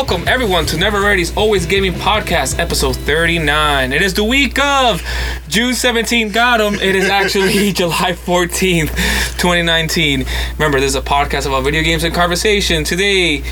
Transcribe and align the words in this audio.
Welcome 0.00 0.26
everyone 0.26 0.64
to 0.64 0.78
Never 0.78 1.02
Ready's 1.02 1.36
Always 1.36 1.66
Gaming 1.66 1.92
Podcast, 1.92 2.58
episode 2.58 2.96
39. 2.96 3.92
It 3.92 4.00
is 4.00 4.14
the 4.14 4.24
week 4.24 4.58
of 4.58 5.02
June 5.46 5.74
17th. 5.74 6.32
Got 6.32 6.62
'em. 6.62 6.76
It 6.76 6.96
is 6.96 7.10
actually 7.10 7.70
July 7.74 8.12
14th, 8.12 8.88
2019. 9.36 10.24
Remember, 10.54 10.80
this 10.80 10.88
is 10.88 10.96
a 10.96 11.02
podcast 11.02 11.44
about 11.44 11.64
video 11.64 11.82
games 11.82 12.02
and 12.02 12.14
conversation. 12.14 12.82
Today, 12.82 13.44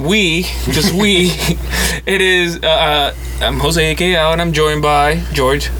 we, 0.00 0.42
just 0.72 0.92
we, 0.92 1.30
it 2.06 2.20
is, 2.20 2.56
uh, 2.60 2.66
uh, 2.66 3.14
I'm 3.40 3.60
Jose 3.60 3.92
A.K. 3.92 4.16
And 4.16 4.42
I'm 4.42 4.52
joined 4.52 4.82
by 4.82 5.22
George. 5.32 5.70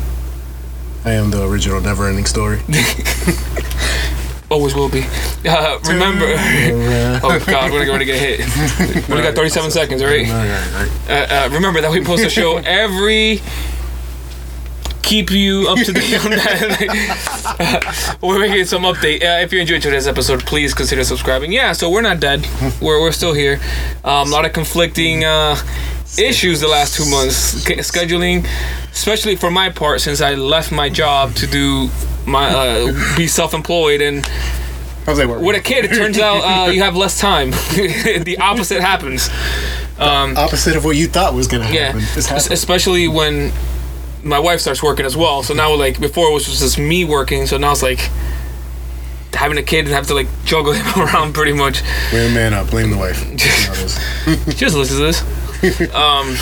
I 1.04 1.14
am 1.14 1.32
the 1.32 1.44
original 1.44 1.80
never 1.80 2.06
ending 2.06 2.26
story. 2.26 2.60
Always 4.52 4.74
will 4.74 4.90
be. 4.90 5.04
Uh, 5.44 5.76
remember, 5.88 6.26
oh 7.24 7.44
God, 7.48 7.72
we're 7.72 7.84
gonna 7.84 8.04
get 8.04 8.16
hit. 8.38 9.08
We 9.08 9.14
only 9.14 9.24
got 9.24 9.34
37 9.34 9.70
seconds, 9.72 10.00
all 10.00 10.06
right? 10.06 10.28
uh, 10.30 11.12
uh, 11.12 11.48
remember 11.50 11.80
that 11.80 11.90
we 11.90 12.04
post 12.04 12.24
a 12.24 12.30
show 12.30 12.58
every 12.58 13.40
keep 15.02 15.32
you 15.32 15.66
up 15.68 15.78
to 15.78 15.92
date 15.92 16.24
on 16.24 16.30
that. 16.30 18.18
We're 18.22 18.38
making 18.38 18.66
some 18.66 18.82
update. 18.84 19.24
Uh, 19.24 19.42
if 19.42 19.52
you 19.52 19.60
enjoyed 19.60 19.82
today's 19.82 20.06
episode 20.06 20.46
please 20.46 20.74
consider 20.74 21.02
subscribing. 21.02 21.50
Yeah 21.50 21.72
so 21.72 21.90
we're 21.90 22.02
not 22.02 22.20
dead. 22.20 22.46
We're, 22.80 23.00
we're 23.00 23.10
still 23.10 23.34
here. 23.34 23.60
Um, 24.04 24.28
a 24.28 24.30
lot 24.30 24.44
of 24.44 24.52
conflicting 24.52 25.24
uh, 25.24 25.56
issues 26.16 26.60
the 26.60 26.68
last 26.68 26.94
two 26.94 27.10
months. 27.10 27.64
Scheduling 27.64 28.46
especially 28.92 29.34
for 29.34 29.50
my 29.50 29.70
part 29.70 30.02
since 30.02 30.20
i 30.20 30.34
left 30.34 30.70
my 30.70 30.88
job 30.90 31.34
to 31.34 31.46
do 31.46 31.88
my 32.26 32.48
uh, 32.48 33.16
be 33.16 33.26
self-employed 33.26 34.00
and 34.00 34.26
How's 35.06 35.16
that 35.18 35.28
work? 35.28 35.42
with 35.42 35.56
a 35.56 35.60
kid 35.60 35.84
it 35.84 35.94
turns 35.94 36.18
out 36.18 36.68
uh, 36.68 36.70
you 36.70 36.82
have 36.82 36.96
less 36.96 37.18
time 37.18 37.50
the 37.74 38.36
opposite 38.40 38.80
happens 38.80 39.28
um, 39.98 40.36
Opposite 40.36 40.76
of 40.76 40.84
what 40.84 40.96
you 40.96 41.06
thought 41.06 41.34
was 41.34 41.46
gonna 41.46 41.70
yeah, 41.70 41.92
happen. 41.92 42.00
Happening. 42.00 42.52
especially 42.52 43.08
when 43.08 43.52
my 44.24 44.38
wife 44.38 44.60
starts 44.60 44.82
working 44.82 45.04
as 45.04 45.16
well. 45.16 45.42
So 45.42 45.54
now, 45.54 45.74
like 45.74 46.00
before, 46.00 46.28
it 46.28 46.32
was 46.32 46.46
just 46.46 46.78
me 46.78 47.04
working. 47.04 47.46
So 47.46 47.56
now 47.56 47.72
it's 47.72 47.82
like 47.82 48.08
having 49.32 49.58
a 49.58 49.62
kid 49.62 49.86
and 49.86 49.88
have 49.94 50.06
to 50.08 50.14
like 50.14 50.28
juggle 50.44 50.72
him 50.76 51.02
around 51.02 51.34
pretty 51.34 51.52
much. 51.52 51.82
Blame 52.10 52.28
the 52.28 52.34
man 52.34 52.54
up. 52.54 52.70
Blame 52.70 52.90
the 52.90 52.96
wife. 52.96 53.22
You 53.24 53.30
know 53.30 53.74
this. 53.74 54.56
Just 54.56 54.76
listen 54.76 54.96
to 54.98 55.02
this. 55.04 55.22
Um, 55.94 56.34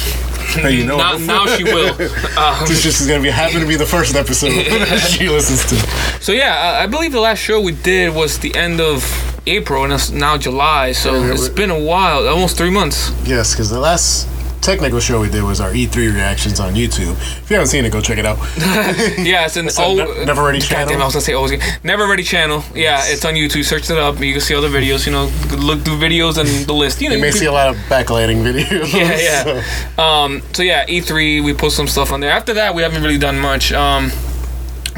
Now 0.57 0.69
you 0.69 0.85
know 0.87 0.97
now, 0.97 1.17
now 1.19 1.47
she 1.47 1.65
will. 1.65 1.95
Um, 2.41 2.67
This 2.69 2.83
just 2.83 3.01
is 3.01 3.07
gonna 3.07 3.23
be 3.23 3.31
happen 3.31 3.61
to 3.61 3.67
be 3.67 3.77
the 3.77 3.87
first 3.87 4.15
episode 4.17 4.51
she 4.99 5.29
listens 5.29 5.65
to. 5.71 5.77
so 6.21 6.33
yeah, 6.33 6.55
I, 6.79 6.85
I 6.85 6.87
believe 6.87 7.13
the 7.13 7.21
last 7.21 7.39
show 7.39 7.61
we 7.61 7.73
did 7.73 8.15
was 8.15 8.39
the 8.39 8.55
end 8.57 8.81
of 8.81 9.05
April, 9.47 9.85
and 9.85 9.93
it's 9.93 10.11
now 10.11 10.37
July. 10.39 10.93
So 10.93 11.13
Yeah, 11.15 11.33
it's 11.33 11.49
been 11.49 11.71
a 11.71 11.79
while, 11.79 12.27
almost 12.29 12.57
three 12.57 12.71
months. 12.71 13.11
Yes, 13.25 13.53
because 13.53 13.71
the 13.71 13.81
last 13.81 14.27
technical 14.61 15.01
show 15.01 15.21
we 15.21 15.29
did 15.31 15.43
was 15.43 15.61
our 15.61 15.71
E3 15.71 16.13
reactions 16.15 16.61
on 16.61 16.75
YouTube. 16.75 17.13
If 17.13 17.51
you 17.51 17.55
haven't 17.57 17.69
seen 17.69 17.85
it, 17.85 17.93
go 17.93 18.01
check 18.01 18.19
it 18.19 18.27
out. 18.27 18.39
Yeah, 19.21 19.47
it's 19.47 19.57
an 19.57 19.69
a 19.69 19.71
oh, 19.79 19.95
Ne- 19.95 20.25
Never 20.25 20.43
Ready 20.45 20.61
channel? 20.61 20.89
damn, 20.89 21.01
I 21.03 21.05
was 21.05 21.15
gonna 21.15 21.23
say 21.23 21.33
always 21.33 21.53
Never 21.85 22.07
Ready 22.07 22.23
channel. 22.23 22.63
Yeah, 22.75 23.01
it's 23.05 23.25
on 23.25 23.35
YouTube. 23.35 23.65
Search 23.65 23.91
it 23.91 23.99
up. 23.99 24.21
You 24.21 24.33
can 24.33 24.41
see 24.41 24.55
all 24.55 24.63
the 24.63 24.69
videos. 24.69 25.07
You 25.07 25.13
know, 25.13 25.25
look 25.57 25.81
through 25.83 25.99
videos 25.99 26.39
and 26.39 26.67
the 26.67 26.73
list. 26.73 27.01
You 27.01 27.09
know, 27.09 27.17
You 27.17 27.23
may 27.23 27.31
see 27.31 27.47
a 27.47 27.53
lot 27.53 27.69
of 27.69 27.77
backlighting 27.89 28.43
videos. 28.43 28.93
yeah, 28.93 29.17
yeah. 29.19 29.65
Um, 29.99 30.43
so 30.53 30.63
yeah, 30.63 30.87
E3, 30.87 31.45
we 31.45 31.55
post 31.55 31.77
some 31.77 31.87
stuff 31.87 32.13
on 32.13 32.21
there. 32.21 32.31
After 32.31 32.55
that, 32.55 32.75
we 32.75 32.83
haven't 32.83 33.03
really 33.03 33.19
done 33.19 33.39
much. 33.39 33.73
Um, 33.73 34.11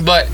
but 0.04 0.28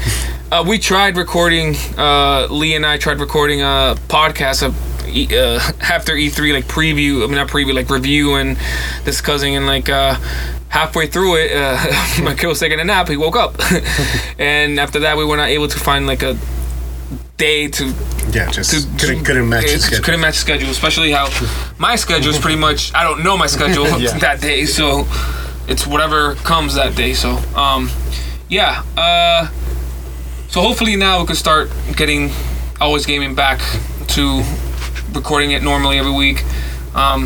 uh, 0.53 0.65
we 0.67 0.79
tried 0.79 1.17
recording. 1.17 1.75
Uh, 1.97 2.47
Lee 2.51 2.75
and 2.75 2.85
I 2.87 2.97
tried 2.99 3.21
recording 3.21 3.61
a 3.61 3.97
podcast 4.09 4.63
of. 4.63 4.75
E- 5.09 5.29
Uh, 5.37 5.59
after 5.81 6.13
E3, 6.15 6.53
like 6.55 6.67
preview, 6.67 7.23
I 7.23 7.27
mean 7.27 7.37
not 7.37 7.49
preview, 7.49 7.75
like 7.75 7.91
review 7.91 8.35
and 8.35 8.57
discussing, 9.05 9.57
and 9.57 9.67
like 9.67 9.89
uh, 9.89 10.15
halfway 10.69 11.07
through 11.07 11.37
it, 11.37 11.53
uh, 11.53 11.77
my 12.23 12.35
kid 12.35 12.47
was 12.47 12.61
taking 12.61 12.81
a 12.81 12.85
nap. 12.85 13.09
He 13.09 13.17
woke 13.17 13.37
up, 13.37 13.55
and 14.39 14.79
after 14.81 15.01
that, 15.01 15.17
we 15.17 15.25
were 15.25 15.37
not 15.37 15.49
able 15.49 15.69
to 15.69 15.79
find 15.79 16.07
like 16.07 16.23
a 16.23 16.37
day 17.37 17.69
to 17.69 17.85
Yeah, 18.33 18.51
just 18.51 18.71
to- 18.73 19.07
couldn't, 19.07 19.25
couldn't 19.25 19.49
match 19.49 19.65
it 19.65 19.73
the 19.75 19.79
schedule. 19.79 20.05
Couldn't 20.05 20.21
match 20.21 20.35
the 20.35 20.41
schedule, 20.41 20.71
especially 20.71 21.13
how 21.13 21.29
my 21.79 21.97
schedule 21.97 22.31
is 22.33 22.39
pretty 22.39 22.59
much. 22.59 22.93
I 22.95 23.03
don't 23.05 23.23
know 23.23 23.37
my 23.37 23.47
schedule 23.47 23.87
Yeah. 23.99 24.19
that 24.19 24.41
day, 24.41 24.67
so 24.67 25.07
it's 25.69 25.87
whatever 25.87 26.35
comes 26.37 26.75
that 26.75 26.97
day. 26.97 27.15
So, 27.15 27.37
um, 27.55 27.91
yeah. 28.49 28.83
Uh, 28.97 29.49
so 30.49 30.61
hopefully 30.63 30.97
now 30.97 31.21
we 31.21 31.27
can 31.27 31.37
start 31.37 31.71
getting 31.95 32.31
always 32.81 33.07
gaming 33.07 33.35
back 33.35 33.61
to 34.09 34.43
recording 35.19 35.51
it 35.51 35.63
normally 35.63 35.99
every 35.99 36.13
week. 36.13 36.45
Um, 36.95 37.25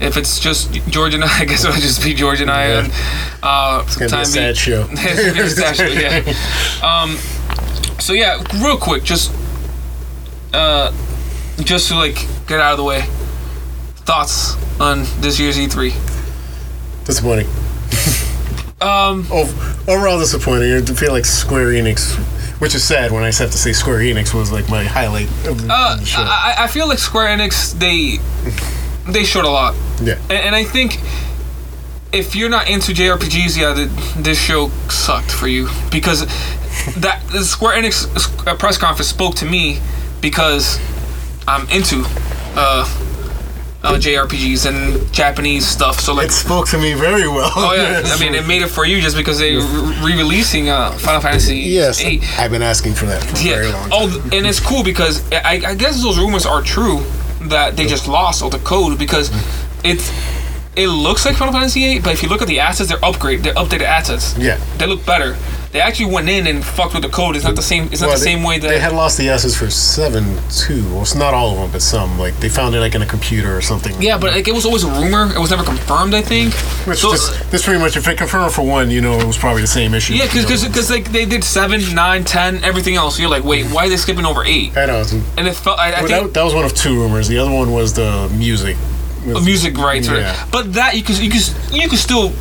if 0.00 0.16
it's 0.16 0.40
just 0.40 0.72
George 0.88 1.14
and 1.14 1.22
I, 1.24 1.28
I 1.40 1.44
guess 1.44 1.64
it'll 1.64 1.80
just 1.80 2.02
be 2.02 2.12
George 2.12 2.40
and 2.40 2.50
I. 2.50 2.66
Yeah. 2.68 2.78
And, 2.84 2.92
uh, 3.42 3.82
It's 3.86 3.96
gonna 3.96 4.10
be 4.10 4.16
a 4.22 4.24
sad 4.24 4.56
show. 4.56 4.86
It's 4.90 5.60
actually, 5.60 6.02
yeah. 6.02 6.22
Um, 6.82 7.16
so 8.00 8.12
yeah, 8.12 8.42
real 8.62 8.76
quick, 8.76 9.04
just 9.04 9.32
uh, 10.52 10.92
just 11.60 11.88
to 11.88 11.94
like 11.94 12.16
get 12.48 12.58
out 12.60 12.72
of 12.72 12.78
the 12.78 12.84
way, 12.84 13.02
thoughts 14.04 14.56
on 14.80 15.04
this 15.20 15.38
year's 15.38 15.58
E 15.58 15.66
E3. 15.68 15.92
Disappointing. 17.06 17.46
Um, 18.80 19.26
Ov- 19.32 19.88
overall 19.88 20.18
disappointing. 20.18 20.72
I 20.72 20.80
feel 20.82 21.12
like 21.12 21.24
Square 21.24 21.68
Enix, 21.68 22.16
which 22.58 22.74
is 22.74 22.84
sad 22.84 23.10
when 23.12 23.22
I 23.22 23.26
have 23.26 23.50
to 23.50 23.58
say 23.58 23.72
Square 23.72 24.00
Enix 24.00 24.34
was 24.34 24.52
like 24.52 24.68
my 24.68 24.84
highlight 24.84 25.28
of 25.46 25.62
the, 25.62 25.68
uh, 25.70 25.96
the 25.96 26.04
show. 26.04 26.22
I, 26.22 26.54
I 26.58 26.66
feel 26.68 26.88
like 26.88 26.98
Square 26.98 27.36
Enix 27.36 27.78
they 27.78 28.18
they 29.10 29.24
showed 29.24 29.44
a 29.44 29.50
lot, 29.50 29.74
yeah, 30.02 30.18
and, 30.30 30.32
and 30.32 30.54
I 30.54 30.64
think 30.64 30.98
if 32.12 32.36
you're 32.36 32.48
not 32.48 32.68
into 32.68 32.92
JRPGs, 32.92 33.56
yeah, 33.58 33.74
th 33.74 33.90
this 34.16 34.40
show 34.40 34.68
sucked 34.88 35.32
for 35.32 35.48
you. 35.48 35.68
Because 35.90 36.26
that 36.98 37.22
the 37.32 37.42
Square 37.42 37.82
Enix 37.82 38.46
uh, 38.46 38.56
press 38.56 38.78
conference 38.78 39.08
spoke 39.08 39.34
to 39.36 39.46
me 39.46 39.80
because 40.20 40.78
I'm 41.46 41.68
into 41.70 42.04
uh, 42.56 42.84
uh, 43.84 43.94
JRPGs 43.98 44.66
and 44.66 45.12
Japanese 45.12 45.66
stuff. 45.66 46.00
So 46.00 46.14
like, 46.14 46.28
it 46.28 46.32
spoke 46.32 46.68
to 46.68 46.78
me 46.78 46.94
very 46.94 47.28
well. 47.28 47.52
oh 47.54 47.74
yeah, 47.74 48.02
I 48.04 48.18
mean, 48.18 48.34
it 48.34 48.46
made 48.46 48.62
it 48.62 48.68
for 48.68 48.84
you 48.86 49.00
just 49.00 49.16
because 49.16 49.38
they 49.38 49.56
re- 49.56 49.98
re-releasing 50.02 50.68
uh, 50.68 50.92
Final 50.92 51.20
Fantasy 51.20 51.56
yes, 51.58 52.00
VIII. 52.02 52.20
I've 52.38 52.50
been 52.50 52.62
asking 52.62 52.94
for 52.94 53.06
that 53.06 53.22
for 53.22 53.36
a 53.36 53.40
very 53.40 53.70
long 53.72 53.90
time. 53.90 53.92
Oh, 53.92 54.30
and 54.32 54.46
it's 54.46 54.60
cool 54.60 54.82
because 54.82 55.30
I, 55.32 55.62
I 55.66 55.74
guess 55.74 56.02
those 56.02 56.18
rumors 56.18 56.46
are 56.46 56.62
true 56.62 57.00
that 57.42 57.76
they 57.76 57.86
just 57.86 58.08
lost 58.08 58.42
all 58.42 58.50
the 58.50 58.58
code 58.58 58.98
because 58.98 59.30
it's 59.84 60.10
it 60.76 60.88
looks 60.88 61.24
like 61.24 61.36
Final 61.36 61.52
Fantasy 61.52 61.80
VIII, 61.80 62.00
but 62.00 62.12
if 62.14 62.22
you 62.22 62.28
look 62.28 62.42
at 62.42 62.48
the 62.48 62.58
assets, 62.60 62.88
they're 62.88 63.04
upgrade, 63.04 63.44
they're 63.44 63.54
updated 63.54 63.82
assets. 63.82 64.36
Yeah. 64.36 64.58
They 64.78 64.86
look 64.86 65.06
better. 65.06 65.36
They 65.74 65.80
actually 65.80 66.12
went 66.12 66.28
in 66.28 66.46
and 66.46 66.64
fucked 66.64 66.94
with 66.94 67.02
the 67.02 67.08
code. 67.08 67.34
It's 67.34 67.44
not 67.44 67.56
the 67.56 67.62
same. 67.62 67.88
It's 67.90 68.00
not 68.00 68.06
Well, 68.06 68.16
the 68.16 68.22
same 68.22 68.44
way 68.44 68.60
that. 68.60 68.68
they 68.68 68.78
had 68.78 68.92
lost 68.92 69.18
the 69.18 69.28
S's 69.28 69.56
for 69.56 69.68
seven 69.70 70.38
two. 70.48 70.84
Well, 70.90 71.02
it's 71.02 71.16
not 71.16 71.34
all 71.34 71.50
of 71.50 71.56
them, 71.58 71.70
but 71.72 71.82
some. 71.82 72.16
Like 72.16 72.38
they 72.38 72.48
found 72.48 72.76
it 72.76 72.78
like 72.78 72.94
in 72.94 73.02
a 73.02 73.06
computer 73.06 73.56
or 73.56 73.60
something. 73.60 74.00
yeah, 74.00 74.16
but 74.16 74.32
like 74.32 74.46
it 74.46 74.54
was 74.54 74.64
always 74.66 74.84
a 74.84 74.88
rumor. 74.88 75.34
It 75.34 75.40
was 75.40 75.50
never 75.50 75.64
confirmed. 75.64 76.14
I 76.14 76.22
think. 76.22 76.54
Which 76.86 77.00
So- 77.00 77.10
just, 77.10 77.50
this 77.50 77.64
pretty 77.64 77.80
much, 77.80 77.96
if 77.96 78.04
they 78.04 78.14
confirm 78.14 78.46
it 78.46 78.52
for 78.52 78.62
one, 78.62 78.88
you 78.92 79.00
know 79.00 79.18
it 79.18 79.26
was 79.26 79.36
probably 79.36 79.62
the 79.62 79.66
same 79.66 79.94
issue. 79.94 80.14
yeah, 80.14 80.26
because 80.26 80.62
because 80.64 80.90
like 80.92 81.10
they 81.10 81.24
did 81.24 81.42
seven, 81.42 81.80
nine, 81.92 82.22
ten, 82.22 82.62
everything 82.62 82.94
else. 82.94 83.18
You're 83.18 83.28
like, 83.28 83.42
wait, 83.42 83.66
why 83.66 83.86
are 83.86 83.88
they 83.88 83.96
skipping 83.96 84.24
over 84.26 84.44
eight? 84.44 84.76
I 84.76 84.86
know. 84.86 85.04
And 85.36 85.48
it 85.48 85.56
felt. 85.56 85.80
I, 85.80 85.88
I 85.90 86.02
well, 86.02 86.08
think 86.08 86.22
that, 86.26 86.34
that 86.34 86.44
was 86.44 86.54
one 86.54 86.64
of 86.64 86.72
two 86.74 86.94
rumors. 87.02 87.26
The 87.26 87.38
other 87.38 87.50
one 87.50 87.72
was 87.72 87.94
the 87.94 88.28
music. 88.32 88.76
music 89.42 89.76
rights, 89.76 90.06
Yeah. 90.06 90.46
but 90.52 90.74
that 90.74 90.94
you 90.94 91.02
could 91.02 91.18
you 91.18 91.30
could 91.30 91.42
you 91.72 91.88
could 91.88 91.98
still 91.98 92.32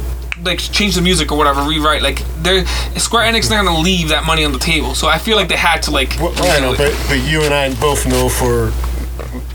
like 0.44 0.60
change 0.60 0.96
the 0.96 1.02
music 1.02 1.32
or 1.32 1.38
whatever, 1.38 1.62
rewrite. 1.62 2.02
Like 2.02 2.24
they're 2.42 2.66
Square 2.98 3.32
Enix 3.32 3.50
not 3.50 3.64
gonna 3.64 3.80
leave 3.80 4.10
that 4.10 4.26
money 4.26 4.46
on 4.46 4.52
the 4.52 4.60
table, 4.60 4.96
so 4.96 5.08
I 5.08 5.18
feel 5.18 5.38
like 5.38 5.48
they 5.48 5.58
had 5.58 5.82
to 5.84 5.92
like. 5.92 6.18
Well, 6.20 6.34
I 6.38 6.60
know, 6.60 6.76
but, 6.76 6.96
but 7.08 7.20
you 7.28 7.44
and 7.44 7.54
I 7.54 7.74
both 7.80 8.06
know 8.06 8.30
for 8.30 8.72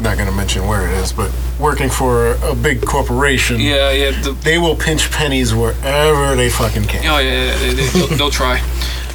not 0.01 0.17
going 0.17 0.29
to 0.29 0.35
mention 0.35 0.67
where 0.67 0.87
it 0.87 0.93
is, 0.99 1.13
but 1.13 1.33
working 1.59 1.89
for 1.89 2.33
a 2.45 2.55
big 2.55 2.83
corporation, 2.83 3.61
yeah, 3.61 3.91
yeah, 3.91 4.11
the, 4.23 4.33
they 4.33 4.59
will 4.59 4.77
pinch 4.77 5.11
pennies 5.11 5.55
wherever 5.55 6.37
they 6.37 6.49
fucking 6.49 6.85
can. 6.85 7.05
oh 7.07 7.19
yeah, 7.19 7.47
yeah, 7.47 7.59
they, 7.59 7.75
they, 7.75 7.87
they'll, 7.87 8.07
they'll 8.17 8.31
try. 8.31 8.61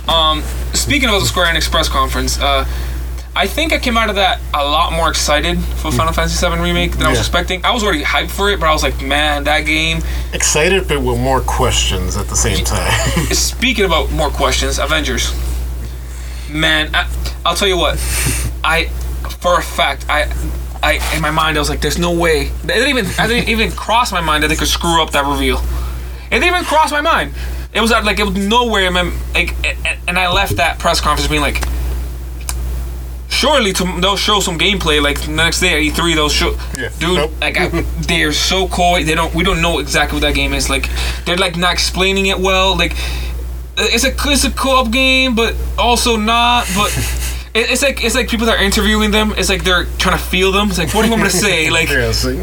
Um, 0.08 0.42
speaking 0.74 1.10
of 1.10 1.22
the 1.22 1.28
Square 1.28 1.54
Enix 1.54 1.70
press 1.70 1.88
conference, 1.88 2.38
uh, 2.40 2.66
I 3.36 3.48
think 3.48 3.74
I 3.74 3.80
came 3.80 3.98
out 3.98 4.10
of 4.10 4.16
that 4.16 4.40
a 4.54 4.64
lot 4.64 4.94
more 4.94 5.10
excited 5.10 5.58
for 5.60 5.92
Final 5.92 6.14
mm. 6.14 6.16
Fantasy 6.16 6.48
VII 6.48 6.62
remake 6.62 6.92
than 6.92 7.08
I 7.08 7.10
was 7.10 7.20
expecting. 7.20 7.66
I 7.66 7.72
was 7.72 7.84
already 7.84 8.04
hyped 8.04 8.30
for 8.30 8.52
it, 8.52 8.60
but 8.60 8.68
I 8.68 8.74
was 8.74 8.84
like, 8.84 9.02
man, 9.02 9.46
that 9.46 9.62
game. 9.62 10.02
Excited, 10.34 10.88
but 10.88 11.02
with 11.02 11.20
more 11.20 11.42
questions 11.42 12.16
at 12.16 12.28
the 12.28 12.36
same 12.36 12.64
time. 12.64 12.92
Speaking 13.34 13.86
about 13.86 14.12
more 14.12 14.30
questions, 14.30 14.78
Avengers. 14.78 15.34
Man, 16.48 16.94
I, 16.94 17.10
I'll 17.44 17.56
tell 17.56 17.68
you 17.68 17.78
what. 17.78 17.96
I, 18.64 18.86
for 19.40 19.58
a 19.58 19.64
fact, 19.64 20.06
I, 20.10 20.32
I 20.84 21.16
in 21.16 21.22
my 21.22 21.32
mind 21.32 21.58
I 21.58 21.60
was 21.60 21.70
like, 21.70 21.82
"There's 21.82 21.98
no 21.98 22.12
way." 22.12 22.52
It 22.64 22.68
didn't 22.68 22.90
even. 22.90 23.06
I 23.18 23.26
didn't 23.26 23.50
even 23.50 23.72
cross 23.72 24.12
my 24.12 24.22
mind 24.22 24.44
that 24.44 24.50
they 24.50 24.56
could 24.56 24.68
screw 24.68 25.02
up 25.02 25.12
that 25.12 25.26
reveal. 25.26 25.58
It 26.28 26.40
didn't 26.40 26.50
even 26.50 26.64
cross 26.66 26.92
my 26.92 27.02
mind. 27.02 27.34
It 27.74 27.82
was 27.82 27.90
like 27.90 28.20
it 28.20 28.26
was 28.26 28.36
nowhere. 28.36 28.86
in 28.86 28.94
my- 28.94 29.12
Like, 29.34 29.56
and 30.08 30.20
I 30.20 30.32
left 30.32 30.58
that 30.58 30.78
press 30.78 31.02
conference 31.02 31.28
being 31.28 31.42
like, 31.42 31.64
surely 33.34 33.74
to, 33.74 33.84
they'll 34.02 34.16
show 34.18 34.40
some 34.40 34.58
gameplay 34.58 35.02
like 35.02 35.20
the 35.22 35.32
next 35.32 35.60
day 35.60 35.74
at 35.88 35.94
E3 35.96 36.16
they'll 36.16 36.30
show 36.30 36.56
Yeah. 36.78 36.90
dude 37.00 37.16
Nope. 37.18 37.32
like 37.42 37.58
I, 37.60 37.68
they're 38.08 38.32
so 38.34 38.68
coy 38.68 39.04
they 39.04 39.16
don't 39.16 39.34
we 39.34 39.44
don't 39.44 39.62
know 39.62 39.80
exactly 39.80 40.16
what 40.18 40.22
that 40.28 40.36
game 40.36 40.54
is 40.54 40.70
like 40.70 40.90
they're 41.26 41.38
like 41.38 41.58
not 41.58 41.74
explaining 41.74 42.28
it 42.28 42.38
well 42.40 42.78
like 42.78 42.94
uh, 43.78 43.88
it's 43.96 44.06
a 44.06 44.12
it's 44.32 44.44
a 44.46 44.52
co-op 44.52 44.92
game 44.92 45.36
but 45.36 45.56
also 45.78 46.16
not 46.16 46.68
but 46.76 46.90
it- 47.56 47.70
it's 47.72 47.82
like 47.82 48.04
it's 48.04 48.16
like 48.16 48.28
people 48.30 48.46
that 48.46 48.58
are 48.60 48.64
interviewing 48.64 49.12
them 49.12 49.34
it's 49.36 49.50
like 49.50 49.64
they're 49.64 49.86
trying 49.98 50.18
to 50.18 50.24
feel 50.24 50.52
them 50.52 50.70
it's 50.70 50.78
like 50.78 50.94
what 50.94 51.02
do 51.02 51.08
you 51.08 51.12
want 51.12 51.24
me 51.24 51.30
to 51.30 51.36
say 51.36 51.70
like 51.72 51.90
it's 51.92 52.24
like, 52.24 52.36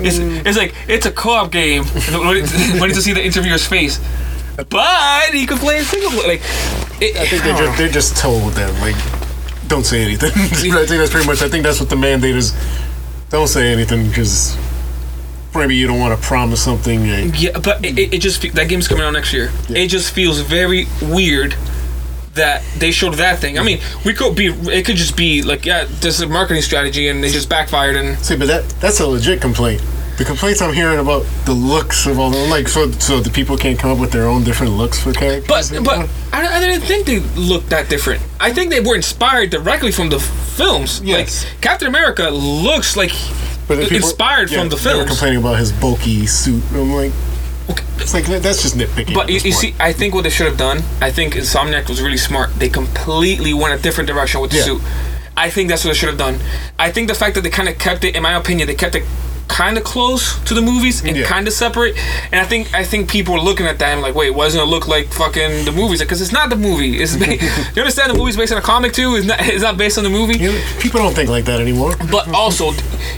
it's, 0.46 0.58
like 0.58 0.74
it's 0.88 1.06
a 1.06 1.12
co-op 1.12 1.50
game 1.52 1.84
when 2.24 2.36
you 2.88 2.94
to 2.94 3.02
see 3.02 3.12
the 3.12 3.24
interviewer's 3.24 3.66
face 3.66 4.00
but 4.68 5.32
you 5.32 5.46
can 5.46 5.56
play 5.58 5.76
it 5.78 5.84
single 5.84 6.10
player 6.10 6.28
like 6.28 6.40
it, 7.00 7.16
I 7.16 7.26
think 7.26 7.42
they're 7.44 7.56
just 7.56 7.78
they're 7.78 7.88
just 7.88 8.16
told 8.16 8.52
them 8.52 8.74
like, 8.80 8.96
don't 9.70 9.84
say 9.84 10.02
anything. 10.02 10.30
I 10.34 10.84
think 10.84 10.98
that's 10.98 11.10
pretty 11.10 11.26
much. 11.26 11.40
I 11.42 11.48
think 11.48 11.64
that's 11.64 11.80
what 11.80 11.88
the 11.88 11.96
mandate 11.96 12.36
is. 12.36 12.52
Don't 13.30 13.46
say 13.46 13.72
anything 13.72 14.08
because 14.08 14.56
maybe 15.54 15.76
you 15.76 15.86
don't 15.86 16.00
want 16.00 16.20
to 16.20 16.26
promise 16.26 16.62
something. 16.62 17.08
And, 17.08 17.40
Yeah, 17.40 17.58
but 17.58 17.82
it, 17.84 18.12
it- 18.12 18.18
just 18.18 18.42
that 18.54 18.68
game's 18.68 18.88
coming 18.88 19.04
out 19.04 19.12
next 19.12 19.32
year. 19.32 19.50
It 19.68 19.86
just 19.88 20.12
feels 20.12 20.40
very 20.40 20.86
weird 21.00 21.54
that 22.34 22.62
they 22.78 22.90
showed 22.90 23.14
that 23.14 23.38
thing. 23.38 23.58
I 23.58 23.62
mean, 23.62 23.80
we 24.04 24.12
could 24.12 24.36
be 24.36 24.46
it 24.48 24.84
could 24.84 24.96
just 24.96 25.16
be 25.16 25.42
like 25.42 25.64
yeah, 25.64 25.84
this 25.84 26.16
is 26.16 26.22
a 26.22 26.28
marketing 26.28 26.62
strategy 26.62 27.08
and 27.08 27.22
they 27.22 27.30
just 27.30 27.48
backfired 27.48 27.96
and 27.96 28.18
see, 28.18 28.36
but 28.36 28.48
that 28.48 28.68
that's 28.80 29.00
a 29.00 29.06
legit 29.06 29.40
complaint. 29.40 29.82
The 30.20 30.26
complaints 30.26 30.60
I'm 30.60 30.74
hearing 30.74 30.98
about 30.98 31.24
the 31.46 31.54
looks 31.54 32.04
of 32.06 32.18
all 32.18 32.28
the 32.28 32.36
like, 32.48 32.68
so 32.68 32.90
so 32.90 33.20
the 33.20 33.30
people 33.30 33.56
can't 33.56 33.78
come 33.78 33.90
up 33.90 33.98
with 33.98 34.12
their 34.12 34.26
own 34.26 34.44
different 34.44 34.74
looks 34.74 35.00
for 35.00 35.14
characters. 35.14 35.70
but 35.70 35.82
but 35.82 36.10
I, 36.30 36.58
I 36.58 36.60
didn't 36.60 36.82
think 36.86 37.06
they 37.06 37.20
looked 37.40 37.70
that 37.70 37.88
different. 37.88 38.20
I 38.38 38.52
think 38.52 38.70
they 38.70 38.80
were 38.80 38.94
inspired 38.94 39.48
directly 39.48 39.90
from 39.90 40.10
the 40.10 40.20
films. 40.20 41.00
Yes. 41.02 41.46
Like 41.46 41.62
Captain 41.62 41.88
America 41.88 42.28
looks 42.28 42.98
like 42.98 43.12
But 43.66 43.76
the 43.76 43.96
inspired 43.96 44.50
from 44.50 44.68
the 44.68 44.76
films. 44.76 44.84
They 44.98 45.02
were 45.04 45.06
complaining 45.08 45.38
about 45.38 45.58
his 45.58 45.72
bulky 45.72 46.26
suit. 46.26 46.62
I'm 46.74 46.92
like, 46.92 47.12
Okay. 47.70 47.84
it's 47.96 48.12
like 48.12 48.26
that's 48.26 48.60
just 48.60 48.76
nitpicking. 48.76 49.14
But 49.14 49.30
you, 49.30 49.36
you 49.36 49.52
see, 49.52 49.74
I 49.80 49.94
think 49.94 50.12
what 50.14 50.24
they 50.24 50.30
should 50.30 50.48
have 50.48 50.58
done, 50.58 50.82
I 51.00 51.10
think 51.10 51.32
Insomniac 51.32 51.88
was 51.88 52.02
really 52.02 52.18
smart. 52.18 52.50
They 52.56 52.68
completely 52.68 53.54
went 53.54 53.72
a 53.72 53.82
different 53.82 54.06
direction 54.06 54.42
with 54.42 54.50
the 54.50 54.58
Yeah. 54.58 54.64
suit. 54.64 54.82
I 55.34 55.48
think 55.48 55.70
that's 55.70 55.82
what 55.82 55.92
they 55.92 55.98
should 55.98 56.10
have 56.10 56.18
done. 56.18 56.40
I 56.78 56.90
think 56.90 57.08
the 57.08 57.14
fact 57.14 57.36
that 57.36 57.40
they 57.40 57.48
kind 57.48 57.70
of 57.70 57.78
kept 57.78 58.04
it, 58.04 58.14
in 58.16 58.22
my 58.22 58.34
opinion, 58.34 58.68
they 58.68 58.74
kept 58.74 58.94
it 58.94 59.04
kind 59.50 59.76
of 59.76 59.84
close 59.84 60.38
to 60.44 60.54
the 60.54 60.62
movies 60.62 61.04
and 61.04 61.16
Yeah. 61.16 61.26
kind 61.26 61.46
of 61.48 61.52
separate. 61.52 61.96
And 62.32 62.40
I 62.40 62.44
think 62.44 62.72
I 62.72 62.84
think 62.84 63.10
people 63.10 63.34
were 63.34 63.40
looking 63.40 63.66
at 63.66 63.78
that 63.80 63.92
and 63.92 64.00
like, 64.00 64.14
wait, 64.14 64.30
why 64.30 64.44
doesn't 64.44 64.60
it 64.60 64.64
look 64.66 64.86
like 64.88 65.12
fucking 65.12 65.64
the 65.64 65.72
movies? 65.72 65.98
Because 66.00 66.20
it's 66.22 66.32
not 66.32 66.48
the 66.50 66.56
movie. 66.56 67.02
It's 67.02 67.14
you 67.74 67.82
understand 67.82 68.10
the 68.12 68.18
movie's 68.18 68.36
based 68.36 68.52
on 68.52 68.58
a 68.58 68.62
comic 68.62 68.92
too. 68.92 69.16
It's 69.16 69.26
not. 69.26 69.38
It's 69.40 69.62
not 69.62 69.76
based 69.76 69.98
on 69.98 70.04
the 70.04 70.10
movie. 70.10 70.38
You 70.38 70.52
know, 70.52 70.60
people 70.78 71.00
don't 71.00 71.14
think 71.14 71.28
like 71.30 71.44
that 71.46 71.60
anymore. 71.60 71.94
But 72.10 72.32
also, 72.34 72.72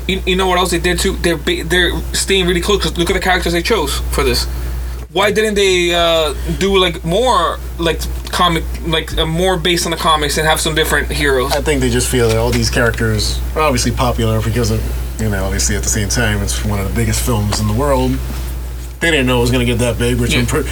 you, 0.09 0.23
you 0.27 0.37
know 0.37 0.47
what 0.49 0.59
else 0.59 0.71
they 0.71 0.81
did 0.81 0.99
too? 0.99 1.17
They're 1.17 1.37
ba- 1.37 1.65
they're 1.65 1.93
staying 2.13 2.47
really 2.47 2.61
close. 2.63 2.85
look 2.99 3.11
at 3.11 3.15
the 3.15 3.21
characters 3.21 3.53
they 3.53 3.63
chose 3.63 4.01
for 4.15 4.25
this. 4.25 4.47
Why 5.13 5.31
didn't 5.31 5.57
they 5.57 5.93
uh, 5.95 6.33
do 6.59 6.79
like 6.79 7.05
more 7.05 7.59
like 7.79 8.01
comic, 8.33 8.65
like 8.87 9.13
uh, 9.19 9.27
more 9.27 9.59
based 9.59 9.85
on 9.85 9.91
the 9.91 9.99
comics 9.99 10.39
and 10.39 10.47
have 10.49 10.59
some 10.59 10.75
different 10.75 11.11
heroes? 11.13 11.53
I 11.53 11.61
think 11.61 11.83
they 11.83 11.91
just 11.91 12.09
feel 12.11 12.29
that 12.29 12.39
all 12.39 12.51
these 12.51 12.71
characters 12.71 13.39
are 13.55 13.61
obviously 13.61 13.93
popular 13.93 14.41
because 14.41 14.71
of, 14.71 14.81
you 15.19 15.29
know, 15.31 15.45
obviously 15.45 15.77
at 15.77 15.83
the 15.83 15.89
same 15.89 16.09
time, 16.09 16.43
it's 16.43 16.65
one 16.65 16.79
of 16.81 16.89
the 16.89 16.95
biggest 16.95 17.25
films 17.25 17.61
in 17.61 17.69
the 17.69 17.75
world. 17.75 18.13
They 19.01 19.11
didn't 19.11 19.27
know 19.27 19.39
it 19.39 19.41
was 19.43 19.51
going 19.51 19.67
to 19.67 19.71
get 19.73 19.81
that 19.81 19.99
big, 19.99 20.21
which 20.21 20.33
I'm, 20.35 20.41
Yeah. 20.43 20.47
pre- 20.49 20.71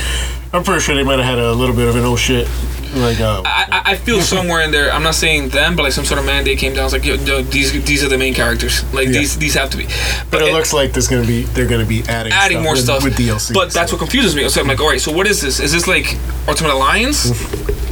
I'm 0.52 0.62
pretty 0.64 0.80
sure 0.80 0.94
they 0.94 1.02
might 1.02 1.18
have 1.18 1.24
had 1.26 1.38
a 1.38 1.52
little 1.52 1.74
bit 1.74 1.88
of 1.88 1.96
an 1.96 2.04
oh 2.04 2.16
shit. 2.16 2.48
Like, 2.94 3.20
uh, 3.20 3.42
I, 3.44 3.82
I- 3.86 3.94
feel 3.96 4.20
somewhere 4.20 4.62
in 4.62 4.70
there. 4.72 4.90
I'm 4.92 5.02
not 5.04 5.14
saying 5.14 5.50
them, 5.50 5.76
but 5.76 5.82
like 5.84 5.92
some 5.92 6.04
sort 6.04 6.18
of 6.20 6.26
mandate 6.26 6.58
came 6.58 6.74
down. 6.74 6.84
It's 6.86 6.92
like 6.92 7.04
yo, 7.04 7.16
these 7.42 7.72
these 7.84 8.02
are 8.04 8.08
the 8.08 8.18
main 8.18 8.34
characters. 8.34 8.82
Like 8.92 9.06
Yeah. 9.06 9.12
these 9.20 9.36
these 9.38 9.54
have 9.54 9.70
to 9.70 9.76
be. 9.76 9.86
but 10.30 10.42
it 10.42 10.52
looks 10.52 10.72
like 10.72 10.92
there's 10.92 11.06
going 11.06 11.22
to 11.22 11.28
be, 11.28 11.42
they're 11.42 11.68
going 11.68 11.80
to 11.82 11.86
be 11.88 12.02
adding 12.08 12.32
adding 12.32 12.56
stuff 12.58 12.64
more 12.64 12.72
with, 12.74 12.82
stuff 12.84 13.04
with 13.04 13.14
DLC. 13.16 13.52
But 13.54 13.72
that's 13.72 13.92
what 13.92 13.98
confuses 13.98 14.34
me. 14.34 14.48
So 14.48 14.60
I'm 14.60 14.66
like, 14.66 14.80
all 14.80 14.88
right, 14.88 15.00
so 15.00 15.12
what 15.12 15.26
is 15.28 15.40
this? 15.40 15.60
Is 15.60 15.70
this 15.72 15.86
like 15.86 16.16
Ultimate 16.48 16.72
Alliance? 16.72 17.30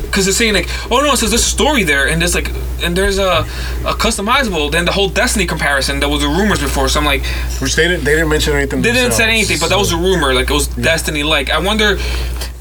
Because 0.09 0.25
they're 0.25 0.35
saying 0.35 0.55
like, 0.55 0.69
oh 0.91 1.01
no, 1.01 1.13
it 1.13 1.19
says 1.19 1.31
there's 1.31 1.43
a 1.43 1.45
story 1.45 1.85
there, 1.85 2.09
and 2.09 2.21
there's 2.21 2.35
like, 2.35 2.51
and 2.83 2.97
there's 2.97 3.19
a, 3.19 3.41
a 3.85 3.95
customizable. 3.95 4.71
Then 4.71 4.85
the 4.85 4.93
whole 4.93 5.09
Destiny 5.09 5.47
comparison 5.47 6.01
that 6.01 6.09
was 6.09 6.23
the 6.23 6.29
rumors 6.29 6.61
before. 6.61 6.89
So 6.89 7.01
I'm 7.01 7.07
like, 7.07 7.25
Which 7.61 7.77
they 7.77 7.87
didn't, 7.89 8.05
they 8.05 8.13
didn't 8.13 8.29
mention 8.29 8.55
anything. 8.55 8.83
they 8.83 8.93
didn't 8.93 9.13
say 9.13 9.25
anything, 9.25 9.59
but 9.61 9.69
that 9.69 9.79
was 9.79 9.93
a 9.93 9.97
rumor. 9.97 10.35
Like 10.35 10.51
it 10.51 10.55
was 10.55 10.69
Destiny. 10.69 11.23
Like 11.23 11.51
I 11.51 11.59
wonder. 11.59 11.99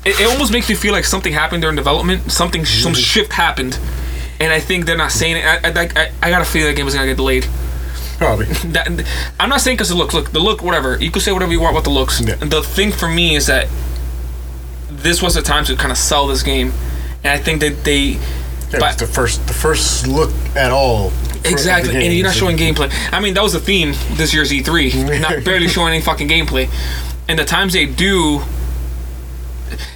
It, 0.05 0.21
it 0.21 0.27
almost 0.31 0.53
makes 0.53 0.69
me 0.69 0.75
feel 0.75 0.94
like 0.94 1.03
something 1.03 1.33
happened 1.33 1.61
during 1.63 1.75
development. 1.75 2.31
Something, 2.31 2.63
some 2.63 2.94
shift 2.94 3.33
happened, 3.33 3.77
and 4.39 4.53
I 4.53 4.59
think 4.59 4.85
they're 4.85 4.95
not 4.97 5.11
saying 5.11 5.38
it. 5.38 5.44
I, 5.45 5.67
I, 5.67 5.71
like, 5.71 5.97
I, 5.97 6.11
I 6.23 6.29
got 6.29 6.41
a 6.41 6.45
feeling 6.45 6.69
that 6.69 6.75
game 6.75 6.85
was 6.85 6.94
gonna 6.94 7.07
get 7.07 7.17
delayed. 7.17 7.45
Probably. 8.17 8.45
That, 8.73 9.05
I'm 9.39 9.49
not 9.49 9.61
saying 9.61 9.77
because 9.77 9.89
the 9.89 9.95
look, 9.95 10.13
look, 10.13 10.31
the 10.31 10.39
look, 10.39 10.61
whatever. 10.61 10.97
You 10.97 11.11
could 11.11 11.21
say 11.21 11.31
whatever 11.31 11.51
you 11.51 11.59
want 11.59 11.73
about 11.73 11.83
the 11.83 11.89
looks. 11.91 12.21
Yeah. 12.21 12.35
The 12.35 12.61
thing 12.63 12.91
for 12.91 13.07
me 13.07 13.35
is 13.35 13.47
that 13.47 13.67
this 14.89 15.21
was 15.21 15.35
the 15.35 15.41
time 15.41 15.65
to 15.65 15.75
kind 15.75 15.91
of 15.91 15.97
sell 15.97 16.27
this 16.27 16.44
game, 16.44 16.71
and 17.27 17.39
I 17.39 17.44
think 17.44 17.59
that 17.62 17.83
they 17.83 18.18
Yeah, 18.71 18.79
But- 18.79 18.97
the 18.97 19.07
first, 19.07 19.47
the 19.47 19.53
first 19.53 20.07
look 20.07 20.29
at 20.56 20.71
all. 20.71 21.13
exactly, 21.45 21.95
and 21.95 22.13
you're 22.13 22.25
not 22.25 22.35
showing 22.35 22.57
gameplay. 22.57 22.91
I 23.13 23.21
mean, 23.21 23.33
that 23.35 23.44
was 23.44 23.53
the 23.53 23.62
theme 23.62 23.94
this 24.18 24.33
year's 24.33 24.51
E3, 24.51 24.91
not 25.21 25.45
barely 25.45 25.69
showing 25.69 25.94
any 25.94 26.01
fucking 26.01 26.27
gameplay. 26.27 26.68
And 27.29 27.39
the 27.39 27.45
times 27.45 27.71
they 27.74 27.85
do. 27.85 28.41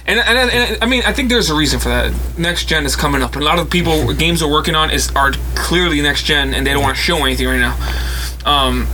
And, 0.06 0.18
and, 0.20 0.50
and 0.50 0.78
I 0.82 0.86
mean, 0.86 1.02
I 1.06 1.12
think 1.12 1.28
there's 1.28 1.50
a 1.50 1.54
reason 1.54 1.80
for 1.80 1.90
that. 1.90 2.12
Next 2.38 2.64
gen 2.64 2.86
is 2.86 2.96
coming 2.96 3.22
up, 3.22 3.34
and 3.34 3.42
a 3.42 3.44
lot 3.46 3.58
of 3.58 3.68
people 3.68 4.12
games 4.24 4.42
are 4.42 4.50
working 4.50 4.74
on 4.74 4.90
is 4.90 5.10
are 5.14 5.32
clearly 5.54 6.00
next 6.00 6.22
gen, 6.24 6.54
and 6.54 6.66
they 6.66 6.72
don't 6.72 6.82
want 6.82 6.96
to 6.96 7.02
show 7.02 7.18
anything 7.24 7.46
right 7.48 7.60
now. 7.60 7.74
Um, 8.46 8.86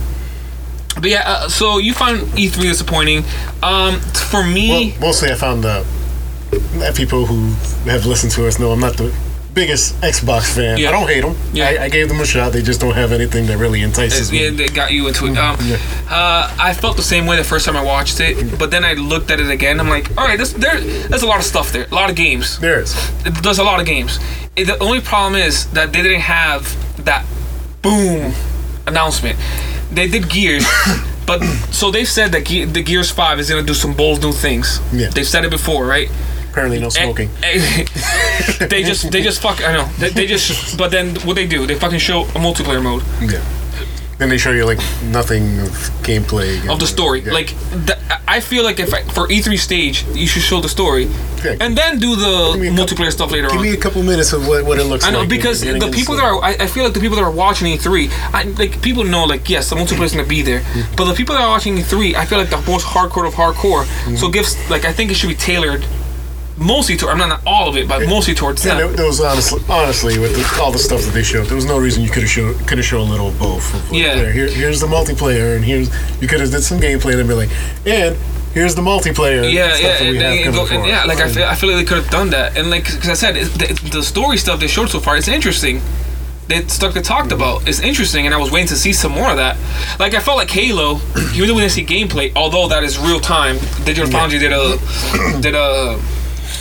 but 0.95 1.09
yeah, 1.09 1.23
uh, 1.25 1.47
so 1.49 1.77
you 1.77 1.93
find 1.93 2.19
E3 2.37 2.61
disappointing. 2.63 3.23
Um, 3.63 3.99
for 4.29 4.43
me, 4.43 4.69
Well, 4.99 5.07
mostly 5.07 5.31
I 5.31 5.35
found 5.35 5.63
the 5.63 5.85
that 5.85 5.85
people 6.95 7.25
who 7.25 7.49
have 7.89 8.05
listened 8.05 8.31
to 8.33 8.47
us 8.47 8.59
know 8.59 8.71
I'm 8.71 8.79
not 8.79 8.97
the 8.97 9.13
biggest 9.53 9.95
Xbox 10.01 10.53
fan. 10.55 10.77
Yeah. 10.77 10.89
I 10.89 10.91
don't 10.91 11.07
hate 11.07 11.21
them. 11.21 11.35
Yeah. 11.53 11.65
I, 11.67 11.83
I 11.85 11.89
gave 11.89 12.07
them 12.07 12.19
a 12.19 12.25
shot. 12.25 12.53
They 12.53 12.61
just 12.61 12.79
don't 12.79 12.93
have 12.93 13.11
anything 13.11 13.47
that 13.47 13.57
really 13.57 13.81
entices 13.81 14.31
yeah, 14.31 14.49
me. 14.51 14.55
they 14.55 14.67
got 14.67 14.91
you 14.91 15.07
into 15.07 15.25
it. 15.25 15.37
Um, 15.37 15.57
uh, 16.09 16.55
I 16.59 16.73
felt 16.73 16.95
the 16.97 17.03
same 17.03 17.25
way 17.25 17.35
the 17.35 17.43
first 17.43 17.65
time 17.65 17.75
I 17.75 17.83
watched 17.83 18.19
it, 18.19 18.57
but 18.57 18.71
then 18.71 18.85
I 18.85 18.93
looked 18.93 19.31
at 19.31 19.39
it 19.39 19.49
again. 19.49 19.79
I'm 19.79 19.89
like, 19.89 20.09
all 20.17 20.25
right, 20.25 20.37
this, 20.37 20.53
there, 20.53 20.79
there's 20.79 21.23
a 21.23 21.27
lot 21.27 21.39
of 21.39 21.45
stuff 21.45 21.71
there, 21.71 21.87
a 21.91 21.95
lot 21.95 22.09
of 22.09 22.15
games. 22.15 22.59
There 22.59 22.79
is. 22.79 22.95
There's 23.41 23.59
a 23.59 23.63
lot 23.63 23.79
of 23.79 23.85
games. 23.85 24.19
It- 24.55 24.65
the 24.65 24.77
only 24.83 25.01
problem 25.01 25.35
is 25.35 25.65
that 25.71 25.91
they 25.93 26.03
didn't 26.03 26.21
have 26.21 26.63
that 27.05 27.25
boom 27.81 28.33
announcement. 28.87 29.37
They 29.91 30.07
did 30.07 30.29
Gears, 30.29 30.65
but 31.25 31.43
so 31.71 31.91
they've 31.91 32.07
said 32.07 32.31
that 32.33 32.45
Ge- 32.45 32.71
the 32.71 32.83
Gears 32.83 33.09
Five 33.09 33.39
is 33.39 33.49
gonna 33.49 33.63
do 33.63 33.73
some 33.73 33.93
bold 33.93 34.21
new 34.21 34.31
things. 34.31 34.79
Yeah. 34.93 35.09
They've 35.09 35.27
said 35.27 35.43
it 35.43 35.49
before, 35.49 35.85
right? 35.85 36.09
Apparently, 36.51 36.79
no 36.79 36.89
smoking. 36.89 37.29
Eh, 37.43 37.85
eh, 38.59 38.67
they 38.71 38.83
just 38.83 39.11
they 39.11 39.21
just 39.21 39.41
fuck. 39.41 39.61
I 39.67 39.71
know. 39.73 39.85
They, 39.99 40.09
they 40.09 40.25
just. 40.27 40.77
But 40.77 40.91
then 40.91 41.15
what 41.25 41.35
they 41.35 41.47
do? 41.47 41.65
They 41.67 41.75
fucking 41.75 41.99
show 41.99 42.21
a 42.23 42.39
multiplayer 42.39 42.81
mode. 42.81 43.03
yeah. 43.31 43.43
Then 44.19 44.27
they 44.27 44.37
show 44.37 44.51
you 44.51 44.65
like 44.65 44.79
nothing 45.05 45.61
of 45.61 45.69
gameplay 46.03 46.67
of 46.69 46.77
the 46.81 46.85
story. 46.87 47.21
Yeah. 47.21 47.31
Like, 47.31 47.55
I 48.27 48.41
feel 48.41 48.65
like 48.65 48.77
if 48.81 48.93
I, 48.93 49.01
for 49.03 49.29
E3 49.29 49.57
stage, 49.57 50.03
you 50.13 50.27
should 50.27 50.41
show 50.41 50.59
the 50.59 50.67
story, 50.67 51.07
Yeah. 51.41 51.55
and 51.61 51.73
then 51.77 51.99
do 51.99 52.17
the 52.17 52.27
a 52.27 52.51
couple- 52.51 52.65
multiplayer 52.79 53.11
stuff 53.13 53.31
later 53.31 53.47
Give 53.47 53.57
on. 53.59 53.63
Give 53.63 53.71
me 53.71 53.77
a 53.77 53.81
couple 53.81 54.03
minutes 54.03 54.33
of 54.33 54.45
what, 54.45 54.65
what 54.65 54.77
it 54.77 54.83
looks 54.91 55.05
I 55.05 55.11
know 55.11 55.19
like. 55.21 55.29
because 55.29 55.61
the 55.61 55.89
people 55.93 56.15
that 56.17 56.25
are, 56.25 56.35
I, 56.43 56.51
I 56.59 56.67
feel 56.67 56.83
like 56.83 56.93
the 56.93 56.99
people 56.99 57.15
that 57.15 57.23
are 57.23 57.31
watching 57.31 57.67
E3, 57.77 58.09
I, 58.33 58.43
like 58.59 58.81
people 58.81 59.05
know, 59.05 59.23
like 59.23 59.49
yes, 59.49 59.69
the 59.69 59.77
multiplayer's 59.77 60.11
gonna 60.11 60.27
be 60.27 60.41
there, 60.41 60.59
Mm-hmm. 60.59 60.95
but 60.97 61.05
the 61.05 61.13
people 61.15 61.33
that 61.35 61.41
are 61.45 61.47
watching 61.55 61.77
E3, 61.77 62.15
I 62.15 62.25
feel 62.25 62.39
like 62.39 62.49
the 62.49 62.59
most 62.69 62.85
hardcore 62.87 63.25
of 63.25 63.35
hardcore. 63.35 63.85
Mm-hmm. 63.85 64.17
So 64.17 64.27
gives 64.29 64.57
like 64.69 64.83
I 64.83 64.91
think 64.91 65.11
it 65.11 65.13
should 65.15 65.29
be 65.29 65.35
tailored 65.35 65.85
mostly 66.59 66.97
to. 66.97 67.07
I'm 67.07 67.17
not, 67.17 67.29
not 67.29 67.41
all 67.45 67.69
of 67.69 67.77
it, 67.77 67.87
but 67.87 68.07
mostly 68.07 68.35
towards 68.35 68.63
that. 68.63 68.77
Yeah, 68.77 68.87
them. 68.87 68.95
there, 68.95 69.05
was 69.05 69.21
honestly, 69.21 69.61
honestly 69.69 70.19
with 70.19 70.35
the, 70.35 70.61
all 70.61 70.71
the 70.71 70.79
stuff 70.79 71.01
that 71.03 71.13
they 71.13 71.23
showed, 71.23 71.47
there 71.47 71.55
was 71.55 71.65
no 71.65 71.79
reason 71.79 72.03
you 72.03 72.09
could 72.09 72.23
have 72.23 72.31
shown 72.31 72.53
could 72.65 72.77
have 72.77 72.85
shown 72.85 73.07
a 73.07 73.11
little 73.11 73.31
both. 73.31 73.73
Of 73.73 73.91
like, 73.91 74.01
Yeah. 74.01 74.15
there, 74.15 74.31
here, 74.31 74.49
here's 74.49 74.79
the 74.79 74.87
multiplayer, 74.87 75.55
and 75.55 75.63
here's 75.63 75.89
you 76.21 76.27
could 76.27 76.41
have 76.41 76.51
did 76.51 76.61
some 76.61 76.79
gameplay 76.79 77.17
and 77.19 77.27
be 77.27 77.35
like, 77.35 77.49
and 77.85 78.15
here's 78.53 78.75
the 78.75 78.81
multiplayer. 78.81 79.51
Yeah, 79.51 79.69
stuff 79.69 79.81
yeah, 79.81 79.97
that 79.97 80.01
we 80.01 80.17
and, 80.43 80.55
and 80.55 80.71
and 80.71 80.85
yeah. 80.87 81.05
Like 81.05 81.19
I 81.19 81.29
feel, 81.29 81.45
I 81.45 81.55
feel 81.55 81.69
like 81.69 81.79
they 81.79 81.85
could 81.85 82.03
have 82.03 82.11
done 82.11 82.29
that, 82.31 82.57
and 82.57 82.69
like 82.69 82.85
because 82.85 83.09
I 83.09 83.13
said, 83.13 83.35
the, 83.35 83.89
the 83.91 84.03
story 84.03 84.37
stuff 84.37 84.59
they 84.59 84.67
showed 84.67 84.89
so 84.89 84.99
far, 84.99 85.17
it's 85.17 85.27
interesting. 85.27 85.81
The 86.47 86.67
stuff 86.67 86.95
they 86.95 87.01
talked 87.01 87.31
about 87.31 87.67
is 87.67 87.79
interesting, 87.79 88.25
and 88.25 88.33
I 88.33 88.39
was 88.39 88.51
waiting 88.51 88.69
to 88.69 88.75
see 88.75 88.91
some 88.91 89.11
more 89.11 89.29
of 89.29 89.37
that. 89.37 89.55
Like 89.99 90.15
I 90.15 90.19
felt 90.19 90.37
like 90.37 90.49
Halo, 90.49 90.99
even 91.35 91.47
though 91.47 91.53
we 91.53 91.61
didn't 91.61 91.73
see 91.73 91.85
gameplay, 91.85 92.31
although 92.35 92.67
that 92.69 92.83
is 92.83 92.97
real 92.97 93.19
time. 93.19 93.59
Digital 93.85 94.09
Foundry 94.09 94.39
did 94.39 94.51
a 94.51 94.77
did 95.41 95.53
a 95.53 96.01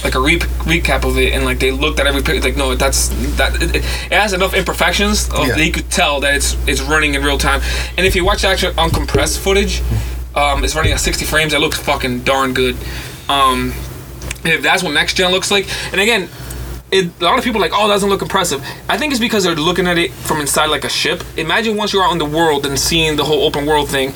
like 0.04 0.14
a 0.14 0.20
re- 0.20 0.38
recap 0.38 1.04
of 1.04 1.18
it, 1.18 1.32
and 1.32 1.44
like 1.44 1.58
they 1.58 1.70
looked 1.70 2.00
at 2.00 2.06
every 2.06 2.22
picture. 2.22 2.40
Like 2.42 2.56
no, 2.56 2.74
that's 2.74 3.08
that. 3.36 3.60
It, 3.62 3.76
it 3.76 4.12
has 4.12 4.32
enough 4.32 4.54
imperfections 4.54 5.28
Yeah. 5.32 5.48
that 5.56 5.64
you 5.66 5.72
could 5.72 5.90
tell 5.90 6.20
that 6.20 6.34
it's 6.34 6.56
it's 6.68 6.80
running 6.80 7.14
in 7.14 7.22
real 7.24 7.38
time. 7.38 7.60
And 7.96 8.06
if 8.06 8.14
you 8.16 8.24
watch 8.24 8.42
the 8.42 8.48
actual 8.48 8.72
uncompressed 8.72 9.38
footage, 9.38 9.82
um, 10.34 10.64
it's 10.64 10.74
running 10.76 10.92
at 10.92 11.00
60 11.00 11.24
frames. 11.24 11.52
That 11.52 11.60
looks 11.60 11.78
fucking 11.78 12.22
darn 12.24 12.54
good. 12.54 12.76
Um, 13.28 13.72
and 14.44 14.52
if 14.54 14.62
that's 14.62 14.82
what 14.82 14.92
next 14.92 15.14
gen 15.14 15.30
looks 15.32 15.50
like, 15.50 15.66
and 15.92 16.00
again, 16.00 16.28
it, 16.90 17.10
a 17.20 17.24
lot 17.24 17.36
of 17.38 17.44
people 17.44 17.60
are 17.60 17.64
like, 17.68 17.72
oh, 17.74 17.86
that 17.88 17.94
doesn't 17.94 18.08
look 18.08 18.22
impressive. 18.22 18.64
I 18.88 18.96
think 18.96 19.12
it's 19.12 19.20
because 19.20 19.44
they're 19.44 19.54
looking 19.56 19.86
at 19.86 19.98
it 19.98 20.10
from 20.12 20.40
inside 20.40 20.66
like 20.66 20.84
a 20.84 20.88
ship. 20.88 21.22
Imagine 21.36 21.76
once 21.76 21.92
you're 21.92 22.02
out 22.02 22.12
in 22.12 22.18
the 22.18 22.24
world 22.24 22.64
and 22.64 22.78
seeing 22.78 23.16
the 23.16 23.24
whole 23.24 23.42
open 23.44 23.66
world 23.66 23.90
thing 23.90 24.14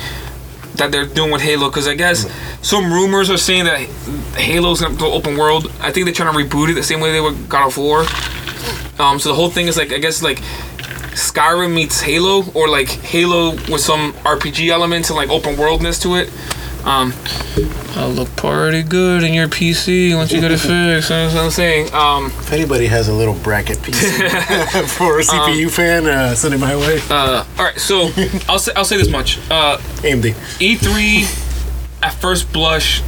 that 0.82 0.92
they're 0.92 1.06
doing 1.06 1.30
with 1.30 1.42
Halo. 1.42 1.68
Because 1.68 1.88
I 1.88 1.94
guess 1.94 2.30
some 2.62 2.92
rumors 2.92 3.30
are 3.30 3.36
saying 3.36 3.64
that 3.64 3.80
Halo's 4.36 4.80
gonna 4.80 4.96
go 4.96 5.12
open 5.12 5.36
world. 5.36 5.70
I 5.80 5.92
think 5.92 6.06
they're 6.06 6.14
trying 6.14 6.32
to 6.32 6.38
reboot 6.38 6.70
it 6.70 6.74
the 6.74 6.82
same 6.82 7.00
way 7.00 7.12
they 7.12 7.20
were 7.20 7.32
God 7.48 7.66
of 7.68 7.76
War. 7.78 8.04
Um, 8.98 9.18
so 9.18 9.30
the 9.30 9.34
whole 9.34 9.50
thing 9.50 9.66
is 9.66 9.76
like, 9.76 9.92
I 9.92 9.98
guess 9.98 10.22
like 10.22 10.38
Skyrim 11.14 11.74
meets 11.74 12.00
Halo, 12.00 12.44
or 12.54 12.68
like 12.68 12.88
Halo 12.88 13.50
with 13.70 13.80
some 13.80 14.12
RPG 14.24 14.68
elements 14.68 15.10
and 15.10 15.16
like 15.16 15.28
open 15.30 15.56
worldness 15.56 15.98
to 16.00 16.16
it. 16.16 16.30
Um, 16.84 17.12
I'll 17.96 18.08
look 18.10 18.28
pretty 18.36 18.82
good 18.82 19.22
in 19.22 19.32
your 19.34 19.46
PC 19.48 20.16
once 20.16 20.32
you 20.32 20.40
get 20.40 20.50
it 20.50 20.58
fixed. 20.58 21.10
That's 21.10 21.34
what 21.34 21.44
I'm 21.44 21.50
saying. 21.50 21.92
Um, 21.94 22.26
If 22.26 22.52
anybody 22.52 22.86
has 22.86 23.08
a 23.08 23.12
little 23.12 23.34
bracket 23.34 23.78
PC 23.78 24.88
for 24.96 25.18
a 25.20 25.22
CPU 25.22 25.70
fan, 25.70 26.06
uh, 26.06 26.34
send 26.34 26.54
it 26.54 26.58
my 26.58 26.74
way. 26.76 27.00
uh, 27.10 27.44
all 27.58 27.64
right, 27.64 27.78
so 27.78 28.10
I'll 28.48 28.58
say 28.58 28.72
I'll 28.74 28.84
say 28.84 28.96
this 28.96 29.10
much. 29.10 29.38
Uh, 29.50 29.76
AMD. 30.02 30.32
E3 30.58 31.48
at 32.02 32.14
first 32.14 32.52
blush 32.52 33.00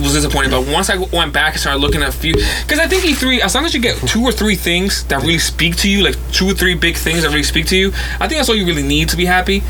was 0.00 0.12
disappointing, 0.14 0.50
but 0.50 0.66
once 0.66 0.90
I 0.90 0.96
went 0.96 1.32
back 1.32 1.52
and 1.54 1.60
started 1.60 1.78
looking 1.78 2.02
at 2.02 2.08
a 2.08 2.12
few, 2.12 2.34
because 2.34 2.78
I 2.78 2.86
think 2.88 3.04
E3, 3.04 3.38
as 3.40 3.54
long 3.54 3.64
as 3.64 3.72
you 3.72 3.80
get 3.80 3.96
two 4.08 4.22
or 4.22 4.32
three 4.32 4.54
things 4.56 5.04
that 5.04 5.22
really 5.22 5.38
speak 5.38 5.76
to 5.76 5.88
you, 5.88 6.02
like 6.02 6.16
two 6.32 6.46
or 6.50 6.54
three 6.54 6.74
big 6.74 6.96
things 6.96 7.22
that 7.22 7.28
really 7.28 7.42
speak 7.44 7.66
to 7.66 7.76
you, 7.76 7.88
I 8.20 8.26
think 8.28 8.32
that's 8.38 8.48
all 8.48 8.54
you 8.56 8.66
really 8.66 8.82
need 8.82 9.08
to 9.10 9.16
be 9.16 9.24
happy. 9.24 9.62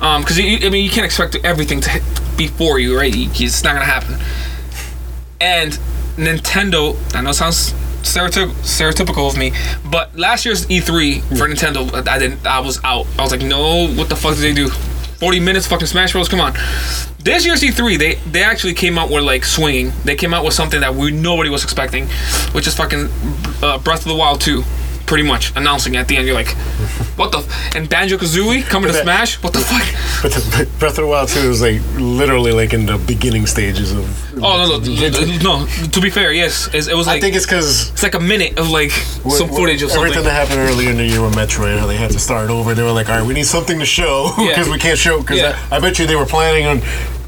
Um, 0.00 0.22
because 0.22 0.38
I 0.38 0.42
mean, 0.68 0.84
you 0.84 0.90
can't 0.90 1.06
expect 1.06 1.36
everything 1.44 1.80
to 1.80 1.90
hit 1.90 2.02
before 2.36 2.78
you, 2.78 2.96
right? 2.96 3.12
It's 3.14 3.64
not 3.64 3.72
gonna 3.74 3.84
happen. 3.86 4.16
And 5.40 5.72
Nintendo, 6.16 6.96
I 7.14 7.22
know 7.22 7.30
it 7.30 7.34
sounds 7.34 7.72
stereotyp- 8.02 8.52
stereotypical 8.62 9.28
of 9.28 9.36
me, 9.36 9.52
but 9.90 10.16
last 10.16 10.44
year's 10.44 10.66
E3 10.66 11.20
for 11.38 11.48
Nintendo, 11.48 12.06
I 12.08 12.18
didn't. 12.18 12.46
I 12.46 12.60
was 12.60 12.82
out. 12.84 13.06
I 13.18 13.22
was 13.22 13.30
like, 13.32 13.42
no, 13.42 13.88
what 13.88 14.08
the 14.08 14.16
fuck 14.16 14.34
did 14.34 14.42
they 14.42 14.54
do? 14.54 14.68
Forty 15.18 15.40
minutes, 15.40 15.66
fucking 15.66 15.86
Smash 15.86 16.12
Bros. 16.12 16.28
Come 16.28 16.40
on. 16.40 16.52
This 17.18 17.44
year's 17.46 17.62
E3, 17.62 17.98
they 17.98 18.14
they 18.30 18.42
actually 18.44 18.74
came 18.74 18.98
out 18.98 19.10
with 19.10 19.24
like 19.24 19.44
swinging. 19.44 19.92
They 20.04 20.14
came 20.14 20.32
out 20.34 20.44
with 20.44 20.54
something 20.54 20.80
that 20.80 20.94
we 20.94 21.10
nobody 21.10 21.48
was 21.50 21.64
expecting, 21.64 22.06
which 22.52 22.66
is 22.66 22.74
fucking 22.74 23.08
uh, 23.62 23.78
Breath 23.78 24.00
of 24.02 24.08
the 24.08 24.14
Wild 24.14 24.40
2. 24.42 24.62
Pretty 25.06 25.22
much 25.22 25.52
announcing 25.56 25.94
at 25.96 26.08
the 26.08 26.16
end, 26.16 26.26
you're 26.26 26.34
like, 26.34 26.48
what 27.16 27.30
the? 27.30 27.38
F-? 27.38 27.76
And 27.76 27.88
Banjo 27.88 28.16
Kazooie 28.16 28.62
coming 28.64 28.90
to 28.92 28.98
Smash? 29.02 29.40
What 29.42 29.52
the 29.52 29.60
fuck? 29.60 29.82
But 30.22 30.32
the 30.32 30.68
Breath 30.80 30.98
of 30.98 31.04
the 31.04 31.06
Wild 31.06 31.28
2 31.28 31.38
is 31.48 31.62
like 31.62 31.80
literally 31.96 32.50
like 32.52 32.72
in 32.74 32.86
the 32.86 32.98
beginning 32.98 33.46
stages 33.46 33.92
of. 33.92 34.34
Oh 34.42 34.56
no, 34.58 34.78
no, 34.78 35.60
no. 35.60 35.66
To 35.86 36.00
be 36.00 36.10
fair, 36.10 36.32
yes, 36.32 36.68
it 36.74 36.92
was 36.94 37.06
Like, 37.06 37.18
I 37.18 37.20
think 37.20 37.36
it's 37.36 37.46
because 37.46 37.90
it's 37.92 38.02
like 38.02 38.14
a 38.14 38.20
minute 38.20 38.58
of 38.58 38.68
like 38.68 38.90
some 38.90 39.48
footage 39.48 39.82
of 39.82 39.90
everything 39.90 40.14
something. 40.14 40.24
that 40.24 40.32
happened 40.48 40.58
earlier 40.68 40.90
in 40.90 40.96
the 40.96 41.06
year 41.06 41.22
with 41.22 41.34
Metroid, 41.34 41.78
how 41.78 41.86
they 41.86 41.96
had 41.96 42.10
to 42.10 42.18
start 42.18 42.50
over. 42.50 42.74
They 42.74 42.82
were 42.82 42.90
like, 42.92 43.08
all 43.08 43.18
right, 43.18 43.26
we 43.26 43.32
need 43.34 43.46
something 43.46 43.78
to 43.78 43.86
show 43.86 44.32
Yeah. 44.38 44.48
because 44.48 44.68
we 44.68 44.78
can't 44.78 44.98
show. 44.98 45.20
Because 45.20 45.38
Yeah. 45.38 45.58
I, 45.70 45.76
I 45.76 45.80
bet 45.80 45.98
you 46.00 46.06
they 46.06 46.16
were 46.16 46.26
planning 46.26 46.66
on, 46.66 46.78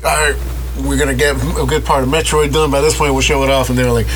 all 0.04 0.32
right, 0.32 0.36
we're 0.84 0.98
gonna 0.98 1.14
get 1.14 1.36
a 1.36 1.64
good 1.66 1.84
part 1.84 2.02
of 2.02 2.08
Metroid 2.10 2.52
done. 2.52 2.70
By 2.72 2.80
this 2.80 2.96
point, 2.98 3.12
we'll 3.12 3.22
show 3.22 3.42
it 3.44 3.50
off, 3.50 3.70
and 3.70 3.78
they 3.78 3.84
were 3.84 3.92
like, 3.92 4.06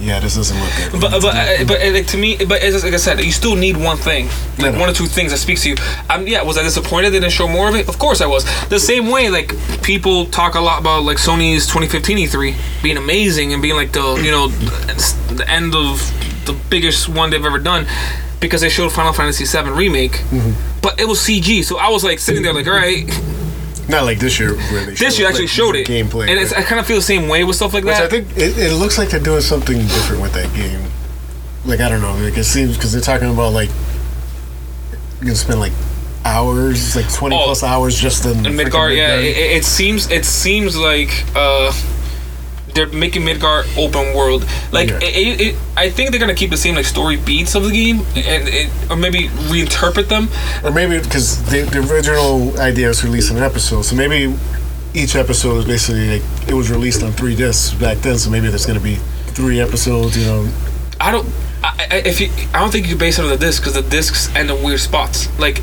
yeah, 0.00 0.18
this 0.20 0.34
doesn't 0.36 0.58
look 0.58 0.92
good. 0.92 1.00
But 1.00 1.20
but 1.22 1.34
uh, 1.36 1.64
but 1.66 1.82
uh, 1.82 1.90
like 1.92 2.06
to 2.08 2.16
me, 2.16 2.36
but 2.36 2.62
as, 2.62 2.82
like 2.82 2.94
I 2.94 2.96
said, 2.96 3.20
you 3.20 3.30
still 3.32 3.54
need 3.54 3.76
one 3.76 3.96
thing, 3.98 4.26
like 4.58 4.74
one 4.78 4.88
or 4.88 4.92
two 4.92 5.06
things 5.06 5.30
that 5.32 5.38
speaks 5.38 5.62
to 5.64 5.70
you. 5.70 5.76
Um, 6.08 6.26
yeah, 6.26 6.42
was 6.42 6.56
I 6.58 6.62
disappointed 6.62 7.10
they 7.10 7.20
didn't 7.20 7.32
show 7.32 7.46
more 7.48 7.68
of 7.68 7.74
it? 7.74 7.88
Of 7.88 7.98
course 7.98 8.20
I 8.20 8.26
was. 8.26 8.44
The 8.68 8.80
same 8.80 9.08
way, 9.10 9.28
like 9.30 9.52
people 9.82 10.26
talk 10.26 10.54
a 10.54 10.60
lot 10.60 10.80
about 10.80 11.02
like 11.04 11.18
Sony's 11.18 11.66
2015 11.66 12.16
E3 12.18 12.82
being 12.82 12.96
amazing 12.96 13.52
and 13.52 13.60
being 13.62 13.76
like 13.76 13.92
the 13.92 14.20
you 14.24 14.30
know 14.30 14.48
the 14.48 15.44
end 15.48 15.74
of 15.74 16.00
the 16.46 16.52
biggest 16.70 17.08
one 17.08 17.30
they've 17.30 17.44
ever 17.44 17.58
done 17.58 17.86
because 18.40 18.62
they 18.62 18.70
showed 18.70 18.90
Final 18.90 19.12
Fantasy 19.12 19.44
VII 19.44 19.68
remake, 19.70 20.12
Mm-hmm. 20.12 20.80
but 20.80 20.98
it 20.98 21.06
was 21.06 21.18
CG. 21.20 21.62
So 21.62 21.76
I 21.78 21.90
was 21.90 22.02
like 22.02 22.18
sitting 22.18 22.42
there 22.42 22.54
like, 22.54 22.66
all 22.66 22.72
right, 22.72 23.04
Not 23.90 24.04
like 24.04 24.18
this 24.18 24.38
year 24.40 24.54
where 24.54 24.86
they 24.86 24.94
this 24.94 25.18
year 25.18 25.26
actually 25.28 25.44
like, 25.44 25.50
showed 25.50 25.74
it, 25.76 25.86
gameplay. 25.86 26.28
and 26.28 26.38
it's, 26.38 26.52
I 26.52 26.62
kind 26.62 26.80
of 26.80 26.86
feel 26.86 26.96
the 26.96 27.02
same 27.02 27.28
way 27.28 27.44
with 27.44 27.56
stuff 27.56 27.74
like 27.74 27.84
Which 27.84 27.94
that. 27.96 28.04
I 28.04 28.08
think 28.08 28.28
it, 28.36 28.56
it 28.56 28.74
looks 28.74 28.96
like 28.98 29.10
they're 29.10 29.20
doing 29.20 29.40
something 29.40 29.76
different 29.78 30.22
with 30.22 30.32
that 30.34 30.52
game. 30.54 30.80
Like 31.64 31.80
I 31.80 31.88
don't 31.88 32.00
know, 32.00 32.14
like 32.16 32.38
it 32.38 32.44
seems 32.44 32.76
because 32.76 32.92
they're 32.92 33.00
talking 33.02 33.30
about 33.30 33.52
like 33.52 33.68
you're 35.18 35.24
gonna 35.26 35.34
spend 35.34 35.60
like 35.60 35.72
hours, 36.24 36.94
like 36.96 37.12
twenty 37.12 37.36
Oh. 37.36 37.44
plus 37.44 37.62
hours 37.62 37.98
just 37.98 38.24
in 38.26 38.46
And 38.46 38.54
freaking 38.58 38.70
Midgar, 38.70 38.96
yeah, 38.96 39.16
it, 39.16 39.36
it 39.58 39.64
seems 39.64 40.10
it 40.10 40.24
seems 40.24 40.76
like 40.76 41.24
uh, 41.34 41.72
they're 42.74 42.86
making 42.88 43.22
Midgar 43.22 43.64
open 43.76 44.14
world. 44.16 44.46
Like 44.72 44.88
Yeah. 44.90 44.98
it, 45.02 45.40
it, 45.40 45.56
I 45.76 45.90
think 45.90 46.10
they're 46.10 46.20
gonna 46.20 46.34
keep 46.34 46.50
the 46.50 46.56
same 46.56 46.74
like 46.74 46.86
story 46.86 47.16
beats 47.16 47.54
of 47.54 47.64
the 47.64 47.70
game, 47.72 48.00
and 48.16 48.48
it, 48.48 48.70
or 48.90 48.96
maybe 48.96 49.28
reinterpret 49.48 50.08
them. 50.08 50.28
or 50.64 50.70
maybe 50.70 50.98
because 50.98 51.42
the, 51.50 51.62
the 51.62 51.80
original 51.92 52.58
idea 52.60 52.88
was 52.88 53.00
to 53.00 53.06
release 53.06 53.30
an 53.30 53.38
episode, 53.38 53.82
so 53.82 53.94
maybe 53.96 54.34
each 54.94 55.14
episode 55.14 55.58
is 55.58 55.64
basically 55.66 56.18
like 56.18 56.48
it 56.48 56.54
was 56.54 56.70
released 56.70 57.02
on 57.02 57.12
three 57.12 57.36
discs 57.36 57.72
back 57.74 57.98
then. 57.98 58.18
So 58.18 58.30
maybe 58.30 58.48
there's 58.48 58.66
gonna 58.66 58.80
be 58.80 58.96
three 59.34 59.60
episodes. 59.60 60.16
You 60.16 60.26
know, 60.26 60.48
I 61.00 61.10
don't. 61.12 61.26
I, 61.62 61.88
I, 61.90 61.96
if 62.06 62.20
you, 62.20 62.30
I 62.54 62.60
don't 62.60 62.70
think 62.70 62.86
you 62.86 62.92
can 62.92 62.98
base 62.98 63.18
it 63.18 63.22
on 63.24 63.28
the 63.30 63.36
disc 63.36 63.60
because 63.62 63.74
the 63.74 63.82
discs 63.82 64.34
end 64.34 64.50
in 64.50 64.62
weird 64.62 64.80
spots. 64.80 65.28
Like, 65.38 65.62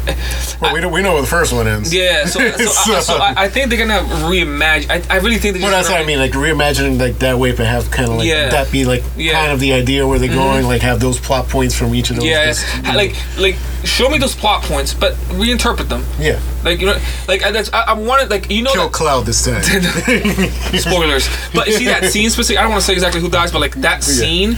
well, 0.62 0.72
we 0.74 0.80
know 0.82 0.90
we 0.90 1.02
know 1.02 1.14
where 1.14 1.22
the 1.22 1.28
first 1.28 1.52
one 1.54 1.68
ends. 1.68 1.92
yeah. 1.94 2.26
So, 2.26 2.40
so, 2.52 2.94
I, 2.94 3.00
so 3.00 3.16
I, 3.18 3.34
I 3.46 3.50
think 3.50 3.70
they're 3.70 3.80
gonna 3.86 4.08
reimagine. 4.26 4.90
I, 4.92 5.16
I 5.16 5.18
really 5.20 5.38
think 5.38 5.56
they're 5.56 5.64
Well, 5.64 5.72
that's 5.72 5.90
what 5.90 6.00
I 6.00 6.06
mean. 6.06 6.20
Like 6.20 6.32
reimagining 6.34 7.00
like 7.00 7.18
that 7.20 7.40
way, 7.40 7.52
but 7.52 7.66
have 7.66 7.90
kind 7.90 8.10
of 8.12 8.18
like 8.18 8.28
Yeah. 8.28 8.50
that 8.50 8.72
be 8.72 8.86
like 8.86 9.02
Yeah. 9.16 9.32
Mm-hmm. 9.34 9.40
kind 9.40 9.52
of 9.54 9.60
the 9.60 9.74
idea 9.74 10.06
where 10.06 10.20
they're 10.20 10.30
going. 10.30 10.66
Like 10.68 10.82
have 10.82 11.00
those 11.00 11.20
plot 11.20 11.48
points 11.50 11.74
from 11.74 11.96
each 11.96 12.12
of 12.12 12.18
those. 12.18 12.26
Yeah, 12.26 12.46
discs. 12.46 12.64
ha- 12.72 12.94
like 12.96 13.16
like 13.40 13.56
show 13.84 14.08
me 14.10 14.18
those 14.20 14.36
plot 14.36 14.64
points, 14.64 14.94
but 14.94 15.14
reinterpret 15.34 15.90
them. 15.90 16.04
yeah. 16.20 16.40
Like 16.64 16.80
you 16.80 16.86
know, 16.88 16.98
like 17.28 17.44
I, 17.44 17.52
that's 17.52 17.74
I, 17.74 17.82
I 17.82 17.94
wanted 17.94 18.30
like 18.30 18.52
you 18.52 18.62
know 18.62 18.72
Kill 18.74 18.84
that, 18.84 18.94
Cloud 18.94 19.26
this 19.26 19.44
time. 19.44 19.64
spoilers. 20.78 21.28
But 21.54 21.68
see 21.70 21.86
that 21.86 22.06
scene 22.12 22.30
specific. 22.30 22.60
I 22.60 22.62
don't 22.62 22.72
want 22.72 22.82
to 22.82 22.86
say 22.88 22.94
exactly 22.94 23.20
who 23.22 23.30
dies, 23.30 23.52
but 23.52 23.60
like 23.62 23.76
that 23.82 24.04
scene. 24.04 24.58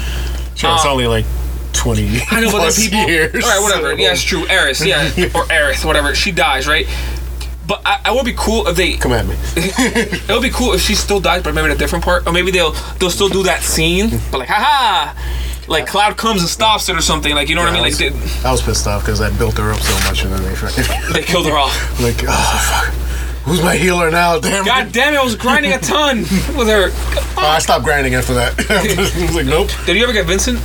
Sure, 0.60 0.74
it's 0.76 0.86
Um, 0.86 0.92
only 0.92 1.08
like 1.08 1.26
twenty 1.74 2.20
I 2.30 2.42
know, 2.42 2.52
but 2.52 2.60
plus 2.60 2.76
then 2.78 2.90
people. 2.90 3.10
years. 3.10 3.44
All 3.44 3.50
right, 3.50 3.62
whatever. 3.62 3.94
Yeah, 4.00 4.12
it's 4.12 4.24
true. 4.24 4.46
Aeris, 4.50 4.84
yeah, 4.86 5.06
or 5.34 5.46
Aerith, 5.46 5.86
whatever. 5.86 6.14
She 6.14 6.32
dies, 6.32 6.68
right? 6.68 6.86
But 7.66 7.82
I, 7.86 8.02
I 8.06 8.12
would 8.12 8.26
be 8.26 8.34
cool 8.36 8.68
if 8.68 8.76
they. 8.76 8.98
Come 8.98 9.12
at 9.14 9.26
me. 9.26 9.36
It 9.56 10.28
would 10.30 10.42
be 10.42 10.50
cool 10.50 10.74
if 10.74 10.82
she 10.82 10.96
still 10.96 11.20
dies, 11.20 11.44
but 11.44 11.54
maybe 11.54 11.68
in 11.68 11.72
a 11.72 11.76
different 11.78 12.04
part, 12.04 12.26
or 12.28 12.34
maybe 12.34 12.52
they'll 12.52 12.72
they'll 13.00 13.12
still 13.12 13.30
do 13.30 13.44
that 13.44 13.62
scene, 13.62 14.10
but 14.32 14.40
like, 14.40 14.50
haha, 14.50 15.14
like 15.68 15.86
Cloud 15.88 16.18
comes 16.18 16.42
and 16.42 16.50
stops 16.50 16.90
it 16.90 16.96
or 16.98 17.02
something. 17.02 17.34
Like 17.36 17.48
you 17.48 17.56
know 17.56 17.62
what 17.62 17.70
I 17.70 17.74
mean? 17.74 17.84
I 17.86 17.90
Like 17.90 18.00
was, 18.00 18.42
they, 18.42 18.48
I 18.48 18.52
was 18.52 18.62
pissed 18.62 18.88
off 18.88 19.04
because 19.04 19.22
I 19.22 19.30
built 19.38 19.58
her 19.60 19.72
up 19.72 19.80
so 19.80 19.94
much 20.10 20.24
and 20.24 20.34
then 20.34 20.44
they 20.44 21.14
they 21.14 21.22
killed 21.24 21.46
her 21.46 21.58
off. 21.64 21.74
like, 22.02 22.16
oh 22.28 22.92
fuck, 22.92 22.99
who's 23.50 23.62
my 23.64 23.76
healer 23.76 24.12
now? 24.12 24.40
Damn. 24.50 24.64
God 24.66 24.92
damn 24.92 25.14
it! 25.14 25.18
I 25.18 25.24
was 25.24 25.36
grinding 25.36 25.74
a 25.74 25.80
ton 25.80 26.20
with 26.58 26.68
her. 26.68 26.90
Oh, 27.38 27.48
I 27.56 27.60
stopped 27.60 27.84
grinding 27.84 28.16
after 28.16 28.34
that. 28.36 28.54
I 28.70 29.02
was 29.02 29.36
like, 29.36 29.46
nope. 29.46 29.70
Did 29.86 29.98
you 29.98 30.04
ever 30.04 30.14
get 30.14 30.26
Vincent? 30.26 30.60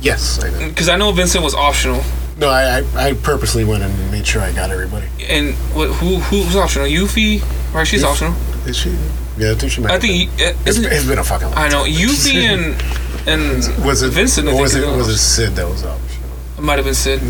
Yes, 0.00 0.42
I 0.42 0.50
did. 0.50 0.68
Because 0.70 0.88
I 0.88 0.96
know 0.96 1.12
Vincent 1.12 1.44
was 1.44 1.54
optional. 1.54 2.02
No, 2.36 2.48
I, 2.48 2.78
I 2.78 3.08
I 3.08 3.12
purposely 3.14 3.64
went 3.64 3.82
and 3.82 4.10
made 4.10 4.26
sure 4.26 4.42
I 4.42 4.52
got 4.52 4.70
everybody. 4.70 5.06
And 5.28 5.54
what, 5.74 5.88
who 5.90 6.16
who's 6.16 6.56
optional? 6.56 6.86
Yuffie? 6.88 7.42
Right, 7.74 7.86
she's 7.86 8.02
optional. 8.02 8.34
Is 8.66 8.76
she? 8.76 8.90
Yeah, 9.36 9.52
I 9.52 9.54
think 9.54 9.72
she 9.72 9.80
might. 9.80 9.92
I 9.92 9.98
think 9.98 10.36
been. 10.36 10.54
uh, 10.54 10.58
it's, 10.66 10.78
it's 10.78 11.06
been 11.06 11.18
a 11.18 11.24
fucking. 11.24 11.48
Long 11.48 11.58
I 11.58 11.68
know. 11.68 11.84
Yuffie 11.84 12.44
and 12.44 12.82
and 13.28 13.84
Was 13.84 14.02
it 14.02 14.10
Vincent? 14.10 14.48
Or 14.48 14.60
was 14.60 14.74
it 14.74 14.86
was 14.96 15.08
it. 15.08 15.18
Sid 15.18 15.52
that 15.56 15.68
was 15.68 15.84
optional? 15.84 16.30
It 16.58 16.62
might 16.62 16.76
have 16.76 16.84
been 16.84 16.94
Sid 16.94 17.20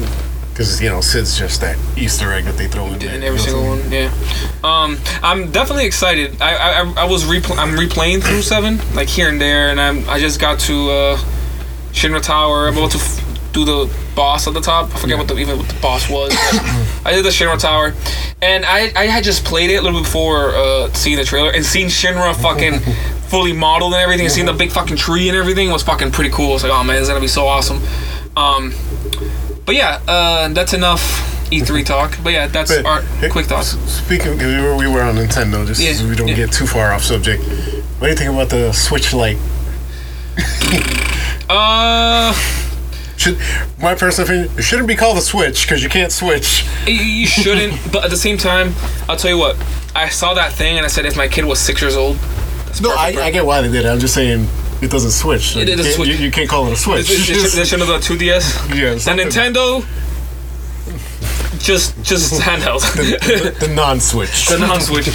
Because 0.61 0.79
you 0.83 0.91
know 0.91 1.01
Sid's 1.01 1.39
just 1.39 1.63
that 1.63 1.79
Easter 1.97 2.31
egg 2.35 2.45
that 2.45 2.59
they 2.59 2.69
throw 2.69 2.85
in 2.89 2.99
there. 2.99 3.15
in 3.15 3.23
every 3.23 3.39
single 3.39 3.65
one. 3.65 3.81
Yeah. 3.91 4.13
Um, 4.63 4.99
I'm 5.23 5.51
definitely 5.51 5.87
excited. 5.87 6.37
I 6.43 6.83
I, 6.83 6.95
I- 6.99 7.05
was 7.11 7.25
repl- 7.25 7.57
I'm 7.57 7.71
replaying 7.79 8.23
through 8.23 8.43
seven 8.43 8.79
like 8.95 9.09
here 9.09 9.31
and 9.31 9.41
there, 9.41 9.71
and 9.71 9.81
I'm 9.81 10.07
I 10.07 10.19
just 10.19 10.39
got 10.39 10.61
to 10.61 10.91
uh, 10.91 11.17
Shinra 11.93 12.21
Tower. 12.21 12.69
I'm 12.69 12.77
about 12.77 12.91
to 12.91 12.99
f- 12.99 13.53
do 13.55 13.65
the 13.65 13.91
boss 14.15 14.47
at 14.49 14.53
the 14.53 14.61
top. 14.61 14.95
I 14.95 14.99
forget 14.99 15.17
what 15.17 15.29
the 15.29 15.39
even 15.39 15.57
what 15.57 15.67
the 15.67 15.81
boss 15.81 16.11
was. 16.11 16.31
I 17.07 17.13
did 17.13 17.25
the 17.25 17.31
Shinra 17.31 17.59
Tower, 17.59 17.95
and 18.43 18.67
I 18.67 18.93
I 18.95 19.07
had 19.07 19.25
just 19.25 19.47
played 19.47 19.71
it 19.71 19.77
a 19.77 19.81
little 19.81 20.01
bit 20.01 20.05
before 20.05 20.51
uh, 20.55 20.93
seeing 20.93 21.17
the 21.17 21.25
trailer 21.25 21.51
and 21.53 21.65
seeing 21.65 21.87
Shinra 21.89 22.37
fucking. 22.37 22.81
Fully 23.31 23.53
modeled 23.53 23.93
and 23.95 24.03
everything, 24.03 24.27
and 24.27 24.33
seeing 24.35 24.45
the 24.47 24.53
big 24.53 24.73
fucking 24.73 24.97
tree 24.97 25.29
and 25.29 25.39
everything 25.39 25.71
was 25.71 25.85
fucking 25.85 26.11
pretty 26.11 26.31
cool. 26.31 26.55
It's 26.57 26.65
like, 26.65 26.73
oh 26.73 26.83
man, 26.83 26.99
it's 26.99 27.07
gonna 27.09 27.21
be 27.21 27.29
so 27.29 27.47
awesome. 27.47 27.81
Um, 28.37 28.75
but 29.67 29.75
yeah, 29.75 30.01
uh, 30.09 30.49
that's 30.49 30.73
enough 30.73 31.01
E3 31.51 31.85
talk. 31.93 32.17
But 32.23 32.33
yeah, 32.33 32.47
that's 32.49 32.75
But, 32.77 32.85
our 32.87 33.03
hey, 33.03 33.29
quick 33.29 33.47
thoughts. 33.47 33.69
Speaking, 33.91 34.39
we 34.39 34.61
were, 34.61 34.77
we 34.77 34.87
were 34.89 35.03
on 35.03 35.17
Nintendo, 35.17 35.67
just 35.67 35.81
Yeah, 35.81 35.93
so 35.95 36.09
we 36.09 36.15
don't 36.17 36.29
yeah. 36.29 36.35
get 36.37 36.53
too 36.53 36.67
far 36.67 36.93
off 36.93 37.03
subject. 37.03 37.43
What 37.99 38.07
do 38.07 38.09
you 38.09 38.17
think 38.17 38.31
about 38.33 38.49
the 38.51 38.73
Switch 38.73 39.13
Lite? 39.13 39.39
Uh, 41.51 42.33
Should 43.17 43.37
my 43.81 43.97
personal 43.97 44.29
opinion, 44.29 44.57
it 44.57 44.63
shouldn't 44.63 44.87
be 44.87 44.95
called 44.95 45.19
a 45.19 45.21
Switch 45.21 45.63
because 45.67 45.83
you 45.83 45.89
can't 45.89 46.13
switch. 46.13 46.65
you- 46.87 46.95
you 46.95 47.27
shouldn't. 47.43 47.75
but 47.93 48.05
at 48.05 48.11
the 48.11 48.17
same 48.17 48.39
time, 48.39 48.73
I'll 49.09 49.17
tell 49.17 49.33
you 49.33 49.39
what. 49.39 49.57
I 49.97 50.09
saw 50.11 50.33
that 50.35 50.53
thing 50.53 50.77
and 50.77 50.87
I 50.87 50.89
said, 50.89 51.07
if 51.07 51.17
my 51.17 51.27
kid 51.27 51.45
was 51.45 51.59
six 51.59 51.83
years 51.83 51.97
old, 51.97 52.17
No, 52.81 52.93
I, 52.93 53.09
I 53.21 53.31
get 53.33 53.45
why 53.45 53.61
they 53.63 53.69
did 53.69 53.85
it. 53.85 53.89
I'm 53.89 53.99
just 53.99 54.15
saying, 54.15 54.47
it 54.83 54.91
doesn't 54.91 55.11
switch. 55.11 55.57
It 55.57 55.69
you, 55.69 55.77
doesn't 55.77 55.85
can't, 55.85 55.95
switch. 55.97 56.09
You, 56.09 56.15
you 56.27 56.31
can't 56.31 56.49
call 56.49 56.67
it 56.69 56.73
a 56.73 56.77
switch. 56.77 57.09
They 57.09 57.15
should- 57.17 57.51
they 57.53 57.65
should 57.65 57.81
have 57.81 57.89
done 57.89 58.01
2DS. 58.01 58.75
yeah, 58.77 58.93
And 59.13 59.21
Nintendo, 59.21 59.85
just 61.59 62.01
just 62.03 62.41
handheld. 62.41 62.81
the, 62.95 63.67
the 63.67 63.75
non-switch. 63.75 64.47
the 64.49 64.59
non-Switch. 64.59 65.09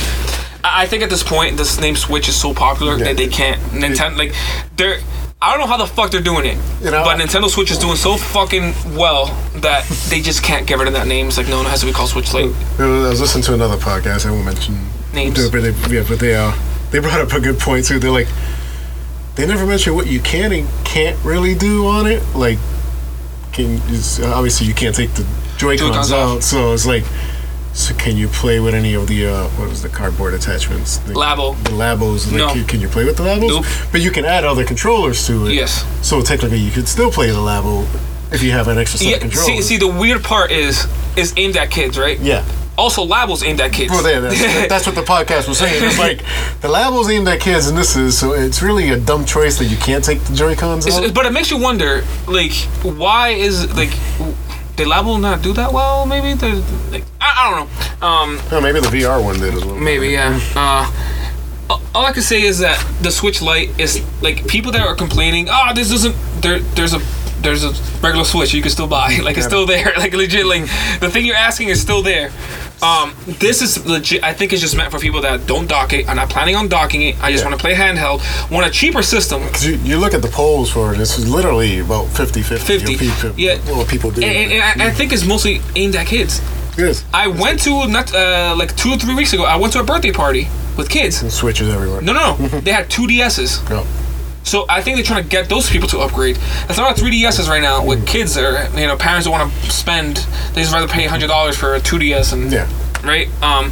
I 0.63 0.84
I 0.84 0.86
think 0.88 1.03
at 1.03 1.10
this 1.12 1.24
point, 1.24 1.57
this 1.57 1.79
name 1.79 1.95
Switch 1.95 2.27
is 2.27 2.36
so 2.36 2.53
popular 2.53 2.98
Yeah. 2.98 3.05
that 3.05 3.17
they 3.17 3.27
can't. 3.27 3.62
Nintendo, 3.72 4.17
like, 4.17 4.34
they're. 4.77 5.00
I 5.41 5.51
don't 5.51 5.60
know 5.60 5.67
how 5.67 5.77
the 5.77 5.86
fuck 5.86 6.10
they're 6.12 6.22
doing 6.22 6.45
it, 6.45 6.57
You 6.81 6.89
know, 6.91 7.03
but 7.03 7.19
Nintendo 7.19 7.50
Switch 7.50 7.69
is 7.69 7.77
doing 7.77 7.98
so 7.98 8.15
fucking 8.17 8.74
well 8.95 9.25
that 9.57 9.86
they 10.10 10.22
just 10.22 10.41
can't 10.41 10.65
get 10.65 10.79
rid 10.79 10.88
of 10.88 10.93
that 10.93 11.07
name. 11.07 11.27
It's 11.27 11.38
like, 11.38 11.48
no, 11.50 11.62
it 11.62 11.67
has 11.67 11.81
to 11.81 11.86
be 11.86 11.91
called 11.91 12.10
Switch 12.10 12.34
Lite. 12.34 12.51
I 12.79 12.86
was 13.10 13.19
listening 13.22 13.43
to 13.43 13.53
another 13.53 13.75
podcast. 13.77 14.25
I 14.25 14.31
won't 14.31 14.45
mention 14.45 14.75
Names. 15.13 15.50
But 15.51 15.62
they, 15.62 15.72
yeah, 15.95 16.03
but 16.07 16.19
they 16.19 16.36
uh, 16.36 16.51
they 16.89 17.00
brought 17.00 17.19
up 17.22 17.31
a 17.34 17.39
good 17.39 17.60
point 17.60 17.86
too. 17.86 18.00
They're 18.00 18.10
like, 18.12 18.27
they 19.36 19.46
never 19.46 19.65
mention 19.65 19.96
what 19.96 20.08
you 20.08 20.20
can 20.20 20.51
and 20.51 20.68
can't 20.86 21.18
really 21.25 21.56
do 21.56 21.88
on 21.88 22.08
it. 22.08 22.24
Like, 22.36 22.58
can 23.54 23.75
obviously 24.24 24.68
you 24.68 24.74
can't 24.74 24.96
take 24.96 25.12
the 25.13 25.24
Joy 25.58 25.77
Joy-Cons 25.77 26.10
Cons 26.10 26.12
out, 26.12 26.44
so 26.44 26.74
it's 26.74 26.86
like, 26.86 27.04
so 27.74 27.94
can 27.96 28.15
you 28.18 28.27
play 28.27 28.60
with 28.60 28.74
any 28.74 28.94
of 28.94 29.08
the 29.08 29.27
uh, 29.27 29.48
what 29.50 29.70
was 29.70 29.82
the 29.82 29.89
cardboard 29.89 30.34
attachments? 30.34 30.98
The, 31.00 31.13
Labo. 31.13 31.62
the 31.63 31.72
Labos. 31.72 32.27
Like, 32.27 32.38
No. 32.38 32.54
can, 32.54 32.65
can 32.65 32.82
you 32.82 32.88
play 32.88 33.06
with 33.06 33.18
the 33.18 33.24
Labos? 33.24 33.48
Nope. 33.50 33.65
But 33.92 34.01
you 34.01 34.12
can 34.12 34.25
add 34.25 34.44
other 34.46 34.63
controllers 34.65 35.25
to 35.27 35.48
it. 35.48 35.54
Yes. 35.54 35.86
So 36.06 36.22
technically, 36.22 36.60
you 36.60 36.72
could 36.72 36.88
still 36.88 37.12
play 37.12 37.27
the 37.27 37.38
Labo 37.38 37.86
if 38.34 38.42
you 38.44 38.51
have 38.51 38.68
an 38.70 38.77
extra 38.77 39.00
set 39.00 39.06
of 39.08 39.12
Yeah. 39.12 39.18
controllers. 39.20 39.46
See, 39.48 39.62
see, 39.62 39.77
the 39.77 39.88
weird 39.88 40.24
part 40.24 40.51
is 40.51 40.88
is 41.15 41.34
aimed 41.38 41.56
at 41.58 41.70
kids, 41.72 41.98
right? 41.98 42.20
yeah. 42.20 42.44
Also, 42.77 43.05
Labo's 43.05 43.41
aimed 43.44 43.62
at 43.62 43.72
kids. 43.72 43.91
Well, 43.91 44.03
there, 44.03 44.20
that's, 44.22 44.39
that's 44.70 44.86
what 44.86 44.96
the 44.96 45.01
podcast 45.01 45.48
was 45.48 45.58
saying. 45.60 45.82
It's 45.84 45.98
like 45.98 46.17
the 46.62 46.67
Labos 46.67 47.10
aimed 47.10 47.27
at 47.27 47.39
kids, 47.39 47.67
and 47.67 47.77
this 47.77 47.96
is 47.96 48.17
so 48.17 48.34
it's 48.34 48.62
really 48.62 48.89
a 48.89 48.98
dumb 49.00 49.24
choice 49.25 49.58
that 49.60 49.65
you 49.65 49.77
can't 49.77 50.03
take 50.03 50.20
the 50.24 50.36
Joy 50.36 50.55
Cons 50.55 50.86
out. 50.88 51.13
but 51.13 51.25
it 51.25 51.32
makes 51.32 51.50
you 51.51 51.58
wonder, 51.58 52.03
like, 52.27 52.51
why 52.84 53.29
is 53.29 53.74
like, 53.77 53.91
did 54.75 54.88
Labo 54.88 55.20
not 55.22 55.41
do 55.41 55.53
that 55.53 55.72
well? 55.72 56.05
Maybe 56.05 56.34
They're, 56.34 56.55
like, 56.91 57.03
I, 57.22 57.48
I 57.48 57.50
don't 57.50 58.01
know. 58.01 58.08
Um, 58.08 58.39
Oh, 58.51 58.60
maybe 58.62 58.82
the 58.82 58.88
VR 58.88 59.24
one 59.24 59.39
did 59.39 59.53
as 59.53 59.63
well. 59.63 59.75
maybe 59.75 60.10
yeah. 60.10 60.38
Uh, 60.53 60.91
all 61.96 62.05
I 62.05 62.12
can 62.12 62.22
say 62.24 62.41
is 62.41 62.60
that 62.60 62.77
the 63.01 63.10
Switch 63.10 63.41
Lite 63.41 63.70
is 63.79 64.03
like 64.22 64.46
people 64.48 64.72
that 64.74 64.86
are 64.86 64.96
complaining. 64.96 65.48
Ah, 65.50 65.72
this 65.74 65.89
doesn't. 65.91 66.15
there. 66.41 66.60
There's 66.60 66.94
a 66.94 67.00
there's 67.46 67.64
a 67.64 67.72
regular 68.02 68.25
Switch 68.25 68.54
you 68.54 68.62
can 68.62 68.72
still 68.72 68.88
buy. 68.88 69.18
Like 69.24 69.38
it's 69.38 69.46
still 69.46 69.66
there. 69.66 69.94
Like 69.98 70.14
legit. 70.14 70.46
Like 70.46 70.64
the 71.00 71.10
thing 71.10 71.25
you're 71.25 71.36
asking 71.50 71.70
is 71.70 71.80
still 71.82 72.02
there. 72.04 72.32
Um, 72.84 73.16
this 73.40 73.62
is 73.62 73.86
legit. 73.86 74.22
I 74.24 74.34
think 74.34 74.52
it's 74.52 74.62
just 74.62 74.75
meant 74.75 74.92
for 74.92 75.00
people 75.00 75.22
that 75.22 75.48
don't 75.48 75.68
dock 75.68 75.94
it. 75.94 76.08
I'm 76.10 76.18
not 76.18 76.30
planning 76.30 76.56
on 76.58 76.68
docking 76.68 77.02
it. 77.04 77.16
I 77.24 77.32
just 77.32 77.44
Yeah. 77.44 77.50
want 77.50 77.60
to 77.60 77.64
play 77.66 77.74
handheld. 77.74 78.20
Want 78.52 78.68
a 78.68 78.70
cheaper 78.70 79.02
system. 79.02 79.42
'Cause 79.48 79.66
You, 79.66 79.75
you 79.90 79.98
look 79.98 80.14
at 80.14 80.22
the 80.22 80.28
polls 80.28 80.70
for 80.70 80.94
it, 80.94 80.98
this 80.98 81.18
is 81.18 81.28
literally 81.28 81.80
about 81.80 82.08
50 82.10 82.42
50. 82.44 82.66
50. 82.66 82.98
People, 82.98 83.40
Yeah. 83.40 83.56
What 83.78 83.88
people 83.88 84.12
do. 84.12 84.22
And, 84.22 84.52
and 84.52 84.82
I, 84.82 84.88
I 84.88 84.92
think 84.92 85.14
it's 85.14 85.25
mostly 85.25 85.62
aimed 85.75 85.96
at 85.96 86.06
kids. 86.08 86.42
Yes. 86.78 87.06
I 87.14 87.28
went 87.28 87.62
to 87.64 87.88
not 87.88 88.14
uh, 88.14 88.54
like 88.58 88.75
two 88.75 88.90
or 88.92 88.98
three 88.98 89.16
weeks 89.16 89.32
ago. 89.34 89.46
I 89.46 89.56
went 89.56 89.72
to 89.74 89.80
a 89.80 89.84
birthday 89.84 90.12
party 90.12 90.48
with 90.78 90.90
kids. 90.90 91.16
Switches 91.34 91.70
everywhere. 91.70 92.02
No, 92.02 92.12
no, 92.12 92.36
no. 92.36 92.48
they 92.60 92.72
had 92.74 92.90
two 92.90 93.08
DSs. 93.08 93.62
No. 93.70 93.86
So 94.46 94.66
I 94.70 94.82
think 94.82 94.96
they're 94.98 95.04
trying 95.04 95.24
to 95.24 95.30
get 95.30 95.50
those 95.50 95.70
people 95.70 95.90
to 95.90 96.00
upgrade. 96.00 96.38
There's 96.68 96.77
a 96.77 96.81
lot 96.81 96.92
of 96.98 97.03
3DSs 97.03 97.50
right 97.50 97.62
now 97.62 97.84
with 97.86 98.05
kids 98.08 98.36
that 98.36 98.44
are, 98.46 98.79
you 98.79 98.88
know, 98.88 98.96
parents 98.96 99.25
don't 99.25 99.34
want 99.38 99.51
to 99.51 99.72
spend. 99.72 100.18
They 100.53 100.62
just 100.62 100.72
rather 100.72 100.88
pay 100.88 101.05
hundred 101.08 101.27
dollars 101.27 101.58
for 101.58 101.75
a 101.75 101.79
2DS 101.79 102.31
and 102.34 102.51
Yeah. 102.51 102.68
right. 103.03 103.27
Um, 103.44 103.72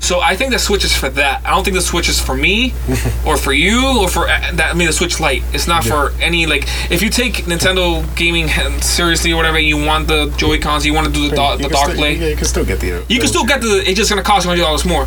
so 0.00 0.20
I 0.20 0.34
think 0.36 0.50
the 0.52 0.58
Switch 0.58 0.84
is 0.84 0.92
for 0.94 1.08
that. 1.10 1.46
I 1.46 1.50
don't 1.50 1.62
think 1.62 1.76
the 1.76 1.80
Switch 1.80 2.08
is 2.08 2.20
for 2.20 2.34
me, 2.34 2.74
or 3.26 3.36
for 3.36 3.52
you, 3.52 3.98
or 4.00 4.08
for 4.08 4.28
uh, 4.28 4.50
that. 4.54 4.70
I 4.72 4.74
mean, 4.74 4.88
the 4.88 4.92
Switch 4.92 5.20
Lite. 5.20 5.44
It's 5.54 5.68
not 5.68 5.84
for 5.84 6.10
any 6.20 6.44
like. 6.44 6.64
If 6.90 7.02
you 7.02 7.08
take 7.08 7.44
Nintendo 7.46 8.04
gaming 8.16 8.48
seriously 8.80 9.32
or 9.32 9.36
whatever, 9.36 9.60
you 9.60 9.76
want 9.76 10.08
the 10.08 10.26
Joy 10.36 10.58
Cons, 10.60 10.84
you 10.84 10.92
want 10.92 11.06
to 11.06 11.12
do 11.12 11.28
the, 11.28 11.52
You 11.52 11.58
the 11.58 11.68
dock 11.68 11.84
still- 11.84 11.96
play. 11.96 12.16
Yeah, 12.16 12.26
you 12.28 12.36
can 12.36 12.46
still 12.46 12.64
get 12.64 12.80
the. 12.80 13.04
You 13.08 13.18
can 13.20 13.28
still 13.28 13.46
get 13.46 13.60
the. 13.60 13.80
It's 13.86 13.96
just 13.96 14.10
gonna 14.10 14.24
cost 14.24 14.44
you 14.44 14.50
hundred 14.50 14.62
dollars 14.64 14.84
more, 14.84 15.06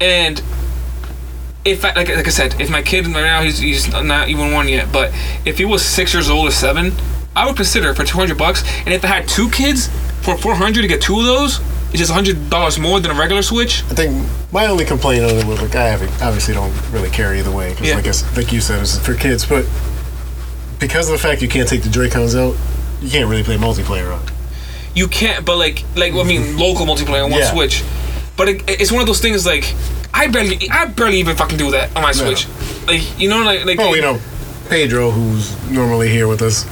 and 0.00 0.42
if 1.64 1.84
I, 1.84 1.92
like 1.92 2.08
like 2.08 2.26
I 2.26 2.30
said, 2.30 2.60
if 2.60 2.70
my 2.70 2.82
kid 2.82 3.06
right 3.06 3.22
now 3.22 3.42
he's 3.42 3.58
he's 3.58 3.88
not 3.92 4.28
even 4.28 4.52
one 4.52 4.68
yet, 4.68 4.92
but 4.92 5.12
if 5.44 5.58
he 5.58 5.64
was 5.64 5.84
six 5.84 6.12
years 6.12 6.28
old 6.30 6.48
or 6.48 6.50
seven, 6.50 6.92
I 7.36 7.46
would 7.46 7.56
consider 7.56 7.90
it 7.90 7.94
for 7.96 8.04
two 8.04 8.18
hundred 8.18 8.38
bucks. 8.38 8.64
And 8.84 8.92
if 8.92 9.04
I 9.04 9.08
had 9.08 9.28
two 9.28 9.48
kids 9.50 9.88
for 10.22 10.36
four 10.36 10.54
hundred 10.54 10.82
to 10.82 10.88
get 10.88 11.00
two 11.00 11.18
of 11.20 11.24
those, 11.26 11.60
it's 11.90 11.98
just 11.98 12.10
hundred 12.12 12.50
dollars 12.50 12.78
more 12.78 12.98
than 13.00 13.10
a 13.10 13.14
regular 13.14 13.42
Switch. 13.42 13.82
I 13.84 13.94
think 13.94 14.26
my 14.52 14.66
only 14.66 14.84
complaint 14.84 15.24
on 15.24 15.30
it 15.30 15.46
was 15.46 15.60
like 15.62 15.74
I 15.76 15.88
have 15.88 16.02
obviously 16.22 16.54
don't 16.54 16.72
really 16.90 17.10
care 17.10 17.34
either 17.34 17.50
way 17.50 17.70
because 17.70 17.88
Yeah. 17.88 17.94
like 17.94 18.06
I 18.08 18.12
like 18.36 18.52
you 18.52 18.60
said, 18.60 18.80
it's 18.82 18.98
for 18.98 19.14
kids. 19.14 19.44
But 19.46 19.64
because 20.78 21.08
of 21.08 21.12
the 21.12 21.18
fact 21.18 21.42
you 21.42 21.48
can't 21.48 21.68
take 21.68 21.82
the 21.82 21.90
Joy 21.90 22.10
Cons 22.10 22.34
out, 22.34 22.56
you 23.00 23.08
can't 23.10 23.28
really 23.30 23.44
play 23.44 23.56
multiplayer 23.56 24.12
on. 24.14 24.24
You 24.94 25.06
can't, 25.08 25.46
but 25.46 25.56
like 25.56 25.84
like 25.96 26.12
I 26.12 26.22
mean, 26.24 26.56
local 26.58 26.86
multiplayer 26.86 27.24
on 27.24 27.30
one 27.30 27.40
Yeah. 27.40 27.52
Switch. 27.52 27.82
But 28.42 28.48
it, 28.48 28.62
it's 28.66 28.90
one 28.90 29.00
of 29.00 29.06
those 29.06 29.20
things 29.20 29.46
like 29.46 29.72
I 30.12 30.26
barely 30.26 30.68
I 30.68 30.86
barely 30.86 31.20
even 31.20 31.36
fucking 31.36 31.58
do 31.58 31.70
that 31.70 31.94
on 31.94 32.02
my 32.02 32.10
Switch. 32.10 32.48
Like 32.88 33.00
you 33.16 33.28
know 33.28 33.44
like 33.44 33.64
like 33.64 33.78
Oh, 33.78 33.94
you 33.94 34.02
know, 34.02 34.18
Pedro, 34.68 35.12
who's 35.12 35.54
normally 35.70 36.08
here 36.08 36.26
with 36.26 36.42
us, 36.42 36.64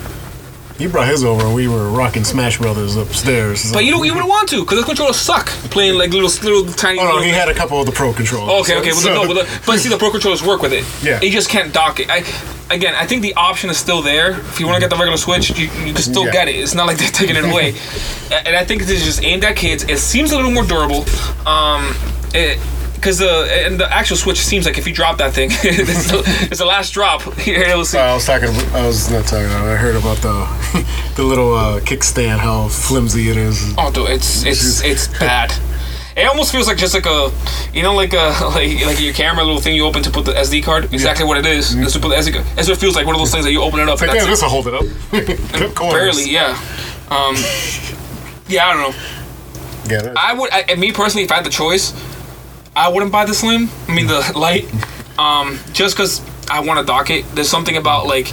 he 0.81 0.87
brought 0.87 1.09
his 1.09 1.23
over 1.23 1.45
and 1.45 1.55
we 1.55 1.69
were 1.69 1.91
rocking 1.91 2.25
Smash 2.25 2.59
Brothers 2.59 2.97
upstairs. 2.97 3.71
But 3.71 3.85
you 3.85 3.91
don't 3.91 4.05
you 4.07 4.15
wouldn't 4.15 4.31
want 4.31 4.49
to 4.49 4.63
because 4.63 4.81
the 4.81 4.87
controllers 4.87 5.17
suck 5.17 5.49
playing 5.71 5.99
like 5.99 6.11
little 6.11 6.31
little 6.43 6.73
tiny. 6.73 6.99
Oh 6.99 7.03
no, 7.05 7.09
little 7.11 7.25
he 7.25 7.31
had 7.31 7.51
a 7.51 7.55
couple 7.55 7.79
of 7.79 7.85
the 7.85 7.93
pro 7.93 8.15
controllers. 8.15 8.63
Okay, 8.63 8.79
okay, 8.79 8.91
but, 8.91 9.05
no, 9.13 9.27
but, 9.27 9.35
the, 9.35 9.61
but 9.67 9.79
see, 9.79 9.91
the 9.91 9.99
pro 9.99 10.11
controllers 10.11 10.43
work 10.43 10.63
with 10.63 10.73
it. 10.73 10.87
Yeah. 11.05 11.21
you 11.21 11.31
just 11.31 11.51
can't 11.51 11.73
dock 11.73 12.01
it. 12.01 12.09
I, 12.09 12.25
again, 12.75 12.95
I 12.95 13.07
think 13.07 13.21
the 13.21 13.35
option 13.35 13.69
is 13.69 13.77
still 13.77 14.01
there. 14.01 14.33
If 14.33 14.59
you 14.59 14.67
want 14.67 14.77
to 14.77 14.81
get 14.81 14.91
the 14.91 14.97
regular 14.97 15.19
Switch, 15.19 15.51
you, 15.51 15.67
you 15.85 15.93
can 15.93 15.97
still 15.97 16.25
Yeah. 16.25 16.33
get 16.33 16.49
it. 16.49 16.57
It's 16.57 16.75
not 16.75 16.87
like 16.87 16.97
they're 16.97 17.11
taking 17.11 17.37
it 17.37 17.45
away. 17.45 17.75
and 18.33 18.57
I 18.57 18.65
think 18.65 18.83
this 18.83 19.01
is 19.01 19.05
just 19.05 19.23
aimed 19.23 19.45
at 19.45 19.57
kids. 19.57 19.85
It 19.85 19.99
seems 19.99 20.33
a 20.33 20.37
little 20.37 20.51
more 20.51 20.65
durable. 20.65 21.05
Um, 21.47 21.95
it. 22.33 22.59
Because 23.01 23.19
the 23.19 23.49
and 23.65 23.81
the 23.81 23.91
actual 23.91 24.19
Switch 24.19 24.37
seems 24.37 24.67
like 24.67 24.77
if 24.77 24.87
you 24.87 24.93
drop 24.93 25.17
that 25.19 25.33
thing, 25.33 25.49
it's, 25.53 26.11
the, 26.11 26.23
it's 26.51 26.59
the 26.59 26.67
last 26.67 26.93
drop. 26.93 27.23
Here, 27.39 27.63
it'll 27.63 27.87
see. 27.87 27.97
I 27.99 28.13
was 28.13 28.27
talking. 28.27 28.51
I 28.75 28.87
was 28.87 29.11
not 29.11 29.25
talking. 29.25 29.47
About, 29.47 29.69
I 29.69 29.77
heard 29.77 29.97
about 29.97 30.19
the 30.19 30.85
the 31.17 31.23
little 31.23 31.55
uh, 31.55 31.81
kickstand, 31.81 32.41
how 32.41 32.69
flimsy 32.69 33.31
it 33.31 33.39
is. 33.39 33.73
Oh, 33.79 33.91
dude, 33.91 34.11
it's 34.11 34.45
it's 34.45 34.85
it's 34.85 35.09
bad. 35.19 35.51
It 36.15 36.27
almost 36.27 36.53
feels 36.53 36.67
like 36.67 36.77
just 36.77 36.93
like 36.93 37.07
a, 37.07 37.33
you 37.73 37.83
know, 37.83 37.95
like 37.95 38.13
a 38.13 38.37
like 38.55 38.85
like 38.85 39.01
your 39.01 39.15
camera 39.15 39.45
little 39.45 39.63
thing 39.63 39.75
you 39.75 39.87
open 39.87 40.03
to 40.03 40.11
put 40.11 40.27
the 40.27 40.33
SD 40.33 40.63
card. 40.63 40.93
Exactly 40.93 41.25
what 41.25 41.39
it 41.39 41.47
is. 41.47 41.75
That's 41.75 41.95
to 41.95 42.01
put 42.01 42.11
the 42.11 42.17
SD 42.17 42.35
card. 42.35 42.45
That's 42.55 42.69
what 42.69 42.77
it 42.77 42.81
feels 42.81 42.97
like. 42.97 43.07
One 43.07 43.15
of 43.15 43.21
those 43.23 43.33
things 43.33 43.47
that 43.47 43.53
you 43.53 43.63
open 43.63 43.81
it 43.81 43.89
up. 43.89 43.95
It's 43.95 44.03
like, 44.03 44.11
and 44.11 44.19
yeah, 44.19 44.27
this 44.27 44.43
will 44.43 44.51
hold 44.51 44.67
it 44.67 44.75
up. 44.75 45.81
Barely, 45.91 46.31
yeah. 46.31 46.51
Um, 47.09 47.35
yeah, 48.47 48.67
I 48.67 48.75
don't 48.75 48.93
know. 48.93 48.99
Yeah, 49.89 50.15
I 50.19 50.35
would, 50.35 50.51
I, 50.53 50.75
me 50.75 50.93
personally, 50.93 51.25
if 51.25 51.33
I 51.33 51.37
had 51.37 51.47
the 51.47 51.51
choice, 51.51 51.93
I 52.77 52.89
wouldn't 52.89 53.13
buy 53.13 53.25
the 53.25 53.35
slim. 53.35 53.69
I 53.89 53.95
mean 53.95 54.07
the 54.07 54.33
light, 54.37 54.65
um, 55.19 55.59
just 55.73 55.97
because 55.97 56.21
I 56.51 56.61
want 56.61 56.81
to 56.81 56.87
dock 56.87 57.11
it. 57.11 57.25
There's 57.35 57.49
something 57.49 57.77
about 57.77 58.07
like 58.07 58.27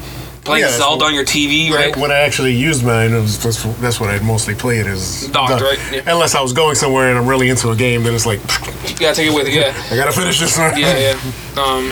playing 0.44 0.64
Yeah, 0.64 0.72
Zelda 0.78 1.04
what- 1.04 1.08
on 1.10 1.14
your 1.16 1.26
TV, 1.26 1.72
right? 1.72 1.96
When 1.98 2.12
I 2.12 2.20
actually 2.20 2.54
used 2.56 2.86
mine, 2.86 3.12
it 3.12 3.20
was, 3.20 3.42
that's, 3.44 3.64
that's 3.82 4.00
what 4.00 4.10
I'd 4.10 4.24
mostly 4.24 4.56
play 4.56 4.78
it 4.80 4.88
is. 4.88 5.28
Docked, 5.28 5.62
right? 5.62 5.80
Yeah. 5.92 6.02
Unless 6.14 6.36
I 6.36 6.42
was 6.42 6.54
going 6.54 6.76
somewhere 6.76 7.10
and 7.10 7.18
I'm 7.18 7.28
really 7.28 7.50
into 7.50 7.70
a 7.72 7.76
game, 7.76 8.04
then 8.04 8.14
it's 8.16 8.26
like, 8.26 8.40
Yeah, 9.00 9.12
take 9.14 9.28
it 9.30 9.34
with 9.36 9.48
you. 9.48 9.60
Yeah, 9.60 9.74
I 9.92 9.96
gotta 9.98 10.12
finish 10.14 10.40
this 10.40 10.58
one. 10.58 10.78
yeah, 10.80 10.98
yeah. 10.98 11.20
Um, 11.58 11.90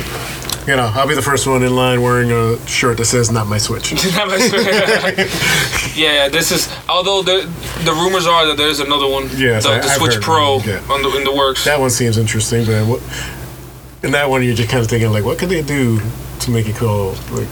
You 0.68 0.76
know, 0.76 0.92
I'll 0.96 1.08
be 1.08 1.14
the 1.14 1.22
first 1.22 1.46
one 1.46 1.62
in 1.62 1.76
line 1.76 2.02
wearing 2.02 2.32
a 2.32 2.58
shirt 2.68 2.98
that 2.98 3.06
says 3.06 3.32
"Not 3.32 3.46
my 3.46 3.60
Switch." 3.60 3.92
yeah, 5.96 6.28
this 6.28 6.52
is. 6.52 6.68
Although 6.90 7.22
the 7.22 7.48
the 7.84 7.92
rumors 7.92 8.26
are 8.26 8.48
that 8.48 8.58
there's 8.58 8.80
another 8.80 9.08
one. 9.08 9.30
Yes, 9.36 9.64
the, 9.66 9.70
I- 9.74 9.80
the 9.80 9.90
Switch 9.90 10.20
Pro 10.22 10.58
yeah. 10.60 10.80
the, 10.88 11.14
in 11.18 11.24
the 11.24 11.34
works. 11.36 11.66
that 11.66 11.80
one 11.80 11.92
seems 11.92 12.18
interesting, 12.18 12.66
but 12.66 12.84
what? 12.88 13.02
In 14.04 14.12
that 14.12 14.28
one, 14.30 14.44
you're 14.44 14.56
just 14.56 14.70
kind 14.70 14.82
of 14.84 14.90
thinking 14.90 15.12
like, 15.12 15.24
what 15.24 15.38
could 15.38 15.50
they 15.50 15.62
do 15.62 16.00
to 16.40 16.52
make 16.52 16.68
it 16.68 16.76
cool? 16.76 17.16
Like, 17.32 17.48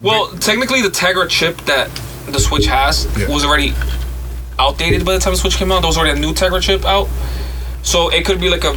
Well, 0.00 0.28
technically, 0.38 0.80
the 0.82 0.88
Tegra 0.88 1.28
chip 1.28 1.58
that 1.62 1.90
the 2.26 2.38
Switch 2.40 2.66
has 2.66 3.06
Yeah. 3.18 3.28
was 3.28 3.44
already 3.44 3.74
outdated 4.58 5.04
by 5.04 5.12
the 5.14 5.18
time 5.18 5.34
the 5.34 5.38
Switch 5.38 5.56
came 5.56 5.70
out. 5.70 5.80
There 5.80 5.88
was 5.88 5.98
already 5.98 6.18
a 6.18 6.20
new 6.20 6.32
Tegra 6.32 6.62
chip 6.62 6.84
out, 6.86 7.08
so 7.82 8.08
it 8.08 8.24
could 8.24 8.40
be 8.40 8.48
like 8.48 8.64
a. 8.64 8.74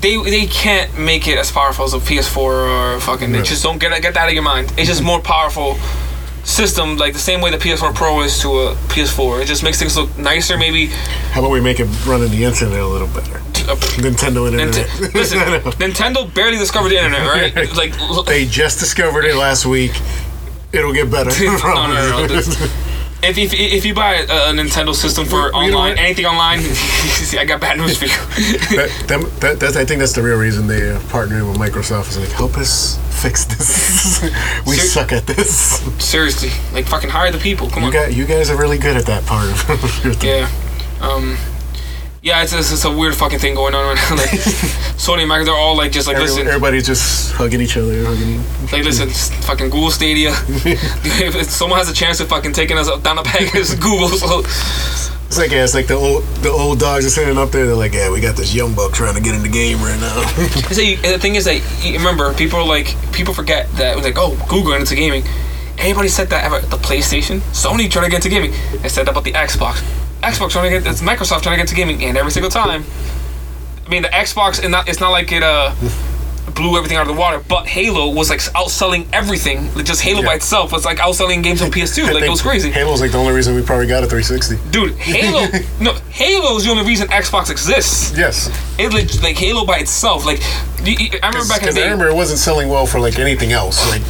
they, 0.00 0.16
they 0.22 0.46
can't 0.46 0.98
make 0.98 1.28
it 1.28 1.38
as 1.38 1.50
powerful 1.50 1.84
as 1.84 1.94
a 1.94 1.98
PS4 1.98 2.36
or 2.36 3.00
fucking. 3.00 3.32
They 3.32 3.42
just 3.42 3.62
don't 3.62 3.78
get 3.78 3.90
get 4.02 4.14
that 4.14 4.22
out 4.22 4.28
of 4.28 4.34
your 4.34 4.42
mind. 4.42 4.72
It's 4.76 4.88
just 4.88 5.02
more 5.02 5.20
powerful 5.20 5.76
system, 6.44 6.96
like 6.96 7.12
the 7.12 7.18
same 7.18 7.40
way 7.40 7.50
the 7.50 7.58
PS4 7.58 7.94
Pro 7.94 8.22
is 8.22 8.40
to 8.40 8.48
a 8.48 8.74
PS4. 8.88 9.42
It 9.42 9.46
just 9.46 9.62
makes 9.62 9.78
things 9.78 9.96
look 9.96 10.16
nicer, 10.18 10.56
maybe. 10.56 10.86
how 11.32 11.40
about 11.40 11.50
we 11.50 11.60
make 11.60 11.80
it 11.80 11.86
run 12.06 12.22
in 12.22 12.30
the 12.30 12.44
internet 12.44 12.80
a 12.80 12.86
little 12.86 13.08
better? 13.08 13.38
Uh, 13.38 13.76
Nintendo 14.00 14.50
internet. 14.50 14.74
Nint- 14.74 15.14
listen, 15.14 15.38
Nintendo 15.38 16.32
barely 16.34 16.56
discovered 16.56 16.88
the 16.88 16.96
internet, 16.96 17.26
right? 17.26 17.70
Like, 17.76 18.26
they 18.26 18.46
just 18.46 18.78
discovered 18.78 19.24
it 19.24 19.36
last 19.36 19.66
week. 19.66 19.92
It'll 20.72 20.92
get 20.92 21.10
better. 21.10 21.30
no, 21.44 21.86
no, 21.86 22.10
no. 22.10 22.26
This, 22.26 22.56
If, 23.22 23.36
if, 23.36 23.52
if 23.52 23.84
you 23.84 23.92
buy 23.94 24.14
a, 24.14 24.22
a 24.22 24.52
Nintendo 24.52 24.94
system 24.94 25.26
for 25.26 25.48
you 25.48 25.52
online, 25.52 25.98
anything 25.98 26.24
online, 26.24 26.60
I 27.38 27.44
got 27.46 27.60
bad 27.60 27.76
news 27.76 27.98
for 27.98 28.06
you. 28.06 28.16
that, 28.76 29.04
that, 29.08 29.40
that, 29.40 29.60
that's, 29.60 29.76
I 29.76 29.84
think 29.84 30.00
that's 30.00 30.14
the 30.14 30.22
real 30.22 30.38
reason 30.38 30.66
they 30.66 30.88
are 30.88 30.98
partnering 31.10 31.46
with 31.50 31.58
Microsoft 31.60 32.08
is 32.10 32.18
like 32.18 32.30
help 32.30 32.56
us 32.56 32.98
fix 33.22 33.44
this. 33.44 34.22
we 34.66 34.74
Ser- 34.76 34.86
suck 34.86 35.12
at 35.12 35.26
this. 35.26 35.80
Seriously, 36.02 36.48
like 36.72 36.86
fucking 36.86 37.10
hire 37.10 37.30
the 37.30 37.38
people. 37.38 37.68
Come 37.68 37.82
You 37.82 37.88
on. 37.88 37.92
guys, 37.92 38.16
you 38.16 38.24
guys 38.24 38.48
are 38.48 38.56
really 38.56 38.78
good 38.78 38.96
at 38.96 39.04
that 39.06 39.26
part 39.26 39.48
of 39.50 39.68
your 40.04 40.14
thing. 40.14 40.40
Yeah. 40.40 40.50
Um, 41.02 41.36
yeah, 42.22 42.42
it's, 42.42 42.52
it's, 42.52 42.70
it's 42.72 42.84
a 42.84 42.90
weird 42.94 43.14
fucking 43.14 43.38
thing 43.38 43.54
going 43.54 43.74
on 43.74 43.86
right 43.86 44.10
now. 44.10 44.16
Like, 44.20 44.28
Sony 45.00 45.22
and 45.22 45.30
Microsoft, 45.30 45.44
they're 45.46 45.54
all 45.54 45.76
like, 45.76 45.92
just 45.92 46.06
like, 46.06 46.16
Every- 46.16 46.28
listen, 46.28 46.46
everybody's 46.46 46.86
just 46.86 47.32
hugging 47.32 47.60
each 47.60 47.76
other, 47.76 48.04
hugging. 48.04 48.38
like, 48.70 48.84
listen, 48.84 49.08
fucking 49.42 49.70
Google 49.70 49.90
Stadia. 49.90 50.30
if 50.48 51.50
someone 51.50 51.78
has 51.78 51.88
a 51.88 51.94
chance 51.94 52.20
of 52.20 52.28
fucking 52.28 52.52
taking 52.52 52.76
us 52.76 52.88
down 53.00 53.16
the 53.16 53.22
peg, 53.22 53.48
it's 53.54 53.74
Google. 53.74 54.08
So, 54.08 54.40
It's 54.40 55.38
like 55.38 55.52
yeah, 55.52 55.62
it's 55.64 55.74
like 55.74 55.86
the 55.86 55.94
old 55.94 56.24
the 56.42 56.50
old 56.50 56.80
dogs 56.80 57.06
are 57.06 57.10
sitting 57.10 57.38
up 57.38 57.50
there. 57.52 57.64
They're 57.64 57.74
like, 57.76 57.94
yeah, 57.94 58.10
we 58.10 58.20
got 58.20 58.36
this 58.36 58.52
young 58.52 58.74
buck 58.74 58.92
trying 58.92 59.14
to 59.14 59.22
get 59.22 59.34
in 59.34 59.42
the 59.42 59.48
game 59.48 59.78
right 59.78 59.98
now. 60.00 60.20
the 60.74 61.18
thing 61.20 61.36
is 61.36 61.44
that, 61.44 61.62
remember, 61.84 62.34
people 62.34 62.58
are 62.58 62.66
like, 62.66 62.94
people 63.12 63.32
forget 63.32 63.70
that, 63.76 63.96
like, 64.02 64.16
oh, 64.18 64.36
Google 64.48 64.74
into 64.74 64.94
gaming. 64.96 65.22
Anybody 65.78 66.08
said 66.08 66.28
that 66.28 66.44
ever? 66.44 66.60
The 66.66 66.76
PlayStation? 66.76 67.38
Sony 67.54 67.90
trying 67.90 68.04
to 68.04 68.10
get 68.10 68.16
into 68.16 68.28
gaming. 68.28 68.50
They 68.82 68.88
said 68.90 69.06
that 69.06 69.12
about 69.12 69.24
the 69.24 69.32
Xbox. 69.32 69.80
Xbox 70.22 70.50
trying 70.50 70.70
to 70.70 70.80
get, 70.80 70.90
it's 70.90 71.00
Microsoft 71.02 71.42
trying 71.42 71.58
to 71.58 71.64
get 71.64 71.70
into 71.70 71.74
gaming. 71.74 72.02
And 72.04 72.16
every 72.16 72.32
single 72.32 72.50
time, 72.50 72.84
I 73.86 73.88
mean, 73.90 74.02
the 74.02 74.08
Xbox, 74.08 74.62
and 74.62 74.70
not, 74.72 74.88
it's 74.88 75.00
not 75.00 75.10
like 75.10 75.32
it, 75.32 75.42
uh, 75.42 75.74
blew 76.54 76.76
everything 76.76 76.96
out 76.96 77.02
of 77.08 77.14
the 77.14 77.18
water. 77.20 77.42
But 77.48 77.66
Halo 77.68 78.12
was 78.12 78.28
like 78.28 78.40
outselling 78.40 79.06
everything. 79.12 79.72
Like, 79.74 79.84
Just 79.84 80.02
Halo 80.02 80.22
by 80.22 80.34
itself 80.34 80.72
was 80.72 80.84
like 80.84 80.98
outselling 80.98 81.42
games 81.42 81.62
on 81.62 81.70
PS2. 81.70 82.12
Like 82.12 82.24
it 82.24 82.28
was 82.30 82.42
crazy, 82.48 82.70
Halo's 82.70 83.00
like 83.00 83.12
the 83.12 83.18
only 83.18 83.32
reason 83.32 83.54
we 83.54 83.62
probably 83.62 83.86
got 83.86 84.02
a 84.02 84.06
360. 84.06 84.70
dude. 84.70 84.94
Halo, 84.96 85.46
no, 85.80 85.92
Halo 86.10 86.56
is 86.56 86.64
the 86.64 86.70
only 86.70 86.84
reason 86.84 87.06
Xbox 87.08 87.50
exists. 87.50 88.16
Yes, 88.18 88.48
It 88.78 88.92
leg- 88.92 89.22
like 89.22 89.36
Halo 89.36 89.64
by 89.64 89.78
itself. 89.78 90.26
Like 90.26 90.40
I 90.42 90.84
remember 91.22 91.46
back 91.48 91.62
in 91.62 91.66
the 91.68 91.72
because 91.72 91.76
I 91.78 91.82
remember 91.84 92.08
it 92.08 92.14
wasn't 92.14 92.40
selling 92.40 92.68
well 92.68 92.84
for 92.86 92.98
like 93.00 93.18
anything 93.18 93.52
else. 93.52 93.88
Like 93.88 94.02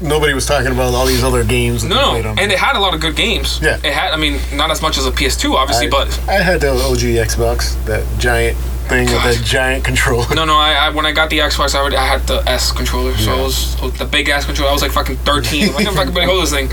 nobody 0.00 0.32
was 0.34 0.46
talking 0.46 0.72
about 0.72 0.94
all 0.94 1.06
these 1.06 1.22
other 1.24 1.44
games. 1.44 1.82
That 1.82 1.88
No, 1.88 2.10
played 2.10 2.24
no, 2.24 2.30
on 2.30 2.38
and 2.38 2.52
it 2.52 2.58
had 2.58 2.76
a 2.76 2.80
lot 2.80 2.94
of 2.94 3.00
good 3.00 3.16
games. 3.16 3.60
Yeah. 3.62 3.76
it 3.82 3.92
had. 3.92 4.12
I 4.12 4.16
mean, 4.16 4.40
not 4.54 4.70
as 4.70 4.80
much 4.82 4.98
as 4.98 5.06
a 5.06 5.10
PS2, 5.10 5.54
obviously, 5.54 5.86
I, 5.86 5.90
but 5.90 6.20
I 6.28 6.42
had 6.42 6.60
the 6.60 6.70
OG 6.70 7.00
Xbox, 7.28 7.82
that 7.86 8.04
giant 8.18 8.56
thing 8.88 9.06
God. 9.06 9.26
with 9.26 9.38
that 9.38 9.44
giant 9.44 9.84
controller. 9.84 10.34
no, 10.34 10.44
no. 10.44 10.54
I, 10.56 10.72
I 10.86 10.90
when 10.90 11.04
I 11.06 11.12
got 11.12 11.28
the 11.30 11.38
Xbox, 11.40 11.74
I 11.74 11.78
already 11.80 11.96
I 11.96 12.06
had 12.06 12.22
the 12.26 12.38
S 12.48 12.72
controller, 12.72 13.14
so 13.16 13.34
Yeah. 13.34 13.40
it 13.40 13.42
was, 13.44 13.74
it 13.74 13.82
was 13.82 13.92
the 13.98 14.04
big 14.06 14.28
ass 14.28 14.44
controller. 14.46 14.70
I 14.70 14.72
was 14.72 14.82
like 14.82 14.92
fucking 14.92 15.16
thirteen. 15.18 15.70
I 15.74 15.82
can 15.84 15.94
fucking 15.94 16.14
barely 16.14 16.30
hold 16.30 16.42
this 16.42 16.52
thing. 16.52 16.68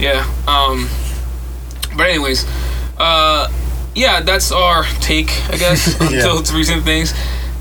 Yeah. 0.00 0.24
Um. 0.46 0.88
But 1.96 2.10
anyways, 2.10 2.44
uh, 2.98 3.50
yeah, 3.94 4.20
that's 4.20 4.52
our 4.52 4.84
take, 5.00 5.30
I 5.50 5.56
guess, 5.56 5.96
Yeah. 6.10 6.20
those 6.22 6.52
recent 6.52 6.84
things. 6.84 7.14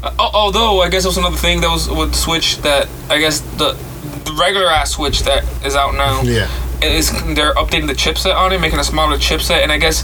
Uh, 0.03 0.13
although 0.19 0.81
I 0.81 0.89
guess 0.89 1.03
there 1.03 1.09
was 1.09 1.17
another 1.17 1.37
thing 1.37 1.61
that 1.61 1.69
was 1.69 1.89
with 1.89 2.13
Switch 2.13 2.57
that 2.57 2.87
I 3.09 3.17
guess 3.19 3.39
the 3.57 3.77
the 4.25 4.33
regular 4.39 4.67
ass 4.69 4.91
Switch 4.91 5.21
that 5.23 5.43
is 5.65 5.75
out 5.75 5.93
now. 5.95 6.21
Yeah. 6.21 6.49
is 6.81 7.11
they're 7.35 7.53
updating 7.55 7.87
the 7.87 7.93
chipset 7.93 8.35
on 8.35 8.51
it, 8.53 8.59
making 8.59 8.79
a 8.79 8.83
smaller 8.83 9.17
chipset, 9.17 9.63
and 9.63 9.71
I 9.71 9.77
guess 9.77 10.03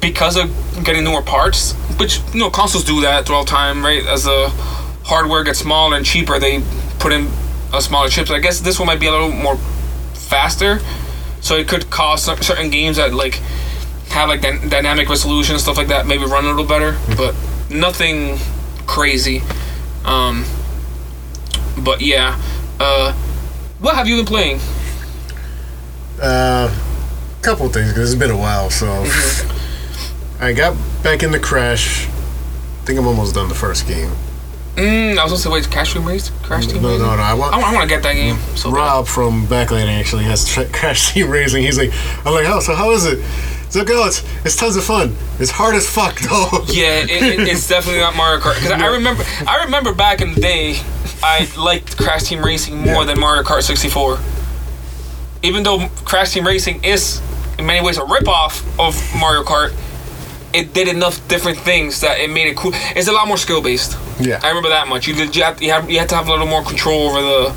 because 0.00 0.36
of 0.36 0.50
getting 0.84 1.04
newer 1.04 1.22
parts, 1.22 1.72
which 1.98 2.20
you 2.32 2.40
know 2.40 2.50
consoles 2.50 2.84
do 2.84 3.00
that 3.02 3.26
throughout 3.26 3.46
time, 3.46 3.84
right? 3.84 4.04
As 4.06 4.24
the 4.24 4.48
hardware 5.04 5.44
gets 5.44 5.60
smaller 5.60 5.96
and 5.96 6.04
cheaper, 6.04 6.38
they 6.38 6.62
put 6.98 7.12
in 7.12 7.28
a 7.72 7.80
smaller 7.80 8.08
chipset. 8.08 8.34
I 8.34 8.40
guess 8.40 8.60
this 8.60 8.78
one 8.78 8.86
might 8.86 9.00
be 9.00 9.06
a 9.06 9.12
little 9.12 9.30
more 9.30 9.56
faster, 10.14 10.80
so 11.40 11.56
it 11.56 11.68
could 11.68 11.90
cause 11.90 12.24
cer- 12.24 12.42
certain 12.42 12.70
games 12.70 12.96
that 12.96 13.14
like 13.14 13.34
have 14.10 14.28
like 14.28 14.40
dy- 14.40 14.68
dynamic 14.68 15.08
resolution 15.08 15.54
and 15.54 15.60
stuff 15.62 15.76
like 15.76 15.88
that, 15.88 16.06
maybe 16.06 16.24
run 16.24 16.44
a 16.44 16.48
little 16.48 16.64
better, 16.64 16.96
but 17.16 17.34
nothing 17.70 18.38
crazy. 18.86 19.42
Um, 20.04 20.44
but 21.84 22.00
yeah, 22.00 22.40
uh, 22.80 23.12
what 23.80 23.94
have 23.94 24.06
you 24.08 24.16
been 24.16 24.26
playing? 24.26 24.60
Uh, 26.20 26.68
couple 27.42 27.66
of 27.66 27.72
things 27.72 27.88
because 27.88 28.12
it's 28.12 28.18
been 28.18 28.30
a 28.30 28.36
while. 28.36 28.70
So 28.70 28.86
Mm-hmm. 28.86 29.54
I 30.42 30.52
got 30.52 30.76
back 31.02 31.22
into 31.24 31.38
Crash. 31.40 32.06
I 32.06 32.84
think 32.84 32.98
I'm 32.98 33.06
almost 33.08 33.34
done 33.34 33.48
the 33.48 33.54
first 33.56 33.88
game. 33.88 34.10
Mm, 34.76 35.18
I 35.18 35.24
was 35.24 35.42
gonna 35.42 35.54
wait, 35.54 35.68
Crash 35.68 35.92
Team 35.94 36.04
Race, 36.06 36.30
Crash 36.44 36.68
Team 36.68 36.80
No, 36.80 36.90
Racing? 36.90 37.02
no, 37.06 37.16
no. 37.16 37.22
I 37.22 37.34
want. 37.34 37.52
I, 37.54 37.72
want 37.74 37.82
to 37.82 37.88
get 37.88 38.04
that 38.04 38.14
game. 38.14 38.36
So 38.54 38.70
bad. 38.70 38.76
Rob 38.76 39.06
from 39.08 39.46
Backlight 39.48 39.88
actually 39.88 40.22
has 40.24 40.46
tra- 40.48 40.66
Crash 40.72 41.12
Team 41.12 41.28
Racing. 41.28 41.64
He's 41.64 41.76
like, 41.76 41.90
I'm 42.24 42.32
like, 42.34 42.46
oh, 42.46 42.60
so 42.60 42.74
how 42.76 42.92
is 42.92 43.04
it? 43.04 43.18
It's 43.66 43.74
like, 43.74 43.88
oh, 43.90 44.06
it's, 44.06 44.22
it's 44.46 44.54
tons 44.56 44.76
of 44.76 44.84
fun. 44.84 45.14
It's 45.40 45.50
hard 45.50 45.74
as 45.74 45.90
fuck 45.90 46.18
though. 46.20 46.64
Yeah, 46.68 47.00
it, 47.02 47.10
it, 47.10 47.48
it's 47.48 47.66
definitely 47.74 48.00
not 48.00 48.14
Mario 48.14 48.40
Kart. 48.40 48.54
Because 48.54 48.70
I 48.70 48.86
remember, 48.86 49.24
I 49.46 49.64
remember 49.64 49.92
back 49.92 50.20
in 50.20 50.34
the 50.34 50.40
day, 50.40 50.76
I 51.22 51.48
liked 51.56 51.96
Crash 51.96 52.24
Team 52.24 52.42
Racing 52.44 52.76
more 52.76 53.02
Yeah. 53.02 53.04
than 53.04 53.20
Mario 53.20 53.42
Kart 53.42 53.62
64. 53.62 54.18
Even 55.42 55.62
though 55.62 55.88
Crash 56.04 56.32
Team 56.32 56.46
Racing 56.46 56.82
is, 56.84 57.20
in 57.58 57.66
many 57.66 57.80
ways, 57.84 57.96
a 57.98 58.02
ripoff 58.02 58.62
of 58.78 58.94
Mario 59.20 59.42
Kart, 59.44 59.72
it 60.52 60.72
did 60.72 60.88
enough 60.88 61.26
different 61.28 61.58
things 61.58 62.00
that 62.00 62.18
it 62.18 62.30
made 62.30 62.46
it 62.48 62.56
cool. 62.56 62.72
It's 62.96 63.08
a 63.08 63.12
lot 63.12 63.28
more 63.28 63.36
skill 63.36 63.60
based. 63.62 63.96
Yeah. 64.20 64.40
I 64.42 64.48
remember 64.48 64.70
that 64.70 64.88
much. 64.88 65.06
You 65.06 65.14
did, 65.14 65.36
you 65.36 65.42
had, 65.42 65.60
you 65.60 65.70
had, 65.70 65.88
you 65.90 65.98
had 65.98 66.08
to 66.08 66.14
have 66.16 66.26
a 66.28 66.30
little 66.30 66.46
more 66.46 66.62
control 66.64 67.08
over 67.10 67.20
the 67.20 67.54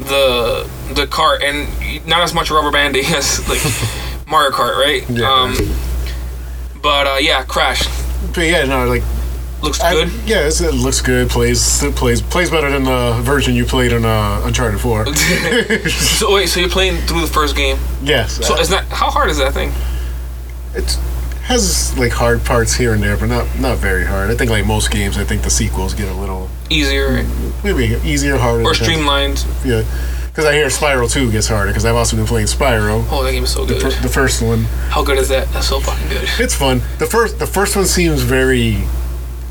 the 0.00 0.70
the 0.94 1.06
cart 1.06 1.42
and 1.42 1.68
not 2.06 2.20
as 2.22 2.32
much 2.32 2.50
rubber 2.50 2.70
banding 2.70 3.04
as 3.14 3.46
like 3.48 3.60
Mario 4.28 4.50
Kart, 4.50 4.76
right? 4.76 5.04
Yeah. 5.10 5.30
Um, 5.30 5.54
but 6.80 7.06
uh, 7.06 7.16
yeah, 7.20 7.44
Crash 7.44 7.86
But 8.34 8.42
yeah, 8.46 8.64
no, 8.64 8.86
like, 8.86 9.02
looks 9.62 9.80
I, 9.80 9.92
good. 9.92 10.08
yeah, 10.26 10.46
it's, 10.46 10.60
it 10.60 10.74
looks 10.74 11.00
good. 11.00 11.28
Plays, 11.28 11.82
it 11.82 11.94
plays, 11.94 12.22
plays 12.22 12.50
better 12.50 12.70
than 12.70 12.84
the 12.84 13.20
version 13.22 13.54
you 13.54 13.64
played 13.64 13.92
in 13.92 14.04
uh, 14.04 14.42
Uncharted 14.44 14.80
Four. 14.80 15.06
so 15.88 16.32
wait, 16.34 16.48
so 16.48 16.60
you're 16.60 16.68
playing 16.68 16.96
through 17.06 17.20
the 17.20 17.26
first 17.26 17.56
game? 17.56 17.76
yes. 18.02 18.44
So 18.46 18.54
uh, 18.56 18.60
is 18.60 18.68
that 18.70 18.84
how 18.86 19.10
hard 19.10 19.30
is 19.30 19.38
that 19.38 19.52
thing? 19.52 19.72
it 20.74 20.88
has 21.42 21.98
like 21.98 22.12
hard 22.12 22.44
parts 22.44 22.74
here 22.74 22.94
and 22.94 23.02
there, 23.02 23.16
but 23.16 23.26
not 23.26 23.46
not 23.58 23.78
very 23.78 24.04
hard. 24.04 24.30
I 24.30 24.36
think 24.36 24.50
like 24.50 24.64
most 24.64 24.90
games, 24.90 25.18
I 25.18 25.24
think 25.24 25.42
the 25.42 25.50
sequels 25.50 25.94
get 25.94 26.08
a 26.08 26.14
little 26.14 26.48
Easier 26.70 27.24
maybe 27.64 27.96
easier, 28.08 28.36
harder, 28.36 28.62
or 28.62 28.72
depends. 28.72 28.78
streamlined? 28.78 29.46
Yeah, 29.64 29.82
because 30.28 30.44
I 30.44 30.52
hear 30.54 30.66
Spyro 30.68 31.10
Two 31.10 31.32
gets 31.32 31.48
harder 31.48 31.70
because 31.72 31.84
I've 31.84 31.96
also 31.96 32.16
been 32.16 32.26
playing 32.26 32.46
Spyro. 32.46 33.04
Oh, 33.10 33.24
that 33.24 33.32
game 33.32 33.42
is 33.42 33.52
so 33.52 33.66
good. 33.66 33.82
The 33.82 34.08
first 34.08 34.40
one, 34.42 34.62
How 34.90 35.02
good 35.02 35.18
is 35.18 35.28
that? 35.30 35.48
That's 35.48 35.66
so 35.66 35.80
fucking 35.80 36.08
good. 36.08 36.28
it's 36.38 36.54
fun. 36.54 36.82
The 36.98 37.06
first 37.06 37.40
the 37.40 37.46
first 37.48 37.74
one 37.74 37.86
seems 37.86 38.22
very 38.22 38.78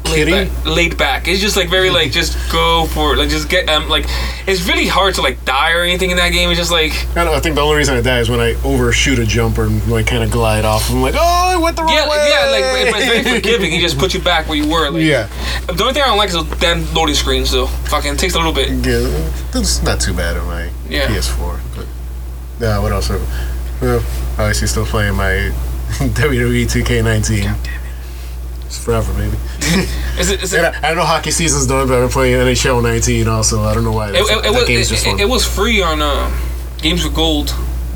Laid 0.05 0.27
back, 0.27 0.65
laid 0.65 0.97
back. 0.97 1.27
It's 1.27 1.39
just 1.39 1.55
like 1.55 1.69
very 1.69 1.91
like 1.91 2.12
just 2.12 2.35
go 2.51 2.88
for 2.88 3.13
it. 3.13 3.17
Like 3.17 3.29
just 3.29 3.47
get 3.47 3.69
um 3.69 3.89
like 3.89 4.05
it's 4.47 4.67
really 4.67 4.88
hard 4.88 5.13
to 5.15 5.21
like 5.21 5.45
die 5.45 5.71
or 5.73 5.83
anything 5.83 6.09
in 6.09 6.17
that 6.17 6.29
game. 6.29 6.49
It's 6.49 6.57
just 6.57 6.71
like 6.71 6.93
I, 7.15 7.23
don't, 7.25 7.35
I 7.35 7.39
think 7.39 7.53
the 7.55 7.62
only 7.62 7.77
reason 7.77 7.95
I 7.95 8.01
die 8.01 8.19
is 8.19 8.27
when 8.29 8.39
I 8.39 8.55
overshoot 8.63 9.19
a 9.19 9.25
jump 9.25 9.59
or 9.59 9.67
like 9.88 10.07
kind 10.07 10.23
of 10.23 10.31
glide 10.31 10.65
off. 10.65 10.89
I'm 10.89 11.01
like, 11.01 11.13
oh, 11.15 11.19
I 11.19 11.57
went 11.57 11.75
the 11.75 11.83
wrong 11.83 11.93
yeah, 11.93 12.09
way. 12.09 12.27
yeah, 12.27 12.49
like 12.49 12.91
but 12.91 13.01
it's 13.01 13.07
very 13.23 13.35
forgiving. 13.39 13.71
He 13.71 13.79
just 13.79 13.99
puts 13.99 14.15
you 14.15 14.19
back 14.21 14.47
where 14.47 14.57
you 14.57 14.67
were. 14.67 14.89
Like, 14.89 15.03
Yeah. 15.03 15.27
The 15.67 15.81
only 15.83 15.93
thing 15.93 16.01
I 16.01 16.07
don't 16.07 16.17
like 16.17 16.29
is 16.29 16.33
those 16.35 16.59
damn 16.59 16.91
loading 16.95 17.13
screens 17.15 17.51
though. 17.51 17.67
Fucking 17.67 18.17
takes 18.17 18.33
a 18.33 18.38
little 18.38 18.53
bit. 18.53 18.69
Yeah, 18.69 19.31
that's 19.51 19.83
not 19.83 19.99
too 20.01 20.15
bad 20.15 20.38
on 20.38 20.47
my 20.47 20.71
Yeah. 20.89 21.05
PS4. 21.07 21.59
But 21.75 21.85
yeah, 22.59 22.79
what 22.79 22.91
else? 22.91 23.09
Well, 23.09 24.03
obviously 24.39 24.67
still 24.67 24.85
playing 24.88 25.15
my 25.15 25.51
WWE 25.99 26.65
2K19. 26.65 27.78
It's 28.69 28.77
forever, 28.84 29.12
baby. 29.13 29.36
Is 30.19 30.29
it? 30.29 30.43
Is 30.43 30.53
it 30.53 30.63
I, 30.63 30.91
I 30.91 30.93
know 30.93 31.01
hockey 31.03 31.32
season's 31.32 31.65
done, 31.65 31.88
but 31.88 31.95
I've 31.95 32.03
been 32.03 32.12
playing 32.12 32.36
NHL 32.36 32.84
19 32.84 33.27
also. 33.27 33.63
I 33.63 33.73
don't 33.73 33.84
know 33.84 33.91
why. 33.91 34.10
it, 34.10 34.15
it, 34.15 34.45
it 34.45 34.51
was 34.51 34.69
it, 34.69 34.86
just 34.93 35.08
it, 35.08 35.19
it 35.21 35.25
was 35.27 35.43
free 35.43 35.82
on 35.82 36.01
uh, 36.03 36.29
Games 36.77 37.03
with 37.03 37.15
Gold. 37.15 37.49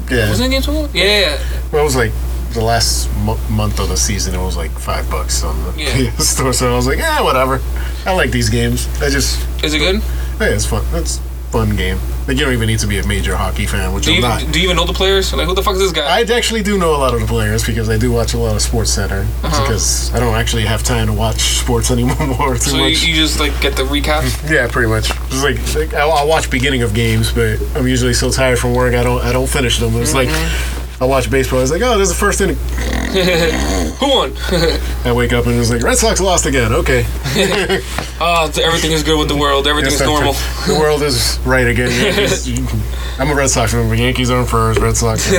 yeah. 0.10 0.30
Wasn't 0.30 0.48
it 0.48 0.52
Games 0.52 0.68
with 0.68 0.76
Gold? 0.78 0.90
Yeah. 0.96 1.38
Well, 1.72 1.82
it 1.82 1.86
was 1.86 1.96
like 1.96 2.12
the 2.54 2.62
last 2.64 3.08
mo- 3.18 3.38
month 3.52 3.80
of 3.80 3.90
the 3.90 3.98
season. 3.98 4.34
It 4.34 4.42
was 4.42 4.58
like 4.58 4.72
five 4.72 5.08
bucks 5.12 5.44
on 5.44 5.56
the 5.64 5.80
Yeah. 5.80 6.12
Store. 6.18 6.54
So 6.54 6.72
I 6.74 6.76
was 6.76 6.88
like, 6.88 6.98
yeah, 6.98 7.22
whatever. 7.22 7.62
I 8.08 8.14
like 8.14 8.32
these 8.32 8.50
games. 8.50 8.88
I 9.00 9.10
just, 9.10 9.40
Is 9.64 9.76
it 9.76 9.80
good? 9.80 10.02
Yeah, 10.42 10.56
it's 10.56 10.66
fun. 10.66 10.84
It's 10.94 11.20
fun 11.54 11.76
game. 11.76 12.00
Like 12.28 12.38
you 12.38 12.46
don't 12.46 12.54
even 12.54 12.66
need 12.66 12.80
to 12.80 12.88
be 12.88 12.98
a 12.98 13.06
major 13.06 13.36
hockey 13.36 13.68
fan, 13.68 13.94
which 13.94 14.06
Do 14.06 14.12
I'm 14.12 14.16
you, 14.16 14.22
not. 14.24 14.52
do 14.52 14.60
you 14.60 14.66
even 14.66 14.76
know 14.76 14.86
the 14.86 14.94
players? 14.94 15.32
Like, 15.34 15.48
who 15.48 15.54
the 15.54 15.62
fuck 15.62 15.76
is 15.76 15.82
this 15.82 15.92
guy? 15.92 16.02
I 16.04 16.22
actually 16.22 16.64
do 16.64 16.80
know 16.80 16.96
a 16.96 16.98
lot 16.98 17.14
of 17.14 17.20
the 17.20 17.28
players 17.28 17.64
because 17.64 17.90
I 17.90 17.98
do 18.00 18.12
watch 18.12 18.34
a 18.34 18.40
lot 18.40 18.56
of 18.56 18.62
Sports 18.64 18.90
Center. 18.90 19.20
Uh-huh. 19.44 19.62
Because 19.62 20.12
I 20.16 20.20
don't 20.20 20.34
actually 20.34 20.64
have 20.64 20.82
time 20.82 21.06
to 21.08 21.14
watch 21.14 21.60
sports 21.60 21.92
anymore 21.96 22.56
too 22.56 22.72
so 22.72 22.78
you, 22.78 22.84
much. 22.84 23.04
you 23.04 23.14
just 23.14 23.40
like 23.40 23.54
get 23.62 23.76
the 23.76 23.84
recap. 23.84 24.24
yeah, 24.52 24.68
pretty 24.68 24.90
much. 24.90 25.12
It's 25.12 25.44
like, 25.44 25.76
like 25.76 25.94
I'll, 25.94 26.12
I'll 26.12 26.28
watch 26.28 26.50
beginning 26.50 26.82
of 26.82 26.96
games, 26.96 27.32
but 27.32 27.62
I'm 27.76 27.88
usually 27.88 28.16
so 28.16 28.32
tired 28.32 28.58
from 28.58 28.74
work 28.74 28.96
I 28.96 29.04
don't 29.04 29.22
I 29.22 29.32
don't 29.32 29.48
finish 29.48 29.78
them. 29.78 29.96
It's 29.98 30.16
like 30.16 30.30
I 31.02 31.06
watch 31.06 31.30
baseball. 31.30 31.60
I 31.60 31.62
was 31.64 31.72
like, 31.72 31.82
oh, 31.82 31.98
there's 31.98 32.10
the 32.10 32.16
first 32.16 32.40
inning. 32.42 32.56
Who 34.00 34.10
won? 34.10 34.34
I 35.06 35.14
wake 35.16 35.34
up 35.34 35.46
and 35.46 35.60
it's 35.60 35.70
like 35.70 35.84
Red 35.84 35.98
Sox 35.98 36.20
lost 36.20 36.46
again. 36.46 36.74
Okay, 36.74 37.06
oh, 38.20 38.52
everything 38.64 38.92
is 38.92 39.04
good 39.04 39.20
with 39.20 39.28
the 39.28 39.36
world. 39.36 39.68
Everything 39.68 39.92
is 39.94 40.00
Yes, 40.00 40.08
normal. 40.08 40.34
The 40.66 40.80
world 40.80 41.04
is 41.04 41.40
right 41.46 41.68
again. 41.68 41.92
I'm 43.20 43.30
a 43.30 43.36
Red 43.36 43.50
Sox 43.50 43.74
member. 43.74 43.94
Yankees 43.94 44.32
are 44.32 44.40
in 44.40 44.48
first. 44.48 44.80
Red 44.80 44.98
Sox 44.98 45.30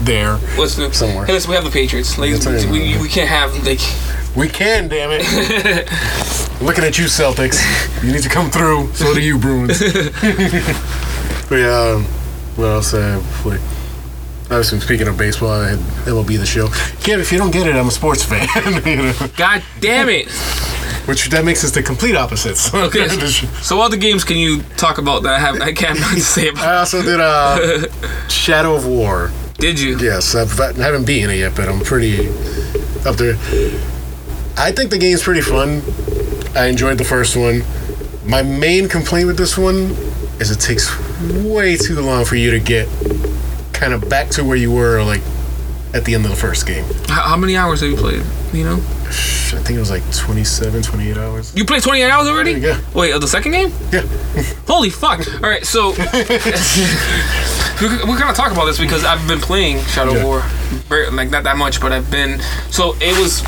there. 0.00 0.36
What's 0.56 0.76
the, 0.76 0.92
Somewhere. 0.92 1.26
Hey, 1.26 1.32
listen, 1.32 1.50
we 1.50 1.56
have 1.56 1.64
the 1.64 1.70
Patriots. 1.70 2.18
Like, 2.18 2.34
right. 2.44 2.64
we, 2.70 2.98
we 2.98 3.08
can't 3.08 3.28
have 3.28 3.66
like. 3.66 3.80
We 4.36 4.48
can, 4.48 4.88
damn 4.88 5.10
it. 5.12 5.22
Looking 6.62 6.84
at 6.84 6.98
you, 6.98 7.06
Celtics. 7.06 7.58
You 8.04 8.12
need 8.12 8.22
to 8.22 8.28
come 8.28 8.50
through. 8.50 8.92
So 8.94 9.12
do 9.12 9.20
you, 9.20 9.38
Bruins. 9.38 9.80
but 11.48 11.56
yeah, 11.56 11.94
um, 11.96 12.04
what 12.54 12.66
else? 12.66 12.94
Uh, 12.94 13.20
like, 13.44 13.60
obviously, 14.50 14.80
speaking 14.80 15.08
of 15.08 15.16
baseball, 15.16 15.50
I 15.50 15.70
had 15.70 15.78
MLB 16.06 16.38
the 16.38 16.46
show. 16.46 16.66
Kev, 16.66 17.18
if 17.18 17.32
you 17.32 17.38
don't 17.38 17.50
get 17.50 17.66
it, 17.66 17.76
I'm 17.76 17.88
a 17.88 17.90
sports 17.90 18.24
fan. 18.24 18.48
you 18.86 18.96
know? 18.96 19.14
God 19.36 19.62
damn 19.80 20.08
it! 20.08 20.28
Which 21.06 21.28
that 21.30 21.44
makes 21.44 21.64
us 21.64 21.70
the 21.70 21.82
complete 21.82 22.16
opposites. 22.16 22.72
Okay. 22.78 23.08
So, 23.62 23.76
what 23.76 23.86
other 23.86 23.96
games 23.96 24.24
can 24.24 24.36
you 24.36 24.62
talk 24.76 24.98
about 24.98 25.22
that 25.24 25.34
I 25.34 25.38
have 25.38 25.60
I 25.60 25.72
can't 25.72 25.98
have 25.98 26.00
nothing 26.00 26.18
to 26.18 26.24
say 26.24 26.48
about? 26.48 26.64
I 26.64 26.76
also 26.78 27.02
did 27.02 27.20
uh, 27.20 28.28
Shadow 28.28 28.74
of 28.74 28.86
War. 28.86 29.30
Did 29.58 29.80
you? 29.80 29.98
Yes, 29.98 30.34
I've, 30.34 30.58
I 30.60 30.72
haven't 30.72 31.06
beaten 31.06 31.30
it 31.30 31.36
yet, 31.36 31.56
but 31.56 31.68
I'm 31.68 31.80
pretty 31.80 32.28
up 33.04 33.16
there. 33.16 33.34
I 34.56 34.72
think 34.72 34.90
the 34.90 34.98
game's 34.98 35.22
pretty 35.22 35.40
fun. 35.40 35.82
I 36.54 36.66
enjoyed 36.66 36.98
the 36.98 37.04
first 37.04 37.36
one. 37.36 37.62
My 38.24 38.42
main 38.42 38.88
complaint 38.88 39.26
with 39.26 39.36
this 39.36 39.58
one 39.58 39.96
is 40.40 40.50
it 40.50 40.60
takes 40.60 40.88
way 41.42 41.76
too 41.76 42.00
long 42.00 42.24
for 42.24 42.36
you 42.36 42.50
to 42.52 42.60
get 42.60 42.86
kind 43.78 43.92
of 43.92 44.08
back 44.08 44.28
to 44.30 44.44
where 44.44 44.56
you 44.56 44.72
were, 44.72 45.02
like 45.04 45.22
at 45.94 46.04
the 46.04 46.14
end 46.14 46.24
of 46.24 46.30
the 46.30 46.36
first 46.36 46.66
game. 46.66 46.84
How, 47.08 47.22
how 47.30 47.36
many 47.36 47.56
hours 47.56 47.80
have 47.80 47.88
you 47.90 47.96
played? 47.96 48.22
You 48.52 48.64
know, 48.64 48.74
I 49.54 49.60
think 49.62 49.70
it 49.70 49.78
was 49.78 49.90
like 49.90 50.02
27, 50.14 50.82
28 50.82 51.16
hours. 51.16 51.54
you 51.56 51.64
played 51.64 51.82
28 51.82 52.04
hours 52.10 52.26
already. 52.28 52.52
Yeah. 52.52 52.80
Wait, 52.94 53.12
of 53.12 53.20
the 53.20 53.28
second 53.28 53.52
game? 53.52 53.72
Yeah. 53.92 54.02
Holy 54.66 54.90
fuck! 54.90 55.20
All 55.42 55.48
right, 55.48 55.64
so 55.64 55.90
we're, 57.80 58.06
we're 58.06 58.18
gonna 58.18 58.34
talk 58.34 58.52
about 58.52 58.64
this 58.66 58.78
because 58.78 59.04
I've 59.04 59.26
been 59.28 59.40
playing 59.40 59.82
Shadow 59.84 60.14
Yeah. 60.14 60.24
War, 60.24 60.40
very, 60.88 61.10
like 61.10 61.30
not 61.30 61.44
that 61.44 61.56
much, 61.56 61.80
but 61.80 61.92
I've 61.92 62.10
been. 62.10 62.40
So 62.70 62.94
it 63.00 63.16
was, 63.20 63.42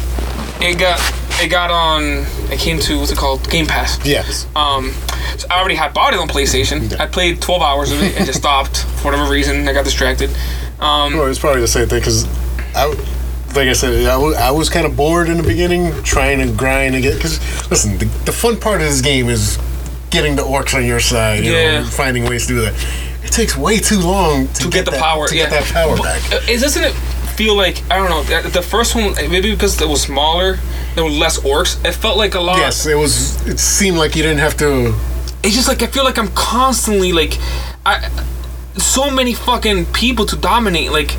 it 0.63 0.79
got, 0.79 1.01
it 1.43 1.49
got 1.49 1.71
on. 1.71 2.25
It 2.53 2.59
came 2.61 2.79
to 2.81 2.99
what's 3.01 3.11
it 3.13 3.19
called? 3.19 3.49
Game 3.51 3.67
Pass. 3.67 4.05
Yes. 4.07 4.47
Um, 4.57 4.93
so 5.39 5.47
I 5.51 5.59
already 5.59 5.75
had 5.75 5.93
bought 5.95 6.13
it 6.15 6.19
on 6.21 6.29
PlayStation. 6.29 6.99
I 7.01 7.07
played 7.07 7.41
12 7.41 7.63
hours 7.63 7.93
of 7.93 8.03
it 8.03 8.17
and 8.17 8.27
just 8.27 8.39
stopped 8.45 8.85
for 8.85 9.11
whatever 9.11 9.31
reason. 9.31 9.69
I 9.69 9.73
got 9.73 9.85
distracted. 9.85 10.31
Um, 10.81 11.15
Well, 11.15 11.27
it's 11.27 11.39
probably 11.39 11.61
the 11.61 11.69
same 11.69 11.89
thing 11.89 12.01
because 12.01 12.25
I, 12.75 12.87
like 13.55 13.69
I 13.69 13.73
said, 13.73 14.07
I 14.07 14.17
was, 14.17 14.37
I 14.37 14.51
was 14.51 14.69
kind 14.71 14.87
of 14.87 14.97
bored 14.97 15.29
in 15.29 15.37
the 15.37 15.43
beginning, 15.43 15.93
trying 16.05 16.39
to 16.39 16.53
grind 16.55 16.95
and 16.95 17.03
get. 17.03 17.15
Because 17.17 17.39
listen, 17.71 17.99
the, 17.99 18.05
the 18.25 18.33
fun 18.33 18.59
part 18.59 18.81
of 18.81 18.89
this 18.89 19.01
game 19.01 19.29
is 19.29 19.59
getting 20.11 20.37
the 20.37 20.43
orcs 20.43 20.75
on 20.75 20.85
your 20.85 21.01
side. 21.01 21.45
You 21.45 21.53
Yeah. 21.53 21.81
know, 21.81 21.87
finding 21.87 22.25
ways 22.25 22.47
to 22.47 22.55
do 22.55 22.61
that. 22.63 22.75
It 23.23 23.33
takes 23.33 23.57
way 23.57 23.79
too 23.79 24.01
long 24.01 24.49
to, 24.49 24.63
to 24.63 24.69
get, 24.71 24.85
the 24.87 24.93
that, 24.93 25.01
power. 25.01 25.29
To 25.29 25.37
yeah. 25.37 25.51
get 25.51 25.65
that 25.65 25.73
power 25.73 25.97
back. 25.97 26.33
uh, 26.33 26.41
Is 26.49 26.63
doesn't 26.63 26.83
it 26.85 26.93
feel 27.37 27.55
like 27.55 27.83
I 27.91 27.97
don't 27.97 28.11
know 28.11 28.23
the- 28.43 28.49
the 28.49 28.63
first 28.63 28.95
one 28.95 29.15
maybe 29.31 29.51
because 29.51 29.81
it 29.81 29.89
was 29.89 30.03
smaller, 30.03 30.59
there 30.95 31.05
were 31.05 31.11
less 31.11 31.39
orcs. 31.41 31.83
It 31.85 31.93
felt 31.93 32.17
like 32.17 32.35
a 32.35 32.41
lot. 32.41 32.57
Yes, 32.59 32.87
it 32.87 32.97
was. 32.97 33.47
It 33.47 33.59
seemed 33.61 33.99
like 33.99 34.17
you 34.17 34.23
didn't 34.23 34.39
have 34.41 34.57
to. 34.59 34.95
It's 35.43 35.55
just 35.55 35.69
like 35.69 35.83
I 35.83 35.87
feel 35.87 36.05
like 36.05 36.19
I'm 36.19 36.29
constantly 36.35 37.13
like, 37.13 37.39
I 37.87 38.09
so 38.77 39.11
many 39.11 39.35
fucking 39.35 39.87
people 39.87 40.27
to 40.27 40.37
dominate 40.37 40.91
like. 40.93 41.17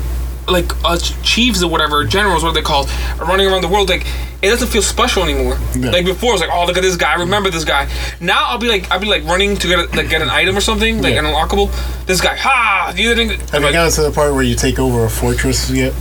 Like 0.48 0.72
uh, 0.84 0.98
chiefs 0.98 1.62
or 1.62 1.70
whatever, 1.70 2.04
generals, 2.04 2.42
what 2.42 2.50
are 2.50 2.54
they 2.54 2.62
called, 2.62 2.90
are 3.20 3.26
running 3.26 3.46
around 3.46 3.62
the 3.62 3.68
world. 3.68 3.88
Like 3.88 4.04
it 4.42 4.48
doesn't 4.50 4.68
feel 4.68 4.82
special 4.82 5.22
anymore. 5.22 5.56
Yeah. 5.72 5.92
Like 5.92 6.04
before, 6.04 6.30
it 6.30 6.32
was 6.32 6.40
like, 6.40 6.50
oh 6.52 6.66
look 6.66 6.76
at 6.76 6.82
this 6.82 6.96
guy, 6.96 7.12
I 7.12 7.20
remember 7.20 7.48
this 7.48 7.64
guy. 7.64 7.88
Now 8.20 8.46
I'll 8.48 8.58
be 8.58 8.66
like, 8.66 8.90
I'll 8.90 8.98
be 8.98 9.06
like 9.06 9.22
running 9.22 9.56
to 9.56 9.68
get 9.68 9.78
a, 9.78 9.96
like 9.96 10.10
get 10.10 10.20
an 10.20 10.28
item 10.30 10.56
or 10.56 10.60
something, 10.60 11.00
like 11.00 11.14
Yeah. 11.14 11.20
an 11.20 11.26
unlockable. 11.26 11.70
This 12.06 12.20
guy, 12.20 12.34
ha! 12.36 12.92
You 12.96 13.14
didn't. 13.14 13.38
Have 13.38 13.54
I'm 13.54 13.60
you 13.60 13.66
like, 13.66 13.72
gotten 13.74 13.92
to 13.92 14.02
the 14.02 14.10
part 14.10 14.34
where 14.34 14.42
you 14.42 14.56
take 14.56 14.80
over 14.80 15.04
a 15.04 15.08
fortress 15.08 15.70
yet? 15.70 15.94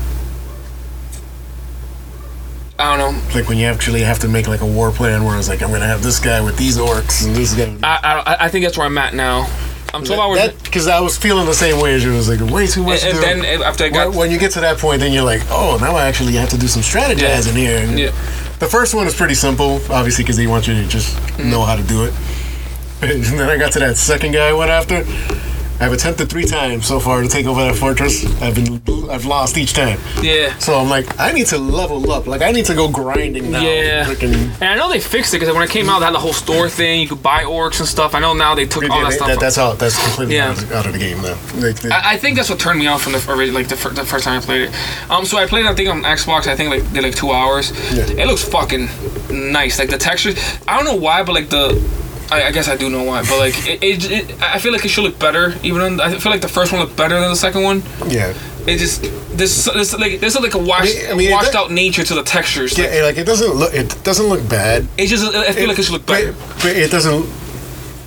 I 2.82 2.98
don't 2.98 3.14
know. 3.16 3.34
Like 3.40 3.48
when 3.48 3.58
you 3.58 3.68
actually 3.68 4.02
have 4.02 4.20
to 4.20 4.28
make 4.28 4.48
like 4.48 4.62
a 4.62 4.66
war 4.66 4.92
plan 4.92 5.24
where 5.24 5.38
it's 5.38 5.48
like, 5.50 5.62
I'm 5.62 5.72
gonna 5.72 5.86
have 5.88 6.02
this 6.04 6.20
guy 6.20 6.42
with 6.42 6.58
these 6.58 6.78
orcs 6.78 7.26
and 7.26 7.36
this 7.36 7.54
guy. 7.54 7.76
I, 7.84 8.20
I, 8.22 8.46
I 8.46 8.50
think 8.50 8.66
that's 8.66 8.78
where 8.78 8.88
I'm 8.88 8.98
at 8.98 9.14
now. 9.14 9.48
I'm 9.94 10.06
12 10.06 10.20
hours. 10.22 10.62
Because 10.64 10.88
I 10.88 11.02
was 11.02 11.18
feeling 11.18 11.46
the 11.46 11.54
same 11.54 11.82
way 11.82 11.94
as 11.96 12.04
you. 12.04 12.14
It 12.14 12.16
was 12.16 12.30
like 12.30 12.40
way 12.52 12.66
too 12.66 12.84
much. 12.84 13.04
and, 13.04 13.18
to 13.20 13.28
and 13.28 13.42
then 13.44 13.62
after 13.62 13.84
I 13.84 13.90
got 13.90 14.10
when, 14.10 14.18
when 14.18 14.32
you 14.32 14.40
get 14.40 14.52
to 14.54 14.62
that 14.62 14.78
point, 14.78 15.02
then 15.02 15.12
you're 15.12 15.24
like, 15.26 15.42
oh, 15.50 15.78
now 15.82 15.96
I 15.98 16.06
actually 16.08 16.32
have 16.34 16.50
to 16.50 16.58
do 16.58 16.68
some 16.68 16.82
strategizing 16.82 17.56
here. 17.58 17.78
And 17.80 18.00
Yeah. 18.00 18.12
The 18.60 18.68
first 18.68 18.94
one 18.96 19.06
is 19.08 19.16
pretty 19.16 19.34
simple, 19.34 19.82
obviously, 19.90 20.24
because 20.24 20.38
they 20.38 20.48
want 20.48 20.68
you 20.68 20.76
to 20.76 20.88
just 20.88 21.18
Mm-hmm. 21.18 21.50
know 21.52 21.64
how 21.64 21.76
to 21.76 21.84
do 21.84 22.06
it. 22.06 22.14
And 23.04 23.24
then 23.24 23.50
I 23.50 23.58
got 23.58 23.72
to 23.74 23.80
that 23.80 23.98
second 23.98 24.32
guy 24.34 24.50
I 24.50 24.54
went 24.54 24.70
after. 24.70 25.04
I've 25.82 25.92
attempted 25.94 26.30
three 26.30 26.46
times 26.46 26.86
so 26.86 27.00
far 27.00 27.24
to 27.24 27.28
take 27.28 27.48
over 27.48 27.60
that 27.64 27.76
fortress. 27.76 28.24
I've 28.40 28.54
been, 28.54 28.80
I've 29.10 29.26
lost 29.26 29.58
each 29.58 29.74
time. 29.74 30.00
yeah. 30.22 30.56
So 30.60 30.76
I'm 30.78 30.88
like, 30.90 31.20
I 31.20 31.32
need 31.32 31.48
to 31.48 31.58
level 31.58 32.12
up. 32.12 32.28
Like 32.28 32.44
I 32.44 32.52
need 32.52 32.66
to 32.66 32.76
go 32.76 32.88
grinding 32.88 33.50
now. 33.50 33.62
Yeah, 33.62 34.06
Freaking, 34.06 34.34
and 34.62 34.64
I 34.64 34.76
know 34.76 34.90
they 34.92 35.00
fixed 35.00 35.34
it 35.34 35.40
because 35.40 35.52
when 35.56 35.64
it 35.64 35.72
came 35.72 35.90
out, 35.90 36.00
they 36.00 36.06
had 36.06 36.14
the 36.14 36.20
whole 36.20 36.34
store 36.34 36.70
thing. 36.70 37.02
You 37.02 37.08
could 37.08 37.24
buy 37.24 37.46
orcs 37.46 37.80
and 37.80 37.90
stuff. 37.90 38.14
I 38.14 38.20
know 38.20 38.34
now 38.34 38.54
they 38.54 38.68
took 38.68 38.84
all 38.90 39.02
that 39.02 39.10
they- 39.10 39.16
stuff. 39.16 39.28
that- 39.28 39.34
out. 39.38 39.40
that's 39.40 39.58
all. 39.58 39.74
That's 39.74 39.98
completely 40.04 40.36
Yeah. 40.36 40.52
out, 40.74 40.86
of, 40.86 40.94
the 40.94 41.00
game 41.00 41.20
now. 41.24 41.34
They- 41.56 41.90
I, 41.90 42.14
I 42.14 42.18
think 42.18 42.38
that's 42.38 42.50
what 42.52 42.60
turned 42.60 42.78
me 42.78 42.86
off 42.86 43.02
from 43.02 43.14
the 43.14 43.26
ori- 43.28 43.50
like 43.50 43.68
the, 43.68 43.76
fir- 43.76 43.90
the 43.90 44.06
first 44.06 44.26
time 44.26 44.40
I 44.40 44.46
played 44.46 44.70
it. 44.70 45.10
Um, 45.10 45.26
so 45.26 45.38
I 45.40 45.48
played 45.48 45.66
I 45.66 45.74
think 45.74 45.90
on 45.90 46.04
Xbox. 46.04 46.46
I 46.46 46.56
think 46.56 46.70
like 46.70 46.94
did 46.94 47.02
like 47.04 47.16
two 47.16 47.32
hours. 47.32 47.72
Yeah. 47.92 48.04
It 48.22 48.28
looks 48.28 48.44
fucking 48.48 48.88
nice. 49.52 49.80
Like 49.80 49.90
the 49.90 49.98
textures. 49.98 50.38
I 50.68 50.76
don't 50.76 50.86
know 50.86 50.96
why, 51.02 51.24
but 51.24 51.34
like 51.34 51.50
the. 51.50 52.01
I, 52.32 52.48
I 52.48 52.52
guess 52.52 52.68
I 52.70 52.76
do 52.78 52.90
know 52.90 53.04
why, 53.04 53.22
but 53.24 53.38
like 53.40 53.56
it, 53.68 53.84
it, 53.84 54.12
it, 54.12 54.42
I 54.42 54.58
feel 54.60 54.72
like 54.72 54.86
it 54.86 54.88
should 54.90 55.04
look 55.04 55.20
better. 55.20 55.54
Even 55.64 55.82
on, 55.82 56.00
I 56.00 56.18
feel 56.18 56.32
like 56.32 56.42
the 56.42 56.48
first 56.48 56.72
one 56.72 56.82
looked 56.82 56.96
better 56.96 57.20
than 57.20 57.30
the 57.30 57.36
second 57.36 57.64
one. 57.64 57.84
yeah. 58.08 58.34
It 58.68 58.78
just 58.78 59.02
there's 59.36 59.66
there's 59.66 59.98
like 59.98 60.20
there's 60.20 60.40
like 60.40 60.54
a 60.54 60.60
washed 60.60 60.96
I 61.10 61.16
mean, 61.16 61.32
washed 61.32 61.56
out 61.56 61.72
nature 61.72 62.04
to 62.04 62.14
the 62.14 62.22
textures. 62.24 62.78
Yeah, 62.78 63.02
like 63.04 63.18
it 63.18 63.26
doesn't 63.26 63.56
look. 63.56 63.74
It 63.74 63.98
doesn't 64.04 64.28
look 64.28 64.48
bad. 64.48 64.88
It 65.00 65.08
just 65.08 65.34
I 65.36 65.52
feel 65.52 65.68
like 65.68 65.80
it 65.80 65.84
should 65.84 65.94
look 65.94 66.06
better. 66.06 66.32
But, 66.34 66.62
but 66.62 66.76
it 66.78 66.92
doesn't. 66.92 67.26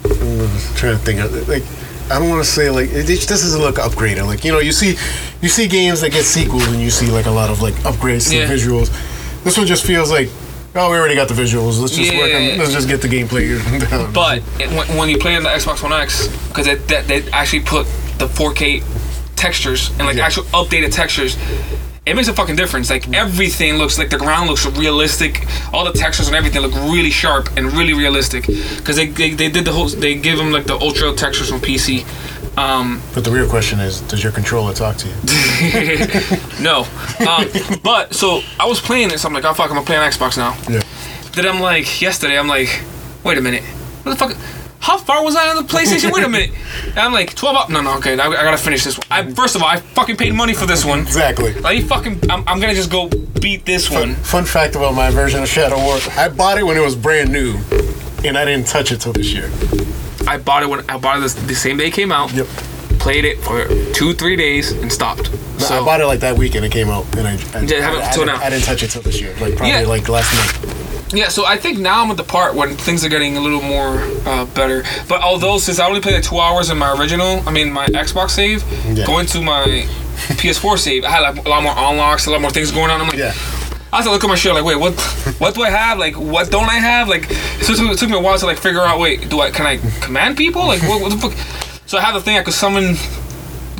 I'm 0.05 0.49
trying 0.77 0.97
to 0.97 0.99
think 0.99 1.21
of 1.21 1.35
it. 1.35 1.49
Like, 1.49 1.65
I 2.11 2.19
don't 2.21 2.29
want 2.29 2.45
to 2.45 2.49
say 2.49 2.71
like 2.71 2.91
it, 2.91 3.11
it 3.11 3.17
just 3.17 3.29
doesn't 3.29 3.61
look 3.61 3.77
upgraded. 3.77 4.27
Like 4.27 4.45
you 4.45 4.53
know, 4.53 4.61
you 4.61 4.71
see, 4.73 4.97
you 5.43 5.49
see 5.49 5.67
games 5.67 6.01
that 6.03 6.13
get 6.13 6.25
sequels, 6.25 6.67
and 6.69 6.81
you 6.81 6.91
see 6.91 7.11
like 7.11 7.27
a 7.27 7.31
lot 7.33 7.51
of 7.51 7.61
like 7.61 7.75
upgrades 7.83 8.31
to 8.31 8.37
Yeah. 8.37 8.47
the 8.47 8.55
visuals. 8.55 8.91
This 9.43 9.59
one 9.59 9.67
just 9.67 9.85
feels 9.85 10.11
like, 10.11 10.29
oh, 10.75 10.91
we 10.91 10.97
already 10.97 11.15
got 11.15 11.29
the 11.29 11.35
visuals. 11.35 11.81
Let's 11.81 11.95
just 11.97 12.15
work 12.17 12.31
Yeah. 12.31 12.53
on. 12.53 12.59
Let's 12.59 12.73
just 12.73 12.89
get 12.89 13.01
the 13.01 13.09
gameplay 13.09 13.59
down. 13.91 14.13
But 14.13 14.43
when, 14.43 14.97
when 14.99 15.09
you 15.09 15.19
play 15.19 15.37
on 15.37 15.43
the 15.43 15.49
Xbox 15.51 15.83
One 15.83 15.93
X, 15.93 16.29
because 16.49 16.67
they, 16.67 17.23
actually 17.31 17.61
put 17.61 17.87
the 18.19 18.27
4K 18.27 18.83
textures 19.37 19.91
and 19.99 20.07
like 20.07 20.17
Yeah. 20.17 20.27
actual 20.27 20.45
updated 20.45 20.93
textures, 20.93 21.37
it 22.07 22.15
makes 22.15 22.29
a 22.29 22.35
fucking 22.35 22.57
difference. 22.57 22.91
Like 22.91 23.13
everything 23.15 23.75
looks 23.79 23.99
like 23.99 24.11
the 24.11 24.19
ground 24.19 24.49
looks 24.51 24.67
realistic. 24.67 25.47
All 25.73 25.85
the 25.85 25.93
textures 25.93 26.27
and 26.27 26.37
everything 26.37 26.61
look 26.61 26.75
really 26.75 27.11
sharp 27.11 27.49
and 27.57 27.73
really 27.73 27.95
realistic. 27.95 28.47
Because 28.47 28.97
they, 28.97 29.07
they 29.07 29.31
they 29.31 29.49
did 29.49 29.65
the 29.65 29.73
whole 29.73 29.89
they 29.89 30.15
give 30.15 30.37
them 30.37 30.53
like 30.53 30.65
the 30.67 30.77
ultra 30.79 31.15
textures 31.15 31.49
from 31.49 31.61
PC. 31.61 32.05
Um, 32.57 33.03
But 33.15 33.25
the 33.25 33.31
real 33.31 33.49
question 33.49 33.81
is, 33.81 34.01
does 34.03 34.23
your 34.23 34.33
controller 34.33 34.73
talk 34.75 34.97
to 34.99 35.09
you? 35.09 35.15
no, 36.63 36.87
um, 37.29 37.49
but 37.83 38.15
so 38.15 38.43
I 38.61 38.67
was 38.67 38.81
playing 38.81 39.09
this. 39.09 39.25
I'm 39.25 39.33
like, 39.33 39.45
oh 39.45 39.55
fuck, 39.55 39.71
I'm 39.71 39.75
gonna 39.77 39.87
play 39.87 39.97
on 39.97 40.09
Xbox 40.09 40.37
now. 40.37 40.57
Yeah. 40.73 40.83
Then 41.33 41.47
I'm 41.47 41.61
like, 41.61 42.01
yesterday, 42.01 42.39
I'm 42.39 42.47
like, 42.49 42.83
wait 43.25 43.39
a 43.39 43.41
minute, 43.41 43.65
what 44.05 44.13
the 44.13 44.19
fuck? 44.19 44.37
How 44.79 44.99
far 44.99 45.25
was 45.25 45.35
I 45.35 45.49
on 45.49 45.57
the 45.57 45.63
PlayStation? 45.63 46.13
Wait 46.13 46.23
a 46.25 46.29
minute. 46.29 46.51
And 46.89 46.99
I'm 46.99 47.13
like, 47.13 47.35
12 47.35 47.57
up. 47.57 47.71
No, 47.71 47.81
no, 47.81 47.97
okay, 47.97 48.19
I, 48.19 48.27
I 48.29 48.45
gotta 48.45 48.59
finish 48.59 48.85
this 48.85 48.99
one. 48.99 49.07
I, 49.11 49.29
first 49.33 49.57
of 49.57 49.63
all, 49.63 49.69
I 49.69 49.79
fucking 49.79 50.17
paid 50.17 50.35
money 50.35 50.53
for 50.53 50.67
this 50.67 50.85
one. 50.85 51.01
Exactly. 51.01 51.55
Like, 51.55 51.85
fucking, 51.87 52.21
I'm, 52.31 52.47
I'm 52.47 52.61
gonna 52.61 52.75
just 52.75 52.91
go 52.91 53.09
beat 53.41 53.65
this 53.65 53.91
one. 53.91 54.15
Fun 54.17 54.45
fact 54.45 54.77
about 54.77 54.95
my 54.95 55.11
version 55.11 55.43
of 55.43 55.49
Shadow 55.49 55.79
War: 55.79 55.99
I 56.17 56.29
bought 56.29 56.59
it 56.59 56.65
when 56.65 56.77
it 56.77 56.83
was 56.83 56.95
brand 56.95 57.33
new, 57.33 57.57
and 58.25 58.37
I 58.37 58.45
didn't 58.45 58.67
touch 58.69 58.93
it 58.93 59.01
till 59.01 59.15
this 59.15 59.33
year. 59.33 59.51
I 60.27 60.39
bought 60.39 60.63
it 60.63 60.69
when 60.69 60.89
I 60.91 60.99
bought 60.99 61.19
it 61.19 61.21
this, 61.21 61.35
the 61.35 61.55
same 61.55 61.77
day 61.77 61.87
it 61.89 61.93
came 61.93 62.13
out. 62.13 62.33
Yep. 62.33 62.47
Played 62.99 63.25
it 63.27 63.39
for 63.41 63.67
two, 63.93 64.15
three 64.15 64.37
days 64.37 64.73
and 64.73 64.91
stopped. 64.91 65.31
No, 65.33 65.59
So 65.59 65.83
I 65.83 65.85
bought 65.85 66.01
it 66.01 66.07
like 66.07 66.21
that 66.21 66.39
weekend 66.39 66.65
it 66.65 66.73
came 66.73 66.89
out, 66.89 67.05
and 67.17 67.27
I, 67.29 67.33
I, 67.33 67.61
Yeah, 67.63 67.91
I, 67.91 68.09
I, 68.09 68.13
till 68.13 68.25
didn't, 68.25 68.39
now. 68.41 68.45
I 68.47 68.51
didn't 68.51 68.65
touch 68.65 68.83
it 68.83 68.89
till 68.91 69.03
this 69.03 69.21
year, 69.21 69.33
like 69.41 69.57
probably 69.57 69.69
Yeah. 69.71 69.83
like 69.83 70.09
last 70.09 70.33
month. 70.35 71.13
Yeah, 71.15 71.29
so 71.29 71.45
I 71.45 71.57
think 71.59 71.79
now 71.79 72.03
I'm 72.03 72.11
at 72.11 72.17
the 72.17 72.25
part 72.25 72.55
when 72.55 72.77
things 72.77 73.05
are 73.05 73.09
getting 73.09 73.37
a 73.37 73.41
little 73.41 73.61
more 73.63 73.99
uh, 74.27 74.47
better. 74.47 74.83
But 75.09 75.21
although 75.23 75.59
since 75.59 75.79
I 75.79 75.87
only 75.87 76.01
played 76.01 76.15
like 76.15 76.25
two 76.25 76.41
hours 76.41 76.71
in 76.71 76.79
my 76.79 76.93
original, 76.99 77.47
I 77.47 77.53
mean 77.53 77.71
my 77.73 77.87
Xbox 77.87 78.31
save, 78.31 78.65
Yeah. 78.97 79.07
going 79.07 79.27
to 79.27 79.43
my 79.43 79.87
PS4 80.41 80.79
save, 80.79 81.05
I 81.05 81.11
had 81.11 81.21
like, 81.21 81.45
a 81.45 81.49
lot 81.49 81.63
more 81.63 81.75
unlocks, 81.77 82.27
a 82.27 82.31
lot 82.31 82.41
more 82.41 82.51
things 82.51 82.71
going 82.73 82.91
on. 82.91 83.01
I'm 83.01 83.07
like, 83.09 83.19
Yeah. 83.19 83.33
I 83.95 83.99
have 83.99 84.07
to 84.07 84.11
look 84.11 84.25
at 84.25 84.29
my 84.29 84.35
shit 84.35 84.53
like, 84.53 84.65
wait, 84.65 84.77
what? 84.77 84.95
What 85.39 85.55
do 85.55 85.63
I 85.63 85.71
have? 85.71 85.99
Like, 85.99 86.17
what 86.19 86.51
don't 86.51 86.69
I 86.69 86.75
have? 86.75 87.09
Like, 87.09 87.25
so 87.63 87.73
it 87.75 87.99
took 87.99 88.11
me 88.11 88.17
a 88.17 88.21
while 88.21 88.37
to 88.37 88.47
like 88.47 88.59
figure 88.59 88.81
out. 88.81 88.99
Wait, 88.99 89.29
do 89.31 89.41
I 89.41 89.51
can 89.51 89.67
I 89.67 89.77
command 90.01 90.37
people? 90.37 90.67
Like, 90.67 90.83
what, 90.83 91.01
what 91.01 91.13
the 91.13 91.19
fuck? 91.19 91.33
So 91.87 91.99
I 91.99 92.01
have 92.01 92.15
the 92.15 92.21
thing 92.21 92.37
I 92.37 92.43
could 92.43 92.55
summon 92.55 92.97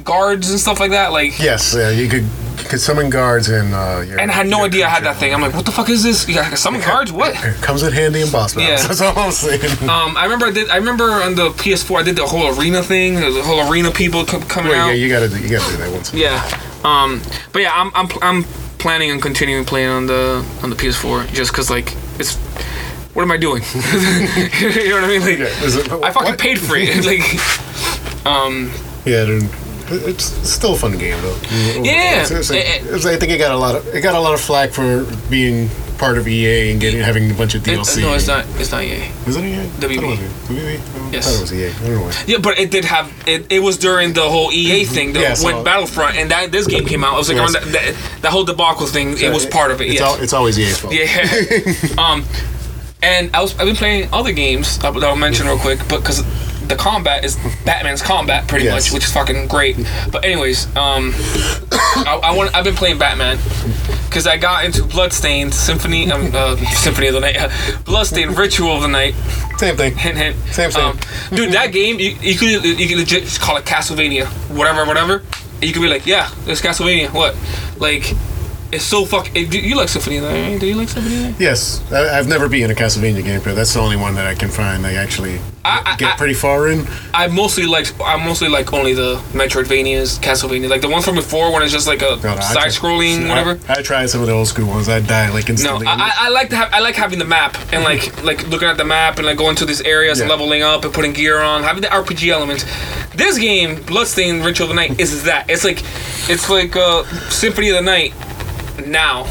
guards 0.05 0.51
and 0.51 0.61
stuff 0.61 0.79
like 0.79 0.91
that. 0.93 1.11
Like, 1.13 1.39
Yes, 1.41 1.75
yeah, 1.75 1.91
you 1.91 2.09
could 2.09 2.23
you 2.23 2.71
could 2.71 2.81
summon 2.81 3.11
guards 3.11 3.49
and 3.49 3.75
uh, 3.75 4.05
your, 4.07 4.21
and 4.21 4.31
I 4.31 4.35
had 4.35 4.47
no 4.47 4.65
idea 4.65 4.87
I 4.87 4.91
had 4.91 5.03
that 5.05 5.17
thing. 5.17 5.35
I'm 5.35 5.41
like, 5.41 5.53
what 5.55 5.67
the 5.67 5.73
fuck 5.73 5.91
is 5.91 6.03
this? 6.05 6.29
You 6.29 6.35
got 6.37 6.57
some 6.57 6.79
guards? 6.81 7.11
What? 7.11 7.35
It 7.45 7.57
comes 7.57 7.83
in 7.83 7.93
handy 7.93 8.23
in 8.23 8.31
boss 8.31 8.55
battles. 8.55 8.83
Yeah. 8.83 8.87
That's 8.87 9.01
all 9.01 9.19
I'm 9.19 9.33
saying. 9.33 9.63
Um, 9.89 10.17
I 10.17 10.25
remember 10.25 10.47
I 10.47 10.53
did. 10.53 10.71
I 10.71 10.77
remember 10.77 11.05
on 11.11 11.35
the 11.35 11.49
PS4 11.51 12.01
I 12.01 12.03
did 12.05 12.17
the 12.17 12.27
whole 12.27 12.57
arena 12.59 12.83
thing. 12.83 13.17
The 13.17 13.43
whole 13.43 13.69
arena 13.71 13.91
people 13.91 14.25
co- 14.25 14.41
coming 14.41 14.71
Wait, 14.73 14.79
out. 14.79 14.87
yeah, 14.89 14.93
you 14.95 15.09
gotta 15.09 15.29
do, 15.29 15.39
you 15.41 15.49
gotta 15.49 15.71
do 15.73 15.77
that 15.79 15.93
once. 15.93 16.15
Yeah. 16.15 16.41
Um, 16.85 17.21
but 17.53 17.63
yeah, 17.63 17.73
I'm 17.75 17.91
I'm 17.95 18.09
I'm 18.23 18.45
planning 18.85 19.11
on 19.11 19.19
continuing 19.19 19.65
playing 19.65 19.89
on 19.89 20.07
the 20.07 20.45
on 20.63 20.69
the 20.69 20.77
PS4 20.77 21.33
just 21.33 21.51
because 21.53 21.71
like 21.71 21.95
it's 22.19 22.37
what 23.15 23.23
am 23.23 23.31
I 23.33 23.39
doing? 23.39 23.63
you 23.75 24.91
know 24.91 24.97
what 25.01 25.05
I 25.05 25.09
mean? 25.09 25.23
Like 25.23 25.39
Yeah, 25.39 25.47
it- 25.49 25.91
I 26.05 26.11
fucking 26.13 26.33
what? 26.33 26.39
paid 26.39 26.59
for 26.61 26.77
it. 26.77 27.03
like 27.13 27.25
um, 28.27 28.71
Yeah, 29.07 29.25
dude. 29.25 29.49
It's 29.89 30.25
still 30.49 30.75
a 30.75 30.77
fun 30.77 30.99
game 30.99 31.17
though. 31.23 31.37
Yeah. 31.83 32.25
It's- 32.25 32.31
it's 32.31 32.51
like- 32.51 32.59
It- 32.61 32.83
it- 32.83 32.87
it's- 32.89 33.07
I 33.07 33.17
think 33.17 33.33
it 33.33 33.39
got 33.39 33.53
a 33.53 33.57
lot 33.57 33.75
of 33.75 33.87
it 33.95 34.03
got 34.03 34.15
a 34.15 34.21
lot 34.21 34.35
of 34.35 34.41
flack 34.43 34.71
for 34.71 35.05
being 35.31 35.71
part 35.99 36.19
of 36.19 36.27
EA 36.29 36.71
and 36.73 36.81
getting 36.81 37.01
having 37.01 37.31
a 37.31 37.35
bunch 37.35 37.55
of 37.55 37.67
it- 37.67 37.71
DLC. 37.79 38.03
no, 38.03 38.15
it's 38.15 38.27
not. 38.27 38.45
It's 38.59 38.71
not 38.73 38.83
EA. 38.83 39.11
Was 39.27 39.37
it 39.37 39.45
EA? 39.45 39.57
WB. 39.81 39.99
I 39.99 40.17
thought 40.17 40.19
it 40.19 40.21
was 40.21 40.49
WB? 40.49 41.09
I 41.09 41.11
Yes. 41.13 41.25
thought 41.27 41.35
it 41.37 41.41
was 41.41 41.53
EA. 41.53 41.67
I 41.69 41.73
don't 41.73 41.95
know 41.95 42.01
why. 42.03 42.13
Yeah, 42.27 42.39
but 42.39 42.59
it 42.59 42.71
did 42.71 42.85
have 42.85 43.13
it. 43.27 43.47
It 43.51 43.61
was 43.61 43.77
during 43.79 44.13
the 44.13 44.23
whole 44.23 44.53
EA 44.53 44.85
thing, 44.85 45.13
the, 45.13 45.21
Yeah, 45.21 45.35
so- 45.35 45.47
when 45.47 45.65
Battlefront 45.65 46.17
and 46.17 46.31
that 46.31 46.53
this 46.53 46.67
game 46.67 46.85
came 46.87 47.05
out. 47.05 47.15
It 47.15 47.19
was 47.19 47.29
like 47.29 47.39
Yes. 47.39 47.53
that, 47.53 47.65
that, 47.73 47.95
that 48.23 48.33
whole 48.33 48.45
debacle 48.45 48.87
thing. 48.87 49.17
it 49.19 49.33
was 49.33 49.47
part 49.47 49.71
of 49.71 49.81
it. 49.81 49.85
It's, 49.87 49.95
yes. 49.95 50.03
al- 50.03 50.23
it's 50.23 50.33
always 50.33 50.59
EA's 50.59 50.79
fault. 50.79 50.95
Yeah. 50.95 51.07
um, 51.99 52.25
and 53.03 53.31
I 53.35 53.43
was 53.43 53.53
I've 53.59 53.67
been 53.67 53.77
playing 53.77 54.09
other 54.13 54.33
games 54.33 54.79
that 54.79 54.95
I'll 54.97 55.17
mention 55.17 55.47
real 55.47 55.59
quick, 55.59 55.79
but 55.89 56.01
because 56.01 56.23
the 56.69 56.77
combat 56.77 57.25
is 57.25 57.37
Batman's 57.65 58.03
combat 58.03 58.47
pretty 58.49 58.65
Yes. 58.67 58.87
much, 58.87 58.95
which 58.95 59.05
is 59.05 59.13
fucking 59.13 59.49
great. 59.49 59.77
But 60.11 60.25
anyways, 60.25 60.67
um, 60.77 61.13
I, 61.73 62.21
I 62.25 62.37
want 62.37 62.55
I've 62.55 62.65
been 62.65 62.75
playing 62.75 62.99
Batman 62.99 63.39
because 64.09 64.27
I 64.27 64.37
got 64.37 64.65
into 64.65 64.85
Bloodstained 64.85 65.53
Symphony, 65.55 66.11
um, 66.11 66.31
uh, 66.35 66.57
Symphony 66.57 67.09
of 67.09 67.15
the 67.15 67.21
Night, 67.21 67.51
Bloodstained 67.85 68.37
Ritual 68.39 68.71
of 68.77 68.83
the 68.83 68.89
Night. 68.89 69.15
Same 69.59 69.77
thing. 69.77 69.97
Hint, 69.97 70.17
hint. 70.17 70.37
Same, 70.53 70.71
same. 70.71 70.85
Um, 70.85 70.99
dude, 71.31 71.53
that 71.53 71.73
game 71.73 71.99
you, 71.99 72.17
you 72.21 72.37
could 72.37 72.65
you 72.65 72.89
could 72.89 72.99
legit 72.99 73.25
just 73.25 73.41
call 73.41 73.57
it 73.57 73.65
Castlevania, 73.65 74.27
whatever, 74.57 74.85
whatever. 74.85 75.23
You 75.63 75.73
could 75.73 75.83
be 75.83 75.89
like, 75.89 76.07
yeah, 76.07 76.29
it's 76.47 76.61
Castlevania. 76.61 77.13
What? 77.13 77.37
Like, 77.79 78.13
it's 78.75 78.85
so 78.85 79.05
fuck. 79.05 79.33
do 79.33 79.41
You 79.41 79.77
like 79.77 79.89
Symphony 79.89 80.17
of 80.19 80.25
the 80.25 80.31
Night? 80.31 80.51
Right? 80.53 80.61
Do 80.61 80.67
you 80.67 80.75
like 80.77 80.89
Symphony 80.89 81.15
of 81.17 81.21
the 81.23 81.29
Night? 81.31 81.41
Yes, 81.41 81.83
I, 81.93 82.19
I've 82.19 82.29
never 82.29 82.49
beaten 82.49 82.71
a 82.71 82.75
Castlevania 82.75 83.23
game, 83.25 83.41
but 83.45 83.55
that's 83.55 83.73
the 83.75 83.81
only 83.81 83.97
one 83.97 84.15
that 84.17 84.27
I 84.27 84.35
can 84.35 84.49
find 84.51 84.85
I 84.87 84.95
actually 84.95 85.39
I- 85.65 85.83
I- 85.93 85.97
get 85.97 86.15
I- 86.15 86.17
pretty 86.17 86.35
far 86.35 86.69
in. 86.69 86.87
I 87.15 87.29
mostly 87.29 87.65
like 87.67 87.87
I 88.01 88.17
mostly 88.25 88.49
like 88.49 88.73
only 88.73 88.93
the 88.95 89.17
Metroidvanias, 89.33 90.19
Castlevania, 90.21 90.69
like 90.69 90.81
the 90.83 90.89
ones 90.89 91.05
from 91.05 91.15
before 91.15 91.53
when 91.53 91.63
it's 91.63 91.73
just 91.73 91.87
like 91.87 92.03
a 92.03 92.17
No, 92.23 92.35
no, 92.35 92.41
side-scrolling, 92.41 93.27
I- 93.27 93.29
whatever. 93.29 93.59
I, 93.69 93.83
tried 93.83 94.07
some 94.11 94.21
of 94.21 94.27
the 94.27 94.33
old 94.33 94.49
school 94.49 94.67
ones. 94.67 94.89
I 94.89 95.01
die 95.01 95.31
like 95.31 95.49
No, 95.49 95.53
instantly. 95.53 95.87
I, 95.87 95.95
I, 95.95 96.13
I 96.17 96.29
like 96.31 96.51
to 96.51 96.57
have 96.57 96.73
I 96.73 96.81
like 96.81 96.97
having 96.97 97.19
the 97.19 97.25
map 97.25 97.57
and 97.73 97.85
like 97.85 98.23
like 98.25 98.47
looking 98.49 98.69
at 98.69 98.77
the 98.77 98.85
map 98.85 99.19
and 99.19 99.27
like 99.27 99.37
going 99.39 99.57
to 99.57 99.65
these 99.65 99.81
areas 99.83 100.21
Yeah. 100.21 100.29
leveling 100.29 100.63
up 100.63 100.85
and 100.85 100.93
putting 100.93 101.13
gear 101.13 101.41
on, 101.41 101.63
having 101.63 101.83
the 101.83 101.89
RPG 101.89 102.29
elements. 102.31 102.65
This 103.15 103.39
game, 103.39 103.81
Bloodstained 103.85 104.45
Ritual 104.45 104.65
of 104.65 104.69
the 104.71 104.75
Night, 104.75 104.99
is 105.01 105.23
that. 105.25 105.49
It's 105.49 105.65
like 105.65 105.83
it's 106.29 106.51
like 106.51 106.75
uh, 106.77 107.05
Symphony 107.31 107.69
of 107.71 107.77
the 107.77 107.83
Night 107.83 108.13
now. 108.87 109.27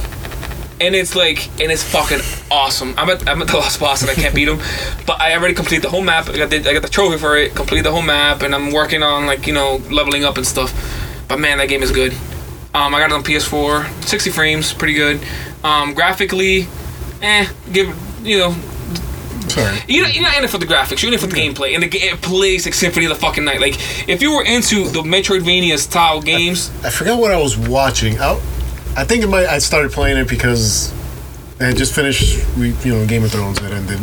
And 0.81 0.95
it's 0.95 1.15
like, 1.15 1.47
and 1.61 1.71
it's 1.71 1.83
fucking 1.83 2.19
awesome. 2.51 2.93
I'm 2.97 3.09
at, 3.09 3.27
I'm 3.29 3.41
at 3.41 3.47
the 3.47 3.57
last 3.63 3.79
boss 3.79 4.01
and 4.01 4.11
I 4.11 4.15
can't 4.15 4.35
beat 4.35 4.47
him, 4.47 4.57
but 5.05 5.21
I 5.21 5.35
already 5.37 5.53
completed 5.53 5.83
the 5.83 5.89
whole 5.89 6.01
map. 6.01 6.27
I 6.27 6.35
got 6.37 6.49
the, 6.49 6.57
I 6.67 6.73
got 6.73 6.81
the 6.81 6.89
trophy 6.89 7.17
for 7.17 7.37
it. 7.37 7.55
Completed 7.55 7.85
the 7.85 7.91
whole 7.91 8.01
map, 8.01 8.41
and 8.41 8.53
I'm 8.53 8.71
working 8.73 9.01
on 9.03 9.25
like 9.25 9.47
you 9.47 9.53
know 9.53 9.77
leveling 9.91 10.25
up 10.25 10.35
and 10.37 10.45
stuff. 10.45 10.73
But 11.29 11.39
man, 11.39 11.59
that 11.59 11.69
game 11.69 11.83
is 11.83 11.91
good. 11.91 12.11
Um, 12.73 12.93
I 12.95 12.99
got 12.99 13.11
it 13.11 13.13
on 13.13 13.23
PS4, 13.23 14.03
60 14.03 14.31
frames, 14.31 14.73
pretty 14.73 14.95
good. 14.95 15.21
Um, 15.63 15.93
graphically, 15.93 16.67
eh, 17.21 17.47
give 17.71 17.95
you 18.23 18.39
know, 18.39 18.51
Sorry. 19.47 19.77
you're 19.87 20.05
not, 20.05 20.13
you're 20.15 20.23
not 20.23 20.37
in 20.37 20.43
it 20.43 20.49
for 20.49 20.57
the 20.57 20.65
graphics, 20.65 21.03
you're 21.03 21.09
in 21.09 21.13
it 21.13 21.19
for 21.21 21.27
the 21.27 21.35
gameplay, 21.35 21.75
and 21.75 21.83
the, 21.83 21.87
ga- 21.87 22.09
it 22.09 22.21
plays 22.23 22.65
like 22.65 22.73
Symphony 22.73 23.05
of 23.05 23.09
the 23.09 23.15
fucking 23.15 23.45
Night. 23.45 23.61
Like 23.61 23.75
if 24.09 24.23
you 24.23 24.35
were 24.35 24.43
into 24.43 24.89
the 24.89 25.01
Metroidvania 25.03 25.77
style 25.77 26.19
games, 26.19 26.71
I 26.83 26.89
forgot 26.89 27.19
what 27.19 27.31
I 27.31 27.37
was 27.37 27.55
watching. 27.55 28.19
I, 28.19 28.41
I 28.95 29.05
think 29.05 29.23
it 29.23 29.27
might. 29.27 29.47
I 29.47 29.57
started 29.59 29.91
playing 29.91 30.17
it 30.17 30.29
because 30.29 30.93
I 31.59 31.65
had 31.65 31.77
just 31.77 31.95
finished, 31.95 32.45
we, 32.57 32.73
you 32.83 32.93
know, 32.93 33.05
Game 33.07 33.23
of 33.23 33.31
Thrones 33.31 33.59
that 33.59 33.71
ended, 33.71 33.99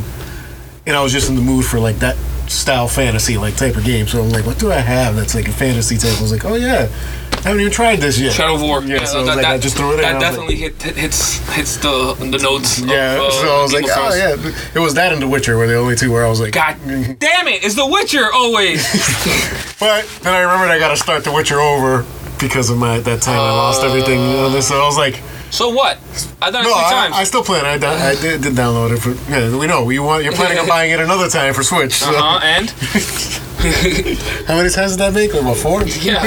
and 0.86 0.96
I 0.96 1.02
was 1.02 1.12
just 1.12 1.28
in 1.28 1.36
the 1.36 1.42
mood 1.42 1.64
for 1.64 1.78
like 1.78 1.96
that 1.96 2.16
style 2.50 2.88
fantasy 2.88 3.38
like 3.38 3.56
type 3.56 3.76
of 3.76 3.84
game. 3.84 4.06
So 4.06 4.22
I'm 4.22 4.30
like, 4.30 4.46
what 4.46 4.58
do 4.58 4.72
I 4.72 4.78
have 4.78 5.14
that's 5.14 5.34
like 5.34 5.48
a 5.48 5.52
fantasy 5.52 5.96
type? 5.96 6.18
I 6.18 6.22
was 6.22 6.32
like, 6.32 6.44
oh 6.44 6.54
yeah, 6.54 6.88
I 7.32 7.40
haven't 7.42 7.60
even 7.60 7.72
tried 7.72 8.00
this 8.00 8.18
yet. 8.18 8.32
Shadow 8.32 8.56
of 8.56 8.62
War, 8.62 8.82
Yeah, 8.82 9.04
so 9.04 9.18
I 9.18 9.20
was 9.22 9.36
like, 9.36 9.46
I 9.46 9.58
just 9.58 9.76
threw 9.76 9.92
it 9.92 9.94
in. 9.94 10.00
That 10.02 10.20
definitely 10.20 10.56
hit, 10.56 10.82
hits 10.82 11.38
hits 11.54 11.76
the 11.76 12.14
the 12.18 12.38
notes. 12.38 12.80
Yeah, 12.80 13.14
of, 13.14 13.20
uh, 13.26 13.30
so 13.30 13.58
I 13.58 13.62
was 13.62 13.72
Game 13.72 13.82
like, 13.82 13.92
oh 13.94 14.14
yeah, 14.14 14.52
it 14.74 14.80
was 14.80 14.94
that 14.94 15.12
and 15.12 15.22
The 15.22 15.28
Witcher 15.28 15.56
were 15.56 15.66
the 15.66 15.76
only 15.76 15.94
two 15.96 16.10
where 16.10 16.26
I 16.26 16.28
was 16.28 16.40
like, 16.40 16.52
God 16.52 16.76
damn 16.84 17.48
it! 17.48 17.64
It's 17.64 17.76
The 17.76 17.86
Witcher 17.86 18.26
always. 18.32 18.84
But 19.80 20.06
then 20.20 20.34
I 20.34 20.40
remembered 20.40 20.70
I 20.70 20.78
got 20.78 20.88
to 20.88 20.96
start 20.98 21.24
The 21.24 21.32
Witcher 21.32 21.58
over 21.58 22.04
because 22.40 22.70
of 22.70 22.78
my 22.78 22.98
that 23.00 23.22
time 23.22 23.38
I 23.38 23.50
lost 23.50 23.82
everything 23.82 24.18
on 24.20 24.52
this. 24.52 24.68
So 24.68 24.80
I 24.80 24.84
was 24.86 24.96
like, 24.96 25.20
so 25.50 25.70
what? 25.70 25.96
I've 26.40 26.52
done 26.52 26.62
it 26.64 26.68
no, 26.68 26.74
three 26.74 26.84
I, 26.84 26.90
times. 26.90 27.14
I 27.16 27.24
still 27.24 27.42
plan. 27.44 27.64
I, 27.66 27.76
do- 27.78 27.86
I 27.86 28.14
did, 28.20 28.42
did 28.42 28.54
download 28.54 28.92
it 28.92 28.98
for. 28.98 29.10
Yeah, 29.30 29.56
we 29.56 29.66
know 29.66 29.90
you 29.90 30.02
want. 30.02 30.24
You're 30.24 30.32
planning 30.32 30.58
on 30.58 30.66
buying 30.76 30.90
it 30.92 31.00
another 31.00 31.28
time 31.28 31.52
for 31.54 31.62
Switch. 31.62 31.92
So. 31.94 32.10
uh 32.10 32.20
huh. 32.20 32.40
And 32.42 32.70
How 34.48 34.56
many 34.56 34.70
times 34.70 34.92
did 34.92 35.00
that 35.00 35.12
make? 35.12 35.34
Like, 35.34 35.42
what 35.44 35.56
four? 35.58 35.82
yeah. 35.84 36.22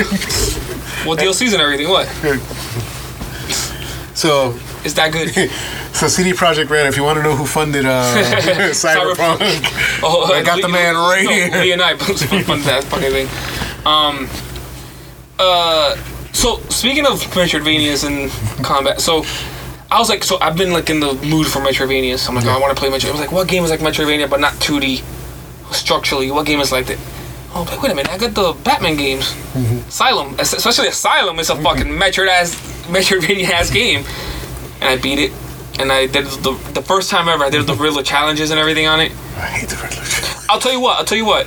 Well, 1.06 1.17
DLCs 1.17 1.54
and 1.54 1.62
everything. 1.62 1.89
What 1.89 2.08
So, 4.15 4.52
is 4.86 4.93
that 4.95 5.12
good? 5.12 5.30
so 5.93 6.08
CD 6.08 6.32
Projekt 6.32 6.69
Red. 6.69 6.86
If 6.88 6.95
you 6.97 7.04
want 7.04 7.17
to 7.17 7.23
know 7.23 7.36
who 7.36 7.45
funded 7.45 7.86
uh, 7.86 8.13
Cyberpunk, 8.71 9.39
Oh, 10.04 10.32
I 10.34 10.43
got 10.43 10.62
the 10.62 10.69
man 10.69 10.95
right 10.95 11.23
no, 11.26 11.32
here. 11.32 11.62
Lee 11.62 11.71
and 11.73 11.82
I 11.82 11.95
both 11.95 12.23
fun 12.45 12.62
that 12.63 12.84
fucking 12.86 13.12
thing. 13.12 13.28
Um. 13.86 14.28
Uh. 15.43 15.95
So 16.34 16.58
speaking 16.69 17.06
of 17.06 17.21
Metroidvanias 17.36 18.06
and 18.06 18.32
combat, 18.63 18.99
so 18.99 19.23
I 19.91 19.99
was 19.99 20.10
like, 20.10 20.23
so 20.23 20.39
I've 20.39 20.58
been 20.58 20.73
like 20.73 20.89
in 20.89 20.99
the 20.99 21.13
mood 21.13 21.45
for 21.45 21.60
Metroidvanias. 21.60 22.27
I'm 22.27 22.36
like, 22.36 22.45
oh, 22.45 22.49
I 22.49 22.60
want 22.60 22.75
to 22.75 22.79
play 22.79 22.89
Metroid. 22.89 23.10
I 23.10 23.12
was 23.12 23.21
like, 23.21 23.32
what 23.32 23.47
game 23.47 23.63
is 23.63 23.69
like 23.69 23.82
Metroidvania 23.82 24.29
but 24.29 24.39
not 24.39 24.53
2D 24.53 25.03
structurally? 25.71 26.32
What 26.32 26.47
game 26.47 26.60
is 26.60 26.71
like 26.71 26.88
that? 26.88 26.97
Oh, 27.56 27.65
but 27.69 27.79
wait 27.84 27.91
a 27.91 27.95
minute! 27.95 28.12
I 28.12 28.17
got 28.17 28.34
the 28.34 28.53
Batman 28.63 28.97
games. 28.97 29.25
Mm-hmm. 29.53 29.88
Asylum, 29.88 30.36
especially 30.39 30.88
Asylum, 30.88 31.38
is 31.38 31.51
a 31.51 31.56
fucking 31.56 31.86
Metroid 31.86 32.27
ass 32.27 32.56
Metroidvania 32.88 33.49
ass 33.51 33.69
game, 33.69 34.03
and 34.82 34.86
I 34.89 34.97
beat 34.97 35.19
it. 35.19 35.32
And 35.79 35.91
I 35.91 36.08
did 36.08 36.25
the 36.25 36.60
the 36.73 36.82
first 36.82 37.12
time 37.12 37.29
ever. 37.29 37.43
I 37.43 37.51
did 37.51 37.67
the 37.67 37.75
Riddler 37.75 38.01
challenges 38.01 38.49
and 38.49 38.60
everything 38.60 38.88
on 38.88 38.99
it. 38.99 39.12
I 39.38 39.45
hate 39.45 39.69
the 39.69 39.75
Riddler. 39.75 40.03
I'll 40.49 40.60
tell 40.60 40.71
you 40.71 40.79
what. 40.79 40.97
I'll 40.97 41.06
tell 41.06 41.17
you 41.17 41.25
what. 41.25 41.45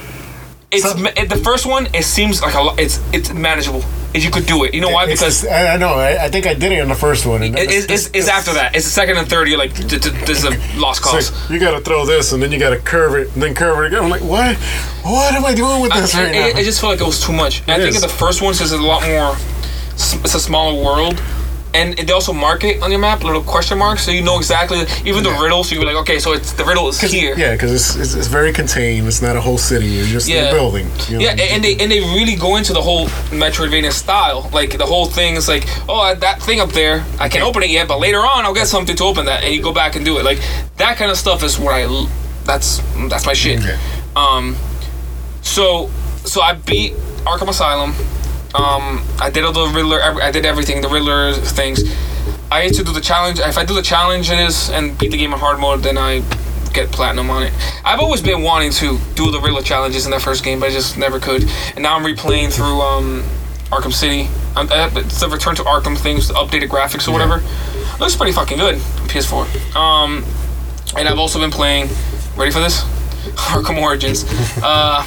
It's 0.73 0.83
So- 0.83 0.97
it, 1.17 1.29
the 1.29 1.37
first 1.37 1.65
one. 1.67 1.87
It 1.95 2.05
seems 2.05 2.43
like 2.43 2.55
a 2.55 2.61
lot. 2.61 2.79
It's 2.81 3.01
it's 3.13 3.33
manageable. 3.33 3.83
You 4.15 4.31
could 4.31 4.47
do 4.47 4.65
it, 4.65 4.73
you 4.73 4.81
know 4.81 4.89
why? 4.89 5.05
Because 5.05 5.43
just- 5.43 5.53
I, 5.53 5.75
I 5.75 5.77
know. 5.77 5.91
I, 5.91 6.25
I 6.25 6.31
think 6.31 6.47
I 6.47 6.55
did 6.55 6.73
it 6.73 6.81
on 6.81 6.89
the 6.89 6.95
first 6.95 7.27
one. 7.27 7.43
And 7.43 7.59
it, 7.59 7.71
it's, 7.71 7.87
it's, 7.93 8.11
it's 8.15 8.29
after 8.29 8.55
that. 8.55 8.75
It's 8.75 8.87
the 8.87 8.91
second 8.91 9.19
and 9.19 9.29
third. 9.29 9.47
You're 9.47 9.59
like, 9.59 9.75
"D- 9.75 9.99
d- 9.99 10.09
this 10.25 10.43
is 10.43 10.45
a 10.45 10.79
lost 10.81 11.03
cause. 11.03 11.31
like, 11.43 11.51
you 11.51 11.59
got 11.61 11.73
to 11.73 11.83
throw 11.83 12.07
this, 12.07 12.33
and 12.33 12.43
then 12.43 12.51
you 12.51 12.59
got 12.59 12.71
to 12.71 12.79
curve 12.79 13.15
it, 13.15 13.31
and 13.35 13.43
then 13.43 13.55
curve 13.55 13.79
it 13.85 13.89
again. 13.89 14.03
I'm 14.03 14.09
like, 14.09 14.23
what? 14.23 14.57
What 15.05 15.35
am 15.35 15.45
I 15.45 15.55
doing 15.55 15.83
with 15.83 15.93
this 15.93 16.15
I, 16.15 16.25
right 16.25 16.35
it, 16.35 16.55
now? 16.55 16.61
it 16.61 16.65
just 16.65 16.81
felt 16.81 16.93
like 16.93 17.01
it 17.03 17.07
was 17.07 17.23
too 17.23 17.35
much. 17.35 17.61
I 17.69 17.77
think 17.77 17.91
is. 17.91 17.97
in 17.97 18.01
the 18.01 18.09
first 18.09 18.41
one, 18.41 18.55
since 18.55 18.73
it's 18.73 18.81
a 18.81 18.85
lot 18.85 19.03
more, 19.07 19.37
it's 20.25 20.35
a 20.35 20.41
smaller 20.41 20.83
world, 20.83 21.21
and 21.77 21.97
they 22.07 22.13
also 22.13 22.33
mark 22.33 22.65
it 22.65 22.83
on 22.83 22.91
your 22.91 23.01
map, 23.01 23.23
little 23.23 23.43
question 23.55 23.77
marks, 23.79 24.03
so 24.05 24.11
you 24.11 24.23
know 24.23 24.39
exactly. 24.39 24.79
Even 25.05 25.23
the 25.23 25.31
Yeah. 25.31 25.43
riddle, 25.45 25.63
so 25.65 25.75
you're 25.75 25.85
like, 25.85 26.01
okay, 26.05 26.19
so 26.19 26.33
it's 26.33 26.53
the 26.53 26.65
riddle 26.65 26.89
is 26.89 27.01
here. 27.01 27.35
Yeah, 27.37 27.53
because 27.53 27.73
it's, 27.79 27.97
it's, 28.03 28.15
it's 28.15 28.27
very 28.39 28.53
contained. 28.53 29.07
It's 29.07 29.23
not 29.23 29.37
a 29.37 29.41
whole 29.41 29.59
city. 29.59 29.87
You're 29.87 30.07
just 30.19 30.29
Yeah. 30.29 30.49
a 30.51 30.53
building. 30.53 30.89
You 31.09 31.19
know? 31.19 31.25
Yeah, 31.25 31.53
and 31.55 31.63
they 31.65 31.75
and 31.83 31.89
they 31.93 32.01
really 32.19 32.37
go 32.37 32.57
into 32.57 32.73
the 32.73 32.83
whole 32.83 33.07
Metroidvania 33.43 33.93
style. 33.93 34.49
Like 34.53 34.71
the 34.79 34.87
whole 34.87 35.07
thing 35.07 35.37
is 35.37 35.47
like, 35.49 35.65
oh, 35.89 36.15
that 36.15 36.43
thing 36.43 36.61
up 36.61 36.73
there, 36.73 37.05
I 37.21 37.29
can't 37.29 37.45
open 37.45 37.63
it 37.63 37.71
yet, 37.71 37.87
but 37.89 37.99
later 38.01 38.21
on 38.33 38.45
I'll 38.45 38.55
get 38.55 38.67
something 38.69 38.97
to 38.97 39.05
open 39.05 39.27
that, 39.27 39.45
and 39.45 39.55
you 39.55 39.61
go 39.63 39.73
back 39.73 39.97
and 39.97 40.05
do 40.05 40.19
it. 40.19 40.25
Like 40.25 40.41
that 40.77 40.97
kind 40.99 41.11
of 41.11 41.17
stuff 41.19 41.43
is 41.43 41.59
what 41.59 41.75
I. 41.75 41.87
That's 42.45 42.81
that's 43.11 43.27
my 43.27 43.35
shit. 43.35 43.59
Okay. 43.61 43.77
Um, 44.15 44.57
so 45.43 45.91
so 46.25 46.41
I 46.41 46.55
beat 46.55 46.93
Arkham 47.25 47.49
Asylum. 47.49 47.95
Um, 48.55 49.05
I 49.21 49.31
did 49.31 49.45
all 49.45 49.53
the 49.53 49.73
Riddler. 49.75 50.01
I 50.01 50.31
did 50.31 50.47
everything, 50.47 50.81
the 50.81 50.89
Riddler 50.89 51.33
things. 51.35 51.83
I 52.51 52.63
had 52.63 52.75
to 52.75 52.85
do 52.85 52.93
the 52.93 53.01
challenge. 53.01 53.41
If 53.41 53.59
I 53.59 53.65
do 53.65 53.75
the 53.75 53.83
challenges 53.83 54.71
and 54.71 54.97
beat 54.99 55.11
the 55.11 55.19
game 55.19 55.33
in 55.33 55.39
hard 55.39 55.59
mode, 55.59 55.83
then 55.83 55.99
I 55.99 56.23
get 56.73 56.93
platinum 56.93 57.31
on 57.31 57.43
it. 57.43 57.53
I've 57.85 58.01
always 58.01 58.23
been 58.23 58.43
wanting 58.43 58.71
to 58.73 58.99
do 59.15 59.31
the 59.31 59.41
Riddler 59.41 59.63
challenges 59.63 60.05
in 60.05 60.11
that 60.13 60.23
first 60.23 60.45
game, 60.45 60.61
but 60.61 60.69
I 60.69 60.73
just 60.73 60.97
never 60.97 61.19
could. 61.19 61.43
And 61.75 61.83
now 61.83 61.97
I'm 61.97 62.05
replaying 62.05 62.53
through 62.53 62.81
um, 62.81 63.23
Arkham 63.71 63.93
City. 63.93 64.29
I'm, 64.55 64.69
uh, 64.71 64.91
it's 64.95 65.21
the 65.21 65.29
Return 65.29 65.57
to 65.57 65.63
Arkham 65.63 65.99
things, 65.99 66.29
the 66.29 66.35
updated 66.35 66.69
graphics 66.69 67.09
or 67.09 67.13
whatever. 67.13 67.43
Looks 67.99 68.15
pretty 68.15 68.33
fucking 68.33 68.59
good 68.59 68.75
on 68.75 69.09
PS4. 69.09 69.75
Um, 69.77 70.25
and 70.97 71.09
I've 71.09 71.19
also 71.19 71.39
been 71.39 71.51
playing. 71.51 71.89
Ready 72.37 72.51
for 72.53 72.61
this? 72.61 72.81
Arkham 73.51 73.81
Origins. 73.81 74.25
Uh, 74.63 75.05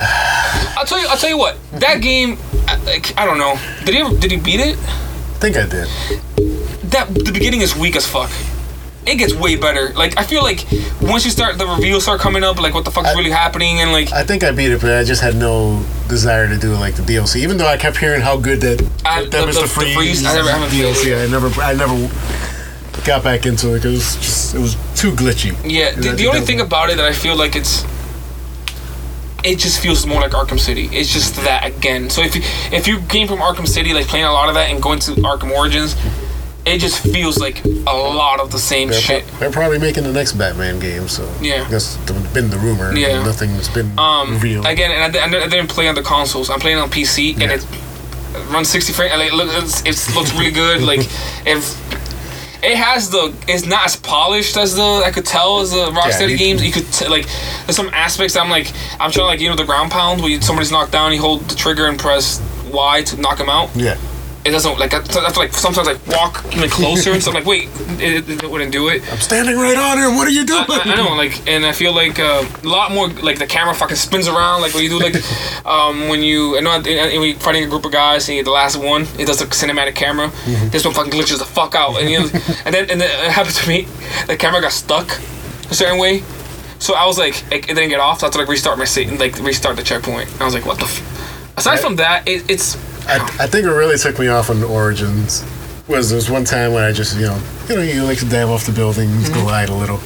I'll 0.00 0.86
tell 0.86 1.00
you. 1.00 1.06
I'll 1.08 1.16
tell 1.16 1.30
you 1.30 1.38
what. 1.38 1.58
That 1.72 2.00
game. 2.00 2.38
I, 2.72 2.84
like, 2.84 3.18
I 3.18 3.24
don't 3.26 3.38
know. 3.38 3.58
Did 3.84 3.94
he 3.94 4.00
ever, 4.00 4.16
did 4.16 4.30
he 4.30 4.36
beat 4.38 4.60
it? 4.60 4.76
I 4.78 5.38
think 5.42 5.56
I 5.56 5.66
did. 5.66 5.88
That 6.90 7.08
the 7.14 7.32
beginning 7.32 7.60
is 7.62 7.74
weak 7.76 7.96
as 7.96 8.06
fuck. 8.06 8.30
It 9.04 9.16
gets 9.16 9.34
way 9.34 9.56
better. 9.56 9.92
Like 9.94 10.16
I 10.16 10.22
feel 10.22 10.42
like 10.44 10.64
once 11.00 11.24
you 11.24 11.32
start 11.32 11.58
the 11.58 11.66
reveals 11.66 12.04
start 12.04 12.20
coming 12.20 12.44
up, 12.44 12.60
like 12.60 12.72
what 12.74 12.84
the 12.84 12.92
fuck's 12.92 13.08
I- 13.08 13.14
really 13.14 13.30
happening, 13.32 13.80
and 13.80 13.90
like 13.90 14.12
I 14.12 14.22
think 14.22 14.44
I 14.44 14.52
beat 14.52 14.70
it, 14.70 14.80
but 14.80 14.92
I 14.96 15.02
just 15.02 15.20
had 15.22 15.34
no 15.34 15.82
desire 16.08 16.46
to 16.48 16.56
do 16.56 16.72
like 16.74 16.94
the 16.94 17.02
DLC. 17.02 17.36
Even 17.40 17.56
though 17.56 17.66
I 17.66 17.76
kept 17.76 17.96
hearing 17.96 18.20
how 18.20 18.36
good 18.36 18.60
that 18.60 18.80
I- 19.04 19.22
that 19.24 19.30
the- 19.32 19.38
Mr. 19.38 19.54
the- 19.54 19.60
the 19.62 19.66
Freeze, 19.66 19.94
Freeze, 19.96 20.26
I 20.26 20.34
never- 20.34 20.50
haven't 20.50 20.68
DLC. 20.70 21.14
I 21.20 21.26
never, 21.26 21.48
I 21.60 21.74
never 21.74 22.10
got 23.04 23.24
back 23.24 23.44
into 23.46 23.74
it 23.74 23.82
because 23.82 23.92
it 23.92 23.96
was 23.96 24.16
just 24.16 24.54
it 24.54 24.58
was 24.60 24.76
too 24.94 25.10
glitchy. 25.12 25.56
yeah. 25.64 25.90
The, 25.90 26.12
the 26.12 26.28
only 26.28 26.42
thing 26.42 26.60
about 26.60 26.90
it 26.90 26.96
that 26.98 27.06
I 27.06 27.12
feel 27.12 27.34
like 27.34 27.56
it's. 27.56 27.84
It 29.44 29.58
just 29.58 29.80
feels 29.80 30.06
more 30.06 30.20
like 30.20 30.32
Arkham 30.32 30.58
City. 30.60 30.88
It's 30.92 31.12
just 31.12 31.34
that 31.36 31.66
again. 31.66 32.08
So 32.10 32.22
if 32.22 32.34
you 32.36 32.42
if 32.76 32.86
you 32.86 33.00
came 33.08 33.26
from 33.26 33.38
Arkham 33.40 33.66
City, 33.66 33.92
like 33.92 34.06
playing 34.06 34.24
a 34.24 34.32
lot 34.32 34.48
of 34.48 34.54
that 34.54 34.70
and 34.70 34.80
going 34.82 35.00
to 35.00 35.12
Arkham 35.12 35.50
Origins, 35.50 35.96
it 36.64 36.78
just 36.78 37.02
feels 37.02 37.38
like 37.38 37.64
a 37.64 37.92
lot 37.92 38.38
of 38.38 38.52
the 38.52 38.58
same 38.58 38.88
They're, 38.88 39.00
shit. 39.00 39.26
pro- 39.26 39.38
they're 39.40 39.50
probably 39.50 39.78
making 39.80 40.04
the 40.04 40.12
next 40.12 40.32
Batman 40.34 40.78
game, 40.78 41.08
so 41.08 41.28
Yeah. 41.40 41.64
that's 41.68 41.96
been 42.32 42.50
the 42.50 42.58
rumor. 42.58 42.96
Yeah. 42.96 43.20
nothing's 43.24 43.68
been 43.68 43.90
Um, 43.98 44.34
revealed. 44.34 44.66
again, 44.66 44.92
and 44.92 45.16
I, 45.16 45.24
I 45.24 45.28
di- 45.28 45.48
didn't 45.48 45.68
play 45.70 45.88
on 45.88 45.96
the 45.96 46.02
consoles. 46.02 46.48
I'm 46.50 46.60
playing 46.60 46.78
on 46.78 46.88
PC, 46.88 47.32
and 47.32 47.42
Yeah. 47.42 47.54
it 47.54 47.66
runs 48.50 48.68
60 48.68 48.92
frames. 48.92 49.12
Like, 49.18 49.32
look, 49.32 49.48
it's, 49.54 49.80
it 49.82 50.14
looks 50.14 50.32
really 50.34 50.52
good. 50.52 50.82
Like, 50.92 51.00
if 51.44 51.76
it 52.62 52.76
has 52.76 53.10
the, 53.10 53.34
it's 53.48 53.66
not 53.66 53.86
as 53.86 53.96
polished 53.96 54.56
as 54.56 54.76
the 54.76 55.02
I 55.04 55.10
could 55.10 55.26
tell 55.26 55.60
as 55.60 55.72
the 55.72 55.86
Rocksteady 55.90 56.30
you- 56.30 56.36
games. 56.38 56.64
You 56.64 56.72
could 56.72 56.86
t- 56.92 57.08
like, 57.08 57.26
there's 57.66 57.76
some 57.76 57.88
aspects 57.92 58.36
I'm 58.36 58.50
like, 58.50 58.72
I'm 59.00 59.10
trying 59.10 59.26
like 59.26 59.40
you 59.40 59.48
know 59.48 59.56
the 59.56 59.64
ground 59.64 59.90
pound 59.90 60.20
where 60.20 60.30
you, 60.30 60.40
somebody's 60.40 60.70
knocked 60.70 60.92
down, 60.92 61.12
you 61.12 61.20
hold 61.20 61.42
the 61.48 61.54
trigger 61.56 61.86
and 61.88 61.98
press 61.98 62.40
Y 62.70 63.02
to 63.02 63.20
knock 63.20 63.38
him 63.40 63.48
out. 63.48 63.68
yeah, 63.74 63.96
It 64.44 64.50
doesn't 64.50 64.78
like 64.78 64.92
I 64.92 64.96
have 64.96 65.34
to 65.34 65.38
like 65.38 65.52
sometimes 65.52 65.86
like 65.86 66.04
walk 66.06 66.44
even 66.52 66.68
closer 66.68 67.12
and 67.12 67.22
stuff. 67.22 67.34
Like 67.34 67.46
wait, 67.46 67.68
it, 68.00 68.28
it, 68.28 68.44
it 68.44 68.50
wouldn't 68.50 68.72
do 68.72 68.88
it. 68.88 69.02
I'm 69.12 69.18
standing 69.18 69.56
right 69.56 69.76
on 69.76 69.98
him. 69.98 70.16
What 70.16 70.26
are 70.26 70.32
you 70.32 70.44
doing? 70.44 70.64
I, 70.68 70.80
I 70.84 70.96
know, 70.96 71.14
like, 71.14 71.46
and 71.48 71.64
I 71.64 71.72
feel 71.72 71.94
like 71.94 72.18
uh, 72.18 72.44
a 72.62 72.66
lot 72.66 72.92
more, 72.92 73.08
like 73.08 73.38
the 73.38 73.46
camera 73.46 73.74
fucking 73.74 73.96
spins 73.96 74.28
around, 74.28 74.60
like 74.60 74.74
when 74.74 74.82
you 74.82 74.88
do, 74.88 74.98
like, 74.98 75.14
um, 75.66 76.08
when 76.08 76.22
you, 76.22 76.56
I 76.56 76.60
know, 76.60 76.72
and 76.72 76.84
when 76.84 77.22
you're 77.22 77.38
fighting 77.38 77.64
a 77.64 77.68
group 77.68 77.84
of 77.84 77.92
guys, 77.92 78.28
and 78.28 78.36
you're 78.36 78.44
the 78.44 78.50
last 78.50 78.76
one, 78.76 79.02
it 79.18 79.26
does 79.26 79.40
a 79.40 79.46
cinematic 79.46 79.94
camera. 79.94 80.28
Mm-hmm. 80.28 80.68
This 80.70 80.84
one 80.84 80.94
fucking 80.94 81.12
glitches 81.12 81.38
the 81.38 81.44
fuck 81.44 81.74
out, 81.74 82.00
and 82.00 82.10
you, 82.10 82.20
know, 82.20 82.26
and 82.64 82.74
then 82.74 82.90
and 82.90 83.00
then 83.00 83.26
it 83.26 83.30
happened 83.30 83.54
to 83.56 83.68
me, 83.68 83.86
the 84.26 84.36
camera 84.36 84.60
got 84.60 84.72
stuck 84.72 85.08
a 85.70 85.74
certain 85.74 85.98
way, 85.98 86.22
so 86.78 86.94
I 86.94 87.06
was 87.06 87.16
like, 87.16 87.40
it, 87.52 87.70
it 87.70 87.74
didn't 87.74 87.90
get 87.90 88.00
off, 88.00 88.20
so 88.20 88.26
I 88.26 88.28
had 88.28 88.32
to 88.32 88.38
like 88.40 88.48
restart 88.48 88.76
my 88.78 88.84
seat 88.84 89.08
and 89.08 89.18
like 89.20 89.38
restart 89.38 89.76
the 89.76 89.84
checkpoint. 89.84 90.28
I 90.40 90.44
was 90.44 90.54
like, 90.54 90.66
what 90.66 90.78
the. 90.78 90.84
F-? 90.84 91.56
Aside 91.56 91.78
from 91.78 91.96
that, 91.96 92.26
it, 92.26 92.50
it's 92.50 92.76
I, 93.08 93.16
I 93.40 93.46
think 93.46 93.66
what 93.66 93.72
really 93.74 93.96
took 93.98 94.18
me 94.18 94.28
off 94.28 94.50
on 94.50 94.62
Origins 94.62 95.44
was 95.88 96.08
there 96.10 96.16
was 96.16 96.30
one 96.30 96.44
time 96.44 96.72
when 96.72 96.84
I 96.84 96.92
just 96.92 97.16
you 97.16 97.22
know 97.26 97.42
you 97.68 97.76
know 97.76 97.82
you 97.82 98.02
like 98.04 98.18
to 98.18 98.24
dive 98.28 98.48
off 98.48 98.64
the 98.66 98.72
buildings, 98.72 99.28
Mm-hmm. 99.28 99.40
glide 99.42 99.68
a 99.68 99.74
little. 99.74 99.96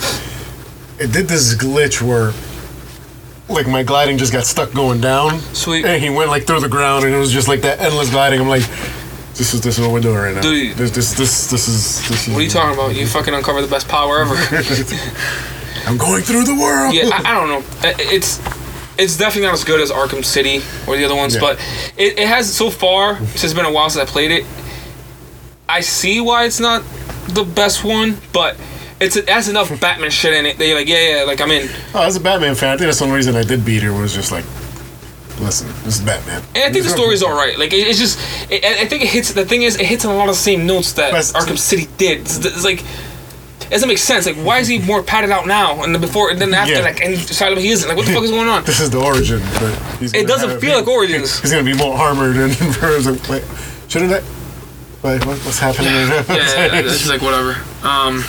It 0.98 1.12
did 1.12 1.28
this 1.28 1.54
glitch 1.54 2.00
where 2.00 2.32
like 3.48 3.68
my 3.68 3.82
gliding 3.82 4.18
just 4.18 4.32
got 4.32 4.44
stuck 4.44 4.72
going 4.72 5.00
down, 5.00 5.38
sweet. 5.54 5.84
and 5.84 6.02
he 6.02 6.10
went 6.10 6.30
like 6.30 6.46
through 6.46 6.60
the 6.60 6.68
ground, 6.68 7.04
and 7.04 7.14
it 7.14 7.18
was 7.18 7.30
just 7.32 7.48
like 7.48 7.60
that 7.60 7.80
endless 7.80 8.10
gliding. 8.10 8.40
I'm 8.40 8.48
like, 8.48 8.62
this 9.34 9.52
is 9.54 9.60
this 9.60 9.78
is 9.78 9.84
what 9.84 9.92
we're 9.92 10.00
doing 10.00 10.16
right 10.16 10.34
now. 10.34 10.40
Dude. 10.40 10.76
This 10.76 10.90
this 10.90 11.12
this 11.14 11.50
this 11.50 11.68
is 11.68 12.08
this 12.08 12.26
is. 12.26 12.32
What 12.34 12.40
are 12.40 12.42
you 12.44 12.50
talking 12.50 12.74
about? 12.74 12.96
You 12.96 13.06
fucking 13.18 13.34
uncover 13.34 13.60
the 13.62 13.68
best 13.68 13.86
power 13.88 14.20
ever. 14.20 14.34
I'm 15.86 15.96
going 15.98 16.22
through 16.22 16.44
the 16.44 16.54
world. 16.56 16.94
yeah, 16.94 17.10
I, 17.12 17.32
I 17.32 17.34
don't 17.34 17.48
know. 17.48 17.62
It's 17.84 18.38
it's 18.98 19.16
definitely 19.16 19.46
not 19.46 19.54
as 19.54 19.64
good 19.64 19.80
as 19.80 19.90
Arkham 19.90 20.24
City 20.24 20.58
or 20.86 20.96
the 20.96 21.04
other 21.04 21.14
ones, 21.16 21.34
Yeah. 21.34 21.40
but 21.40 21.58
it, 21.96 22.18
it 22.18 22.26
has 22.28 22.52
so 22.52 22.70
far. 22.70 23.16
Since 23.18 23.44
it's 23.44 23.54
been 23.54 23.66
a 23.66 23.72
while 23.72 23.90
since 23.90 24.08
I 24.08 24.10
played 24.10 24.30
it, 24.30 24.44
I 25.68 25.80
see 25.80 26.20
why 26.20 26.44
it's 26.44 26.60
not 26.60 26.82
the 27.28 27.44
best 27.44 27.84
one, 27.84 28.16
but 28.32 28.56
it's 29.00 29.16
it 29.16 29.28
has 29.28 29.48
enough 29.48 29.68
Batman 29.80 30.10
shit 30.10 30.32
in 30.34 30.46
it 30.46 30.58
that 30.58 30.66
you're 30.66 30.78
like, 30.78 30.88
yeah, 30.88 31.18
yeah, 31.18 31.22
like 31.24 31.40
I'm 31.40 31.50
in. 31.50 31.68
Oh, 31.94 32.02
as 32.04 32.16
a 32.16 32.20
Batman 32.20 32.54
fan, 32.54 32.70
I 32.70 32.76
think 32.76 32.86
that's 32.86 32.98
the 32.98 33.04
only 33.04 33.16
reason 33.16 33.36
I 33.36 33.42
did 33.42 33.64
beat 33.64 33.82
her 33.82 33.92
was 33.92 34.14
just 34.14 34.32
like, 34.32 34.44
listen, 35.40 35.66
this 35.84 35.98
is 35.98 36.04
Batman. 36.04 36.42
And 36.54 36.64
I 36.64 36.72
think 36.72 36.84
the 36.84 36.90
story's 36.90 37.22
all 37.22 37.36
right. 37.36 37.58
Like 37.58 37.72
it, 37.72 37.86
it's 37.88 37.98
just, 37.98 38.18
it, 38.50 38.64
I 38.64 38.82
I 38.82 38.86
think 38.86 39.02
it 39.02 39.08
hits. 39.08 39.32
The 39.32 39.44
thing 39.44 39.62
is, 39.62 39.76
it 39.78 39.86
hits 39.86 40.04
on 40.04 40.14
a 40.14 40.16
lot 40.16 40.28
of 40.28 40.34
the 40.36 40.40
same 40.40 40.66
notes 40.66 40.92
that 40.94 41.12
Arkham 41.12 41.58
City 41.58 41.88
did. 41.98 42.20
It's, 42.20 42.38
it's 42.44 42.64
like. 42.64 42.82
It 43.66 43.70
doesn't 43.70 43.88
make 43.88 43.98
sense. 43.98 44.26
Like, 44.26 44.36
why 44.36 44.58
is 44.58 44.68
he 44.68 44.78
more 44.78 45.02
padded 45.02 45.30
out 45.30 45.46
now 45.46 45.82
and 45.82 46.00
before 46.00 46.30
and 46.30 46.40
then 46.40 46.54
after? 46.54 46.74
Yeah. 46.74 46.80
Like, 46.80 47.00
and 47.00 47.14
Asylum 47.14 47.58
he 47.58 47.70
isn't. 47.70 47.88
Like, 47.88 47.96
what 47.96 48.06
the 48.06 48.12
fuck 48.12 48.22
is 48.22 48.30
going 48.30 48.48
on? 48.48 48.64
This 48.66 48.80
is 48.80 48.90
the 48.90 49.00
origin, 49.00 49.40
but 49.60 49.74
he's 49.98 50.14
It 50.14 50.26
doesn't 50.26 50.60
feel 50.60 50.76
like 50.78 50.86
Origins. 50.86 51.40
He's 51.40 51.50
gonna 51.50 51.64
be 51.64 51.74
more 51.74 51.94
armored 51.96 52.36
and 52.36 52.52
like, 53.06 53.28
wait, 53.28 53.44
shouldn't 53.88 54.12
I? 54.12 54.22
Wait, 55.02 55.24
what, 55.26 55.38
what's 55.44 55.58
happening? 55.58 55.92
yeah, 55.92 56.24
yeah, 56.28 56.80
it's 56.80 56.98
just 56.98 57.08
like 57.08 57.22
whatever. 57.22 57.56
Um, 57.86 58.24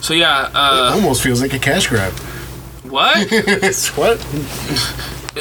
so 0.00 0.14
yeah, 0.14 0.50
uh, 0.54 0.92
almost 0.94 1.22
feels 1.22 1.42
like 1.42 1.52
a 1.52 1.58
cash 1.58 1.88
grab. 1.88 2.12
what? 2.84 3.16
it's 3.30 3.96
what? 3.96 4.18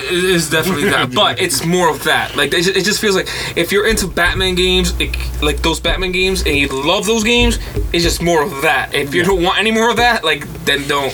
It 0.04 0.24
is 0.24 0.50
definitely 0.50 0.90
that, 0.90 1.14
but 1.14 1.40
it's 1.40 1.66
more 1.66 1.90
of 1.90 2.04
that. 2.06 2.36
Like 2.36 2.54
it 2.54 2.64
just, 2.64 2.78
it 2.78 2.84
just 2.86 3.00
feels 3.02 3.16
like 3.16 3.28
if 3.58 3.72
you're 3.72 3.88
into 3.88 4.08
Batman 4.08 4.56
games, 4.56 4.98
like, 5.00 5.18
like 5.42 5.58
those 5.62 5.80
Batman 5.80 6.12
games, 6.12 6.42
and 6.46 6.56
you 6.56 6.68
love 6.68 7.06
those 7.06 7.24
games, 7.24 7.60
it's 7.94 8.04
just 8.04 8.22
more 8.22 8.42
of 8.44 8.62
that. 8.62 8.94
If 8.94 9.14
you 9.14 9.24
don't 9.24 9.44
want 9.44 9.60
any 9.60 9.72
more 9.72 9.90
of 9.90 9.98
that, 9.98 10.24
like 10.24 10.48
then 10.66 10.88
don't. 10.88 11.14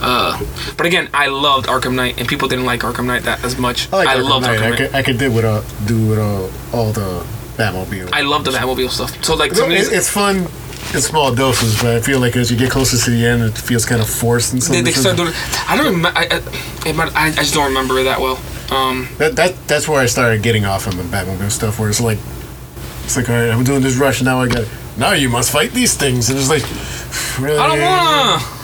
Uh, 0.00 0.38
but 0.76 0.86
again, 0.86 1.08
I 1.14 1.28
loved 1.28 1.66
Arkham 1.66 1.94
Knight, 1.94 2.18
and 2.18 2.28
people 2.28 2.48
didn't 2.48 2.66
like 2.66 2.80
Arkham 2.80 3.06
Knight 3.06 3.22
that 3.22 3.42
as 3.44 3.56
much. 3.58 3.90
I 3.92 3.96
like 3.96 4.08
I 4.08 4.16
Arkham 4.16 4.28
loved 4.28 4.46
Knight. 4.46 4.58
Arkham 4.60 4.72
I 4.72 4.76
could, 4.76 4.94
I 4.94 5.02
could 5.02 5.18
do 5.18 5.32
with 5.32 5.44
uh, 5.44 5.62
do 5.86 6.08
with 6.08 6.18
uh, 6.18 6.76
all 6.76 6.92
the 6.92 7.24
Batmobile. 7.56 8.10
I 8.12 8.22
love 8.22 8.44
the 8.44 8.50
Batmobile 8.50 8.90
stuff. 8.90 9.24
So 9.24 9.34
like, 9.34 9.52
It- 9.52 9.56
some 9.56 9.70
of 9.70 9.76
it's 9.76 10.10
fun 10.10 10.46
in 10.92 11.00
small 11.00 11.34
doses, 11.34 11.80
but 11.80 11.96
I 11.96 12.00
feel 12.00 12.20
like 12.20 12.36
as 12.36 12.50
you 12.50 12.56
get 12.56 12.70
closer 12.70 12.96
to 12.96 13.10
the 13.10 13.24
end, 13.26 13.42
it 13.42 13.56
feels 13.56 13.84
kind 13.84 14.00
of 14.00 14.08
forced 14.08 14.52
and 14.52 14.60
they, 14.60 14.66
something. 14.66 14.84
they 14.84 14.92
start 14.92 15.16
doing. 15.16 15.32
I 15.68 15.76
don't 15.76 15.86
remember. 15.86 16.12
I, 16.18 16.26
I, 16.26 17.20
I, 17.20 17.28
I 17.28 17.30
just 17.32 17.54
don't 17.54 17.66
remember 17.68 17.98
it 17.98 18.04
that 18.04 18.20
well. 18.20 18.40
Um, 18.70 19.08
That, 19.18 19.36
that 19.36 19.54
that's 19.66 19.88
where 19.88 20.00
I 20.00 20.06
started 20.06 20.42
getting 20.42 20.64
off 20.64 20.86
on 20.86 20.96
the 20.96 21.02
Batmobile 21.04 21.50
stuff, 21.50 21.78
where 21.78 21.88
it's 21.88 22.00
like, 22.00 22.18
it's 23.04 23.16
like, 23.16 23.28
all 23.28 23.34
right, 23.36 23.50
I'm 23.50 23.64
doing 23.64 23.82
this 23.82 23.96
rush, 23.96 24.22
now 24.22 24.40
I 24.40 24.48
got, 24.48 24.66
now 24.96 25.12
you 25.12 25.28
must 25.28 25.50
fight 25.50 25.72
these 25.72 25.94
things, 25.96 26.30
and 26.30 26.38
it's 26.38 26.48
like, 26.48 26.62
really? 27.40 27.58
I 27.58 27.66
don't 27.68 27.80
wanna. 27.80 28.54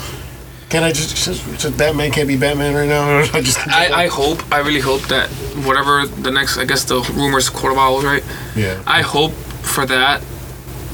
Can 0.71 0.85
I 0.85 0.93
just, 0.93 1.17
just, 1.25 1.45
just 1.61 1.77
Batman 1.77 2.13
can't 2.13 2.29
be 2.29 2.37
Batman 2.37 2.75
right 2.75 2.89
now? 2.89 3.19
I 3.35 3.43
just, 3.43 3.59
I, 3.67 4.05
I 4.05 4.07
hope, 4.07 4.41
I 4.53 4.59
really 4.59 4.81
hope 4.81 5.03
that 5.09 5.29
whatever 5.67 6.07
the 6.07 6.31
next, 6.31 6.59
I 6.59 6.65
guess 6.65 6.85
the 6.85 7.01
rumors 7.15 7.49
of 7.49 7.57
Owls, 7.57 8.05
right? 8.05 8.23
yeah. 8.55 8.81
I 8.87 9.03
hope 9.03 9.33
for 9.33 9.85
that 9.87 10.23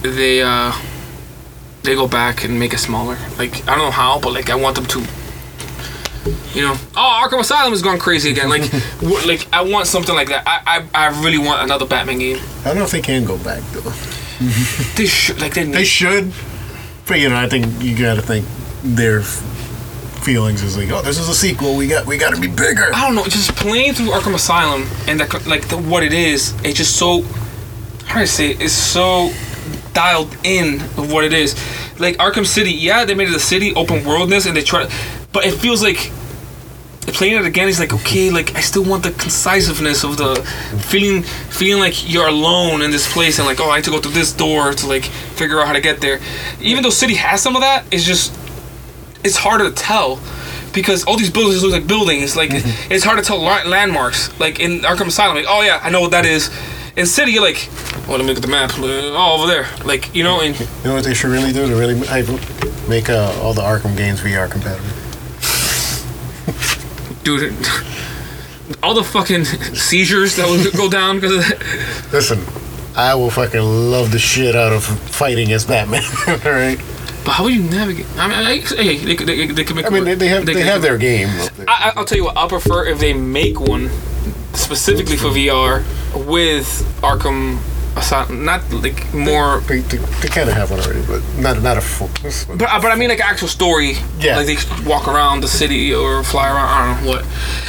they 0.02 0.42
uh 0.42 0.72
they 1.86 1.94
go 1.94 2.06
back 2.08 2.44
and 2.44 2.58
make 2.58 2.72
it 2.74 2.78
smaller. 2.78 3.16
Like 3.38 3.62
I 3.68 3.74
don't 3.76 3.78
know 3.86 3.90
how, 3.90 4.20
but 4.20 4.32
like 4.32 4.50
I 4.50 4.54
want 4.54 4.76
them 4.76 4.86
to. 4.86 5.00
You 6.54 6.62
know, 6.62 6.74
oh 6.96 7.22
Arkham 7.24 7.40
Asylum 7.40 7.72
is 7.72 7.82
going 7.82 7.98
crazy 8.00 8.30
again. 8.30 8.48
Like, 8.48 8.68
w- 9.00 9.26
like 9.28 9.46
I 9.52 9.62
want 9.62 9.86
something 9.86 10.14
like 10.14 10.28
that. 10.28 10.42
I, 10.46 10.78
I, 10.94 11.06
I 11.08 11.22
really 11.22 11.38
want 11.38 11.62
another 11.62 11.86
Batman 11.86 12.18
game. 12.18 12.38
I 12.60 12.68
don't 12.68 12.78
know 12.78 12.84
if 12.84 12.90
they 12.90 13.02
can 13.02 13.24
go 13.24 13.36
back 13.38 13.62
though. 13.72 13.90
They 14.96 15.06
should, 15.06 15.40
like 15.40 15.54
they, 15.54 15.64
Need- 15.64 15.74
They 15.74 15.84
should, 15.84 16.32
but 17.06 17.20
you 17.20 17.28
know, 17.28 17.36
I 17.36 17.48
think 17.48 17.66
you 17.82 17.96
got 17.96 18.14
to 18.16 18.22
think 18.22 18.44
their 18.82 19.22
feelings 19.22 20.62
is 20.62 20.76
like, 20.76 20.90
oh, 20.90 21.02
this 21.02 21.18
is 21.18 21.28
a 21.28 21.34
sequel. 21.34 21.76
We 21.76 21.86
got, 21.88 22.06
we 22.06 22.18
got 22.18 22.34
to 22.34 22.40
be 22.40 22.48
bigger. 22.48 22.90
I 22.92 23.06
don't 23.06 23.14
know, 23.14 23.24
just 23.24 23.54
playing 23.54 23.92
through 23.94 24.08
Arkham 24.08 24.34
Asylum 24.34 24.86
and 25.06 25.20
that, 25.20 25.46
like 25.46 25.68
the, 25.68 25.76
what 25.78 26.02
it 26.02 26.12
is, 26.12 26.52
it's 26.64 26.76
just 26.76 26.96
so. 26.96 27.22
How 28.06 28.16
do 28.16 28.20
I 28.20 28.24
say 28.24 28.50
it? 28.50 28.60
It's 28.62 28.72
so 28.72 29.30
dialed 29.96 30.36
in 30.44 30.74
of 30.98 31.10
what 31.10 31.24
it 31.24 31.32
is. 31.32 31.54
Like 31.98 32.18
Arkham 32.18 32.44
City, 32.44 32.70
yeah, 32.70 33.06
they 33.06 33.14
made 33.14 33.28
it 33.28 33.34
a 33.34 33.40
city, 33.40 33.74
open 33.74 34.04
worldness, 34.04 34.44
and 34.44 34.54
they 34.54 34.62
try, 34.62 34.88
but 35.32 35.46
it 35.46 35.54
feels 35.54 35.82
like 35.82 36.12
playing 37.06 37.36
it 37.36 37.46
again 37.46 37.66
is 37.66 37.80
like 37.80 37.94
okay, 37.94 38.30
like 38.30 38.54
I 38.54 38.60
still 38.60 38.84
want 38.84 39.02
the 39.04 39.12
concisiveness 39.12 40.04
of 40.04 40.18
the 40.18 40.34
feeling, 40.90 41.22
feeling 41.22 41.80
like 41.80 42.12
you're 42.12 42.28
alone 42.28 42.82
in 42.82 42.90
this 42.90 43.10
place 43.10 43.38
and 43.38 43.46
like 43.46 43.58
oh 43.58 43.70
I 43.70 43.76
need 43.76 43.84
to 43.84 43.90
go 43.90 44.00
through 44.00 44.12
this 44.12 44.32
door 44.32 44.72
to 44.72 44.86
like 44.86 45.04
figure 45.04 45.60
out 45.60 45.66
how 45.66 45.72
to 45.72 45.80
get 45.80 46.00
there. 46.02 46.20
Even 46.60 46.82
though 46.82 46.90
City 46.90 47.14
has 47.14 47.40
some 47.40 47.56
of 47.56 47.62
that, 47.62 47.84
it's 47.90 48.04
just 48.04 48.38
it's 49.24 49.36
harder 49.36 49.70
to 49.70 49.74
tell 49.74 50.20
because 50.74 51.04
all 51.04 51.16
these 51.16 51.30
buildings 51.30 51.62
look 51.62 51.72
like 51.72 51.86
buildings. 51.86 52.36
Like 52.36 52.50
mm-hmm. 52.50 52.92
it's 52.92 53.02
hard 53.02 53.18
to 53.18 53.24
tell 53.24 53.38
landmarks. 53.40 54.38
Like 54.38 54.60
in 54.60 54.80
Arkham 54.80 55.06
Asylum, 55.06 55.36
like 55.36 55.46
oh 55.48 55.62
yeah, 55.62 55.80
I 55.82 55.88
know 55.88 56.02
what 56.02 56.10
that 56.10 56.26
is. 56.26 56.50
In 56.96 57.04
City, 57.04 57.32
you're 57.32 57.42
like, 57.42 57.68
oh 58.08 58.12
let 58.12 58.20
me 58.20 58.26
look 58.26 58.36
at 58.36 58.42
the 58.42 58.48
map. 58.48 58.70
Oh 58.78 59.36
over 59.38 59.46
there, 59.46 59.66
like 59.84 60.14
you 60.14 60.24
know. 60.24 60.40
And 60.40 60.58
You 60.58 60.66
know 60.84 60.94
what 60.94 61.04
they 61.04 61.12
should 61.14 61.30
really 61.30 61.52
do 61.52 61.68
to 61.68 61.74
really 61.76 61.94
make 62.88 63.10
uh, 63.10 63.38
all 63.42 63.52
the 63.52 63.60
Arkham 63.62 63.96
games 63.96 64.20
VR 64.20 64.50
compatible. 64.50 64.88
dude, 67.22 67.52
all 68.82 68.94
the 68.94 69.04
fucking 69.04 69.44
seizures 69.44 70.36
that 70.36 70.48
would 70.48 70.72
go 70.74 70.88
down 70.88 71.16
because 71.16 71.36
of 71.36 71.42
that. 71.58 72.08
Listen, 72.12 72.42
I 72.96 73.14
will 73.14 73.30
fucking 73.30 73.60
love 73.60 74.10
the 74.10 74.18
shit 74.18 74.56
out 74.56 74.72
of 74.72 74.82
fighting 74.84 75.52
as 75.52 75.66
Batman. 75.66 76.02
all 76.28 76.34
right. 76.52 76.78
But 77.26 77.32
how 77.32 77.44
would 77.44 77.54
you 77.54 77.64
navigate? 77.64 78.06
I 78.16 78.28
mean, 78.28 78.38
I, 78.38 78.56
hey, 78.82 78.96
they, 79.04 79.16
could- 79.16 79.26
they, 79.26 79.46
they 79.48 79.64
can 79.64 79.76
make. 79.76 79.84
I 79.86 79.90
mean, 79.90 80.04
they, 80.04 80.14
they 80.14 80.28
have 80.28 80.46
they, 80.46 80.54
can- 80.54 80.62
have 80.62 80.80
their 80.80 80.96
game. 80.96 81.28
I, 81.68 81.90
I- 81.90 81.92
I'll 81.96 82.04
tell 82.06 82.16
you 82.16 82.24
what. 82.24 82.36
I'll 82.38 82.48
prefer 82.48 82.86
if 82.86 83.00
they 83.00 83.12
make 83.12 83.60
one 83.60 83.90
specifically 84.56 85.16
for 85.16 85.28
VR 85.28 85.82
with 86.26 86.66
Arkham 87.02 87.58
Asylum. 87.96 88.44
Not 88.44 88.60
like 88.72 89.12
more, 89.14 89.60
They, 89.68 89.80
they, 89.80 89.96
they 89.98 90.28
kind 90.28 90.48
of 90.48 90.54
have 90.54 90.70
one 90.70 90.80
already, 90.80 91.02
but 91.06 91.22
not 91.38 91.62
not 91.62 91.78
a 91.78 91.80
full. 91.80 92.08
but 92.56 92.58
but 92.58 92.86
I 92.86 92.94
mean 92.94 93.08
like 93.08 93.20
actual 93.20 93.48
story. 93.48 93.94
Yeah. 94.20 94.36
Like 94.36 94.46
they 94.46 94.56
walk 94.88 95.08
around 95.08 95.40
the 95.42 95.48
city 95.48 95.94
or 95.94 96.22
fly 96.22 96.46
around. 96.48 96.68
I 96.68 96.94
don't 96.96 97.04
know 97.04 97.10
what. 97.10 97.24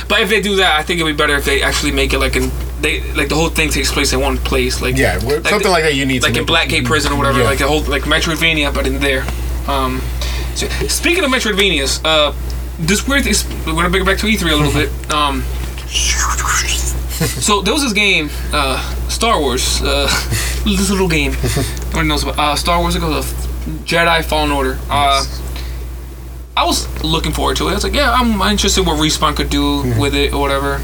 But 0.09 0.21
if 0.21 0.29
they 0.29 0.41
do 0.41 0.57
that, 0.57 0.79
I 0.79 0.83
think 0.83 0.99
it'd 0.99 1.11
be 1.13 1.17
better 1.17 1.35
if 1.35 1.45
they 1.45 1.61
actually 1.61 1.91
make 1.91 2.13
it 2.13 2.19
like 2.19 2.35
in 2.35 2.51
they 2.81 3.01
like 3.13 3.29
the 3.29 3.35
whole 3.35 3.49
thing 3.49 3.69
takes 3.69 3.91
place 3.91 4.11
in 4.13 4.19
one 4.19 4.37
place. 4.37 4.81
Like 4.81 4.97
Yeah, 4.97 5.19
wh- 5.19 5.47
something 5.47 5.71
like 5.71 5.83
that 5.83 5.95
you 5.95 6.05
need 6.05 6.21
to 6.23 6.27
like 6.27 6.37
in 6.37 6.45
Blackgate 6.45 6.85
Prison 6.85 7.11
or 7.13 7.17
whatever. 7.17 7.39
Yeah. 7.39 7.45
Like 7.45 7.59
the 7.59 7.67
whole 7.67 7.81
like 7.83 8.03
Metroidvania, 8.03 8.73
but 8.73 8.85
in 8.85 8.99
there. 8.99 9.23
Um, 9.67 10.01
so 10.55 10.67
speaking 10.87 11.23
of 11.23 11.29
Metroidvanias, 11.31 12.01
uh, 12.05 12.33
this 12.79 13.07
weird 13.07 13.23
thing. 13.23 13.33
We're 13.65 13.73
gonna 13.73 13.89
bring 13.89 14.03
it 14.03 14.05
back 14.05 14.17
to 14.19 14.27
E3 14.27 14.51
a 14.51 14.55
little 14.55 14.73
bit. 14.73 15.11
Um, 15.13 15.43
so 17.41 17.61
there 17.61 17.73
was 17.73 17.83
this 17.83 17.93
game, 17.93 18.29
uh, 18.53 18.79
Star 19.09 19.39
Wars. 19.39 19.81
Uh, 19.81 20.05
this 20.65 20.89
little 20.89 21.07
game. 21.07 21.31
Nobody 21.87 22.07
knows 22.07 22.23
about 22.23 22.37
uh, 22.37 22.55
Star 22.55 22.79
Wars. 22.79 22.95
It 22.95 22.99
goes 22.99 23.33
Jedi 23.85 24.23
Fallen 24.23 24.51
Order. 24.51 24.77
Uh, 24.89 25.25
I 26.55 26.65
was 26.65 26.87
looking 27.03 27.31
forward 27.31 27.57
to 27.57 27.67
it. 27.67 27.71
I 27.71 27.73
was 27.75 27.83
like, 27.83 27.93
yeah, 27.93 28.11
I'm 28.11 28.41
interested 28.51 28.85
what 28.85 28.99
Respawn 28.99 29.35
could 29.35 29.49
do 29.49 29.81
with 29.99 30.15
it 30.15 30.33
or 30.33 30.41
whatever. 30.41 30.81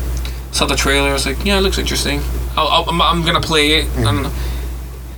Saw 0.51 0.65
the 0.65 0.75
trailer. 0.75 1.09
I 1.09 1.13
was 1.13 1.25
like, 1.25 1.43
yeah, 1.43 1.57
it 1.57 1.61
looks 1.61 1.77
interesting. 1.77 2.21
I'm, 2.55 3.01
I'm 3.01 3.25
gonna 3.25 3.41
play 3.41 3.79
it. 3.79 3.89
I 3.97 4.03
don't 4.03 4.23
know. 4.23 4.33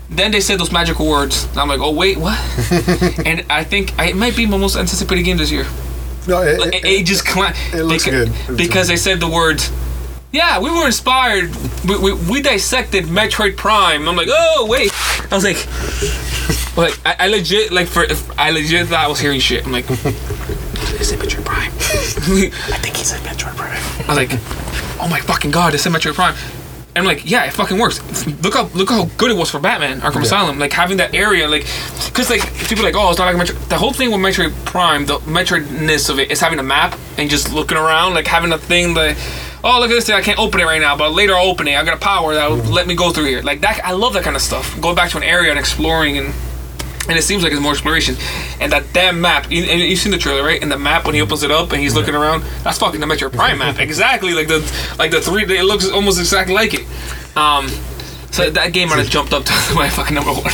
Then 0.10 0.32
they 0.32 0.40
said 0.40 0.60
those 0.60 0.72
magical 0.72 1.10
words. 1.10 1.48
I'm 1.58 1.68
like, 1.68 1.82
oh 1.82 1.92
wait, 1.92 2.18
what? 2.18 2.40
and 3.26 3.46
I 3.50 3.64
think 3.64 3.98
I, 4.00 4.08
it 4.08 4.16
might 4.16 4.36
be 4.36 4.46
my 4.46 4.58
most 4.58 4.78
anticipated 4.78 5.24
game 5.24 5.38
this 5.38 5.52
year. 5.52 5.66
No, 6.28 6.42
it, 6.42 6.60
Like, 6.60 6.76
it, 6.76 6.86
it, 6.86 7.02
it 7.02 7.06
just 7.06 7.26
it 7.28 7.84
looks 7.84 8.04
beca- 8.06 8.10
good. 8.12 8.28
It 8.30 8.50
looks 8.50 8.58
because 8.58 8.88
they 8.88 8.98
said 8.98 9.20
the 9.20 9.30
words. 9.30 9.72
Yeah, 10.32 10.60
we 10.60 10.70
were 10.70 10.86
inspired. 10.86 11.56
We, 11.88 11.98
we, 11.98 12.14
we 12.30 12.42
dissected 12.42 13.06
Metroid 13.06 13.56
Prime. 13.56 14.08
I'm 14.08 14.16
like, 14.18 14.28
oh 14.30 14.66
wait. 14.70 14.92
I 15.32 15.36
was 15.36 15.44
like, 15.44 15.56
like 16.78 17.00
I, 17.06 17.26
I 17.26 17.28
legit 17.28 17.72
like 17.72 17.88
for 17.88 18.06
I 18.38 18.52
legit 18.52 18.88
thought 18.88 19.06
I 19.06 19.08
was 19.08 19.20
hearing 19.20 19.40
shit. 19.40 19.66
I'm 19.66 19.72
like, 19.72 19.88
they 19.88 21.04
said 21.04 21.20
Metroid 21.20 21.46
Prime. 21.46 21.72
I 21.72 22.78
think 22.80 22.98
he 22.98 23.04
said 23.06 23.22
Metroid 23.22 23.56
Prime. 23.56 23.82
I 24.06 24.08
was 24.08 24.18
like, 24.18 24.32
oh 25.02 25.08
my 25.10 25.22
fucking 25.22 25.52
god, 25.52 25.74
it's 25.74 25.84
said 25.84 25.94
Metroid 25.94 26.16
Prime. 26.16 26.36
And 26.96 27.06
I'm 27.06 27.06
like, 27.06 27.30
yeah, 27.30 27.44
it 27.44 27.52
fucking 27.52 27.78
works. 27.78 28.00
Look 28.42 28.54
how 28.54 28.68
look 28.74 28.90
how 28.90 29.06
good 29.18 29.30
it 29.30 29.36
was 29.36 29.52
for 29.52 29.60
Batman 29.60 30.00
Arkham 30.00 30.22
Asylum. 30.22 30.60
Like 30.60 30.72
having 30.72 30.96
that 30.98 31.14
area, 31.14 31.46
like, 31.46 31.66
cause 32.14 32.30
like 32.30 32.42
people 32.70 32.86
are 32.86 32.92
like, 32.92 32.96
oh, 32.96 33.10
it's 33.10 33.20
not 33.20 33.34
like 33.34 33.36
Metroid. 33.36 33.68
The 33.68 33.78
whole 33.78 33.92
thing 33.92 34.12
with 34.12 34.22
Metroid 34.22 34.54
Prime, 34.64 35.06
the 35.06 35.18
Metroidness 35.20 36.10
of 36.10 36.20
it 36.20 36.32
is 36.32 36.40
having 36.40 36.58
a 36.58 36.64
map 36.64 36.98
and 37.18 37.30
just 37.30 37.52
looking 37.52 37.78
around, 37.78 38.14
like 38.14 38.28
having 38.28 38.54
a 38.54 38.58
thing 38.58 38.94
that, 38.94 39.18
oh, 39.62 39.82
look 39.82 39.90
at 39.90 39.94
this 39.96 40.06
thing, 40.06 40.16
I 40.16 40.22
can't 40.22 40.40
open 40.40 40.62
it 40.62 40.64
right 40.64 40.80
now, 40.80 40.96
but 40.96 41.12
later 41.12 41.36
I'll 41.36 41.48
open 41.48 41.68
it. 41.68 41.76
I 41.76 41.84
got 41.84 41.96
a 41.96 42.00
power 42.00 42.34
that 42.34 42.50
will 42.50 42.58
let 42.58 42.88
me 42.88 42.96
go 42.96 43.12
through 43.12 43.26
here. 43.26 43.42
Like 43.42 43.60
that, 43.60 43.84
I 43.84 43.92
love 43.92 44.14
that 44.14 44.24
kind 44.24 44.38
of 44.38 44.42
stuff. 44.42 44.80
Going 44.80 44.96
back 44.96 45.12
to 45.12 45.18
an 45.18 45.24
area 45.24 45.50
and 45.50 45.60
exploring 45.60 46.18
and. 46.18 46.34
And 47.08 47.18
it 47.18 47.22
seems 47.24 47.44
like 47.44 47.52
it's 47.52 47.62
more 47.62 47.74
exploration, 47.74 48.16
and 48.60 48.72
that 48.72 48.92
damn 48.92 49.22
map. 49.22 49.52
You, 49.52 49.64
and 49.66 49.80
you've 49.80 50.00
seen 50.00 50.12
the 50.12 50.18
trailer, 50.18 50.44
right? 50.44 50.60
And 50.62 50.72
the 50.72 50.78
map 50.80 51.06
when 51.06 51.14
he 51.14 51.22
opens 51.22 51.44
it 51.44 51.52
up 51.52 51.72
and 51.72 51.80
he's 51.80 51.94
looking 51.94 52.16
around, 52.16 52.42
that's 52.64 52.80
fucking 52.80 53.00
the 53.00 53.06
Metroid 53.06 53.34
Prime 53.34 53.60
map, 53.60 53.80
exactly 53.80 54.34
like 54.34 54.48
the 54.48 54.60
like 54.98 55.12
the 55.12 55.22
three. 55.22 55.44
It 55.44 55.66
looks 55.66 55.88
almost 55.90 56.18
exactly 56.20 56.56
like 56.56 56.74
it. 56.74 56.86
Um, 57.38 57.68
so 58.32 58.50
that 58.50 58.74
game 58.74 58.90
might 58.90 58.98
have 58.98 59.10
jumped 59.10 59.34
up 59.34 59.44
to 59.46 59.74
my 59.76 59.88
fucking 59.90 60.16
number 60.16 60.32
one. 60.34 60.52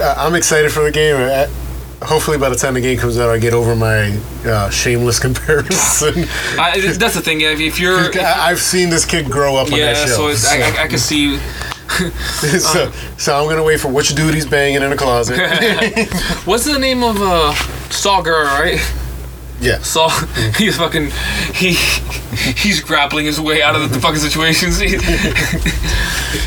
Uh, 0.00 0.14
I'm 0.16 0.34
excited 0.34 0.72
for 0.72 0.82
the 0.84 0.90
game. 0.90 1.16
Uh, 1.16 1.46
hopefully, 2.04 2.38
by 2.38 2.48
the 2.48 2.56
time 2.56 2.74
the 2.74 2.80
game 2.80 2.96
comes 2.98 3.18
out, 3.18 3.28
I 3.28 3.38
get 3.38 3.52
over 3.52 3.76
my 3.76 4.18
uh, 4.46 4.70
shameless 4.70 5.18
comparison. 5.26 6.24
I, 6.58 6.80
that's 6.98 7.14
the 7.14 7.20
thing. 7.20 7.40
Yeah, 7.40 7.50
if, 7.50 7.60
if 7.60 7.78
you're, 7.80 7.98
I- 8.18 8.50
I've 8.50 8.60
seen 8.60 8.88
this 8.90 9.04
kid 9.04 9.26
grow 9.30 9.56
up 9.56 9.70
on 9.72 9.78
yeah, 9.78 9.92
that 9.92 10.08
show. 10.08 10.14
so 10.14 10.28
it's, 10.28 10.46
I, 10.48 10.60
I, 10.60 10.84
I 10.84 10.86
can 10.88 10.98
see. 10.98 11.38
so, 12.60 12.90
so 13.16 13.36
I'm 13.40 13.48
gonna 13.48 13.62
wait 13.62 13.80
for 13.80 13.88
which 13.88 14.14
dude 14.14 14.34
he's 14.34 14.46
banging 14.46 14.82
in 14.82 14.90
the 14.90 14.96
closet. 14.96 15.38
What's 16.44 16.64
the 16.64 16.78
name 16.78 17.02
of 17.02 17.20
uh 17.20 17.52
Saw 17.90 18.22
Gerrera, 18.22 18.44
right? 18.58 18.94
yeah. 19.60 19.78
Saw. 19.78 20.08
He's 20.56 20.76
fucking. 20.76 21.10
He 21.54 21.72
he's 22.54 22.80
grappling 22.80 23.26
his 23.26 23.40
way 23.40 23.60
out 23.62 23.74
of 23.74 23.90
the 23.92 23.98
fucking 23.98 24.20
situations. 24.20 24.78
He, 24.78 24.90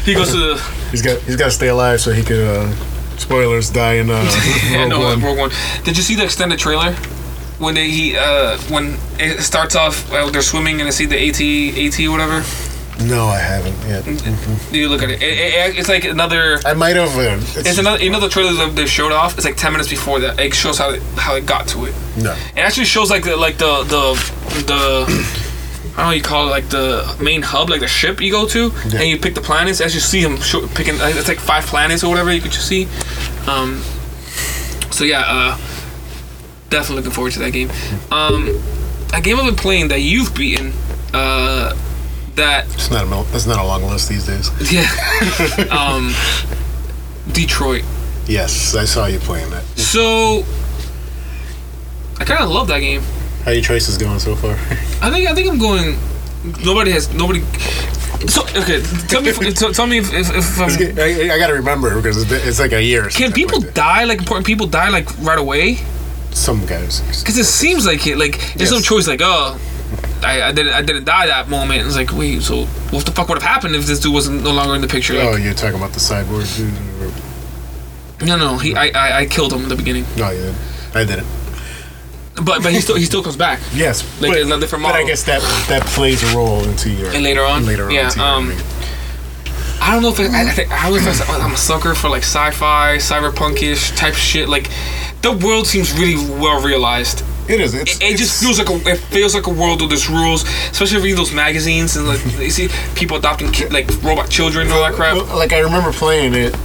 he 0.03 0.13
goes 0.13 0.31
to 0.31 0.37
the 0.37 0.75
He's 0.91 1.01
got 1.01 1.19
he's 1.23 1.35
got 1.35 1.45
to 1.45 1.51
stay 1.51 1.67
alive 1.67 1.99
so 1.99 2.11
he 2.11 2.23
could. 2.23 2.39
Uh, 2.39 2.73
spoilers 3.17 3.69
die 3.69 3.93
in 3.95 4.09
uh, 4.09 4.13
Yeah, 4.69 4.81
Rogue 4.81 4.89
no, 4.89 4.99
One. 5.01 5.21
Rogue 5.21 5.37
One. 5.37 5.51
Did 5.83 5.95
you 5.97 6.03
see 6.03 6.15
the 6.15 6.23
extended 6.23 6.57
trailer? 6.59 6.93
When 7.59 7.75
they 7.75 7.89
he 7.89 8.15
uh 8.17 8.57
when 8.69 8.97
it 9.19 9.41
starts 9.41 9.75
off 9.75 10.11
uh, 10.11 10.29
they're 10.31 10.41
swimming 10.41 10.79
and 10.81 10.87
they 10.87 10.91
see 10.91 11.05
the 11.05 11.17
AT 11.17 11.39
AT 11.39 12.09
whatever. 12.09 12.43
No, 13.07 13.25
I 13.27 13.37
haven't 13.39 13.75
yet. 13.87 14.05
You 14.71 14.87
look 14.89 15.01
at 15.03 15.09
it. 15.09 15.21
It- 15.21 15.37
it- 15.53 15.77
it's 15.79 15.89
like 15.89 16.03
another. 16.05 16.59
I 16.65 16.73
might 16.73 16.95
have. 16.95 17.15
Uh, 17.17 17.37
it's, 17.39 17.55
It's 17.57 17.77
another. 17.77 18.03
You 18.03 18.09
know 18.11 18.19
the 18.19 18.29
trailer 18.29 18.53
that 18.53 18.75
they 18.75 18.85
showed 18.85 19.11
off. 19.11 19.35
It's 19.35 19.45
like 19.45 19.57
ten 19.57 19.71
minutes 19.71 19.89
before 19.89 20.19
that. 20.19 20.39
It 20.39 20.53
shows 20.53 20.77
how 20.77 20.91
it, 20.91 21.01
how 21.17 21.35
it 21.35 21.45
got 21.45 21.67
to 21.69 21.85
it. 21.85 21.95
no. 22.17 22.31
It 22.55 22.59
actually 22.59 22.85
shows 22.85 23.09
like 23.09 23.23
the 23.23 23.35
like 23.35 23.57
the 23.57 23.83
the 23.83 24.63
the. 24.67 25.05
I 25.93 25.97
don't 25.97 25.97
know 25.97 26.05
what 26.07 26.15
you 26.15 26.21
call 26.23 26.47
it, 26.47 26.51
like 26.51 26.69
the 26.69 27.17
main 27.21 27.41
hub, 27.41 27.69
like 27.69 27.81
the 27.81 27.87
ship 27.87 28.21
you 28.21 28.31
go 28.31 28.47
to, 28.47 28.71
Yeah. 28.87 28.99
and 29.01 29.09
you 29.09 29.17
pick 29.19 29.35
the 29.35 29.41
planets. 29.41 29.81
As 29.81 29.93
you 29.93 29.99
see 29.99 30.23
them 30.23 30.39
show, 30.39 30.65
picking, 30.69 30.95
uh, 31.01 31.07
it's 31.13 31.27
like 31.27 31.37
five 31.39 31.65
planets 31.65 32.01
or 32.03 32.09
whatever 32.09 32.31
you 32.33 32.39
could 32.41 32.53
just 32.53 32.65
see. 32.67 32.87
Um, 33.45 33.81
so 34.91 35.03
yeah, 35.03 35.23
uh, 35.27 35.57
definitely 36.69 36.97
looking 36.97 37.11
forward 37.11 37.33
to 37.33 37.39
that 37.39 37.51
game. 37.51 37.69
Um, 38.09 38.47
a 39.13 39.19
game 39.19 39.37
I've 39.37 39.45
been 39.45 39.55
playing 39.55 39.89
that 39.89 39.99
you've 39.99 40.33
beaten, 40.33 40.71
uh, 41.13 41.75
that 42.41 42.65
It's 42.73 42.89
not 42.89 43.05
a 43.05 43.31
that's 43.31 43.45
not 43.45 43.59
a 43.59 43.63
long 43.63 43.83
list 43.83 44.09
these 44.09 44.25
days. 44.25 44.49
yeah, 44.71 44.87
um, 45.69 46.13
Detroit. 47.31 47.83
Yes, 48.27 48.75
I 48.75 48.85
saw 48.85 49.05
you 49.05 49.19
playing 49.19 49.49
that. 49.51 49.63
So 49.77 50.43
I 52.19 52.25
kind 52.25 52.43
of 52.43 52.49
love 52.49 52.67
that 52.67 52.79
game. 52.79 53.01
How 53.45 53.51
your 53.51 53.63
choices 53.63 53.97
going 53.97 54.19
so 54.19 54.35
far? 54.35 54.53
I 55.01 55.11
think 55.11 55.29
I 55.29 55.33
think 55.33 55.49
I'm 55.49 55.59
going. 55.59 55.97
Nobody 56.65 56.91
has 56.91 57.13
nobody. 57.13 57.41
So 58.27 58.43
okay, 58.55 58.81
tell 59.07 59.21
me 59.21 59.29
if, 59.29 59.39
t- 59.57 59.73
tell 59.73 59.87
me 59.87 59.97
if, 59.97 60.13
if, 60.13 60.29
if 60.29 60.59
um, 60.59 60.69
I, 60.99 61.33
I 61.33 61.39
got 61.39 61.47
to 61.47 61.53
remember 61.53 61.95
because 61.95 62.21
it's, 62.21 62.31
it's 62.31 62.59
like 62.59 62.71
a 62.71 62.81
year. 62.83 63.09
can 63.09 63.31
people 63.31 63.59
die 63.59 64.03
like 64.03 64.19
important 64.19 64.45
people 64.45 64.67
die 64.67 64.89
like 64.89 65.07
right 65.19 65.39
away? 65.39 65.79
Some 66.31 66.65
guys. 66.65 67.01
Because 67.21 67.37
it 67.37 67.45
seems 67.45 67.85
like 67.85 68.05
it 68.07 68.17
like 68.17 68.53
there's 68.53 68.71
no 68.71 68.79
choice 68.79 69.07
like 69.07 69.21
oh. 69.23 69.59
I, 70.23 70.49
I 70.49 70.51
didn't 70.51 70.73
I 70.73 70.81
didn't 70.81 71.05
die 71.05 71.27
that 71.27 71.49
moment. 71.49 71.85
It's 71.85 71.95
like 71.95 72.11
wait, 72.13 72.41
so 72.41 72.65
what 72.91 73.05
the 73.05 73.11
fuck 73.11 73.27
would 73.29 73.41
have 73.41 73.49
happened 73.49 73.75
if 73.75 73.85
this 73.85 73.99
dude 73.99 74.13
wasn't 74.13 74.43
no 74.43 74.51
longer 74.51 74.75
in 74.75 74.81
the 74.81 74.87
picture? 74.87 75.15
Oh, 75.17 75.35
you're 75.35 75.53
talking 75.53 75.77
about 75.77 75.93
the 75.93 75.99
cyborg 75.99 76.55
dude? 76.57 78.27
no, 78.27 78.37
no, 78.37 78.57
he 78.57 78.75
I, 78.75 78.89
I 78.89 79.17
I 79.19 79.25
killed 79.25 79.51
him 79.51 79.63
in 79.63 79.69
the 79.69 79.75
beginning, 79.75 80.05
No, 80.17 80.29
you 80.29 80.41
didn't. 80.41 80.57
I 80.93 81.03
didn't. 81.05 81.27
but 82.35 82.61
but 82.63 82.71
he 82.71 82.79
still 82.81 82.95
he 82.95 83.05
still 83.05 83.23
comes 83.23 83.35
back. 83.37 83.59
Yes, 83.73 84.03
Like 84.21 84.31
but, 84.31 84.41
a 84.41 84.59
different 84.59 84.83
but 84.83 84.95
I 84.95 85.03
guess 85.03 85.23
that 85.23 85.41
that 85.69 85.85
plays 85.87 86.21
a 86.31 86.35
role 86.35 86.63
into 86.63 86.89
your 86.89 87.11
And 87.11 87.23
later 87.23 87.43
on? 87.43 87.65
Later 87.65 87.85
on, 87.85 87.91
Yeah, 87.91 88.11
um. 88.19 88.53
I 89.83 89.93
don't 89.93 90.03
know 90.03 90.09
if 90.09 90.19
it, 90.19 90.29
I, 90.29 90.47
I 90.47 90.51
think 90.51 90.71
I 90.71 90.91
if 90.95 91.29
I'm 91.31 91.53
a 91.53 91.57
sucker 91.57 91.95
for 91.95 92.07
like 92.07 92.21
sci-fi, 92.21 92.97
cyberpunkish 92.97 93.97
type 93.97 94.13
shit. 94.13 94.47
Like 94.47 94.69
the 95.23 95.31
world 95.31 95.65
seems 95.65 95.91
really 95.93 96.15
well 96.39 96.61
realized. 96.61 97.23
It 97.51 97.59
is. 97.61 97.73
It's, 97.73 97.97
It, 97.97 98.03
it 98.03 98.17
just 98.17 98.41
feels 98.41 98.57
like 98.59 98.69
a 98.69 98.89
it 98.89 98.97
feels 98.97 99.35
like 99.35 99.47
a 99.47 99.49
world 99.53 99.81
with 99.81 99.89
there's 99.89 100.09
rules, 100.09 100.43
especially 100.71 100.97
reading 101.01 101.17
those 101.17 101.33
magazines 101.33 101.95
and 101.95 102.07
like 102.07 102.23
you 102.39 102.49
see 102.49 102.69
people 102.95 103.17
adopting 103.17 103.51
like 103.69 103.87
robot 104.03 104.29
children 104.29 104.67
and 104.67 104.73
all 104.73 104.81
that 104.81 104.93
crap. 104.93 105.15
Like 105.29 105.53
I 105.53 105.59
remember 105.59 105.91
playing 105.91 106.33
it, 106.33 106.55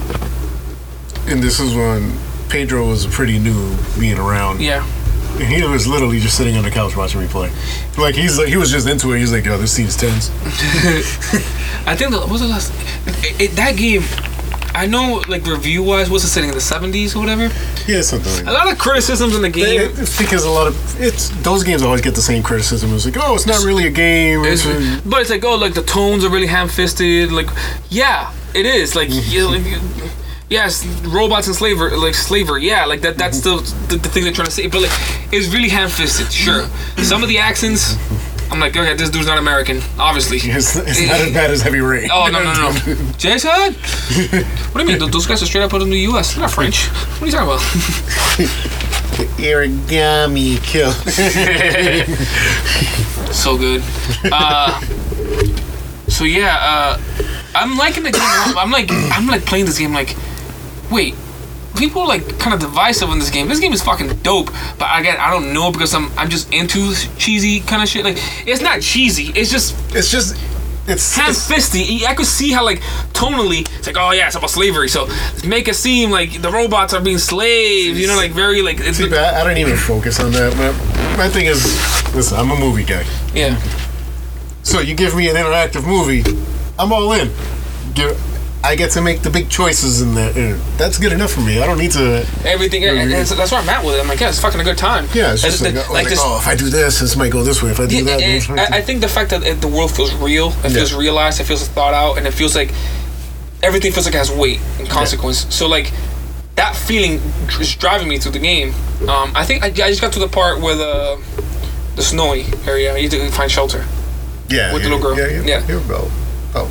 and 1.28 1.42
this 1.42 1.60
is 1.60 1.74
when 1.74 2.12
Pedro 2.48 2.86
was 2.88 3.04
a 3.04 3.08
pretty 3.08 3.38
new 3.38 3.76
being 3.98 4.18
around. 4.18 4.60
Yeah, 4.60 4.86
And 5.38 5.48
he 5.52 5.62
was 5.64 5.86
literally 5.86 6.20
just 6.20 6.36
sitting 6.36 6.56
on 6.56 6.62
the 6.64 6.70
couch 6.70 6.96
watching 6.96 7.20
me 7.20 7.26
play. 7.26 7.50
Like 7.98 8.14
he's 8.14 8.38
like 8.38 8.48
he 8.48 8.56
was 8.56 8.70
just 8.70 8.88
into 8.88 9.12
it. 9.12 9.18
He's 9.18 9.32
like, 9.32 9.44
"Yo, 9.44 9.58
this 9.58 9.72
scene's 9.72 9.96
tense." 9.96 10.30
I 11.86 11.94
think 11.96 12.10
the, 12.10 12.18
what 12.18 12.30
was 12.30 12.40
the 12.40 12.48
last 12.48 12.72
it, 13.06 13.40
it, 13.40 13.50
that 13.56 13.76
game. 13.76 14.02
I 14.76 14.86
know 14.86 15.22
like 15.26 15.46
review 15.46 15.82
wise, 15.82 16.10
what's 16.10 16.24
it 16.24 16.28
sitting 16.28 16.50
in 16.50 16.54
the 16.54 16.60
70s 16.60 17.16
or 17.16 17.20
whatever? 17.20 17.44
Yeah, 17.88 18.02
something 18.02 18.32
like 18.36 18.46
A 18.46 18.52
lot 18.52 18.70
of 18.70 18.78
criticisms 18.78 19.34
in 19.34 19.42
the 19.42 19.48
game. 19.48 19.80
It- 19.80 19.98
It's 19.98 20.18
because 20.18 20.44
a 20.44 20.50
lot 20.50 20.66
of 20.66 21.00
it's 21.00 21.30
those 21.42 21.64
games 21.64 21.82
always 21.82 22.02
get 22.02 22.14
the 22.14 22.22
same 22.22 22.42
criticism. 22.42 22.92
It's 22.94 23.06
like, 23.06 23.16
oh, 23.18 23.34
it's 23.34 23.46
not 23.46 23.64
really 23.64 23.86
a 23.86 23.90
game. 23.90 24.44
It's, 24.44 24.66
It's 24.66 25.00
but 25.06 25.20
it's 25.22 25.30
like, 25.30 25.44
oh, 25.44 25.56
like 25.56 25.74
the 25.74 25.82
tones 25.82 26.24
are 26.24 26.28
really 26.28 26.46
ham-fisted. 26.46 27.32
Like, 27.32 27.48
yeah, 27.88 28.32
it 28.54 28.66
is. 28.66 28.94
Like, 28.94 29.08
mm-hmm. 29.08 29.32
you 29.32 29.48
like, 29.48 30.12
yes, 30.50 30.84
robots 31.06 31.46
and 31.46 31.56
slavery, 31.56 31.96
like 31.96 32.14
slavery. 32.14 32.66
Yeah, 32.66 32.84
like 32.84 33.00
that. 33.00 33.16
That's 33.16 33.40
mm-hmm. 33.40 33.88
the, 33.88 33.96
the 33.96 34.02
the 34.02 34.08
thing 34.10 34.24
they're 34.24 34.32
trying 34.32 34.46
to 34.46 34.52
say. 34.52 34.66
But 34.66 34.82
like, 34.82 34.92
it's 35.32 35.48
really 35.54 35.70
ham-fisted. 35.70 36.30
Sure, 36.32 36.62
mm-hmm. 36.62 37.02
some 37.02 37.22
of 37.22 37.28
the 37.28 37.38
accents, 37.38 37.96
I'm 38.50 38.60
like, 38.60 38.76
okay, 38.76 38.94
this 38.94 39.10
dude's 39.10 39.26
not 39.26 39.38
American, 39.38 39.80
obviously. 39.98 40.38
it's, 40.42 40.76
it's 40.76 41.06
not 41.06 41.20
as 41.20 41.32
bad 41.32 41.50
as 41.50 41.62
Heavy 41.62 41.80
Rain. 41.80 42.08
Oh 42.12 42.28
no 42.30 42.42
no 42.42 42.52
no, 42.52 43.12
Jason! 43.18 43.50
What 44.72 44.84
do 44.86 44.92
you 44.92 44.98
mean? 44.98 45.10
Those 45.10 45.26
guys 45.26 45.42
are 45.42 45.46
straight 45.46 45.62
up 45.62 45.74
out 45.74 45.82
of 45.82 45.88
the 45.88 45.98
U.S. 46.10 46.32
They're 46.32 46.42
not 46.42 46.50
French. 46.52 46.86
What 46.88 47.22
are 47.22 47.26
you 47.26 47.32
talking 47.32 47.48
about? 47.48 47.60
Origami 49.38 50.62
kill. 50.62 50.92
so 53.32 53.56
good. 53.58 53.82
Uh, 54.30 54.80
So 56.08 56.24
yeah, 56.24 56.56
uh, 56.60 56.98
I'm 57.54 57.76
liking 57.76 58.02
the 58.04 58.12
game. 58.12 58.22
I'm 58.56 58.70
like, 58.70 58.88
I'm 58.90 59.26
like 59.26 59.44
playing 59.44 59.66
this 59.66 59.78
game. 59.78 59.92
Like, 59.92 60.16
wait, 60.90 61.14
people 61.76 62.02
are 62.02 62.08
like 62.08 62.38
kind 62.38 62.54
of 62.54 62.60
divisive 62.60 63.10
in 63.10 63.18
this 63.18 63.30
game. 63.30 63.48
This 63.48 63.60
game 63.60 63.72
is 63.72 63.82
fucking 63.82 64.08
dope, 64.22 64.46
but 64.78 64.86
I 64.86 65.02
get 65.02 65.18
I 65.20 65.30
don't 65.30 65.52
know 65.52 65.70
because 65.70 65.94
I'm 65.94 66.10
I'm 66.18 66.28
just 66.28 66.52
into 66.52 66.94
cheesy 67.18 67.60
kind 67.60 67.82
of 67.82 67.88
shit. 67.88 68.04
Like, 68.04 68.18
it's 68.46 68.62
not 68.62 68.80
cheesy. 68.80 69.32
It's 69.38 69.50
just 69.50 69.74
It's 69.94 70.10
just 70.10 70.36
it's, 70.88 71.16
ham 71.16 71.34
fisty. 71.34 72.06
I 72.06 72.14
could 72.14 72.26
see 72.26 72.52
how 72.52 72.64
like 72.64 72.80
tonally, 73.12 73.66
it's 73.78 73.88
like, 73.88 73.96
oh 73.98 74.12
yeah, 74.12 74.28
it's 74.28 74.36
about 74.36 74.50
slavery. 74.50 74.88
So 74.88 75.08
make 75.44 75.66
it 75.66 75.74
seem 75.74 76.10
like 76.10 76.40
the 76.40 76.50
robots 76.50 76.94
are 76.94 77.00
being 77.00 77.18
slaves. 77.18 77.98
You 77.98 78.06
know, 78.06 78.16
like 78.16 78.30
very 78.32 78.62
like 78.62 78.78
it's 78.80 78.98
see, 78.98 79.08
but 79.08 79.18
I, 79.18 79.40
I 79.40 79.44
don't 79.44 79.58
even 79.58 79.76
focus 79.76 80.20
on 80.20 80.30
that. 80.32 80.54
My, 80.56 81.16
my 81.16 81.28
thing 81.28 81.46
is, 81.46 81.64
listen, 82.14 82.38
I'm 82.38 82.50
a 82.50 82.56
movie 82.56 82.84
guy. 82.84 83.04
yeah. 83.34 83.60
So 84.62 84.80
you 84.80 84.94
give 84.94 85.14
me 85.16 85.28
an 85.28 85.36
interactive 85.36 85.86
movie, 85.86 86.22
I'm 86.78 86.92
all 86.92 87.12
in. 87.12 87.30
Give, 87.94 88.16
I 88.64 88.74
get 88.74 88.90
to 88.92 89.00
make 89.02 89.22
the 89.22 89.30
big 89.30 89.48
choices 89.48 90.02
in 90.02 90.14
that. 90.16 90.36
uh, 90.36 90.58
That's 90.76 90.98
good 90.98 91.12
enough 91.12 91.30
for 91.30 91.40
me. 91.40 91.62
I 91.62 91.66
don't 91.66 91.78
need 91.78 91.92
to. 91.92 92.26
Everything, 92.44 92.84
and 92.84 93.10
that's, 93.12 93.30
that's 93.36 93.52
where 93.52 93.60
I'm 93.60 93.68
at 93.68 93.84
with 93.84 93.94
it. 93.94 94.00
I'm 94.00 94.08
like, 94.08 94.18
yeah, 94.18 94.28
it's 94.30 94.40
fucking 94.40 94.60
a 94.60 94.64
good 94.64 94.78
time. 94.78 95.06
Yeah, 95.14 95.32
it's 95.34 95.42
just 95.42 95.62
And 95.62 95.76
like, 95.76 95.90
like, 95.90 96.08
this- 96.08 96.18
oh, 96.20 96.38
if 96.38 96.48
I 96.48 96.56
do 96.56 96.68
this, 96.68 96.98
this 97.00 97.14
might 97.16 97.30
go 97.30 97.44
this 97.44 97.62
way. 97.62 97.70
If 97.70 97.78
I 97.78 97.86
do 97.86 97.96
Yeah, 97.96 98.02
that, 98.16 98.22
and 98.22 98.48
might 98.48 98.72
I, 98.72 98.78
I 98.78 98.82
think 98.82 99.02
the 99.02 99.08
fact 99.08 99.30
that 99.30 99.60
the 99.60 99.68
world 99.68 99.92
feels 99.92 100.12
real, 100.16 100.48
it 100.64 100.70
feels 100.70 100.92
Yeah. 100.92 100.98
realized, 100.98 101.40
it 101.40 101.44
feels 101.44 101.66
thought 101.68 101.94
out, 101.94 102.18
and 102.18 102.26
it 102.26 102.32
feels 102.32 102.56
like 102.56 102.72
everything 103.62 103.92
feels 103.92 104.06
like 104.06 104.14
it 104.14 104.18
has 104.18 104.30
weight 104.32 104.60
and 104.78 104.88
consequence. 104.88 105.46
So 105.54 105.68
like 105.68 105.92
that 106.56 106.74
feeling 106.74 107.20
is 107.60 107.74
driving 107.76 108.08
me 108.08 108.18
through 108.18 108.32
the 108.32 108.38
game. 108.40 108.74
Um, 109.08 109.30
I 109.36 109.44
think 109.44 109.62
I, 109.62 109.66
I 109.68 109.70
just 109.90 110.00
got 110.00 110.12
to 110.14 110.18
the 110.18 110.28
part 110.28 110.60
where 110.60 110.74
the 110.74 111.22
the 111.94 112.02
snowy 112.02 112.46
area. 112.66 112.96
You 112.98 113.08
have 113.08 113.12
to 113.12 113.30
find 113.32 113.50
shelter. 113.50 113.84
yeah, 114.48 114.72
with 114.72 114.82
the 114.82 114.88
yeah, 114.88 114.94
little 114.94 115.14
girl. 115.14 115.18
Yeah, 115.18 115.40
yeah, 115.42 115.60
Yeah. 115.60 115.68
You're 115.68 115.80
about, 115.80 116.08
about, 116.50 116.68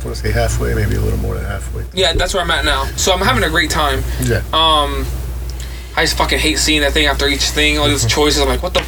I 0.00 0.04
want 0.04 0.16
to 0.16 0.22
say 0.22 0.30
halfway, 0.30 0.74
maybe 0.74 0.94
a 0.96 1.00
little 1.00 1.18
more 1.18 1.34
than 1.34 1.44
halfway. 1.44 1.84
Yeah, 1.92 2.12
that's 2.12 2.32
where 2.34 2.42
I'm 2.42 2.50
at 2.50 2.64
now. 2.64 2.84
So 2.96 3.12
I'm 3.12 3.20
having 3.20 3.42
a 3.44 3.48
great 3.50 3.70
time. 3.70 4.02
Yeah. 4.22 4.38
Um, 4.52 5.04
I 5.98 6.04
just 6.04 6.18
fucking 6.18 6.38
hate 6.38 6.58
seeing 6.58 6.82
that 6.82 6.92
thing 6.92 7.06
after 7.06 7.26
each 7.26 7.44
thing, 7.50 7.78
all 7.78 7.88
these 7.88 8.04
choices. 8.14 8.42
I'm 8.42 8.48
like, 8.48 8.62
what 8.62 8.74
the? 8.74 8.84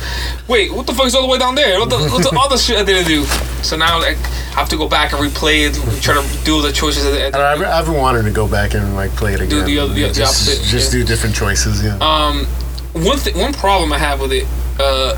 Wait, 0.47 0.73
what 0.73 0.87
the 0.87 0.93
fuck 0.93 1.07
is 1.07 1.15
all 1.15 1.23
the 1.23 1.29
way 1.29 1.39
down 1.39 1.55
there? 1.55 1.81
What 1.81 1.89
the? 1.91 1.97
What's 1.97 2.31
the 2.31 2.39
other 2.39 2.59
shit 2.59 2.77
I 2.77 2.85
didn't 2.85 3.07
do? 3.09 3.25
So 3.63 3.77
now 3.77 3.99
like, 3.99 4.19
I 4.19 4.61
have 4.61 4.69
to 4.69 4.77
go 4.77 4.87
back 4.89 5.13
and 5.15 5.21
replay 5.23 5.67
it, 5.69 6.03
try 6.03 6.15
to 6.15 6.45
do 6.45 6.61
the 6.61 6.71
choices. 6.71 7.07
At 7.07 7.11
the, 7.13 7.23
at 7.25 7.33
the, 7.33 7.39
I've, 7.39 7.63
I've 7.63 7.85
been 7.87 7.95
wanting 7.97 8.25
to 8.25 8.31
go 8.31 8.47
back 8.47 8.75
and 8.75 8.95
like 8.95 9.11
play 9.13 9.33
it 9.33 9.41
again. 9.41 9.49
Do 9.49 9.65
the 9.65 9.87
the- 9.95 10.09
the 10.09 10.13
just, 10.13 10.21
opposite, 10.49 10.65
Just 10.67 10.93
yeah. 10.93 11.01
do 11.01 11.07
different 11.07 11.35
choices. 11.35 11.83
Yeah. 11.83 11.97
Um, 12.01 12.45
one 12.93 13.19
th- 13.19 13.35
one 13.35 13.55
problem 13.55 13.93
I 13.93 13.99
have 13.99 14.21
with 14.21 14.33
it. 14.33 14.47
Uh, 14.79 15.17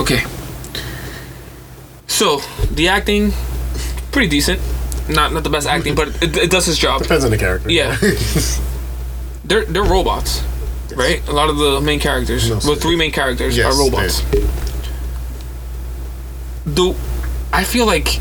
okay. 0.00 0.22
So 2.06 2.40
the 2.70 2.88
acting, 2.88 3.32
pretty 4.12 4.28
decent. 4.28 4.60
Not 5.08 5.32
not 5.32 5.42
the 5.42 5.50
best 5.50 5.66
acting, 5.66 5.94
but 5.94 6.08
it, 6.22 6.36
it 6.36 6.50
does 6.50 6.68
its 6.68 6.78
job. 6.78 7.02
Depends 7.02 7.24
on 7.24 7.30
the 7.32 7.38
character. 7.38 7.70
Yeah. 7.70 7.96
They're 9.44 9.64
they're 9.64 9.82
robots, 9.82 10.40
right? 10.94 11.26
A 11.28 11.32
lot 11.32 11.50
of 11.50 11.56
the 11.58 11.80
main 11.80 11.98
characters, 11.98 12.48
No, 12.48 12.60
well, 12.64 12.76
three 12.76 12.94
main 12.94 13.10
characters 13.10 13.56
Yes, 13.56 13.66
are 13.74 13.78
robots. 13.78 14.22
Do 16.72 16.94
I 17.52 17.64
feel 17.64 17.84
like, 17.84 18.20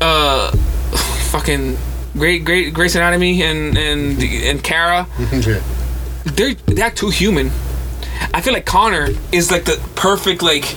uh, 0.00 0.50
fucking 1.32 1.78
great 2.18 2.44
great 2.44 2.74
Grey's 2.74 2.94
Anatomy 2.96 3.42
and 3.42 3.78
and 3.78 4.22
and 4.22 4.62
Kara 4.62 5.06
yeah. 5.32 5.62
they're 6.26 6.52
they 6.54 6.82
act 6.82 6.98
too 6.98 7.08
human. 7.08 7.50
I 8.34 8.42
feel 8.42 8.52
like 8.52 8.66
Connor 8.66 9.08
is 9.32 9.50
like 9.50 9.64
the 9.64 9.80
perfect 9.94 10.42
like 10.42 10.76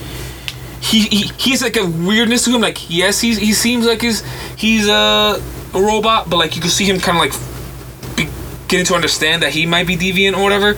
he, 0.90 1.00
he 1.08 1.22
he's 1.38 1.62
like 1.62 1.76
a 1.76 1.84
weirdness 1.84 2.44
to 2.44 2.50
him. 2.50 2.60
Like 2.60 2.88
yes, 2.90 3.20
he's 3.20 3.38
he 3.38 3.52
seems 3.52 3.86
like 3.86 4.00
he's 4.02 4.22
he's 4.56 4.88
a, 4.88 5.40
a 5.74 5.80
robot, 5.80 6.30
but 6.30 6.36
like 6.36 6.54
you 6.56 6.62
can 6.62 6.70
see 6.70 6.84
him 6.84 6.98
kind 7.00 7.16
of 7.18 7.22
like 7.24 8.16
be, 8.16 8.28
getting 8.68 8.86
to 8.86 8.94
understand 8.94 9.42
that 9.42 9.52
he 9.52 9.66
might 9.66 9.86
be 9.86 9.96
deviant 9.96 10.36
or 10.36 10.42
whatever. 10.42 10.70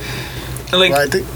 And 0.73 0.81
like 0.81 0.91
Well, 0.93 1.03
I 1.07 1.11
think 1.11 1.27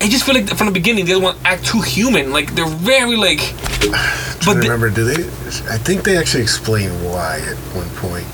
I 0.00 0.08
just 0.08 0.24
feel 0.24 0.34
like 0.34 0.48
from 0.56 0.66
the 0.66 0.72
beginning 0.72 1.04
the 1.06 1.14
other 1.14 1.22
one 1.24 1.36
act 1.44 1.66
too 1.66 1.80
human. 1.80 2.30
Like 2.32 2.54
they're 2.54 2.66
very 2.66 3.16
like. 3.16 3.40
I 3.82 4.22
But 4.46 4.54
the, 4.54 4.60
remember. 4.60 4.90
Do 4.90 5.04
they? 5.04 5.22
I 5.68 5.76
think 5.78 6.04
they 6.04 6.16
actually 6.16 6.42
explain 6.44 6.90
why 7.02 7.40
at 7.40 7.56
one 7.74 7.88
point, 7.96 8.26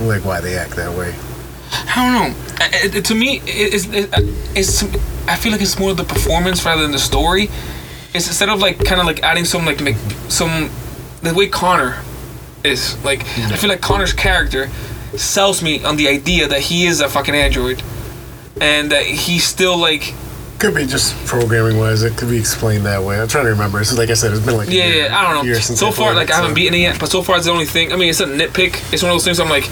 like 0.00 0.24
why 0.24 0.40
they 0.40 0.56
act 0.56 0.74
that 0.76 0.96
way. 0.98 1.14
I 1.72 1.94
don't 1.94 2.12
know. 2.34 2.38
I- 2.58 2.96
I- 2.96 3.00
to 3.00 3.14
me, 3.14 3.36
it- 3.46 3.74
it's, 3.74 3.86
it- 3.86 4.10
it's 4.56 4.82
I 5.28 5.36
feel 5.36 5.52
like 5.52 5.62
it's 5.62 5.78
more 5.78 5.94
the 5.94 6.04
performance 6.04 6.64
rather 6.64 6.82
than 6.82 6.90
the 6.92 6.98
story. 6.98 7.48
It's 8.14 8.26
instead 8.26 8.48
of 8.48 8.60
like 8.60 8.84
kind 8.84 9.00
of 9.00 9.06
like 9.06 9.22
adding 9.22 9.44
some 9.44 9.64
like 9.64 9.80
Mc- 9.80 9.96
some 10.28 10.70
the 11.22 11.32
way 11.34 11.48
Connor 11.48 12.02
is 12.64 13.02
like 13.04 13.20
I 13.38 13.56
feel 13.56 13.70
like 13.70 13.80
Connor's 13.80 14.12
character 14.12 14.68
sells 15.16 15.62
me 15.62 15.82
on 15.84 15.96
the 15.96 16.08
idea 16.08 16.48
that 16.48 16.60
he 16.60 16.86
is 16.86 17.00
a 17.00 17.08
fucking 17.08 17.34
android 17.34 17.82
and 18.60 18.90
that 18.92 19.04
he's 19.04 19.44
still 19.44 19.76
like 19.76 20.14
Could 20.58 20.74
be 20.74 20.86
just 20.86 21.14
programming 21.26 21.78
wise. 21.78 22.02
It 22.02 22.16
could 22.16 22.28
be 22.30 22.38
explained 22.38 22.84
that 22.86 23.02
way. 23.02 23.20
I'm 23.20 23.28
trying 23.28 23.44
to 23.44 23.50
remember. 23.50 23.80
It's 23.80 23.96
like 23.96 24.10
I 24.10 24.14
said, 24.14 24.32
it's 24.32 24.44
been 24.44 24.56
like 24.56 24.68
yeah, 24.68 24.86
year, 24.86 25.06
yeah 25.06 25.18
I 25.18 25.32
don't 25.34 25.46
know. 25.46 25.54
So 25.54 25.88
I 25.88 25.90
far, 25.90 26.14
like 26.14 26.28
it, 26.28 26.32
I 26.32 26.36
haven't 26.36 26.50
so- 26.50 26.54
beaten 26.54 26.74
it 26.74 26.78
yet, 26.78 27.00
but 27.00 27.08
so 27.10 27.22
far 27.22 27.36
it's 27.36 27.46
the 27.46 27.52
only 27.52 27.64
thing. 27.66 27.92
I 27.92 27.96
mean, 27.96 28.10
it's 28.10 28.20
a 28.20 28.26
nitpick. 28.26 28.92
It's 28.92 29.02
one 29.02 29.10
of 29.10 29.14
those 29.16 29.24
things. 29.24 29.40
I'm 29.40 29.48
like, 29.48 29.64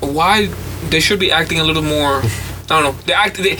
why 0.00 0.46
they 0.90 1.00
should 1.00 1.18
be 1.20 1.32
acting 1.32 1.60
a 1.60 1.64
little 1.64 1.82
more. 1.82 2.20
I 2.22 2.80
don't 2.80 2.84
know. 2.84 2.92
They 3.06 3.12
act. 3.14 3.36
They, 3.36 3.58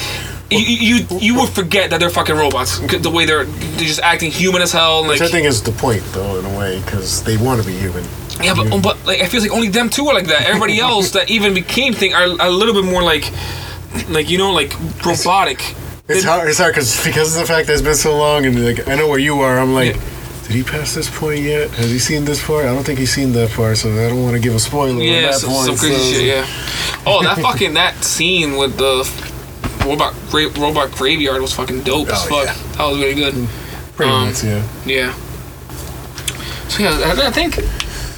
you, 0.59 0.96
you 0.98 1.18
you 1.18 1.34
would 1.40 1.48
forget 1.50 1.90
that 1.90 2.00
they're 2.00 2.11
fucking 2.11 2.36
robots. 2.36 2.78
The 2.78 3.11
way 3.11 3.24
they're 3.26 3.44
they're 3.44 3.86
just 3.86 4.00
acting 4.00 4.30
human 4.30 4.62
as 4.62 4.72
hell. 4.72 5.00
and, 5.00 5.09
Like 5.09 5.20
Which 5.20 5.28
I 5.28 5.32
think 5.32 5.46
is 5.46 5.62
the 5.62 5.72
point, 5.72 6.03
though, 6.12 6.38
in 6.38 6.44
a 6.44 6.59
way, 6.59 6.80
because 6.84 7.22
they 7.24 7.36
want 7.36 7.61
to 7.61 7.66
be 7.66 7.74
human. 7.76 8.05
yeah, 8.42 8.55
but 8.55 8.80
but 8.82 9.05
like 9.07 9.20
I 9.20 9.26
feel 9.26 9.40
like 9.42 9.50
only 9.53 9.68
them 9.68 9.88
two 9.90 10.07
are 10.09 10.14
like 10.14 10.26
that. 10.28 10.46
Everybody 10.46 10.78
else 10.90 11.11
that 11.12 11.30
even 11.30 11.55
became 11.55 11.92
thing 11.92 12.14
are 12.14 12.24
a 12.24 12.50
little 12.50 12.74
bit 12.74 12.84
more 12.90 13.03
like 13.03 13.30
like 14.09 14.30
you 14.30 14.38
know 14.38 14.53
like 14.53 14.72
robotic. 15.05 15.61
It's 16.09 16.22
They- 16.24 16.28
hard. 16.28 16.48
It's 16.48 16.59
hard 16.59 16.74
because 16.74 17.05
because 17.05 17.34
of 17.34 17.40
the 17.42 17.46
fact 17.46 17.66
that 17.66 17.72
it's 17.74 17.82
been 17.82 17.94
so 17.94 18.16
long, 18.16 18.44
and 18.46 18.64
like 18.64 18.88
I 18.88 18.94
know 18.96 19.09
where 19.09 19.18
you 19.18 19.40
are. 19.40 19.59
I'm 19.59 19.72
like, 19.74 19.94
Yeah. 19.94 20.00
did 20.48 20.57
he 20.57 20.62
pass 20.62 20.94
this 20.94 21.09
point 21.09 21.40
yet? 21.40 21.70
Has 21.70 21.90
he 21.90 21.98
seen 21.98 22.24
this 22.24 22.44
part? 22.44 22.64
I 22.64 22.74
don't 22.74 22.84
think 22.84 22.98
he's 22.98 23.12
seen 23.12 23.32
that 23.32 23.50
part, 23.50 23.76
so 23.78 23.88
I 23.92 24.09
don't 24.09 24.22
want 24.22 24.34
to 24.34 24.40
give 24.42 24.55
a 24.55 24.59
spoiler 24.59 25.00
Yeah, 25.00 25.22
that 25.30 25.34
some, 25.36 25.50
point. 25.50 25.66
some 25.66 25.76
crazy 25.76 25.94
so- 26.12 26.18
shit. 26.18 26.26
Yeah. 26.26 26.46
Oh, 27.07 27.22
that 27.22 27.38
fucking 27.38 27.74
that 27.74 28.03
scene 28.05 28.57
with 28.57 28.76
the 28.78 29.05
robot 29.84 30.14
gra- 30.30 30.48
robot 30.60 30.92
graveyard 30.92 31.40
was 31.42 31.52
fucking 31.52 31.82
dope 31.82 32.08
as 32.08 32.24
Oh, 32.26 32.28
fuck. 32.28 32.44
yeah. 32.46 32.72
That 32.76 32.86
was 32.90 32.98
really 32.98 33.14
good. 33.14 33.48
Pretty 33.96 34.10
Um, 34.12 34.26
much, 34.26 34.42
yeah. 34.44 34.62
Yeah. 34.86 35.14
So 36.68 36.82
yeah, 36.82 37.12
I, 37.22 37.28
I 37.28 37.30
think 37.30 37.56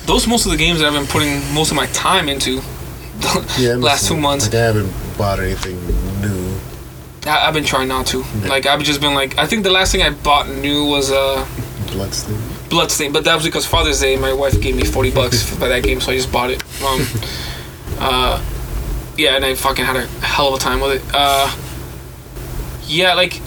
those 0.07 0.27
most 0.27 0.47
of 0.47 0.53
the 0.53 0.59
games 0.59 0.81
that 0.81 0.87
I've 0.87 0.93
been 0.93 1.07
putting 1.07 1.41
most 1.55 1.71
of 1.71 1.77
my 1.77 1.87
time 1.89 2.29
into 2.29 2.57
the 3.21 3.55
Yeah. 3.59 3.75
last 3.75 4.07
two 4.09 4.17
months. 4.17 4.47
Like 4.47 4.55
I 4.55 4.59
haven't 4.59 4.93
bought 5.19 5.41
anything 5.41 5.77
new. 6.21 6.55
I, 7.27 7.47
I've 7.49 7.55
been 7.55 7.65
trying 7.65 7.89
not 7.89 8.07
to. 8.09 8.25
Like 8.47 8.67
I've 8.67 8.83
just 8.83 9.01
been 9.01 9.15
like 9.15 9.39
I 9.39 9.47
think 9.47 9.65
the 9.65 9.71
last 9.71 9.93
thing 9.93 10.03
I 10.03 10.11
bought 10.11 10.49
new 10.49 10.85
was 10.87 11.11
uh 11.11 11.47
Bloodstain. 11.91 12.39
Bloodstain, 12.71 13.13
but 13.13 13.25
that 13.25 13.35
was 13.37 13.45
because 13.45 13.65
Father's 13.67 14.01
Day. 14.01 14.17
My 14.17 14.33
wife 14.33 14.61
gave 14.61 14.77
me 14.77 14.85
forty 14.85 15.11
bucks 15.11 15.43
for 15.59 15.69
that 15.69 15.83
game, 15.83 16.01
so 16.01 16.13
I 16.13 16.17
just 16.17 16.31
bought 16.33 16.51
it. 16.51 16.63
Um, 16.83 17.07
uh, 17.99 18.43
yeah, 19.17 19.37
and 19.37 19.45
I 19.45 19.55
fucking 19.55 19.85
had 19.85 19.97
a 19.97 20.07
hell 20.07 20.49
of 20.49 20.55
a 20.55 20.59
time 20.59 20.81
with 20.81 21.03
it. 21.05 21.11
Uh, 21.15 21.55
yeah, 22.87 23.15
like 23.15 23.41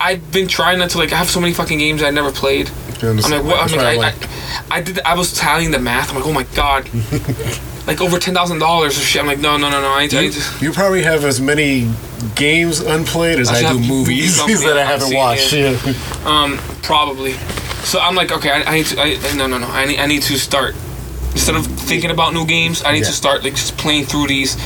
I've 0.00 0.30
been 0.32 0.48
trying 0.48 0.78
not 0.78 0.90
to 0.90 0.98
like. 0.98 1.12
I 1.12 1.16
have 1.16 1.30
so 1.30 1.40
many 1.40 1.54
fucking 1.54 1.78
games 1.78 2.02
I 2.02 2.10
never 2.10 2.30
played. 2.32 2.70
I'm 3.02 3.16
like, 3.16 3.44
what? 3.44 3.72
I'm 3.72 3.96
like, 3.96 4.14
I, 4.14 4.76
I, 4.76 4.78
I 4.78 4.82
did. 4.82 5.00
I 5.00 5.14
was 5.14 5.32
tallying 5.34 5.70
the 5.70 5.78
math. 5.78 6.10
I'm 6.10 6.16
like, 6.16 6.26
oh 6.26 6.32
my 6.32 6.42
god, 6.54 6.88
like 7.86 8.00
over 8.00 8.18
ten 8.18 8.34
thousand 8.34 8.58
dollars 8.58 8.98
or 8.98 9.02
shit. 9.02 9.20
I'm 9.20 9.26
like, 9.26 9.38
no, 9.38 9.56
no, 9.56 9.70
no, 9.70 9.80
no. 9.80 9.92
I, 9.94 10.06
to- 10.08 10.18
I 10.18 10.28
to- 10.28 10.64
You 10.64 10.72
probably 10.72 11.02
have 11.02 11.24
as 11.24 11.40
many 11.40 11.90
games 12.34 12.80
unplayed 12.80 13.38
as 13.38 13.48
I 13.50 13.60
do 13.72 13.78
movies 13.78 14.38
movies 14.40 14.62
that 14.64 14.76
I 14.78 14.84
haven't 14.84 15.14
watched. 15.14 15.52
Yeah. 15.52 15.78
Um, 16.24 16.58
probably. 16.82 17.32
So 17.84 17.98
I'm 18.00 18.14
like, 18.14 18.32
okay, 18.32 18.50
I, 18.50 18.62
I 18.62 18.74
need 18.76 18.86
to. 18.86 19.00
I, 19.00 19.34
no, 19.36 19.46
no, 19.46 19.58
no. 19.58 19.66
I 19.68 19.84
need. 19.86 19.98
I 20.00 20.06
need 20.06 20.22
to 20.22 20.38
start. 20.38 20.74
Instead 21.34 21.56
of 21.56 21.66
thinking 21.66 22.10
about 22.10 22.32
new 22.32 22.46
games, 22.46 22.82
I 22.84 22.92
need 22.92 23.00
Yeah. 23.00 23.06
to 23.06 23.12
start 23.12 23.44
like 23.44 23.54
just 23.54 23.76
playing 23.76 24.06
through 24.06 24.28
these. 24.28 24.56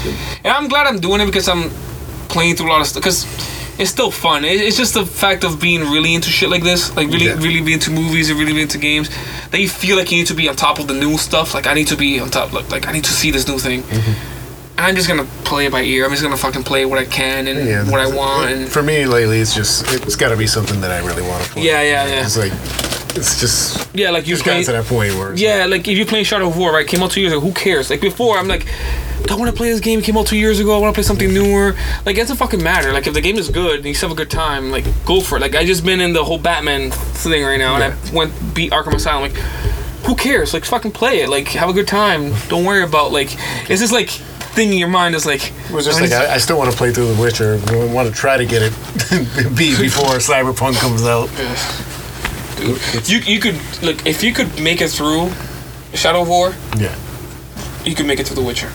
And 0.45 0.53
I'm 0.57 0.69
glad 0.69 0.87
I'm 0.87 1.01
doing 1.01 1.21
it 1.21 1.27
because 1.27 1.49
I'm 1.49 1.71
playing 2.29 2.57
through 2.57 2.69
a 2.69 2.73
lot 2.73 2.81
of 2.83 2.87
stuff. 2.87 3.03
Because 3.03 3.27
it's 3.79 3.91
still 3.91 4.11
fun. 4.11 4.45
It, 4.45 4.61
it's 4.61 4.77
just 4.77 4.95
the 4.95 5.07
fact 5.07 5.45
of 5.45 5.61
being 5.61 5.81
really 5.91 6.13
into 6.15 6.31
shit 6.31 6.51
like 6.51 6.63
this, 6.63 6.95
like 6.97 7.09
really, 7.09 7.27
Yeah. 7.27 7.35
really 7.47 7.61
be 7.63 7.73
into 7.73 7.91
movies 7.91 8.29
and 8.31 8.39
really 8.39 8.53
be 8.53 8.63
into 8.63 8.79
games. 8.79 9.09
That 9.51 9.61
you 9.61 9.69
feel 9.69 9.97
like 9.97 10.11
you 10.13 10.19
need 10.19 10.27
to 10.29 10.35
be 10.35 10.49
on 10.49 10.57
top 10.57 10.79
of 10.79 10.87
the 10.89 10.95
new 10.95 11.17
stuff. 11.17 11.55
Like 11.55 11.67
I 11.67 11.75
need 11.75 11.87
to 11.89 11.97
be 11.97 12.21
on 12.21 12.29
top. 12.31 12.53
Like, 12.53 12.71
like 12.71 12.87
I 12.87 12.93
need 12.93 13.05
to 13.05 13.13
see 13.13 13.31
this 13.31 13.49
new 13.49 13.59
thing. 13.59 13.83
Mm-hmm. 13.83 14.13
And 14.79 14.87
I'm 14.87 14.95
just 14.95 15.09
gonna 15.09 15.27
play 15.45 15.67
it 15.67 15.73
by 15.73 15.83
ear. 15.83 16.05
I'm 16.05 16.11
just 16.11 16.23
gonna 16.23 16.37
fucking 16.37 16.63
play 16.65 16.85
what 16.85 16.99
I 16.99 17.05
can 17.07 17.49
and 17.49 17.67
Yeah, 17.67 17.91
what 17.91 18.01
I 18.01 18.07
want. 18.15 18.51
And 18.51 18.69
For 18.69 18.83
me 18.83 19.07
lately, 19.07 19.41
it's 19.41 19.55
just 19.55 19.91
it's 20.07 20.17
got 20.17 20.29
to 20.29 20.37
be 20.37 20.47
something 20.47 20.81
that 20.83 20.91
I 20.93 20.99
really 21.05 21.23
want 21.23 21.43
to 21.45 21.51
play. 21.51 21.63
Yeah, 21.65 21.83
yeah, 21.83 22.07
yeah. 22.07 22.25
It's 22.27 22.37
like 22.37 22.53
it's 23.19 23.41
just 23.41 23.95
yeah, 23.95 24.11
like 24.11 24.27
you 24.27 24.37
gotten 24.39 24.63
to 24.65 24.73
that 24.73 24.87
point 24.87 25.15
where 25.15 25.35
Yeah, 25.35 25.67
like 25.67 25.87
if 25.89 25.97
you're 25.97 26.07
playing 26.07 26.25
Shadow 26.25 26.49
of 26.49 26.57
War, 26.57 26.73
right? 26.73 26.87
Came 26.87 27.03
out 27.03 27.11
two 27.11 27.21
years 27.21 27.33
ago. 27.33 27.41
Who 27.41 27.53
cares? 27.53 27.91
Like 27.91 28.01
before, 28.01 28.39
I'm 28.39 28.49
like, 28.49 28.67
I 29.31 29.35
want 29.35 29.51
to 29.51 29.57
play 29.57 29.71
this 29.71 29.81
game? 29.81 30.01
Came 30.01 30.17
out 30.17 30.27
two 30.27 30.39
years 30.39 30.61
ago. 30.61 30.77
I 30.77 30.81
want 30.81 30.95
to 30.95 30.97
play 30.97 31.05
something 31.05 31.33
newer. 31.33 31.75
Like, 32.07 32.17
it 32.17 32.21
doesn't 32.21 32.37
fucking 32.37 32.63
matter. 32.63 32.93
Like, 32.93 33.07
if 33.07 33.15
the 33.15 33.21
game 33.21 33.37
is 33.37 33.51
good 33.51 33.77
and 33.77 33.85
you 33.87 33.95
still 33.95 34.09
have 34.09 34.17
a 34.17 34.21
good 34.21 34.31
time, 34.31 34.71
like, 34.71 34.85
go 35.05 35.21
for 35.21 35.37
it. 35.37 35.41
Like, 35.41 35.55
I 35.55 35.67
just 35.67 35.85
been 35.85 36.01
in 36.01 36.13
the 36.13 36.25
whole 36.25 36.39
Batman 36.39 36.91
thing 36.91 37.45
right 37.45 37.59
now, 37.59 37.75
and 37.75 37.85
I 37.85 38.13
went 38.15 38.33
beat 38.55 38.73
Arkham 38.73 38.95
Asylum. 38.95 39.31
Like, 39.31 39.41
who 40.07 40.15
cares? 40.15 40.55
Like, 40.55 40.65
fucking 40.65 40.93
play 40.93 41.21
it. 41.21 41.29
Like, 41.29 41.49
have 41.49 41.69
a 41.69 41.73
good 41.75 41.89
time. 41.89 42.33
Don't 42.49 42.65
worry 42.65 42.83
about 42.83 43.13
like. 43.13 43.29
It's 43.69 43.81
just 43.81 43.93
like 43.93 44.09
thing 44.09 44.73
in 44.73 44.79
your 44.79 44.89
mind 44.89 45.15
is 45.15 45.27
like. 45.27 45.53
It 45.69 45.73
was 45.73 45.85
just 45.85 46.01
like 46.01 46.13
I, 46.13 46.35
I 46.35 46.39
still 46.39 46.57
want 46.57 46.71
to 46.71 46.77
play 46.77 46.93
through 46.93 47.13
The 47.15 47.21
Witcher. 47.21 47.61
I 47.67 47.93
want 47.93 48.09
to 48.09 48.15
try 48.15 48.39
to 48.39 48.47
get 48.47 48.63
it 48.63 48.73
beat 49.57 49.79
before 49.81 50.17
Cyberpunk 50.17 50.77
comes 50.77 51.05
out. 51.05 51.29
You 52.61 53.19
you 53.21 53.41
could 53.41 53.55
like 53.83 54.07
if 54.07 54.23
you 54.23 54.33
could 54.33 54.61
make 54.61 54.81
it 54.81 54.91
through 54.91 55.31
Shadow 55.95 56.23
of 56.23 56.29
War, 56.29 56.55
Yeah. 56.77 56.95
you 57.85 57.95
could 57.95 58.07
make 58.07 58.21
it 58.21 58.27
through 58.27 58.37
The 58.37 58.43
Witcher. 58.47 58.71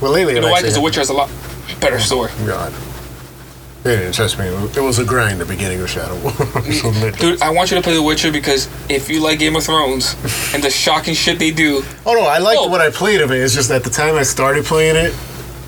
Well, 0.00 0.12
lately 0.12 0.34
You 0.34 0.40
know 0.40 0.50
why? 0.50 0.60
Because 0.60 0.74
The 0.74 0.80
Witcher 0.80 1.00
has 1.00 1.08
a 1.10 1.14
lot 1.14 1.30
better 1.80 1.96
oh, 1.96 1.98
story. 2.00 2.30
God. 2.46 2.72
It 3.84 3.96
didn't 3.96 4.12
trust 4.14 4.38
me. 4.38 4.46
It 4.46 4.80
was 4.80 4.98
a 4.98 5.04
grind 5.04 5.38
the 5.40 5.44
beginning 5.44 5.80
of 5.82 5.90
Shadow 5.90 6.16
War. 6.22 6.32
So 6.72 7.10
Dude, 7.12 7.42
I 7.42 7.50
want 7.50 7.70
you 7.70 7.76
to 7.76 7.82
play 7.82 7.92
The 7.94 8.02
Witcher 8.02 8.32
because 8.32 8.66
if 8.88 9.10
you 9.10 9.20
like 9.20 9.38
Game 9.38 9.56
of 9.56 9.62
Thrones 9.64 10.14
and 10.54 10.62
the 10.64 10.70
shocking 10.70 11.14
shit 11.14 11.38
they 11.38 11.50
do, 11.50 11.82
oh 12.06 12.14
no, 12.14 12.22
I 12.22 12.38
liked 12.38 12.60
Oh. 12.62 12.68
what 12.68 12.80
I 12.80 12.90
played 12.90 13.20
of 13.20 13.30
it. 13.30 13.42
It's 13.42 13.54
just 13.54 13.70
at 13.70 13.84
the 13.84 13.90
time 13.90 14.14
I 14.16 14.22
started 14.22 14.64
playing 14.64 14.96
it, 14.96 15.14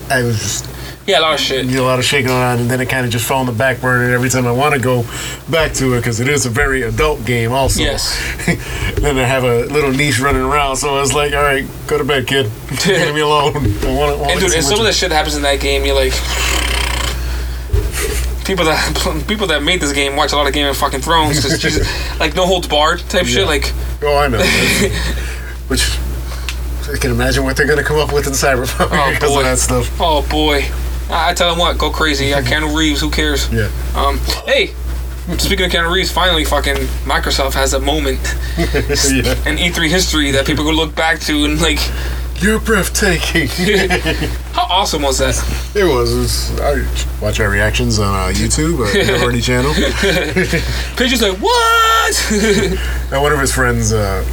I 0.09 0.23
was 0.23 0.39
just 0.39 0.65
yeah, 1.07 1.19
a 1.19 1.21
lot 1.21 1.33
of 1.33 1.39
shit. 1.39 1.65
you 1.65 1.77
know, 1.77 1.83
a 1.83 1.87
lot 1.87 1.99
of 1.99 2.05
shaking 2.05 2.29
around, 2.29 2.59
and 2.59 2.69
then 2.69 2.79
it 2.81 2.89
kind 2.89 3.05
of 3.05 3.11
just 3.11 3.25
fell 3.25 3.37
on 3.37 3.45
the 3.45 3.51
back 3.53 3.79
burner 3.81 4.13
every 4.13 4.29
time 4.29 4.45
I 4.45 4.51
want 4.51 4.75
to 4.75 4.79
go 4.79 5.03
back 5.49 5.73
to 5.75 5.93
it 5.93 5.97
because 6.01 6.19
it 6.19 6.27
is 6.27 6.45
a 6.45 6.49
very 6.49 6.81
adult 6.83 7.25
game, 7.25 7.51
also. 7.53 7.81
Yes. 7.81 8.15
then 8.99 9.17
I 9.17 9.23
have 9.23 9.43
a 9.43 9.65
little 9.65 9.91
niche 9.91 10.19
running 10.19 10.41
around, 10.43 10.75
so 10.75 10.95
I 10.95 10.99
was 11.01 11.13
like, 11.13 11.33
all 11.33 11.41
right, 11.41 11.65
go 11.87 11.97
to 11.97 12.03
bed, 12.03 12.27
kid. 12.27 12.51
Leave 12.85 13.15
me 13.15 13.21
alone. 13.21 13.55
I 13.55 13.59
want 13.97 14.17
to. 14.17 14.23
And 14.31 14.39
dude, 14.39 14.53
and 14.53 14.63
some 14.63 14.79
of 14.79 14.85
the 14.85 14.91
shit 14.93 15.09
that 15.09 15.15
happens 15.15 15.35
in 15.35 15.41
that 15.43 15.59
game, 15.59 15.85
you're 15.85 15.95
like. 15.95 16.13
People 18.45 18.63
that 18.63 19.25
people 19.27 19.47
that 19.47 19.61
made 19.61 19.81
this 19.81 19.91
game 19.91 20.15
watch 20.15 20.31
a 20.31 20.37
lot 20.37 20.47
of 20.47 20.53
Game 20.53 20.67
of 20.67 20.77
fucking 20.77 21.01
Thrones 21.01 21.43
because 21.43 21.79
like 22.17 22.33
no 22.33 22.45
holds 22.45 22.65
barred 22.67 22.99
type 23.09 23.25
shit. 23.25 23.45
Like 23.45 23.73
Oh, 24.01 24.15
I 24.17 24.27
know. 24.29 24.39
Which 25.67 25.97
I 26.89 26.97
can 26.97 27.11
imagine 27.11 27.43
what 27.43 27.57
they're 27.57 27.67
gonna 27.67 27.83
come 27.83 27.97
up 27.97 28.13
with 28.13 28.25
in 28.25 28.31
Cyberpunk 28.31 28.87
Oh, 28.91 29.11
because 29.11 29.31
boy. 29.31 29.39
of 29.39 29.43
that 29.43 29.59
stuff. 29.59 29.91
oh 29.99 30.25
boy, 30.29 30.61
I, 31.09 31.31
I 31.31 31.33
tell 31.33 31.49
them 31.49 31.59
what, 31.59 31.77
go 31.77 31.89
crazy. 31.89 32.33
I 32.33 32.41
Keanu 32.43 32.75
Reeves, 32.75 33.01
who 33.01 33.09
cares? 33.09 33.51
Yeah. 33.51 33.69
Um, 33.95 34.17
hey, 34.45 34.73
speaking 35.37 35.65
of 35.65 35.71
Keanu 35.71 35.91
Reeves, 35.91 36.11
finally, 36.11 36.45
fucking 36.45 36.75
Microsoft 37.05 37.53
has 37.53 37.73
a 37.73 37.79
moment 37.79 38.19
yeah. 38.57 39.33
in 39.47 39.57
E3 39.57 39.89
history 39.89 40.31
that 40.31 40.45
people 40.45 40.63
could 40.65 40.75
look 40.75 40.95
back 40.95 41.19
to 41.21 41.45
and 41.45 41.61
like, 41.61 41.79
You're 42.39 42.59
breathtaking. 42.59 43.47
how 44.53 44.67
awesome 44.69 45.01
was 45.01 45.17
that? 45.19 45.35
it 45.75 45.83
was. 45.83 46.13
It 46.13 46.19
was 46.19 46.59
I 46.61 47.21
watch 47.21 47.39
our 47.39 47.49
reactions 47.49 47.99
on 47.99 48.13
uh, 48.13 48.33
YouTube 48.33 48.79
or 48.79 48.91
the 48.91 49.21
Already 49.21 49.41
channel. 49.41 49.73
Paige 50.97 51.21
like, 51.21 51.37
what? 51.39 52.31
And 53.11 53.21
one 53.21 53.31
of 53.31 53.39
his 53.39 53.53
friends 53.53 53.91
uh, 53.91 54.23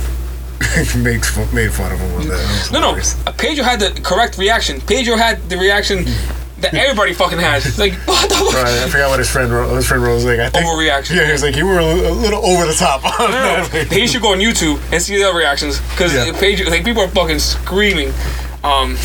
made 0.96 1.22
made 1.52 1.72
fun 1.72 1.92
of 1.92 1.98
him 1.98 2.14
with 2.16 2.28
that. 2.28 2.68
No, 2.72 2.80
no, 2.80 2.86
hilarious. 2.88 3.16
Pedro 3.38 3.64
had 3.64 3.80
the 3.80 4.00
correct 4.02 4.38
reaction. 4.38 4.80
Pedro 4.82 5.16
had 5.16 5.48
the 5.48 5.56
reaction 5.56 6.04
that 6.72 6.74
everybody 6.74 7.12
fucking 7.14 7.38
had. 7.38 7.62
Like, 7.78 7.94
what 8.06 8.28
the 8.28 8.34
fuck? 8.36 8.54
Right, 8.54 8.82
I 8.82 8.88
forgot 8.88 9.10
what 9.10 9.18
his 9.18 9.28
friend 9.30 9.50
wrote. 9.52 9.74
His 9.74 9.86
friend 9.86 10.02
wrote 10.02 10.14
was 10.14 10.24
like, 10.24 10.38
I 10.38 10.48
think, 10.48 10.64
Overreaction. 10.66 11.16
Yeah, 11.16 11.26
he 11.26 11.32
was 11.32 11.42
like, 11.42 11.56
you 11.56 11.66
were 11.66 11.78
a 11.78 11.84
little 12.10 12.44
over 12.44 12.66
the 12.66 12.74
top 12.74 13.04
on 13.20 13.30
No, 13.30 13.66
no, 13.72 13.84
He 13.90 14.06
should 14.06 14.22
go 14.22 14.32
on 14.32 14.38
YouTube 14.38 14.80
and 14.92 15.02
see 15.02 15.16
the 15.16 15.24
other 15.24 15.36
reactions 15.38 15.80
because 15.90 16.14
Yeah. 16.14 16.32
Pedro, 16.38 16.70
like, 16.70 16.84
people 16.84 17.02
are 17.02 17.08
fucking 17.08 17.38
screaming. 17.38 18.12
Um, 18.62 18.96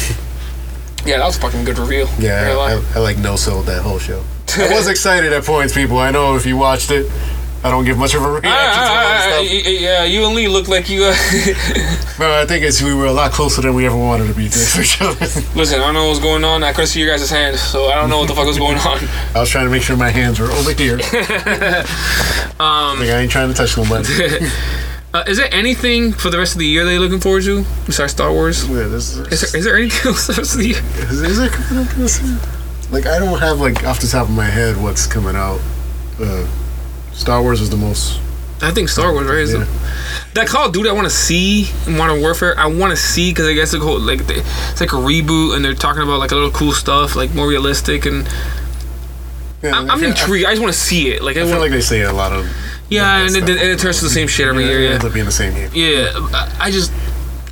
yeah, 1.06 1.18
that 1.18 1.26
was 1.26 1.38
a 1.38 1.42
fucking 1.42 1.64
good 1.66 1.78
reveal. 1.78 2.08
Yeah, 2.20 2.54
Not. 2.54 2.72
I, 2.72 2.84
I 2.96 3.00
like 3.00 3.18
no 3.18 3.36
sold 3.36 3.66
that 3.68 3.82
whole 3.82 4.00
show. 4.00 4.24
I 4.58 4.74
was 4.74 4.88
excited 4.88 5.32
at 5.34 5.44
points, 5.44 5.74
people. 5.74 5.98
I 5.98 6.12
know 6.12 6.36
if 6.36 6.46
you 6.46 6.58
watched 6.58 6.92
it, 6.92 7.10
I 7.62 7.70
don't 7.72 7.84
give 7.84 7.98
much 7.98 8.14
of 8.16 8.24
a 8.24 8.28
reaction 8.30 8.52
to 8.52 8.56
Ah, 8.58 8.74
ah, 8.74 8.90
all 8.90 8.96
ah, 8.96 9.02
that 9.04 9.22
stuff. 9.22 9.42
y- 9.52 9.64
y- 9.66 9.78
yeah, 9.82 10.04
you 10.06 10.26
and 10.26 10.34
Lee 10.34 10.48
look 10.48 10.68
like 10.70 10.90
you. 10.90 11.04
Uh, 11.04 11.14
No, 12.20 12.32
I 12.42 12.46
think 12.46 12.64
it's 12.66 12.82
we 12.82 12.94
were 12.94 13.06
a 13.06 13.12
lot 13.14 13.32
closer 13.32 13.62
than 13.62 13.74
we 13.76 13.86
ever 13.86 13.96
wanted 13.98 14.28
to 14.28 14.34
be 14.34 14.46
each 14.46 15.02
other. 15.02 15.14
listen, 15.56 15.80
I 15.80 15.86
don't 15.86 15.94
know 15.94 16.04
what 16.04 16.10
was 16.12 16.20
going 16.20 16.44
on. 16.44 16.64
I 16.64 16.72
couldn't 16.72 16.88
see 16.88 17.00
your 17.02 17.10
guys' 17.10 17.30
hands, 17.30 17.62
so 17.62 17.88
I 17.88 17.96
don't 17.96 18.10
know 18.10 18.20
what 18.20 18.28
the 18.28 18.36
fuck 18.36 18.46
was 18.46 18.58
going 18.58 18.78
on. 18.92 19.00
I 19.36 19.40
was 19.40 19.50
trying 19.50 19.66
to 19.66 19.72
make 19.72 19.84
sure 19.84 19.96
my 19.98 20.10
hands 20.10 20.40
were 20.40 20.52
over 20.52 20.74
here. 20.74 20.96
um, 22.60 23.00
like 23.00 23.10
I 23.10 23.20
ain't 23.20 23.32
trying 23.32 23.50
to 23.50 23.54
touch 23.56 23.78
nobody. 23.78 24.08
Uh, 25.14 25.24
is 25.28 25.38
there 25.38 25.50
anything 25.54 26.12
for 26.14 26.30
the 26.30 26.38
rest 26.38 26.54
of 26.54 26.60
the 26.60 26.68
year 26.68 26.86
that 26.86 26.92
you're 26.92 27.00
looking 27.00 27.20
forward 27.20 27.44
to 27.44 27.64
besides 27.86 28.12
Star 28.12 28.32
Wars? 28.32 28.68
Yeah, 28.70 28.84
this, 28.88 29.16
Is 29.18 29.42
there, 29.52 29.58
is 29.60 29.66
there 29.66 29.76
anything 29.78 30.12
else 30.12 30.28
for 30.28 30.34
the 30.34 30.42
rest 30.42 30.54
of 30.54 30.60
the 30.60 30.68
year? 30.68 30.82
is, 31.10 31.22
is 31.22 31.38
there 31.40 31.50
coming 31.50 31.86
up 31.88 31.92
this 31.96 32.22
year? 32.22 32.38
Like 32.92 33.06
I 33.08 33.18
don't 33.20 33.40
have 33.40 33.60
like 33.60 33.84
off 33.86 34.00
the 34.02 34.08
top 34.08 34.28
of 34.30 34.36
my 34.36 34.46
head 34.46 34.78
what's 34.78 35.08
coming 35.08 35.36
out. 35.36 35.62
Uh, 36.20 36.46
Star 37.20 37.42
Wars 37.42 37.62
is 37.62 37.70
the 37.70 37.78
most. 37.78 38.20
I 38.62 38.72
think 38.72 38.90
Star 38.90 39.14
Wars, 39.14 39.28
right? 39.28 39.38
Is 39.40 39.54
Yeah. 39.54 39.60
the- 39.60 39.68
that 40.34 40.48
Call 40.48 40.68
of 40.68 40.74
Duty 40.74 40.90
I 40.90 40.94
want 40.94 41.06
to 41.08 41.14
see 41.16 41.70
in 41.88 41.98
Modern 41.98 42.22
Warfare. 42.22 42.58
I 42.60 42.66
want 42.66 42.92
to 42.92 42.98
see 42.98 43.32
because 43.32 43.48
I 43.48 43.54
guess 43.54 43.74
it's 43.74 43.84
whole, 43.84 44.00
like 44.00 44.26
they, 44.28 44.36
it's 44.72 44.82
like 44.82 44.92
a 44.94 44.98
reboot 44.98 45.56
and 45.56 45.64
they're 45.64 45.74
talking 45.74 46.02
about 46.04 46.20
like 46.20 46.32
a 46.32 46.36
little 46.36 46.52
cool 46.52 46.72
stuff, 46.74 47.16
like 47.16 47.34
more 47.34 47.48
realistic 47.48 48.06
and 48.06 48.28
Yeah, 49.64 49.78
I'm, 49.78 49.90
I 49.92 49.98
feel- 49.98 50.10
intrigued. 50.10 50.46
I 50.46 50.52
just 50.52 50.62
want 50.62 50.74
to 50.74 50.80
see 50.80 51.10
it. 51.12 51.22
Like 51.24 51.38
I, 51.38 51.42
I 51.42 51.44
feel 51.44 51.52
want, 51.52 51.62
like 51.62 51.72
they 51.72 51.82
say 51.82 52.02
a 52.02 52.14
lot 52.14 52.32
of. 52.32 52.48
yeah, 52.90 53.20
and 53.26 53.36
it, 53.36 53.44
and 53.44 53.50
it 53.60 53.80
turns 53.80 53.98
to 54.00 54.06
the 54.06 54.10
same 54.10 54.28
shit 54.28 54.48
every 54.48 54.66
year. 54.66 54.80
it 54.80 54.84
Yeah, 54.86 54.90
ends 54.92 55.06
up 55.06 55.14
being 55.14 55.26
the 55.26 55.32
same 55.32 55.54
game. 55.54 55.70
yeah. 55.74 56.12
I- 56.34 56.68
I 56.68 56.72
just 56.72 56.92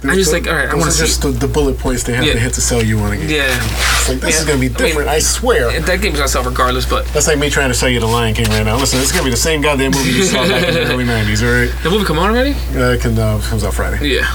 I 0.10 0.16
just 0.16 0.32
like 0.34 0.48
all 0.48 0.54
right. 0.56 0.70
I 0.70 0.74
want 0.76 0.86
to 0.86 0.92
see. 0.92 1.06
just 1.06 1.22
the, 1.22 1.30
the 1.30 1.48
bullet 1.48 1.78
points 1.80 2.04
they 2.04 2.14
have 2.14 2.26
Yeah. 2.26 2.34
to 2.34 2.40
hit 2.40 2.54
to 2.54 2.62
sell 2.62 2.84
you 2.84 3.00
on 3.00 3.14
a 3.14 3.18
game. 3.18 3.30
Yeah, 3.30 3.46
It's 3.50 4.10
like 4.10 4.20
this 4.20 4.36
Yeah. 4.36 4.40
is 4.42 4.46
gonna 4.46 4.60
be 4.60 4.66
I 4.68 4.70
mean- 4.70 4.78
different. 4.78 5.10
I, 5.10 5.20
swear. 5.20 5.72
that 5.80 6.02
game's 6.02 6.16
gonna 6.18 6.28
sell 6.28 6.44
regardless. 6.44 6.86
But 6.86 7.06
That's 7.14 7.28
like 7.28 7.38
me 7.38 7.50
trying 7.50 7.70
to 7.70 7.76
sell 7.76 7.90
you 7.90 8.00
the 8.00 8.06
Lion 8.08 8.34
King 8.36 8.48
right 8.50 8.64
now. 8.66 8.78
Listen, 8.78 9.00
it's 9.00 9.12
gonna 9.12 9.24
be 9.26 9.32
the 9.32 9.38
same 9.38 9.62
goddamn 9.62 9.92
movie 9.92 10.12
you 10.12 10.24
saw 10.24 10.48
back 10.48 10.68
in 10.68 10.74
the 10.74 10.92
early 10.92 11.06
'90s. 11.06 11.42
All 11.44 11.52
right, 11.62 11.84
the 11.84 11.90
movie 11.90 12.06
come 12.06 12.20
on 12.20 12.30
already? 12.30 12.52
uh, 12.76 12.92
it 12.94 13.02
can, 13.02 13.18
uh, 13.18 13.40
comes 13.50 13.64
out 13.64 13.74
Friday. 13.74 14.08
Yeah. 14.08 14.26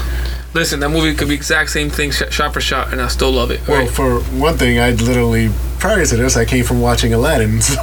Listen, 0.53 0.79
that 0.81 0.89
movie 0.89 1.15
could 1.15 1.27
be 1.29 1.33
exact 1.33 1.71
same 1.71 1.89
thing, 1.89 2.11
shot 2.11 2.53
for 2.53 2.61
shot, 2.61 2.91
and 2.93 3.01
I 3.01 3.07
still 3.07 3.31
love 3.31 3.49
it. 3.49 3.67
Well, 3.67 3.79
Right? 3.79 3.89
for 3.89 4.19
one 4.39 4.55
thing, 4.55 4.77
I 4.79 4.91
literally 4.91 5.49
prior 5.79 6.05
to 6.05 6.15
this, 6.15 6.37
I 6.37 6.45
came 6.45 6.63
from 6.63 6.79
watching 6.79 7.11
Aladdin. 7.11 7.59
So 7.61 7.77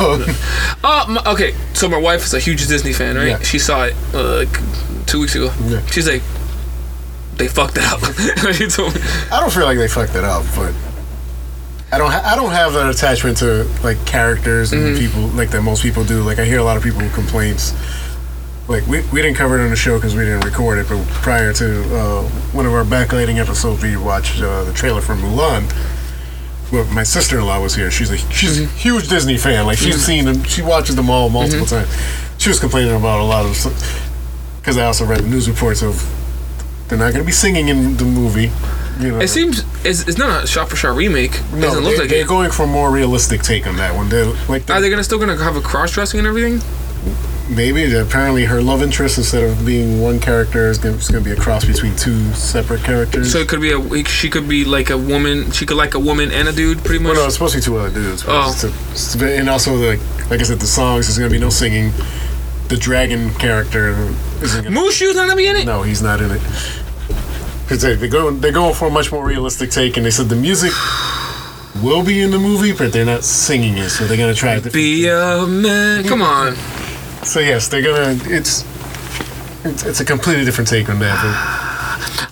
Oh, 0.85 1.05
my, 1.09 1.21
okay. 1.33 1.53
So 1.75 1.89
my 1.89 1.97
wife 1.99 2.25
is 2.25 2.33
a 2.33 2.39
huge 2.39 2.67
Disney 2.69 2.93
fan, 2.93 3.17
right? 3.17 3.27
Yeah. 3.31 3.39
She 3.41 3.59
saw 3.59 3.87
it 3.87 3.95
uh, 4.15 4.37
like 4.37 5.07
two 5.07 5.19
weeks 5.21 5.35
ago. 5.35 5.53
Yeah. 5.67 5.85
She's 5.87 6.07
like, 6.09 6.23
they 7.41 7.49
fucked 7.49 7.77
it 7.79 7.85
up. 7.85 8.01
she 8.55 8.69
told 8.69 8.95
me. 8.95 9.01
I 9.33 9.41
don't 9.41 9.53
feel 9.53 9.65
like 9.65 9.79
they 9.79 9.89
fucked 9.89 10.15
it 10.15 10.25
up, 10.25 10.45
but 10.55 10.73
I 11.93 11.99
don't. 11.99 12.11
Ha- 12.11 12.23
I 12.25 12.37
don't 12.37 12.53
have 12.53 12.77
an 12.77 12.89
attachment 12.89 13.39
to 13.39 13.65
like 13.83 13.99
characters 14.07 14.73
and 14.73 14.83
Mm-hmm. 14.83 15.01
people 15.01 15.23
like 15.37 15.51
that 15.51 15.63
most 15.63 15.83
people 15.83 16.05
do. 16.05 16.23
Like 16.23 16.39
I 16.39 16.45
hear 16.45 16.59
a 16.61 16.65
lot 16.65 16.77
of 16.77 16.83
people 16.83 17.01
complaints. 17.11 17.73
Like 18.69 18.87
we, 18.87 19.01
we 19.13 19.21
didn't 19.21 19.37
cover 19.37 19.59
it 19.59 19.65
on 19.65 19.71
the 19.71 19.77
show 19.77 19.97
because 19.99 20.15
we 20.15 20.23
didn't 20.25 20.45
record 20.45 20.79
it, 20.79 20.87
but 20.89 21.05
prior 21.09 21.53
to 21.55 21.97
uh, 21.97 22.23
one 22.53 22.67
of 22.67 22.73
our 22.73 22.85
backlighting 22.85 23.39
episodes, 23.39 23.83
we 23.83 23.97
watched 23.97 24.41
uh, 24.41 24.63
the 24.63 24.73
trailer 24.73 25.01
for 25.01 25.15
Mulan. 25.17 25.65
Well, 26.71 26.85
my 26.95 27.03
sister-in-law 27.03 27.61
was 27.63 27.75
here. 27.75 27.91
She's 27.91 28.11
a 28.13 28.19
she's 28.31 28.59
Mm-hmm. 28.61 28.65
a 28.77 28.79
huge 28.79 29.09
Disney 29.09 29.39
fan. 29.39 29.67
Like 29.67 29.79
she's 29.79 30.05
seen 30.05 30.25
them. 30.27 30.45
She 30.45 30.63
watches 30.63 30.95
them 30.95 31.11
all 31.11 31.29
multiple 31.31 31.67
Mm-hmm. 31.67 31.91
times. 31.91 32.41
She 32.41 32.49
was 32.49 32.61
complaining 32.61 32.95
about 32.95 33.19
a 33.21 33.25
lot 33.25 33.45
of 33.45 33.57
stuff. 33.57 34.07
because 34.61 34.77
I 34.79 34.85
also 34.85 35.05
read 35.05 35.25
news 35.25 35.49
reports 35.49 35.83
of 35.83 35.97
they're 36.91 36.99
not 36.99 37.13
going 37.13 37.25
to 37.25 37.27
be 37.27 37.33
singing 37.33 37.69
in 37.69 37.97
the 37.97 38.05
movie. 38.05 38.51
You 39.01 39.13
know, 39.13 39.21
It 39.21 39.29
seems 39.29 39.65
it's, 39.87 40.07
it's 40.07 40.19
not 40.19 40.45
a 40.45 40.47
shot 40.47 40.69
for 40.69 40.77
shot 40.77 40.95
remake. 40.97 41.35
It 41.37 41.53
no, 41.55 41.61
doesn't 41.63 41.85
look 41.85 41.95
they, 41.95 42.01
like 42.01 42.11
they're 42.11 42.21
it. 42.23 42.29
going 42.29 42.51
for 42.51 42.65
a 42.65 42.67
more 42.67 42.91
realistic 42.91 43.41
take 43.43 43.67
on 43.67 43.77
that 43.77 43.95
one. 43.95 44.09
They're 44.11 44.27
like 44.49 44.69
Are 44.69 44.75
the, 44.75 44.81
they 44.83 44.91
gonna 44.91 45.05
still 45.05 45.19
gonna 45.19 45.37
have 45.43 45.57
a 45.57 45.63
cross 45.63 45.93
dressing 45.93 46.19
and 46.19 46.27
everything? 46.29 46.61
maybe 47.49 47.93
apparently 47.97 48.45
her 48.45 48.63
love 48.63 48.81
interest 48.81 49.19
instead 49.19 49.43
of 49.43 49.67
being 49.67 50.01
one 50.01 50.21
character 50.21 50.69
is 50.71 50.79
going 50.79 50.97
to 50.99 51.21
be 51.21 51.33
a 51.33 51.37
cross 51.37 51.65
between 51.65 51.97
two 51.97 52.33
separate 52.33 52.81
characters. 52.85 53.33
So 53.33 53.39
it 53.39 53.49
could 53.49 53.61
be 53.61 53.73
a 53.73 54.05
she 54.05 54.31
could 54.31 54.49
be 54.49 54.65
like 54.65 54.91
a 54.91 54.97
woman. 54.99 55.51
She 55.51 55.67
could 55.67 55.77
like 55.77 55.95
a 55.95 55.99
woman 55.99 56.31
and 56.31 56.47
a 56.47 56.53
dude, 56.53 56.79
pretty 56.85 57.03
much. 57.03 57.15
well, 57.15 57.23
no, 57.23 57.27
it's 57.27 57.35
supposed 57.35 57.55
to 57.55 57.59
be 57.61 57.65
two 57.65 57.77
other 57.79 57.93
dudes. 57.93 58.25
Oh. 58.29 58.53
it's 58.53 58.63
a- 58.63 58.69
it's 58.93 59.15
a- 59.21 59.37
and 59.39 59.49
also 59.51 59.75
like 59.75 59.99
like 60.31 60.39
I 60.39 60.45
said, 60.45 60.61
the 60.61 60.67
songs 60.67 61.07
there's 61.07 61.19
going 61.19 61.29
to 61.31 61.35
be 61.35 61.41
no 61.41 61.51
singing. 61.51 61.91
The 62.69 62.77
dragon 62.77 63.31
character 63.35 63.89
isn't 64.43 64.63
going 64.63 64.73
to 64.73 64.81
Mushu's 64.81 65.17
not 65.17 65.23
gonna 65.27 65.35
be 65.35 65.49
in 65.49 65.57
it. 65.57 65.65
No, 65.67 65.83
he's 65.83 66.03
not 66.03 66.21
in 66.21 66.31
it. 66.31 66.41
Because 67.71 67.83
they, 67.83 67.95
they're 67.95 68.09
going, 68.09 68.41
they're 68.41 68.51
going 68.51 68.75
for 68.75 68.89
a 68.89 68.91
much 68.91 69.13
more 69.13 69.25
realistic 69.25 69.71
take, 69.71 69.97
and 69.97 70.05
they 70.05 70.11
said 70.11 70.29
the 70.29 70.35
music 70.35 70.73
will 71.81 72.05
be 72.05 72.21
in 72.21 72.33
the 72.33 72.39
movie, 72.39 72.73
but 72.73 72.93
they're 72.93 73.05
not 73.05 73.23
singing 73.23 73.79
it, 73.79 73.91
so 73.91 74.09
they're 74.09 74.17
gonna 74.17 74.35
try 74.35 74.57
it. 74.57 74.73
Be 74.73 75.07
a 75.07 75.47
man. 75.47 76.03
Come 76.05 76.21
on. 76.21 76.57
So 77.23 77.39
yes, 77.39 77.69
they're 77.69 77.81
gonna. 77.81 78.19
It's 78.25 78.65
it's, 79.65 79.85
it's 79.85 80.01
a 80.01 80.05
completely 80.05 80.45
different 80.45 80.67
take 80.69 80.89
on 80.89 80.99
that. 80.99 81.17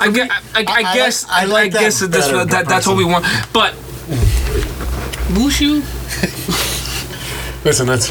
I, 0.00 0.10
gue- 0.10 0.22
I, 0.28 0.40
I, 0.56 0.64
I 0.66 0.90
I- 0.90 0.94
guess 0.96 1.24
I 1.28 1.44
like 1.44 1.70
that 1.70 1.80
guess 1.82 2.00
that 2.00 2.08
that's 2.10 2.26
better, 2.26 2.38
what, 2.38 2.50
that, 2.50 2.66
that's 2.66 2.88
what 2.88 2.96
we 2.96 3.04
want. 3.04 3.24
But 3.52 3.74
Mushu. 5.38 5.82
But 7.62 7.64
listen, 7.64 7.86
that's 7.86 8.10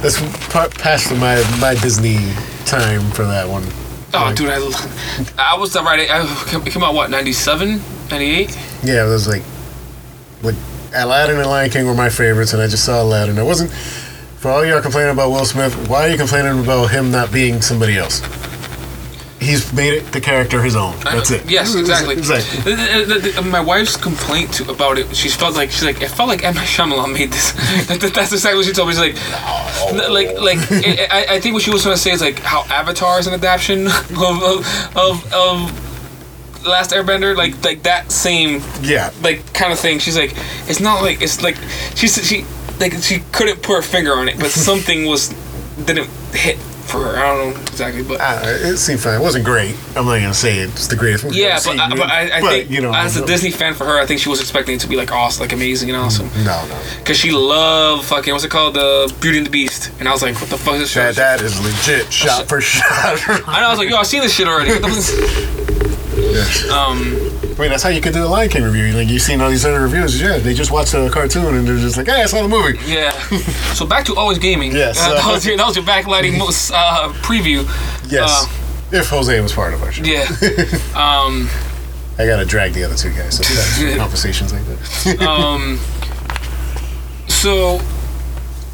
that's 0.00 0.18
pa- 0.50 0.70
past 0.78 1.10
my 1.16 1.36
my 1.60 1.74
Disney 1.82 2.16
time 2.64 3.10
for 3.10 3.24
that 3.24 3.46
one. 3.46 3.64
Oh, 4.16 4.32
dude, 4.34 4.48
I, 4.48 5.52
I 5.54 5.56
was 5.58 5.72
the 5.72 5.82
right. 5.82 6.08
I, 6.08 6.70
came 6.70 6.82
out 6.82 6.94
what 6.94 7.10
ninety 7.10 7.32
seven, 7.32 7.80
98? 8.10 8.56
Yeah, 8.84 9.04
it 9.04 9.08
was 9.08 9.26
like, 9.26 9.42
like 10.42 10.54
Aladdin 10.94 11.36
and 11.38 11.46
Lion 11.46 11.70
King 11.70 11.86
were 11.86 11.94
my 11.94 12.08
favorites, 12.08 12.52
and 12.52 12.62
I 12.62 12.68
just 12.68 12.84
saw 12.84 13.02
Aladdin. 13.02 13.38
I 13.38 13.42
wasn't. 13.42 13.70
For 14.38 14.50
all 14.50 14.64
y'all 14.64 14.82
complaining 14.82 15.12
about 15.12 15.30
Will 15.30 15.44
Smith, 15.46 15.88
why 15.88 16.06
are 16.06 16.10
you 16.10 16.18
complaining 16.18 16.62
about 16.62 16.90
him 16.90 17.10
not 17.10 17.32
being 17.32 17.62
somebody 17.62 17.96
else? 17.96 18.20
He's 19.44 19.72
made 19.72 19.92
it 19.94 20.10
the 20.12 20.20
character 20.20 20.62
his 20.62 20.74
own. 20.76 20.94
Uh, 21.06 21.16
that's 21.16 21.30
it. 21.30 21.48
Yes, 21.50 21.74
exactly. 21.74 22.14
Exactly. 22.16 22.60
The- 22.62 22.72
uh, 22.72 22.76
the- 22.76 23.14
uh, 23.16 23.18
the- 23.18 23.30
the- 23.30 23.42
my 23.42 23.60
wife's 23.60 23.96
complaint 23.96 24.52
to, 24.54 24.70
about 24.70 24.98
it, 24.98 25.14
she 25.14 25.28
felt 25.28 25.54
like 25.54 25.70
she's 25.70 25.84
like 25.84 26.00
it 26.00 26.08
felt 26.10 26.28
like 26.28 26.42
M. 26.44 26.54
Night 26.54 26.66
Shyamalan 26.66 27.12
made 27.12 27.30
this. 27.30 27.52
That- 27.88 28.00
that- 28.00 28.14
That's 28.14 28.32
exactly 28.32 28.56
what 28.58 28.66
she 28.66 28.72
told 28.72 28.88
me. 28.88 28.94
She's 28.94 29.00
like, 29.08 29.16
n- 29.92 30.12
like, 30.12 30.30
like 30.40 30.58
I, 30.72 31.08
I- 31.10 31.34
I 31.34 31.40
think 31.40 31.52
what 31.54 31.62
she 31.62 31.70
was 31.70 31.82
trying 31.82 31.94
to 31.94 32.00
say 32.00 32.12
is 32.12 32.20
like 32.20 32.38
how 32.40 32.62
Avatar 32.70 33.18
is 33.18 33.26
an 33.26 33.34
adaptation 33.34 33.86
of 33.88 34.42
of, 34.42 34.96
of, 34.96 35.32
of 35.34 36.66
Last 36.66 36.92
Airbender, 36.92 37.36
like 37.36 37.62
like 37.64 37.82
that 37.82 38.10
same 38.10 38.62
Yeah. 38.80 39.10
like 39.22 39.52
kind 39.52 39.72
of 39.72 39.78
thing. 39.78 39.98
She's 39.98 40.16
like, 40.16 40.32
it's 40.68 40.80
not 40.80 41.02
like 41.02 41.20
it's 41.20 41.42
like 41.42 41.56
she 41.94 42.08
said 42.08 42.24
she 42.24 42.46
like 42.80 42.94
she 43.02 43.20
couldn't 43.32 43.62
put 43.62 43.76
her 43.76 43.82
finger 43.82 44.14
on 44.14 44.28
it, 44.28 44.38
but 44.38 44.50
something 44.70 45.04
was 45.06 45.28
didn't 45.84 46.08
hit 46.32 46.56
for 46.84 47.02
her. 47.04 47.16
I 47.16 47.36
don't 47.36 47.54
know 47.54 47.60
exactly, 47.60 48.02
but. 48.02 48.20
Uh, 48.20 48.42
it 48.44 48.76
seemed 48.78 49.00
fine. 49.00 49.20
It 49.20 49.22
wasn't 49.22 49.44
great. 49.44 49.76
I'm 49.96 50.06
not 50.06 50.18
gonna 50.18 50.34
say 50.34 50.58
it's 50.58 50.88
the 50.88 50.96
greatest 50.96 51.24
movie. 51.24 51.38
Yeah, 51.38 51.58
but, 51.64 51.78
I, 51.78 51.88
but 51.90 52.00
I, 52.10 52.38
I 52.38 52.40
but, 52.40 52.50
think 52.50 52.70
you 52.70 52.80
know, 52.80 52.92
as 52.94 53.16
a 53.16 53.26
Disney 53.26 53.50
fan 53.50 53.74
for 53.74 53.84
her, 53.84 53.98
I 53.98 54.06
think 54.06 54.20
she 54.20 54.28
was 54.28 54.40
expecting 54.40 54.76
it 54.76 54.80
to 54.80 54.88
be 54.88 54.96
like 54.96 55.12
awesome, 55.12 55.42
like 55.42 55.52
amazing 55.52 55.90
and 55.90 55.98
awesome. 55.98 56.28
No, 56.44 56.66
no. 56.66 56.82
Cause 57.04 57.16
she 57.16 57.30
loved 57.30 58.04
fucking 58.04 58.32
what's 58.32 58.44
it 58.44 58.50
called, 58.50 58.74
the 58.74 59.14
Beauty 59.20 59.38
and 59.38 59.46
the 59.46 59.50
Beast, 59.50 59.90
and 59.98 60.08
I 60.08 60.12
was 60.12 60.22
like, 60.22 60.34
what 60.40 60.50
the 60.50 60.58
fuck 60.58 60.74
is 60.74 60.80
this? 60.80 60.94
That 60.94 61.16
that 61.16 61.40
is 61.40 61.60
legit, 61.60 62.12
shot 62.12 62.48
for 62.48 62.60
shot. 62.60 62.84
I 63.48 63.60
know, 63.60 63.66
I 63.66 63.70
was 63.70 63.78
like, 63.78 63.88
yo, 63.88 63.96
I've 63.96 64.06
seen 64.06 64.22
this 64.22 64.34
shit 64.34 64.48
already. 64.48 64.70
What 66.34 66.70
um, 66.70 66.98
I 67.56 67.60
mean, 67.60 67.70
that's 67.70 67.82
how 67.82 67.88
you 67.90 68.00
could 68.00 68.12
do 68.12 68.24
a 68.24 68.26
Lion 68.26 68.48
King 68.50 68.64
review. 68.64 68.92
Like 68.92 69.08
you've 69.08 69.22
seen 69.22 69.40
all 69.40 69.48
these 69.50 69.64
other 69.64 69.80
reviews. 69.80 70.20
Yeah, 70.20 70.38
they 70.38 70.52
just 70.54 70.70
watched 70.72 70.92
a 70.94 71.08
cartoon 71.10 71.54
and 71.54 71.66
they're 71.66 71.76
just 71.78 71.96
like, 71.96 72.06
"Hey, 72.06 72.22
I 72.22 72.26
saw 72.26 72.42
the 72.42 72.48
movie." 72.48 72.78
yeah. 72.86 73.12
So 73.74 73.86
back 73.86 74.04
to 74.06 74.14
always 74.16 74.38
gaming. 74.38 74.72
Yes, 74.72 74.98
Uh, 75.02 75.14
that 75.14 75.32
was 75.32 75.46
your 75.46 75.56
that 75.56 75.66
was 75.66 75.76
your 75.76 75.84
backlighting 75.84 76.36
most 76.38 76.72
uh, 76.74 77.12
preview. 77.22 77.64
Yes, 78.10 78.28
Uh, 78.92 78.96
if 78.98 79.08
Jose 79.08 79.40
was 79.40 79.52
part 79.52 79.74
of 79.74 79.82
our 79.82 79.92
show. 79.92 80.02
yeah. 80.04 80.26
Um. 80.94 81.48
I 82.18 82.26
gotta 82.26 82.44
drag 82.44 82.72
the 82.74 82.84
other 82.84 82.94
two 82.96 83.10
guys. 83.10 83.36
So 83.38 83.42
that's 83.54 83.96
conversations 83.98 84.52
like 84.52 84.62
that. 84.66 85.22
Um. 85.26 85.78
So. 87.28 87.80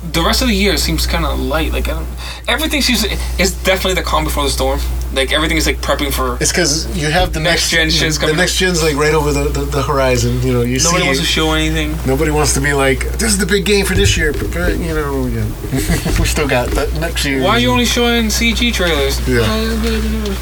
The 0.02 0.22
rest 0.22 0.40
of 0.40 0.48
the 0.48 0.54
year 0.54 0.76
seems 0.78 1.06
kind 1.06 1.26
of 1.26 1.38
light. 1.38 1.72
Like 1.72 1.86
I 1.88 1.92
don't, 1.92 2.08
everything 2.48 2.80
seems 2.80 3.04
is 3.38 3.52
definitely 3.64 3.94
the 3.94 4.02
calm 4.02 4.24
before 4.24 4.44
the 4.44 4.50
storm. 4.50 4.80
Like 5.12 5.30
everything 5.32 5.56
is 5.58 5.66
like 5.66 5.78
prepping 5.78 6.12
for 6.12 6.38
It's 6.40 6.52
because 6.52 6.86
you 6.96 7.10
have 7.10 7.32
the 7.32 7.40
Next 7.40 7.62
next, 7.64 7.70
gen 7.70 7.90
shit's 7.90 8.16
The 8.18 8.32
next 8.32 8.56
gen's 8.56 8.80
like 8.82 8.94
right 8.96 9.12
over 9.12 9.32
the, 9.32 9.44
the, 9.50 9.62
the 9.66 9.82
horizon. 9.82 10.40
You 10.40 10.52
know, 10.54 10.60
you 10.62 10.78
Nobody 10.78 11.02
see. 11.02 11.06
wants 11.06 11.20
to 11.20 11.26
show 11.26 11.52
anything. 11.52 11.96
Nobody 12.06 12.30
wants 12.30 12.54
to 12.54 12.60
be 12.60 12.72
like, 12.72 13.00
"This 13.18 13.24
is 13.32 13.38
the 13.38 13.44
big 13.46 13.66
game 13.66 13.84
for 13.84 13.94
this 13.94 14.16
year," 14.16 14.32
but, 14.32 14.50
but 14.54 14.78
you 14.78 14.94
know, 14.94 15.26
yeah. 15.26 15.44
we 16.18 16.24
still 16.24 16.48
got 16.48 16.68
that 16.70 16.92
next 17.00 17.24
year. 17.26 17.42
Why 17.42 17.50
are 17.50 17.58
you 17.60 17.70
only 17.70 17.84
showing 17.84 18.26
CG 18.30 18.72
trailers? 18.72 19.20
Yeah. 19.28 19.44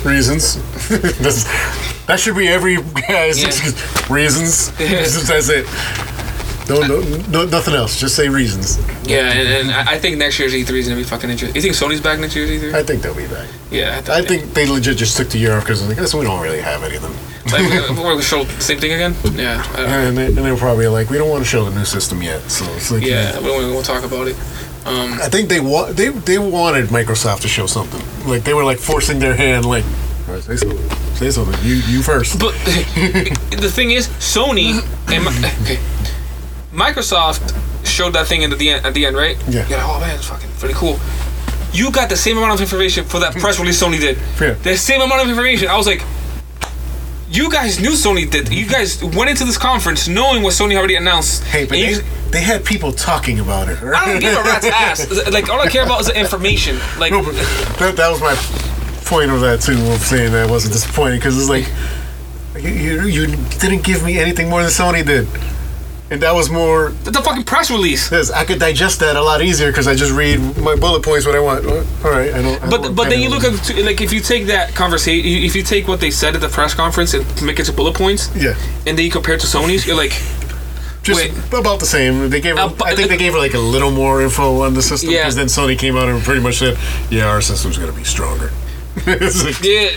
reasons? 0.08 0.56
That 2.08 2.18
should 2.18 2.36
be 2.36 2.48
every 2.48 2.76
guy's 3.08 3.42
Yeah. 3.42 3.50
reasons. 4.14 4.70
That's 4.78 5.50
it. 5.50 5.66
No, 6.68 6.80
no, 6.86 7.00
no, 7.30 7.44
nothing 7.46 7.74
else. 7.74 7.98
Just 7.98 8.14
say 8.14 8.28
reasons. 8.28 8.78
Yeah, 9.06 9.32
and, 9.32 9.48
and 9.48 9.70
I 9.70 9.94
I 9.94 9.98
think 9.98 10.18
next 10.18 10.38
year's 10.38 10.52
E3 10.52 10.70
is 10.78 10.88
gonna 10.88 11.00
be 11.00 11.04
fucking 11.04 11.30
interesting. 11.30 11.56
You 11.56 11.62
think 11.62 11.74
Sony's 11.74 12.00
back 12.00 12.18
next 12.20 12.36
year's 12.36 12.50
E3? 12.50 12.74
I 12.74 12.82
think 12.82 13.02
they'll 13.02 13.14
be 13.14 13.26
back. 13.26 13.48
yeah, 13.70 14.02
I 14.10 14.22
think 14.22 14.52
they 14.54 14.66
legit 14.66 14.96
just 14.98 15.16
took 15.16 15.28
to 15.30 15.38
Europe 15.38 15.64
because 15.64 15.86
like, 15.88 15.96
we 16.14 16.24
don't 16.26 16.42
really 16.42 16.60
have 16.60 16.82
any 16.82 16.96
of 16.96 17.02
them. 17.02 17.14
Like, 17.46 17.62
we're 17.96 17.96
gonna 17.96 18.20
show 18.22 18.44
the 18.44 18.60
same 18.60 18.78
thing 18.78 18.92
again. 18.92 19.14
Yeah, 19.34 19.64
I. 19.74 19.82
And 20.08 20.16
they, 20.18 20.26
and 20.26 20.36
they 20.36 20.50
were 20.50 20.58
probably 20.58 20.88
like, 20.88 21.08
we 21.10 21.16
don't 21.16 21.30
want 21.30 21.42
to 21.44 21.48
show 21.48 21.64
the 21.64 21.74
new 21.78 21.84
system 21.86 22.22
yet. 22.22 22.42
So 22.50 22.64
it's 22.74 22.90
like, 22.90 23.02
yeah. 23.02 23.38
We 23.38 23.46
don't 23.46 23.72
want 23.72 23.86
to 23.86 23.90
talk 23.92 24.04
about 24.04 24.28
it. 24.28 24.36
Um, 24.84 25.14
I 25.22 25.28
think 25.28 25.48
they 25.48 25.60
wa- 25.60 25.92
they 25.92 26.08
they 26.10 26.38
wanted 26.38 26.88
Microsoft 26.88 27.40
to 27.42 27.48
show 27.48 27.66
something. 27.66 28.02
Like 28.28 28.44
they 28.44 28.52
were 28.54 28.64
like 28.64 28.78
forcing 28.78 29.18
their 29.18 29.34
hand. 29.34 29.64
Like, 29.64 29.84
right, 30.26 30.42
say 30.42 30.56
something. 30.56 30.90
Say 31.16 31.30
something. 31.30 31.58
You 31.66 31.74
you 31.88 32.02
first. 32.02 32.38
but 32.38 32.52
the 33.64 33.70
thing 33.72 33.90
is, 33.92 34.08
Sony 34.18 34.80
and 35.08 35.26
okay, 35.62 35.78
Microsoft 36.72 37.54
showed 37.86 38.12
that 38.14 38.26
thing 38.26 38.44
at 38.44 38.58
the 38.58 38.70
end. 38.70 38.84
At 38.86 38.94
the 38.94 39.06
end, 39.06 39.16
right? 39.16 39.36
Yeah. 39.48 39.66
You're 39.68 39.78
like, 39.78 39.86
oh 39.88 40.00
man, 40.00 40.16
it's 40.16 40.26
fucking 40.28 40.50
pretty 40.58 40.74
cool. 40.74 40.98
You 41.72 41.90
got 41.92 42.08
the 42.08 42.16
same 42.16 42.36
amount 42.38 42.54
of 42.54 42.60
information 42.60 43.04
for 43.04 43.20
that 43.20 43.34
press 43.34 43.58
release 43.58 43.82
Sony 43.82 44.00
did. 44.00 44.18
Yeah. 44.40 44.54
The 44.54 44.76
same 44.76 45.00
amount 45.00 45.22
of 45.22 45.28
information. 45.28 45.68
I 45.68 45.76
was 45.76 45.86
like, 45.86 46.02
you 47.30 47.50
guys 47.50 47.78
knew 47.78 47.90
Sony 47.90 48.30
did. 48.30 48.48
You 48.52 48.66
guys 48.66 49.02
went 49.04 49.28
into 49.30 49.44
this 49.44 49.58
conference 49.58 50.08
knowing 50.08 50.42
what 50.42 50.54
Sony 50.54 50.76
already 50.78 50.94
announced. 50.96 51.44
Hey, 51.44 51.64
but 51.64 51.72
they, 51.72 51.90
you- 51.90 52.02
they 52.30 52.40
had 52.42 52.64
people 52.64 52.92
talking 52.92 53.38
about 53.40 53.68
it. 53.68 53.78
I 53.82 54.06
don't 54.06 54.20
give 54.20 54.36
a 54.36 54.42
rat's 54.42 54.66
ass. 54.72 55.30
Like 55.30 55.48
all 55.50 55.60
I 55.60 55.68
care 55.68 55.84
about 55.84 56.00
is 56.00 56.06
the 56.08 56.18
information. 56.18 56.78
Like 56.98 57.12
No, 57.12 57.22
that, 57.22 57.94
that 57.96 58.08
was 58.10 58.20
my 58.20 58.34
point 59.06 59.30
of 59.30 59.40
that 59.42 59.60
too, 59.62 59.78
of 59.92 60.00
saying 60.00 60.32
that 60.32 60.46
I 60.48 60.50
wasn't 60.50 60.72
disappointed 60.74 61.16
because 61.16 61.38
it's 61.38 61.48
like 61.48 61.66
you 62.62 63.02
you 63.02 63.26
didn't 63.58 63.84
give 63.84 64.04
me 64.04 64.18
anything 64.18 64.48
more 64.50 64.60
than 64.62 64.70
Sony 64.70 65.04
did, 65.04 65.26
and 66.10 66.22
that 66.22 66.34
was 66.34 66.48
more. 66.50 66.90
the 67.04 67.12
fucking 67.22 67.44
press 67.44 67.70
release. 67.70 68.08
This 68.08 68.30
I 68.30 68.44
could 68.44 68.58
digest 68.58 69.00
that 69.00 69.16
a 69.16 69.22
lot 69.22 69.42
easier 69.42 69.68
because 69.70 69.86
I 69.86 69.94
just 69.94 70.12
read 70.12 70.38
my 70.58 70.74
bullet 70.76 71.02
points 71.02 71.26
what 71.26 71.34
I 71.34 71.40
want. 71.40 71.66
All 71.66 72.10
right, 72.10 72.32
I 72.32 72.40
don't. 72.42 72.62
I 72.62 72.68
But 72.70 72.82
don't- 72.82 72.94
but 72.94 73.06
I 73.06 73.10
then 73.10 73.20
you 73.20 73.28
look 73.28 73.44
at 73.44 73.52
like 73.84 74.00
if 74.00 74.12
you 74.12 74.20
take 74.20 74.46
that 74.46 74.74
conversation, 74.74 75.26
if 75.26 75.54
you 75.54 75.62
take 75.62 75.86
what 75.88 76.00
they 76.00 76.10
said 76.10 76.34
at 76.34 76.40
the 76.40 76.48
press 76.48 76.74
conference 76.74 77.14
and 77.14 77.24
make 77.42 77.58
it 77.60 77.64
to 77.66 77.72
bullet 77.72 77.94
points, 77.94 78.30
yeah, 78.34 78.54
and 78.86 78.96
then 78.96 79.04
you 79.04 79.10
compare 79.10 79.34
it 79.34 79.40
to 79.40 79.46
Sony's, 79.46 79.86
you're 79.86 79.96
like, 79.96 80.12
just 81.02 81.20
Wait. 81.20 81.32
about 81.52 81.80
the 81.80 81.86
same. 81.86 82.28
They 82.30 82.40
gave. 82.40 82.56
her- 82.56 82.72
I 82.84 82.94
think 82.94 83.08
they 83.08 83.16
gave 83.16 83.32
her 83.34 83.38
like 83.38 83.54
a 83.54 83.58
little 83.58 83.90
more 83.90 84.20
info 84.22 84.62
on 84.62 84.74
the 84.74 84.82
system 84.82 85.10
Yeah. 85.10 85.20
because 85.20 85.36
then 85.36 85.46
Sony 85.46 85.78
came 85.78 85.96
out 85.96 86.08
and 86.08 86.22
pretty 86.22 86.40
much 86.40 86.56
said, 86.58 86.76
"Yeah, 87.10 87.26
our 87.28 87.40
system's 87.40 87.76
gonna 87.78 87.92
be 87.92 88.04
stronger." 88.04 88.50
Like- 89.06 89.20
yeah. 89.62 89.90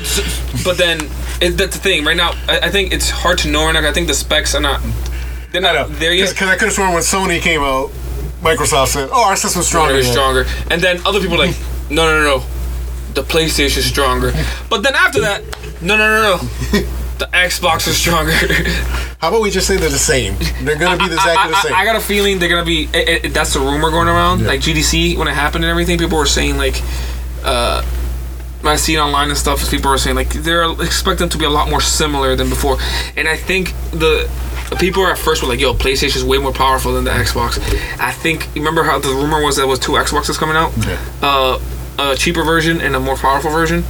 But 0.63 0.77
then 0.77 0.99
it, 1.41 1.57
that's 1.57 1.75
the 1.75 1.81
thing. 1.81 2.05
Right 2.05 2.15
now, 2.17 2.33
I, 2.47 2.59
I 2.63 2.69
think 2.69 2.93
it's 2.93 3.09
hard 3.09 3.39
to 3.39 3.49
know 3.49 3.65
right 3.65 3.71
now. 3.73 3.87
I 3.89 3.93
think 3.93 4.07
the 4.07 4.13
specs 4.13 4.53
are 4.55 4.61
not. 4.61 4.81
They're 5.51 5.61
not 5.61 5.73
know. 5.73 5.87
there 5.95 6.13
yet. 6.13 6.29
Because 6.29 6.47
I 6.47 6.55
could 6.55 6.65
have 6.65 6.73
sworn 6.73 6.93
when 6.93 7.03
Sony 7.03 7.41
came 7.41 7.61
out, 7.61 7.89
Microsoft 8.41 8.87
said, 8.87 9.09
"Oh, 9.11 9.25
our 9.25 9.35
system's 9.35 9.67
stronger." 9.67 9.93
Very 9.93 10.03
stronger. 10.05 10.45
And 10.69 10.81
then 10.81 11.01
other 11.05 11.19
people 11.19 11.35
are 11.35 11.47
like, 11.47 11.55
no, 11.89 12.05
no, 12.05 12.23
no, 12.23 12.37
no. 12.37 12.45
The 13.13 13.23
PlayStation's 13.23 13.85
stronger. 13.85 14.31
But 14.69 14.83
then 14.83 14.95
after 14.95 15.19
that, 15.21 15.43
no, 15.81 15.97
no, 15.97 16.07
no, 16.07 16.37
no. 16.37 16.87
The 17.19 17.25
Xbox 17.33 17.87
is 17.87 17.97
stronger. 17.97 18.31
How 19.19 19.27
about 19.29 19.41
we 19.41 19.51
just 19.51 19.67
say 19.67 19.77
they're 19.77 19.89
the 19.89 19.99
same? 19.99 20.35
They're 20.63 20.77
gonna 20.79 20.97
be 20.97 21.05
exactly 21.13 21.35
I, 21.35 21.47
the 21.49 21.55
I- 21.55 21.61
same. 21.61 21.73
I 21.75 21.85
got 21.85 21.95
a 21.95 21.99
feeling 21.99 22.39
they're 22.39 22.49
gonna 22.49 22.65
be. 22.65 22.89
It, 22.93 23.25
it, 23.25 23.33
that's 23.33 23.53
the 23.53 23.59
rumor 23.59 23.91
going 23.91 24.07
around. 24.07 24.39
Yeah. 24.39 24.47
Like 24.47 24.61
GDC 24.61 25.17
when 25.17 25.27
it 25.27 25.35
happened 25.35 25.63
and 25.63 25.69
everything, 25.69 25.99
people 25.99 26.17
were 26.17 26.25
saying 26.25 26.57
like, 26.57 26.81
uh, 27.43 27.83
I 28.63 28.75
see 28.77 28.95
it 28.95 28.99
online 28.99 29.29
and 29.29 29.37
stuff. 29.37 29.69
People 29.69 29.91
are 29.91 29.97
saying 29.99 30.15
like 30.15 30.29
they're 30.29 30.63
expect 30.81 31.19
them 31.19 31.29
to 31.29 31.37
be 31.37 31.45
a 31.45 31.49
lot 31.49 31.69
more 31.69 31.81
similar 31.81 32.35
than 32.35 32.49
before. 32.49 32.77
And 33.15 33.27
I 33.27 33.35
think 33.37 33.73
the 33.91 34.27
people 34.79 35.05
at 35.07 35.17
first 35.17 35.41
were 35.41 35.49
like, 35.49 35.59
"Yo, 35.59 35.73
PlayStation 35.73 36.15
is 36.17 36.23
way 36.23 36.37
more 36.37 36.53
powerful 36.53 36.93
than 36.93 37.03
the 37.03 37.11
Xbox." 37.11 37.59
I 37.99 38.11
think 38.11 38.47
remember 38.55 38.83
how 38.83 38.99
the 38.99 39.09
rumor 39.09 39.41
was 39.43 39.57
that 39.57 39.67
was 39.67 39.79
two 39.79 39.93
Xboxes 39.93 40.37
coming 40.37 40.55
out, 40.55 40.71
Yeah. 40.87 40.97
uh, 41.21 41.59
a 41.99 42.15
cheaper 42.15 42.43
version 42.43 42.81
and 42.81 42.95
a 42.95 42.99
more 42.99 43.15
powerful 43.17 43.51
version. 43.51 43.83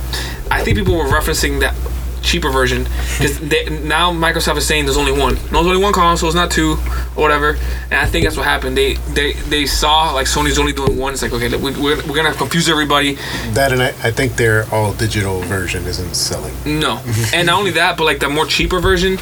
I 0.49 0.63
think 0.63 0.77
people 0.77 0.95
were 0.97 1.05
referencing 1.05 1.59
that 1.61 1.75
cheaper 2.23 2.51
version 2.51 2.83
because 3.17 3.41
now 3.83 4.11
Microsoft 4.13 4.55
is 4.57 4.65
saying 4.67 4.85
there's 4.85 4.97
only 4.97 5.11
one. 5.11 5.33
No, 5.51 5.63
there's 5.63 5.67
only 5.75 5.77
one 5.81 5.91
console. 5.93 6.29
It's 6.29 6.35
not 6.35 6.51
two 6.51 6.73
or 7.15 7.21
whatever. 7.23 7.57
And 7.89 7.93
I 7.99 8.05
think 8.05 8.25
that's 8.25 8.37
what 8.37 8.45
happened. 8.45 8.77
They 8.77 8.93
they 9.13 9.33
they 9.33 9.65
saw 9.65 10.11
like 10.11 10.27
Sony's 10.27 10.59
only 10.59 10.73
doing 10.73 10.97
one. 10.97 11.13
It's 11.13 11.21
like 11.23 11.33
okay, 11.33 11.47
we, 11.49 11.71
we're, 11.71 11.95
we're 12.07 12.15
gonna 12.15 12.33
confuse 12.33 12.69
everybody. 12.69 13.17
that 13.53 13.71
and 13.71 13.81
I, 13.81 13.87
I 14.03 14.11
think 14.11 14.35
their 14.35 14.65
all 14.73 14.93
digital 14.93 15.41
version 15.41 15.85
isn't 15.85 16.13
selling. 16.15 16.53
No, 16.65 17.01
and 17.33 17.47
not 17.47 17.57
only 17.59 17.71
that, 17.71 17.97
but 17.97 18.03
like 18.03 18.19
the 18.19 18.29
more 18.29 18.45
cheaper 18.45 18.79
version, 18.79 19.17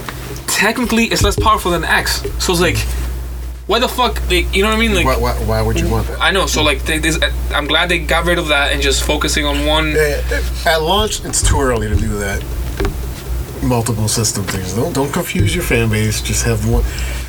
technically 0.49 1.05
it's 1.05 1.23
less 1.23 1.35
powerful 1.37 1.71
than 1.71 1.83
X. 1.83 2.21
So 2.43 2.51
it's 2.53 2.61
like, 2.61 2.77
why 3.67 3.79
the 3.79 3.87
fuck? 3.87 4.19
Like, 4.29 4.53
you 4.55 4.63
know 4.63 4.69
what 4.69 4.77
I 4.77 4.79
mean? 4.79 4.95
Like. 4.95 5.05
Why, 5.05 5.17
why, 5.17 5.33
why 5.45 5.61
would 5.61 5.79
you 5.79 5.87
want 5.89 6.07
that? 6.07 6.19
I 6.19 6.31
know, 6.31 6.47
so 6.47 6.63
like, 6.63 6.83
they, 6.85 6.97
this, 6.97 7.19
I'm 7.53 7.67
glad 7.67 7.89
they 7.89 7.99
got 7.99 8.25
rid 8.25 8.39
of 8.39 8.47
that 8.47 8.71
and 8.73 8.81
just 8.81 9.03
focusing 9.03 9.45
on 9.45 9.65
one. 9.65 9.95
Eh, 9.95 10.21
At 10.65 10.81
launch, 10.81 11.23
it's 11.25 11.41
too 11.47 11.59
early 11.61 11.87
to 11.87 11.95
do 11.95 12.17
that. 12.19 12.43
Multiple 13.61 14.07
system 14.07 14.45
things. 14.45 14.73
Don't 14.73 14.93
don't 14.93 15.11
confuse 15.11 15.53
your 15.53 15.63
fan 15.65 15.89
base. 15.89 16.21
Just 16.21 16.45
have 16.45 16.65
one. 16.67 16.83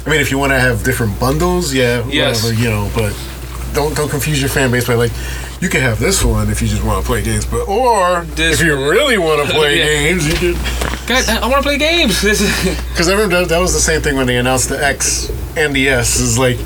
I 0.06 0.10
mean, 0.10 0.20
if 0.20 0.30
you 0.30 0.38
want 0.38 0.52
to 0.52 0.60
have 0.60 0.84
different 0.84 1.18
bundles, 1.18 1.74
yeah, 1.74 2.06
Yes. 2.08 2.44
whatever, 2.44 2.62
you 2.62 2.70
know. 2.70 2.88
But 2.94 3.12
don't 3.74 3.96
don't 3.96 4.08
confuse 4.08 4.40
your 4.40 4.48
fan 4.48 4.70
base 4.70 4.86
by 4.86 4.94
like, 4.94 5.10
you 5.60 5.68
can 5.68 5.80
have 5.82 5.98
this 6.00 6.24
one 6.24 6.50
if 6.50 6.62
you 6.62 6.68
just 6.68 6.82
want 6.84 7.02
to 7.02 7.06
play 7.06 7.22
games, 7.22 7.44
but 7.46 7.68
or 7.68 8.22
This 8.34 8.60
if 8.60 8.66
you 8.66 8.74
really 8.90 9.18
want 9.18 9.46
to 9.46 9.52
play 9.54 9.78
Yeah. 9.78 9.84
games, 9.84 10.26
you 10.26 10.34
can. 10.54 10.62
God, 11.06 11.28
I 11.28 11.46
want 11.48 11.56
to 11.62 11.68
play 11.68 11.78
games. 11.78 12.20
This 12.28 12.40
is 12.40 12.50
Because 12.90 13.08
I 13.08 13.12
remember 13.12 13.40
that, 13.40 13.48
that 13.48 13.58
was 13.58 13.72
the 13.72 13.80
same 13.80 14.00
thing 14.00 14.16
when 14.16 14.26
they 14.26 14.36
announced 14.36 14.68
the 14.68 14.82
X 14.84 15.30
and 15.56 15.74
the 15.74 15.88
S. 15.88 16.18
Is 16.20 16.38
like, 16.38 16.56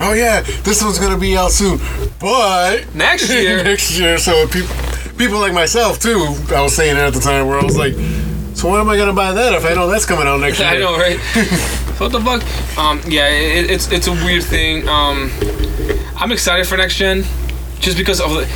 oh 0.00 0.12
yeah, 0.14 0.40
this 0.64 0.82
one's 0.82 0.98
gonna 0.98 1.18
be 1.18 1.36
out 1.36 1.50
soon, 1.52 1.78
but 2.18 2.94
Next 2.94 3.28
year. 3.30 3.62
next 3.62 3.98
year. 3.98 4.16
So 4.18 4.46
people, 4.48 4.74
people 5.18 5.38
like 5.40 5.52
myself 5.52 5.98
too. 6.00 6.34
I 6.54 6.60
was 6.62 6.74
saying 6.74 6.96
it 6.96 7.00
at 7.00 7.12
the 7.12 7.20
time 7.20 7.46
where 7.48 7.58
I 7.58 7.64
was 7.64 7.76
like, 7.76 7.94
So 8.54 8.68
why 8.68 8.80
am 8.80 8.88
I 8.88 8.96
gonna 8.96 9.12
buy 9.12 9.32
that 9.32 9.52
if 9.52 9.64
I 9.66 9.74
know 9.74 9.88
that's 9.88 10.06
coming 10.06 10.26
out 10.26 10.38
next 10.40 10.60
year? 10.60 10.68
I 10.68 10.78
know, 10.78 10.96
right? 10.96 11.18
what 12.00 12.12
the 12.12 12.20
fuck? 12.20 12.40
Um, 12.78 13.00
yeah, 13.06 13.28
it, 13.28 13.70
it's 13.70 13.90
it's 13.92 14.06
a 14.06 14.12
weird 14.12 14.44
thing. 14.44 14.88
Um, 14.88 15.30
I'm 16.16 16.32
excited 16.32 16.66
for 16.66 16.76
next 16.76 16.96
gen, 16.96 17.24
just 17.80 17.96
because 17.98 18.20
of 18.20 18.30
the, 18.32 18.48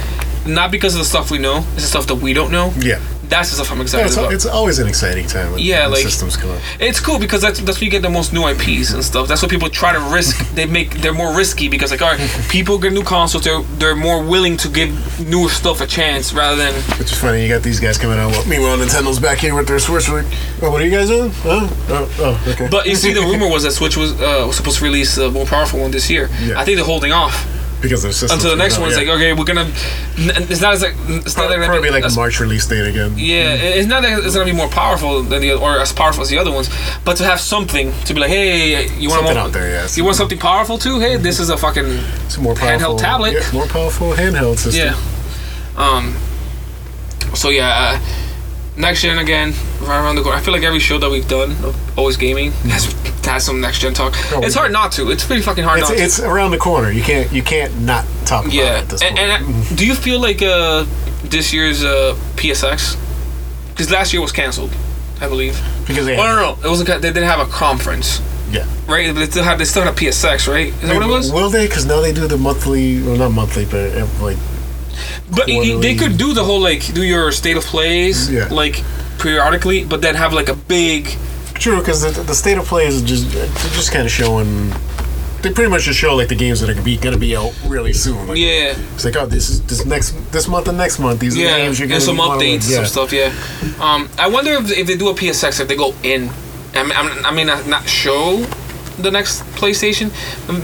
not 0.47 0.71
because 0.71 0.95
of 0.95 0.99
the 1.01 1.05
stuff 1.07 1.31
we 1.31 1.39
know. 1.39 1.59
It's 1.75 1.83
the 1.83 1.89
stuff 1.89 2.07
that 2.09 2.17
we 2.17 2.33
don't 2.33 2.53
know. 2.53 2.73
Yeah. 2.79 3.01
That's 3.27 3.49
the 3.49 3.55
stuff 3.57 3.73
I'm 3.73 3.79
Yeah, 3.79 3.85
excited 3.85 4.07
it's, 4.07 4.17
about. 4.17 4.33
it's 4.35 4.47
always 4.47 4.79
an 4.79 4.87
exciting 4.87 5.27
time 5.27 5.53
when, 5.53 5.61
Yeah, 5.63 5.85
when 5.85 5.93
like- 5.93 6.03
systems 6.03 6.37
come 6.37 6.51
out. 6.51 6.61
It's 6.79 7.01
cool 7.01 7.19
because 7.19 7.41
that's 7.41 7.59
that's 7.61 7.79
where 7.81 7.87
you 7.87 7.91
get 7.91 8.03
the 8.03 8.11
most 8.11 8.35
new 8.35 8.47
IPs 8.47 8.93
and 8.93 9.03
stuff. 9.03 9.27
That's 9.29 9.41
what 9.41 9.51
people 9.51 9.71
try 9.71 9.95
to 9.95 10.01
risk. 10.15 10.37
They 10.55 10.67
make 10.67 11.01
they're 11.01 11.15
more 11.15 11.35
risky 11.35 11.69
because 11.69 11.91
like 11.91 12.03
all 12.03 12.11
right, 12.13 12.21
people 12.51 12.79
get 12.79 12.93
new 12.93 13.03
consoles. 13.03 13.43
They're 13.45 13.63
they're 13.79 13.97
more 13.97 14.23
willing 14.23 14.59
to 14.59 14.69
give 14.69 14.91
newer 15.27 15.49
stuff 15.49 15.81
a 15.81 15.87
chance 15.87 16.35
rather 16.35 16.55
than 16.57 16.75
Which 16.99 17.11
is 17.13 17.19
funny, 17.19 17.43
you 17.43 17.49
got 17.49 17.63
these 17.63 17.81
guys 17.81 17.97
coming 17.97 18.19
out. 18.19 18.31
Well, 18.31 18.47
meanwhile, 18.47 18.77
Nintendo's 18.77 19.19
back 19.19 19.39
here 19.39 19.55
with 19.55 19.67
their 19.69 19.79
Switch. 19.79 20.07
Like, 20.11 20.27
oh, 20.63 20.71
what 20.71 20.83
are 20.83 20.85
you 20.85 20.91
guys 20.93 21.09
doing? 21.09 21.31
Huh? 21.31 21.67
Oh, 21.89 22.15
oh, 22.21 22.53
okay. 22.53 22.69
But 22.71 22.87
you 22.87 22.95
see, 22.95 23.15
the 23.15 23.21
rumor 23.31 23.49
was 23.49 23.63
that 23.63 23.73
Switch 23.73 23.97
was 23.97 24.13
uh, 24.21 24.45
was 24.47 24.57
supposed 24.57 24.79
to 24.79 24.85
release 24.85 25.17
a 25.17 25.31
more 25.31 25.47
powerful 25.47 25.81
one 25.81 25.91
this 25.91 26.11
year. 26.11 26.29
Yeah. 26.43 26.61
I 26.61 26.65
think 26.67 26.77
they're 26.77 26.85
holding 26.85 27.11
off 27.13 27.35
because 27.85 28.03
the 28.03 28.13
system 28.13 28.37
until 28.37 28.51
the 28.51 28.57
next 28.57 28.79
one. 28.79 28.89
It's 28.89 28.97
like 28.97 29.09
okay, 29.09 29.33
we're 29.33 29.45
gonna. 29.45 29.71
It's 30.17 30.61
not 30.61 30.73
as 30.73 30.83
like 30.83 30.95
it's 31.25 31.37
not 31.37 31.49
probably, 31.49 31.67
gonna 31.67 31.83
be 31.83 31.91
like 31.91 32.05
a 32.05 32.15
March 32.15 32.41
release 32.41 32.67
date 32.67 32.89
again. 32.89 33.15
Yeah, 33.17 33.55
it's 33.55 33.87
not 33.87 34.03
that 34.03 34.25
it's 34.25 34.35
gonna 34.35 34.51
be 34.51 34.57
more 34.57 34.69
powerful 34.69 35.23
than 35.23 35.43
the 35.43 35.53
or 35.53 35.79
as 35.79 35.93
powerful 35.93 36.23
as 36.23 36.31
the 36.31 36.39
other 36.39 36.51
ones, 36.51 36.71
but 37.05 37.17
to 37.19 37.25
have 37.25 37.39
something 37.39 37.93
to 38.07 38.15
be 38.15 38.21
like, 38.21 38.31
hey, 38.31 38.89
you 38.99 39.09
want 39.11 39.21
Something 39.21 39.37
more, 39.37 39.47
out 39.47 39.53
there, 39.53 39.71
yeah. 39.71 39.87
You 39.95 40.05
want 40.05 40.17
something 40.17 40.39
powerful 40.39 40.79
too? 40.79 40.99
Hey, 40.99 41.17
this 41.17 41.39
is 41.39 41.51
a 41.51 41.57
fucking 41.57 42.01
It's 42.27 42.37
a 42.37 42.41
more 42.41 42.55
powerful 42.55 42.95
Handheld 42.95 42.99
tablet. 42.99 43.33
Yeah, 43.35 43.53
more 43.53 43.67
powerful 43.67 44.13
handheld 44.13 44.59
system. 44.59 44.95
yeah. 44.95 44.97
Um. 45.77 46.15
So 47.35 47.51
yeah, 47.51 48.01
uh, 48.01 48.24
next 48.77 49.03
gen 49.03 49.19
again, 49.19 49.53
right 49.81 49.99
around 49.99 50.17
the 50.17 50.23
corner. 50.23 50.37
I 50.37 50.41
feel 50.41 50.53
like 50.55 50.63
every 50.63 50.81
show 50.81 50.99
that 50.99 51.11
we've 51.11 51.29
done, 51.29 51.53
of 51.65 51.99
always 51.99 52.17
gaming, 52.17 52.53
has 52.53 52.93
has 53.25 53.45
some 53.45 53.61
next 53.61 53.81
gen 53.81 53.95
talk. 53.95 54.15
Oh, 54.33 54.41
it's 54.43 54.55
hard 54.55 54.73
not 54.73 54.93
to. 54.93 55.11
It's 55.11 55.25
pretty 55.25 55.43
fucking 55.43 55.65
hard 55.65 55.81
It's, 55.81 55.89
not 55.89 55.97
to. 55.97 56.03
it's 56.03 56.21
around 56.21 56.51
the 56.51 56.59
corner. 56.59 56.91
You 56.91 57.03
can't 57.03 57.33
you 57.33 57.43
can't 57.43 57.81
not 57.81 58.05
talk 58.27 58.45
about 58.45 58.55
it 58.55 59.03
Yeah, 59.03 59.09
and, 59.09 59.19
and 59.47 59.77
do 59.77 59.87
you 59.87 59.95
feel 59.95 60.21
like 60.21 60.43
uh, 60.43 60.85
this 61.25 61.53
year's 61.53 61.85
uh, 61.85 62.15
PSX? 62.37 62.99
Because 63.71 63.91
last 63.91 64.13
year 64.13 64.23
was 64.23 64.31
canceled, 64.33 64.71
I 65.21 65.29
believe. 65.29 65.59
because 65.87 66.07
they 66.07 66.15
Oh 66.17 66.23
no, 66.23 66.37
no, 66.37 66.55
no, 66.55 66.67
it 66.67 66.69
wasn't. 66.69 66.89
They 66.89 67.09
didn't 67.13 67.25
have 67.25 67.41
a 67.41 67.51
conference, 67.51 68.21
yeah. 68.51 68.67
right? 68.87 69.13
But 69.13 69.21
they 69.21 69.27
still 69.27 69.45
have. 69.45 69.59
They 69.59 69.65
still 69.65 69.83
have 69.83 69.97
PSX, 69.97 70.47
right? 70.47 70.69
Is 70.69 70.81
that 70.83 70.95
what 70.95 71.03
it 71.03 71.11
was? 71.11 71.33
Will 71.33 71.51
they? 71.51 71.67
Because 71.67 71.85
now 71.87 72.01
they 72.01 72.13
do 72.13 72.27
the 72.29 72.37
monthly, 72.39 73.03
well, 73.03 73.17
not 73.17 73.31
monthly, 73.33 73.65
but 73.65 73.97
uh, 73.97 74.07
like 74.21 74.37
But 75.31 75.47
y- 75.49 75.59
y- 75.75 75.79
they 75.81 75.95
could 75.95 76.17
do 76.19 76.33
the 76.35 76.45
whole 76.45 76.61
like 76.61 76.93
do 76.95 77.03
your 77.03 77.33
state 77.33 77.57
of 77.57 77.65
plays 77.65 78.31
Yeah. 78.31 78.49
like 78.51 78.83
periodically, 79.19 79.85
but 79.85 80.01
then 80.03 80.15
have 80.15 80.33
like 80.33 80.49
a 80.49 80.55
big. 80.55 81.09
true. 81.55 81.79
Because 81.79 82.03
the, 82.03 82.23
the 82.23 82.35
state 82.35 82.59
of 82.59 82.67
play 82.67 82.87
is 82.87 83.03
just 83.03 83.31
just 83.77 83.93
kind 83.93 84.05
of 84.07 84.11
showing. 84.13 84.73
They 85.43 85.53
pretty 85.53 85.71
much 85.71 85.83
just 85.83 85.99
show 85.99 86.15
like 86.17 86.29
the 86.29 86.35
games 86.35 86.61
that 86.61 86.71
are 86.71 86.73
gonna 86.73 86.85
be 86.85 86.97
gonna 86.97 87.19
be 87.19 87.37
out 87.37 87.53
really 87.69 87.93
soon. 87.93 88.27
Like, 88.29 88.39
Yeah, 88.39 88.75
It's 88.95 89.05
like 89.05 89.15
oh, 89.17 89.27
this 89.27 89.51
is 89.51 89.61
this 89.63 89.85
next 89.85 90.13
this 90.33 90.49
month 90.49 90.69
and 90.69 90.79
next 90.79 90.99
month. 90.99 91.21
These 91.21 91.35
are 91.37 91.41
the 91.41 91.45
yeah, 91.45 91.59
games 91.59 91.79
you're 91.79 91.87
gonna 91.89 91.97
and 91.97 92.05
some 92.05 92.17
wanna 92.17 92.41
updates, 92.41 92.69
Yeah. 92.71 92.77
some 92.77 92.87
stuff. 92.87 93.13
Yeah. 93.13 93.31
Um, 93.79 94.09
I 94.19 94.29
wonder 94.29 94.53
if, 94.53 94.71
if 94.73 94.87
they 94.87 94.97
do 94.97 95.09
a 95.11 95.15
PSX, 95.15 95.61
if 95.61 95.69
they 95.69 95.77
go 95.77 95.95
in. 96.03 96.31
I 96.75 96.83
mean, 96.83 96.93
I'm- 96.93 97.25
I 97.27 97.31
mean, 97.31 97.47
not, 97.47 97.67
not 97.69 97.87
show 97.89 98.45
the 98.99 99.11
next 99.11 99.43
PlayStation. 99.55 100.11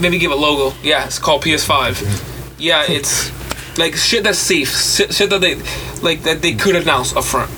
Maybe 0.01 0.17
give 0.17 0.31
a 0.31 0.35
logo. 0.35 0.75
Yeah, 0.83 1.05
it's 1.05 1.19
called 1.19 1.43
PS5. 1.43 2.01
Yeah, 2.57 2.83
it's 2.89 3.29
like 3.77 3.95
shit 3.95 4.23
that's 4.23 4.37
safe. 4.39 4.69
Shit, 4.69 5.13
shit 5.13 5.29
that 5.29 5.41
they 5.41 5.55
like 6.01 6.23
that 6.23 6.41
they 6.41 6.53
could 6.53 6.75
announce 6.75 7.15
up 7.15 7.23
front. 7.23 7.51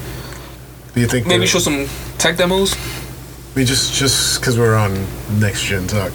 Do 0.94 1.02
you 1.02 1.08
think 1.08 1.26
Maybe 1.26 1.48
show 1.48 1.60
some 1.60 1.88
tech 2.18 2.38
demos. 2.38 2.76
We 3.56 3.66
just 3.66 3.94
just 3.94 4.40
because 4.40 4.58
we're 4.58 4.76
on 4.76 4.94
next 5.40 5.64
gen 5.64 5.88
talk. 5.88 6.12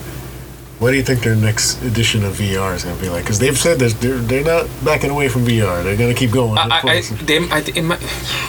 What 0.79 0.93
do 0.93 0.97
you 0.97 1.03
think 1.03 1.24
their 1.24 1.35
next 1.35 1.83
edition 1.83 2.22
of 2.24 2.35
VR 2.35 2.76
is 2.76 2.85
gonna 2.85 3.01
be 3.01 3.09
like? 3.09 3.24
Because 3.24 3.41
they've 3.41 3.59
said 3.59 3.81
that 3.81 3.95
they're 4.01 4.18
they're 4.18 4.45
not 4.45 4.68
backing 4.85 5.11
away 5.11 5.29
from 5.29 5.45
VR. 5.45 5.83
They're 5.83 5.97
gonna 5.97 6.14
keep 6.14 6.31
going. 6.31 6.57
I, 6.57 6.68
I, 6.68 6.81
I, 6.85 7.01
they, 7.01 7.39
I, 7.51 7.59
it 7.59 7.83
might, 7.83 8.01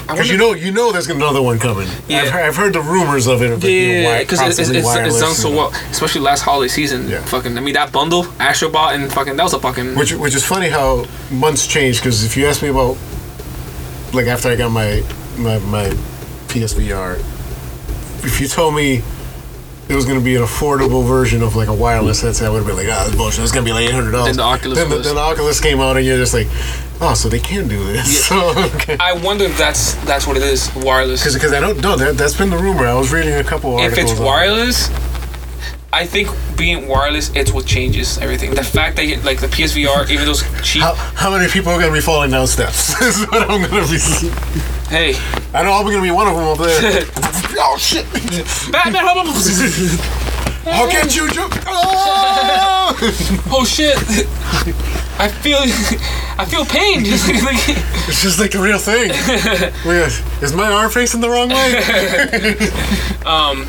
I 0.08 0.14
Because 0.14 0.30
you 0.30 0.38
know, 0.38 0.54
you 0.54 0.72
know, 0.72 0.92
there's 0.92 1.10
another 1.10 1.42
one 1.42 1.58
coming. 1.58 1.88
Yeah. 2.08 2.20
I've, 2.20 2.30
heard, 2.30 2.44
I've 2.44 2.56
heard 2.56 2.74
the 2.74 2.82
rumors 2.82 3.26
of 3.26 3.42
it. 3.42 3.50
Of 3.50 3.64
you 3.64 3.88
know, 3.88 4.10
Yeah, 4.10 4.20
because 4.20 4.42
it's, 4.42 4.60
it's, 4.60 4.70
it's, 4.70 4.96
it's 4.96 5.20
done 5.20 5.34
so 5.34 5.50
well, 5.50 5.70
especially 5.90 6.22
last 6.22 6.44
holiday 6.44 6.68
season. 6.68 7.10
Yeah. 7.10 7.26
Fucking, 7.26 7.58
I 7.58 7.62
mean 7.62 7.74
that 7.74 7.92
bundle, 7.92 8.26
Astrobot, 8.38 8.94
and 8.94 9.12
fucking 9.12 9.36
that 9.36 9.44
was 9.44 9.56
a 9.56 9.60
fucking. 9.60 9.96
Which 9.96 10.14
which 10.14 10.36
is 10.36 10.46
funny 10.46 10.70
how 10.70 11.06
months 11.32 11.66
change. 11.66 11.98
Because 11.98 12.24
if 12.24 12.38
you 12.38 12.46
ask 12.46 12.62
me 12.62 12.68
about, 12.70 12.96
like 14.14 14.28
after 14.28 14.50
I 14.50 14.56
got 14.56 14.70
my 14.70 15.04
my 15.36 15.58
my 15.58 15.90
PSVR, 16.50 17.18
if 18.24 18.40
you 18.40 18.48
told 18.48 18.76
me 18.76 19.02
it 19.90 19.96
was 19.96 20.06
going 20.06 20.20
to 20.20 20.24
be 20.24 20.36
an 20.36 20.44
affordable 20.44 21.06
version 21.06 21.42
of 21.42 21.56
like 21.56 21.68
a 21.68 21.74
wireless 21.74 22.22
headset, 22.22 22.48
I 22.48 22.52
would 22.52 22.60
have 22.60 22.68
been 22.68 22.78
like, 22.78 22.88
ah, 22.88 23.06
that's 23.06 23.16
bullshit. 23.16 23.44
It's 23.44 23.52
going 23.52 23.66
to 23.66 23.70
be 23.70 23.74
like 23.74 23.90
eight 23.90 23.94
hundred 23.94 24.12
dollars. 24.12 24.28
Then 24.28 24.38
the 24.38 24.44
Oculus 24.44 24.78
Then 24.78 24.90
the, 24.90 25.00
then 25.00 25.16
the 25.16 25.22
Oculus 25.22 25.60
came 25.60 25.80
out, 25.80 25.98
and 25.98 26.06
you're 26.06 26.18
just 26.18 26.34
like, 26.36 26.48
oh, 27.02 27.16
so 27.16 27.28
they 27.28 27.40
can 27.40 27.68
do 27.68 27.84
this. 27.84 28.20
So 28.30 28.54
okay. 28.76 28.98
I 29.00 29.14
wonder 29.14 29.46
if 29.46 29.58
that's 29.58 29.96
that's 30.06 30.28
what 30.28 30.38
it 30.38 30.44
is, 30.44 30.72
wireless. 30.76 31.24
Because 31.34 31.52
I 31.52 31.60
don't 31.60 31.82
know 31.82 31.96
that 31.96 32.16
that's 32.18 32.38
been 32.38 32.52
the 32.52 32.58
rumor. 32.58 32.86
I 32.86 32.94
was 32.94 33.12
reading 33.12 33.34
a 33.34 33.44
couple 33.44 33.76
articles. 33.76 33.98
If 33.98 34.12
it's 34.12 34.20
it. 34.20 34.24
I 35.92 36.06
think 36.06 36.30
being 36.56 36.88
wireless, 36.88 37.32
it's 37.36 37.52
what 37.52 37.66
changes 37.66 38.20
everything. 38.20 38.54
The 38.54 38.64
fact 38.64 38.96
that 38.98 39.06
you, 39.06 39.20
like 39.22 39.40
the 39.40 39.48
PSVR, 39.48 40.10
even 40.10 40.26
those 40.26 40.44
cheap. 40.62 40.84
How, 40.84 40.94
how 40.94 41.32
many 41.32 41.50
people 41.50 41.72
are 41.72 41.80
going 41.80 41.92
to 41.92 41.98
be 41.98 42.02
falling 42.02 42.30
down 42.30 42.46
steps? 42.46 43.00
is 43.02 43.26
what 43.28 43.50
I'm 43.50 43.62
to 43.64 43.90
be. 43.90 43.98
hey, 44.90 45.16
I 45.54 45.64
know 45.64 45.74
I'm 45.74 45.86
going 45.86 45.98
to 45.98 46.04
be 46.04 46.12
one 46.12 46.28
of 46.28 46.36
them 46.36 46.48
up 46.48 46.58
there. 46.60 47.04
oh 47.58 47.78
shit! 47.80 48.06
Batman! 48.72 49.04
How 50.66 50.88
can 50.92 51.10
you 51.10 51.28
jump? 51.32 51.54
Oh! 51.66 52.96
oh 53.52 53.66
shit! 53.66 53.98
I 55.18 55.28
feel, 55.28 55.58
I 56.38 56.46
feel 56.46 56.66
pain. 56.66 57.02
it's 57.04 58.22
just 58.22 58.40
like 58.40 58.52
the 58.52 58.60
real 58.60 58.78
thing. 58.78 59.10
Look 59.10 60.08
at- 60.08 60.44
Is 60.44 60.54
my 60.54 60.72
arm 60.72 60.92
facing 60.92 61.20
the 61.20 61.30
wrong 61.30 61.50
way? 61.50 61.76
Um, 63.26 63.66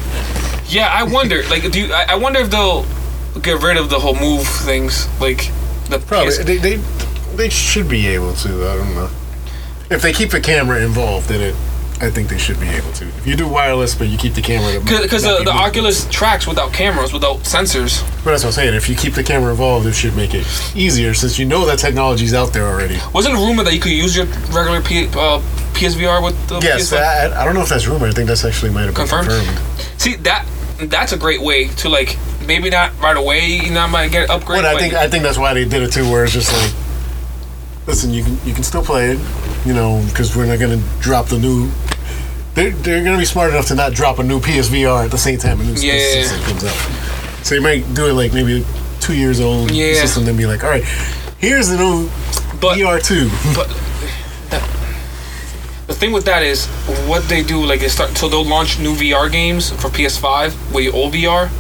yeah, 0.71 0.89
I 0.93 1.03
wonder. 1.05 1.43
Like, 1.49 1.71
do 1.71 1.81
you, 1.81 1.93
I, 1.93 2.07
I 2.11 2.15
wonder 2.17 2.41
if 2.41 2.51
they'll 2.51 2.85
get 3.43 3.63
rid 3.63 3.77
of 3.77 3.91
the 3.91 3.99
whole 3.99 4.15
move 4.15 4.47
things, 4.47 5.07
like 5.21 5.51
the 5.89 5.99
Probably. 6.07 6.35
They, 6.43 6.57
they 6.57 6.77
they 7.37 7.49
should 7.49 7.89
be 7.89 8.07
able 8.09 8.35
to. 8.35 8.49
I 8.69 8.77
don't 8.77 8.95
know. 8.95 9.11
If 9.91 10.03
they 10.03 10.13
keep 10.13 10.31
the 10.31 10.41
camera 10.41 10.81
involved 10.85 11.31
in 11.31 11.41
it, 11.41 11.55
I 12.01 12.11
think 12.11 12.29
they 12.29 12.39
should 12.39 12.59
be 12.61 12.69
able 12.69 12.93
to. 12.93 13.07
If 13.09 13.27
you 13.27 13.37
do 13.37 13.49
wireless, 13.49 13.95
but 13.95 14.09
you 14.09 14.17
keep 14.17 14.35
the 14.35 14.41
camera, 14.43 14.81
Because 14.81 15.23
the, 15.23 15.43
the. 15.45 15.51
Oculus 15.51 16.09
tracks 16.11 16.47
without 16.47 16.73
cameras, 16.73 17.13
without 17.13 17.39
sensors. 17.41 18.03
But 18.25 18.31
that's 18.33 18.45
what 18.45 18.51
I'm 18.51 18.53
saying. 18.53 18.75
If 18.75 18.89
you 18.89 18.95
keep 18.95 19.15
the 19.15 19.23
camera 19.25 19.51
involved, 19.51 19.87
it 19.87 19.93
should 19.95 20.17
make 20.17 20.33
it 20.33 20.47
easier 20.75 21.13
since 21.13 21.39
you 21.39 21.45
know 21.45 21.67
that 21.67 21.79
technology's 21.79 22.33
out 22.33 22.53
there 22.53 22.67
already. 22.67 22.99
Wasn't 23.13 23.35
a 23.35 23.39
rumor 23.39 23.65
that 23.65 23.75
you 23.75 23.81
could 23.81 23.93
use 23.93 24.17
your 24.17 24.27
regular 24.27 24.81
P, 24.81 25.07
uh, 25.09 25.41
PSVR 25.75 26.23
with 26.25 26.49
the 26.49 26.61
Yes, 26.61 26.93
PS5? 26.93 26.99
I, 27.33 27.43
I 27.43 27.45
don't 27.45 27.55
know 27.55 27.63
if 27.63 27.69
that's 27.69 27.87
rumor. 27.87 28.07
I 28.07 28.13
think 28.13 28.29
that's 28.29 28.45
actually 28.45 28.71
might 28.71 28.83
have 28.87 28.95
been 28.95 29.07
Confirmed? 29.07 29.29
confirmed. 29.29 30.01
See 30.01 30.15
that 30.17 30.47
that's 30.89 31.13
a 31.13 31.17
great 31.19 31.41
way 31.41 31.69
to 31.69 31.89
like 31.89 32.17
maybe 32.47 32.71
not 32.71 32.99
right 33.01 33.17
away. 33.17 33.47
You 33.47 33.71
know, 33.71 33.81
I 33.81 33.87
might 33.87 34.11
get 34.11 34.25
an 34.25 34.31
upgrade. 34.31 34.63
But 34.63 34.77
I 34.77 34.79
think 34.79 34.95
I 34.95 35.09
think 35.09 35.23
that's 35.23 35.39
why 35.39 35.53
they 35.55 35.65
did 35.65 35.83
it 35.83 35.93
too. 35.93 36.11
Where 36.11 36.25
it's 36.25 36.33
just 36.33 36.53
like, 36.53 36.73
listen, 37.87 38.11
you 38.13 38.23
can 38.25 38.39
you 38.45 38.55
can 38.55 38.63
still 38.63 38.83
play 38.85 39.11
it, 39.13 39.19
you 39.67 39.75
know, 39.75 40.03
because 40.09 40.37
we're 40.37 40.47
not 40.47 40.59
gonna 40.59 40.83
drop 41.01 41.27
the 41.27 41.39
new. 41.39 41.71
They're, 42.55 42.71
they're 42.73 43.05
gonna 43.05 43.17
be 43.19 43.25
smart 43.25 43.51
enough 43.51 43.67
to 43.69 43.75
not 43.77 43.93
drop 43.93 44.19
a 44.19 44.25
new 44.25 44.41
PSVR 44.41 45.05
at 45.05 45.11
the 45.13 45.19
same 45.19 45.39
time 45.39 45.61
a 45.61 45.65
new 45.65 45.73
Yeah. 45.75 45.99
system 45.99 46.41
comes 46.43 46.65
out. 46.65 47.45
So 47.45 47.55
you 47.55 47.61
might 47.61 47.95
do 47.95 48.07
it 48.09 48.13
like 48.15 48.33
maybe 48.35 48.67
two 49.01 49.15
years 49.15 49.41
old 49.41 49.71
Yeah. 49.71 49.95
system, 49.95 50.25
then 50.25 50.37
be 50.37 50.47
like, 50.47 50.65
all 50.65 50.71
right, 50.71 50.85
here's 51.39 51.69
the 51.69 51.77
new 51.77 52.11
but 52.61 52.77
VR 52.77 53.01
two. 53.03 53.31
but 53.55 53.69
the 55.91 55.97
thing 55.99 56.13
with 56.13 56.25
that 56.25 56.43
is 56.43 56.67
what 57.11 57.23
they 57.29 57.43
do. 57.43 57.65
Like 57.65 57.81
they 57.81 57.89
start 57.89 58.17
so 58.17 58.29
they'll 58.29 58.45
launch 58.45 58.79
new 58.79 58.95
VR 58.95 59.31
games 59.31 59.71
for 59.71 59.89
PS5 59.89 60.73
with 60.75 60.85
your 60.85 60.95
old 60.95 61.13
VR. 61.15 61.51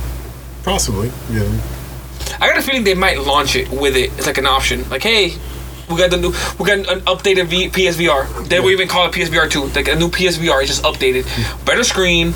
Possibly, 0.65 1.09
yeah. 1.31 1.61
I 2.41 2.49
got 2.49 2.59
a 2.59 2.63
feeling 2.63 2.85
they 2.85 2.95
might 2.95 3.19
launch 3.21 3.57
it 3.57 3.69
with 3.71 3.97
it. 3.97 4.11
It's 4.17 4.27
like 4.27 4.39
an 4.39 4.47
option. 4.47 4.89
Like 4.89 5.03
hey. 5.03 5.35
We 5.91 5.97
got 5.97 6.11
the 6.13 6.19
new, 6.19 6.33
we 6.57 6.65
got 6.67 6.79
an 6.89 7.01
updated 7.01 7.47
v, 7.49 7.69
PSVR. 7.69 8.49
They 8.49 8.61
will 8.61 8.71
even 8.71 8.87
call 8.87 9.09
it 9.09 9.13
PSVR 9.13 9.51
two, 9.51 9.65
like 9.75 9.89
a 9.89 9.97
new 9.97 10.09
PSVR. 10.09 10.61
It's 10.63 10.69
just 10.69 10.85
updated, 10.85 11.25
better 11.67 11.83
screen. 11.83 12.29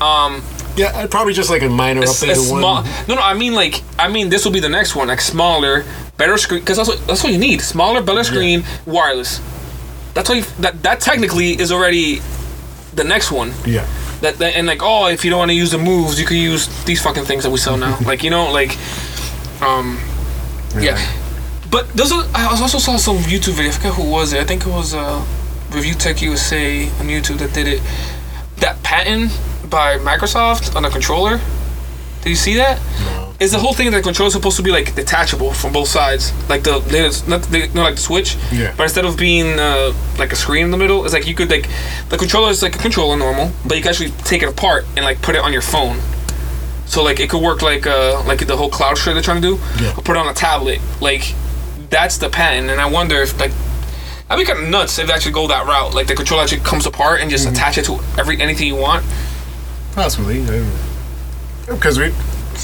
Um, 0.00 0.40
Yeah, 0.76 1.08
probably 1.08 1.32
just 1.32 1.50
like 1.50 1.62
a 1.62 1.68
minor 1.68 2.02
a, 2.02 2.04
updated 2.04 2.30
a 2.30 2.34
small. 2.36 2.82
one. 2.82 2.84
No, 3.08 3.16
no. 3.16 3.20
I 3.20 3.34
mean 3.34 3.54
like 3.54 3.82
I 3.98 4.06
mean 4.06 4.28
this 4.28 4.44
will 4.44 4.52
be 4.52 4.60
the 4.60 4.68
next 4.68 4.94
one, 4.94 5.08
like 5.08 5.20
smaller, 5.20 5.84
better 6.16 6.38
screen. 6.38 6.60
Because 6.60 6.76
that's 6.76 6.88
what 6.88 7.04
that's 7.08 7.24
what 7.24 7.32
you 7.32 7.38
need. 7.40 7.60
Smaller, 7.60 8.02
better 8.02 8.22
screen, 8.22 8.62
wireless. 8.86 9.40
That's 10.14 10.28
what 10.28 10.38
you, 10.38 10.44
that 10.60 10.82
that 10.82 11.00
technically 11.00 11.58
is 11.58 11.72
already 11.72 12.20
the 12.94 13.04
next 13.04 13.30
one. 13.30 13.52
Yeah. 13.64 13.86
That, 14.20 14.38
that 14.38 14.54
and 14.56 14.66
like 14.66 14.82
oh, 14.82 15.06
if 15.08 15.24
you 15.24 15.30
don't 15.30 15.38
want 15.38 15.50
to 15.50 15.56
use 15.56 15.70
the 15.72 15.78
moves, 15.78 16.20
you 16.20 16.26
can 16.26 16.36
use 16.36 16.66
these 16.84 17.02
fucking 17.02 17.24
things 17.24 17.44
that 17.44 17.50
we 17.50 17.58
sell 17.58 17.76
now. 17.76 17.98
like 18.04 18.22
you 18.22 18.30
know 18.30 18.52
like, 18.52 18.76
um, 19.62 19.98
yeah. 20.78 20.98
But 21.70 21.88
those 21.94 22.12
are, 22.12 22.24
I 22.34 22.44
also 22.60 22.78
saw 22.78 22.96
some 22.98 23.16
YouTube 23.16 23.54
video. 23.54 23.70
I 23.70 23.74
forget 23.74 23.94
who 23.94 24.10
was 24.10 24.34
it. 24.34 24.40
I 24.40 24.44
think 24.44 24.66
it 24.66 24.68
was 24.68 24.92
uh, 24.94 25.24
Review 25.70 25.94
Tech 25.94 26.20
USA 26.20 26.84
on 27.00 27.06
YouTube 27.08 27.38
that 27.38 27.54
did 27.54 27.66
it. 27.66 27.80
that 28.58 28.82
patent 28.82 29.32
by 29.70 29.96
Microsoft 29.96 30.76
on 30.76 30.82
the 30.82 30.90
controller. 30.90 31.40
Did 32.20 32.30
you 32.30 32.36
see 32.36 32.56
that? 32.56 32.78
No. 33.00 33.21
Is 33.40 33.50
the 33.50 33.58
whole 33.58 33.72
thing 33.74 33.90
that 33.90 33.96
the 33.96 34.02
controller's 34.02 34.34
supposed 34.34 34.56
to 34.58 34.62
be 34.62 34.70
like 34.70 34.94
detachable 34.94 35.52
from 35.52 35.72
both 35.72 35.88
sides, 35.88 36.32
like 36.48 36.62
the 36.62 36.78
not 37.26 37.42
the, 37.50 37.66
not 37.74 37.82
like 37.84 37.96
the 37.96 38.00
Switch, 38.00 38.36
Yeah. 38.52 38.72
but 38.76 38.84
instead 38.84 39.04
of 39.04 39.16
being 39.16 39.58
uh, 39.58 39.92
like 40.16 40.32
a 40.32 40.36
screen 40.36 40.64
in 40.66 40.70
the 40.70 40.76
middle, 40.76 41.04
it's 41.04 41.12
like 41.12 41.26
you 41.26 41.34
could 41.34 41.50
like 41.50 41.68
the 42.08 42.16
controller 42.16 42.50
is 42.50 42.62
like 42.62 42.76
a 42.76 42.78
controller 42.78 43.16
normal, 43.16 43.50
but 43.66 43.76
you 43.76 43.82
can 43.82 43.90
actually 43.90 44.10
take 44.24 44.42
it 44.44 44.48
apart 44.48 44.84
and 44.96 45.04
like 45.04 45.20
put 45.22 45.34
it 45.34 45.40
on 45.42 45.52
your 45.52 45.62
phone. 45.62 45.98
So 46.86 47.02
like 47.02 47.18
it 47.18 47.30
could 47.30 47.42
work 47.42 47.62
like 47.62 47.84
uh 47.86 48.22
like 48.26 48.46
the 48.46 48.56
whole 48.56 48.70
cloud 48.70 48.96
shit 48.96 49.14
they're 49.14 49.22
trying 49.24 49.42
to 49.42 49.56
do. 49.56 49.82
Yeah. 49.82 49.90
Or 49.98 50.02
put 50.02 50.10
it 50.16 50.18
on 50.18 50.28
a 50.28 50.34
tablet. 50.34 50.80
Like 51.00 51.34
that's 51.90 52.18
the 52.18 52.28
patent, 52.30 52.70
and 52.70 52.80
I 52.80 52.86
wonder 52.86 53.16
if 53.16 53.36
like 53.40 53.50
that'd 54.28 54.46
be 54.46 54.50
kind 54.50 54.62
of 54.64 54.70
nuts 54.70 54.98
if 55.00 55.08
they 55.08 55.12
actually 55.12 55.32
go 55.32 55.48
that 55.48 55.66
route. 55.66 55.94
Like 55.94 56.06
the 56.06 56.14
controller 56.14 56.44
actually 56.44 56.60
comes 56.60 56.86
apart 56.86 57.20
and 57.20 57.28
just 57.30 57.48
attach 57.48 57.76
it 57.76 57.86
to 57.86 57.98
every 58.16 58.40
anything 58.40 58.68
you 58.68 58.76
want. 58.76 59.04
Possibly. 59.96 60.44
Because 61.66 61.98
we, 61.98 62.12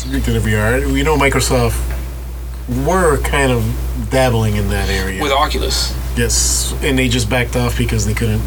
of 0.05 0.43
VR, 0.43 0.93
we 0.93 1.03
know 1.03 1.17
Microsoft 1.17 1.77
were 2.87 3.19
kind 3.23 3.51
of 3.51 3.65
dabbling 4.11 4.57
in 4.57 4.69
that 4.69 4.89
area. 4.89 5.23
With 5.23 5.33
Oculus, 5.33 5.95
yes, 6.17 6.75
and 6.83 6.99
they 6.99 7.09
just 7.09 7.29
backed 7.31 7.57
off 7.57 7.77
because 7.79 8.07
they 8.07 8.15
couldn't, 8.15 8.43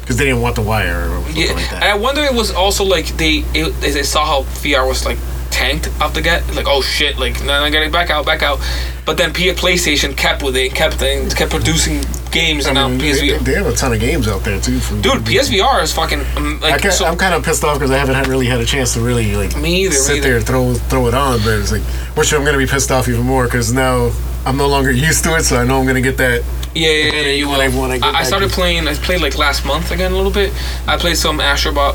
because 0.00 0.16
they 0.16 0.24
didn't 0.24 0.42
want 0.42 0.56
the 0.56 0.62
wire 0.62 1.08
or 1.08 1.22
something 1.22 1.36
yeah, 1.36 1.52
like 1.52 1.70
and. 1.70 1.84
I 1.84 1.94
wonder 1.94 2.22
it 2.22 2.34
was 2.34 2.50
also 2.50 2.84
like 2.84 3.06
they 3.16 3.44
it, 3.54 3.72
they 3.80 4.02
saw 4.02 4.24
how 4.24 4.42
VR 4.60 4.86
was 4.86 5.04
like 5.04 5.18
tanked 5.52 5.88
out 6.00 6.14
the 6.14 6.22
get, 6.22 6.42
like 6.56 6.66
oh 6.66 6.82
shit, 6.82 7.18
like 7.18 7.38
no, 7.44 7.62
no, 7.64 7.70
getting 7.70 7.92
back 7.92 8.10
out, 8.10 8.26
back 8.26 8.42
out. 8.42 8.58
But 9.04 9.16
then 9.18 9.32
P- 9.32 9.50
PlayStation 9.52 10.16
kept 10.16 10.42
with 10.42 10.56
it, 10.56 10.74
kept 10.74 10.94
things, 10.94 11.34
kept 11.34 11.50
producing 11.50 12.00
games, 12.30 12.66
and 12.66 12.78
I 12.78 12.82
now 12.82 12.88
mean, 12.88 12.98
they, 12.98 13.10
PSVR. 13.12 13.38
they 13.40 13.54
have 13.54 13.66
a 13.66 13.72
ton 13.74 13.92
of 13.92 14.00
games 14.00 14.28
out 14.28 14.42
there 14.42 14.60
too. 14.60 14.78
Dude, 15.00 15.22
PSVR 15.24 15.82
is 15.82 15.92
fucking 15.92 16.20
um, 16.36 16.58
I 16.62 16.70
like 16.76 16.92
so. 16.92 17.04
I'm 17.04 17.16
kind 17.18 17.34
of 17.34 17.44
pissed 17.44 17.64
off 17.64 17.78
because 17.78 17.90
I 17.90 17.98
haven't 17.98 18.28
really 18.28 18.46
had 18.46 18.60
a 18.60 18.64
chance 18.64 18.94
to 18.94 19.00
really 19.00 19.34
like 19.36 19.56
Me 19.56 19.82
either, 19.84 19.90
me 19.90 19.96
sit 19.96 20.16
either. 20.18 20.28
there 20.28 20.36
and 20.38 20.46
throw 20.46 20.74
throw 20.74 21.06
it 21.08 21.14
on. 21.14 21.38
But 21.40 21.58
it's 21.58 21.72
like, 21.72 21.82
which 22.16 22.32
I'm 22.32 22.44
gonna 22.44 22.58
be 22.58 22.66
pissed 22.66 22.90
off 22.90 23.08
even 23.08 23.22
more 23.22 23.44
because 23.44 23.72
now 23.72 24.12
I'm 24.46 24.56
no 24.56 24.68
longer 24.68 24.90
used 25.08 25.24
to 25.24 25.36
it, 25.36 25.42
so 25.42 25.56
I 25.56 25.64
know 25.64 25.78
I'm 25.80 25.86
gonna 25.86 26.00
get 26.00 26.16
that. 26.18 26.42
Yeah, 26.74 26.88
yeah, 26.88 27.12
yeah, 27.12 27.20
you 27.32 27.48
when 27.48 27.60
I- 27.60 27.98
get 27.98 28.04
I, 28.04 28.08
I 28.08 28.12
back 28.12 28.24
started 28.26 28.48
to- 28.48 28.54
playing. 28.54 28.88
I 28.88 28.94
played 28.94 29.20
like 29.20 29.36
last 29.36 29.64
month 29.66 29.90
again 29.90 30.12
a 30.12 30.16
little 30.16 30.30
bit. 30.32 30.52
I 30.86 30.96
played 30.96 31.16
some 31.18 31.38
Astrobot. 31.38 31.94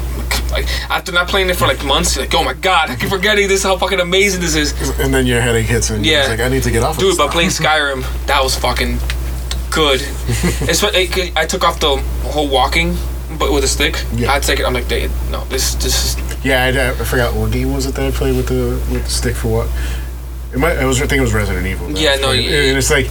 Like 0.51 0.65
after 0.89 1.11
not 1.11 1.27
playing 1.27 1.49
it 1.49 1.55
for 1.55 1.67
like 1.67 1.83
months, 1.83 2.15
you're 2.15 2.25
like, 2.25 2.35
oh 2.35 2.43
my 2.43 2.53
god, 2.53 2.89
I 2.91 2.95
keep 2.95 3.09
forgetting 3.09 3.47
this. 3.47 3.63
How 3.63 3.75
fucking 3.77 3.99
amazing 3.99 4.41
this 4.41 4.55
is, 4.55 4.73
And 4.99 5.13
then 5.13 5.25
your 5.25 5.41
headache 5.41 5.65
hits, 5.65 5.89
and 5.89 6.05
Yeah. 6.05 6.23
yeah, 6.23 6.29
like 6.29 6.39
I 6.39 6.47
need 6.49 6.63
to 6.63 6.71
get 6.71 6.83
off. 6.83 6.95
of 6.95 6.99
dude. 6.99 7.11
this 7.11 7.17
But 7.17 7.25
now. 7.27 7.31
playing 7.31 7.49
Skyrim, 7.49 8.03
that 8.27 8.43
was 8.43 8.55
fucking 8.55 8.99
good. 9.71 10.01
it's 10.69 10.81
what- 10.83 10.95
it- 10.95 11.35
I 11.35 11.45
took 11.45 11.63
off 11.63 11.79
the 11.79 11.97
whole 12.31 12.47
walking, 12.47 12.95
but 13.39 13.51
with 13.51 13.63
a 13.63 13.67
stick. 13.67 14.01
Yeah. 14.15 14.31
I 14.33 14.39
take 14.39 14.59
it. 14.59 14.65
I'm 14.65 14.73
like, 14.73 14.87
"Hey, 14.89 15.09
no, 15.31 15.43
this 15.45 15.73
this 15.75 16.15
is 16.15 16.45
Yeah, 16.45 16.63
I, 16.65 16.89
I 16.91 16.93
forgot 17.03 17.33
what 17.33 17.51
game 17.51 17.73
was 17.73 17.85
it 17.87 17.95
that 17.95 18.05
I 18.05 18.11
played 18.11 18.35
with 18.37 18.47
the 18.47 18.79
with 18.93 19.03
the 19.05 19.09
stick 19.09 19.35
for 19.35 19.47
what. 19.49 19.67
It 20.53 20.59
might. 20.59 20.77
I 20.77 20.85
was. 20.85 21.01
I 21.01 21.07
think 21.07 21.19
it 21.19 21.21
was 21.21 21.33
Resident 21.33 21.65
Evil. 21.67 21.87
that 21.89 21.97
I 21.97 22.01
Yeah, 22.01 22.11
was 22.11 22.21
no, 22.21 22.27
playing. 22.27 22.69
and 22.69 22.77
it's 22.77 22.89
like, 22.91 23.09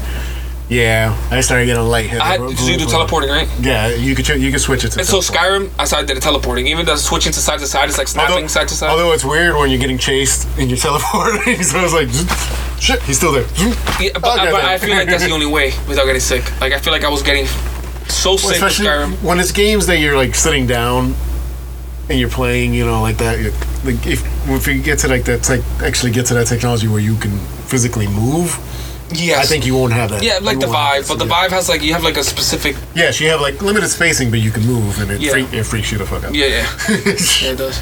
yeah, 0.69 1.17
I 1.31 1.41
started 1.43 1.67
getting 1.67 1.83
lightheaded. 1.85 2.21
I 2.21 2.39
had 2.39 2.41
to 2.41 2.77
do 2.77 2.87
teleporting, 2.87 3.31
right? 3.31 3.49
Yeah, 3.61 3.89
you 3.89 4.15
could 4.17 4.27
you 4.29 4.51
could 4.51 4.61
switch 4.61 4.85
it 4.85 4.91
to. 4.93 4.99
And 4.99 5.07
so. 5.09 5.19
Skyrim, 5.21 5.71
I 5.79 5.85
started 5.85 6.09
the 6.09 6.21
teleporting. 6.21 6.67
Even 6.67 6.85
the 6.87 6.97
switching 6.97 7.33
to 7.33 7.39
side 7.41 7.61
to 7.61 7.67
side, 7.67 7.89
it's 7.89 7.99
like 7.99 8.09
snapping 8.09 8.35
Although, 8.35 8.47
side 8.49 8.69
to 8.69 8.75
side. 8.75 8.91
although 8.91 9.13
it's 9.13 9.25
weird 9.25 9.55
when 9.57 9.71
you're 9.71 9.79
getting 9.79 9.99
chased 9.99 10.49
and 10.59 10.69
you're 10.69 10.79
teleporting, 10.87 11.63
so 11.63 11.79
I 11.79 11.83
was 11.83 11.93
like, 11.93 12.09
shit, 12.81 13.01
he's 13.03 13.17
still 13.17 13.33
there. 13.33 13.47
Yeah, 14.01 14.11
but, 14.15 14.39
Okay, 14.41 14.51
but. 14.51 14.65
I 14.65 14.79
feel 14.79 14.97
like 14.97 15.09
that's 15.09 15.25
the 15.25 15.31
only 15.39 15.47
way 15.47 15.73
without 15.89 16.05
getting 16.07 16.21
sick. 16.21 16.45
Like 16.61 16.73
I 16.73 16.79
feel 16.81 16.93
like 16.93 17.05
I 17.05 17.09
was 17.11 17.23
getting 17.23 17.47
so 18.09 18.37
sick 18.37 18.53
Especially 18.57 18.87
Skyrim. 18.87 19.23
when 19.23 19.39
it's 19.41 19.53
games 19.53 19.87
that 19.87 19.99
you're 19.99 20.17
like 20.17 20.35
sitting 20.35 20.67
down 20.67 21.15
and 22.09 22.19
you're 22.19 22.29
playing, 22.31 22.75
you 22.75 22.85
know, 22.87 23.03
like 23.03 23.19
that. 23.19 23.39
you- 23.41 23.53
Like 23.85 24.05
if 24.07 24.21
if 24.51 24.67
you 24.67 24.83
get 24.83 24.99
to 25.01 25.09
like 25.09 25.25
that, 25.27 25.49
like 25.49 25.63
actually 25.81 26.11
get 26.13 26.27
to 26.27 26.35
that 26.35 26.49
technology 26.49 26.89
where 26.89 27.01
you 27.01 27.15
can 27.17 27.39
physically 27.71 28.09
move, 28.09 28.51
Yes. 29.13 29.45
I 29.45 29.47
think 29.47 29.65
you 29.65 29.75
won't 29.75 29.93
have 29.93 30.11
that. 30.11 30.23
Yeah, 30.23 30.39
like 30.43 30.59
the 30.59 30.67
won't 30.67 30.79
Vive, 30.79 31.09
but 31.09 31.19
the 31.19 31.27
yeah. 31.27 31.43
Vive 31.43 31.51
has 31.53 31.69
like 31.69 31.83
you 31.83 31.93
have 31.93 32.03
like 32.03 32.17
a 32.17 32.25
specific. 32.25 32.77
Yes, 32.95 33.21
you 33.21 33.29
have 33.29 33.41
like 33.41 33.63
limited 33.63 33.89
spacing, 33.89 34.31
but 34.31 34.41
you 34.41 34.51
can 34.51 34.65
move, 34.67 34.99
and 35.01 35.11
it, 35.11 35.21
Yeah. 35.21 35.31
freak, 35.33 35.53
it 35.53 35.65
freaks 35.65 35.93
you 35.93 35.99
the 35.99 36.07
fuck 36.07 36.25
out. 36.25 36.35
Yeah, 36.35 36.47
yeah, 36.47 36.67
yeah, 36.89 37.53
it 37.53 37.59
does. 37.59 37.79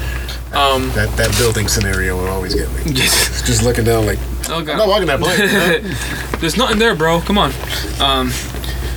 Um, 0.53 0.91
That 0.91 1.09
that 1.17 1.35
building 1.37 1.67
scenario 1.67 2.15
will 2.15 2.27
always 2.29 2.53
get 2.53 2.69
me. 2.73 2.93
Just 2.93 3.63
looking 3.63 3.83
down, 3.85 4.05
like 4.05 4.19
oh 4.49 4.61
god. 4.63 4.73
I'm 4.73 4.77
not 4.77 4.87
walking 4.87 5.07
that 5.07 5.19
plank. 5.19 6.39
there's 6.39 6.57
nothing 6.57 6.77
there, 6.79 6.95
bro. 6.95 7.19
Come 7.21 7.37
on. 7.37 7.51
Um, 7.99 8.31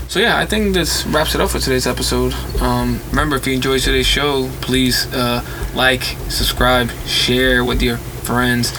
so 0.09 0.21
yeah, 0.21 0.39
I 0.39 0.47
think 0.47 0.75
this 0.75 1.07
wraps 1.07 1.35
it 1.35 1.41
up 1.41 1.51
for 1.51 1.59
today's 1.59 1.87
episode. 1.87 2.33
Um, 2.61 3.01
remember, 3.11 3.37
if 3.37 3.47
you 3.47 3.55
enjoyed 3.55 3.81
today's 3.81 4.07
show, 4.07 4.49
please 4.61 5.07
uh, 5.15 5.43
like, 5.75 6.03
subscribe, 6.29 6.91
share 7.07 7.65
with 7.65 7.83
your 7.83 7.97
friends. 7.99 8.73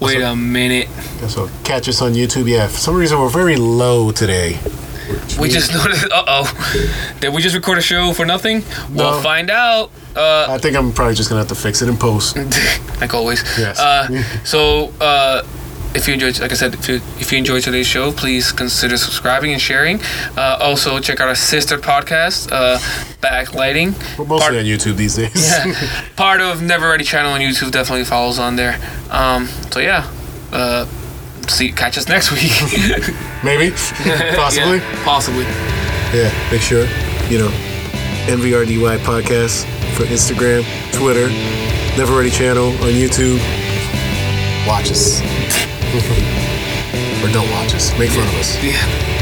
Wait 0.00 0.20
a 0.20 0.36
minute. 0.36 0.88
so 1.28 1.48
catch 1.64 1.88
us 1.88 2.02
on 2.02 2.12
YouTube. 2.12 2.48
Yeah, 2.48 2.66
for 2.66 2.78
some 2.78 2.94
reason 2.94 3.18
we're 3.18 3.28
very 3.28 3.56
low 3.56 4.12
today. 4.12 4.58
We 5.40 5.48
just 5.48 5.72
noticed. 5.72 6.06
Uh 6.10 6.24
oh. 6.26 7.14
Did 7.20 7.32
we 7.32 7.40
just 7.40 7.54
record 7.54 7.78
a 7.78 7.82
show 7.82 8.12
for 8.12 8.26
nothing? 8.26 8.62
We'll 8.90 9.20
find 9.22 9.50
out. 9.50 9.90
Uh, 10.16 10.46
I 10.48 10.58
think 10.58 10.76
I'm 10.76 10.92
probably 10.92 11.14
just 11.14 11.28
gonna 11.28 11.40
have 11.42 11.48
to 11.48 11.54
fix 11.54 11.82
it 11.82 11.88
in 11.88 11.96
post. 11.96 12.36
like 13.00 13.14
always. 13.14 13.42
Yes. 13.58 13.78
Uh, 13.78 14.22
so, 14.44 14.92
uh, 15.00 15.42
if 15.94 16.06
you 16.06 16.14
enjoyed, 16.14 16.38
like 16.40 16.50
I 16.52 16.54
said, 16.54 16.74
if 16.74 16.88
you, 16.88 16.96
if 17.18 17.32
you 17.32 17.38
enjoyed 17.38 17.62
today's 17.62 17.86
show, 17.86 18.12
please 18.12 18.52
consider 18.52 18.96
subscribing 18.96 19.52
and 19.52 19.60
sharing. 19.60 20.00
Uh, 20.36 20.58
also, 20.60 20.98
check 20.98 21.20
out 21.20 21.28
our 21.28 21.34
sister 21.34 21.78
podcast, 21.78 22.50
uh, 22.52 22.78
Backlighting. 23.22 23.94
We're 24.18 24.26
mostly 24.26 24.40
Part- 24.48 24.54
on 24.56 24.64
YouTube 24.64 24.96
these 24.96 25.16
days. 25.16 25.48
yeah, 25.48 26.02
Part 26.16 26.40
of 26.40 26.60
Never 26.62 26.88
Ready 26.90 27.04
channel 27.04 27.32
on 27.32 27.40
YouTube 27.40 27.70
definitely 27.72 28.04
follows 28.04 28.38
on 28.38 28.56
there. 28.56 28.78
Um, 29.10 29.46
so 29.70 29.80
yeah, 29.80 30.10
uh, 30.52 30.84
see, 31.48 31.72
catch 31.72 31.96
us 31.96 32.08
next 32.08 32.30
week. 32.32 32.52
Maybe, 33.44 33.70
possibly. 34.36 34.78
Yeah, 34.78 35.04
possibly. 35.04 35.44
Yeah, 36.14 36.50
make 36.50 36.60
sure 36.62 36.86
you 37.30 37.38
know 37.38 37.48
NVRDY 38.26 38.98
podcast 38.98 39.64
for 39.96 40.04
Instagram, 40.04 40.62
Twitter, 40.92 41.28
Never 41.96 42.16
Ready 42.18 42.30
channel 42.30 42.68
on 42.68 42.92
YouTube. 42.92 43.38
Watch 44.68 44.90
us. 44.90 45.65
Or 45.96 47.32
don't 47.32 47.50
watch 47.52 47.74
us. 47.74 47.96
Make 47.98 48.10
fun 48.10 48.28
of 48.28 48.34
us. 48.34 48.62
Yeah. 48.62 49.15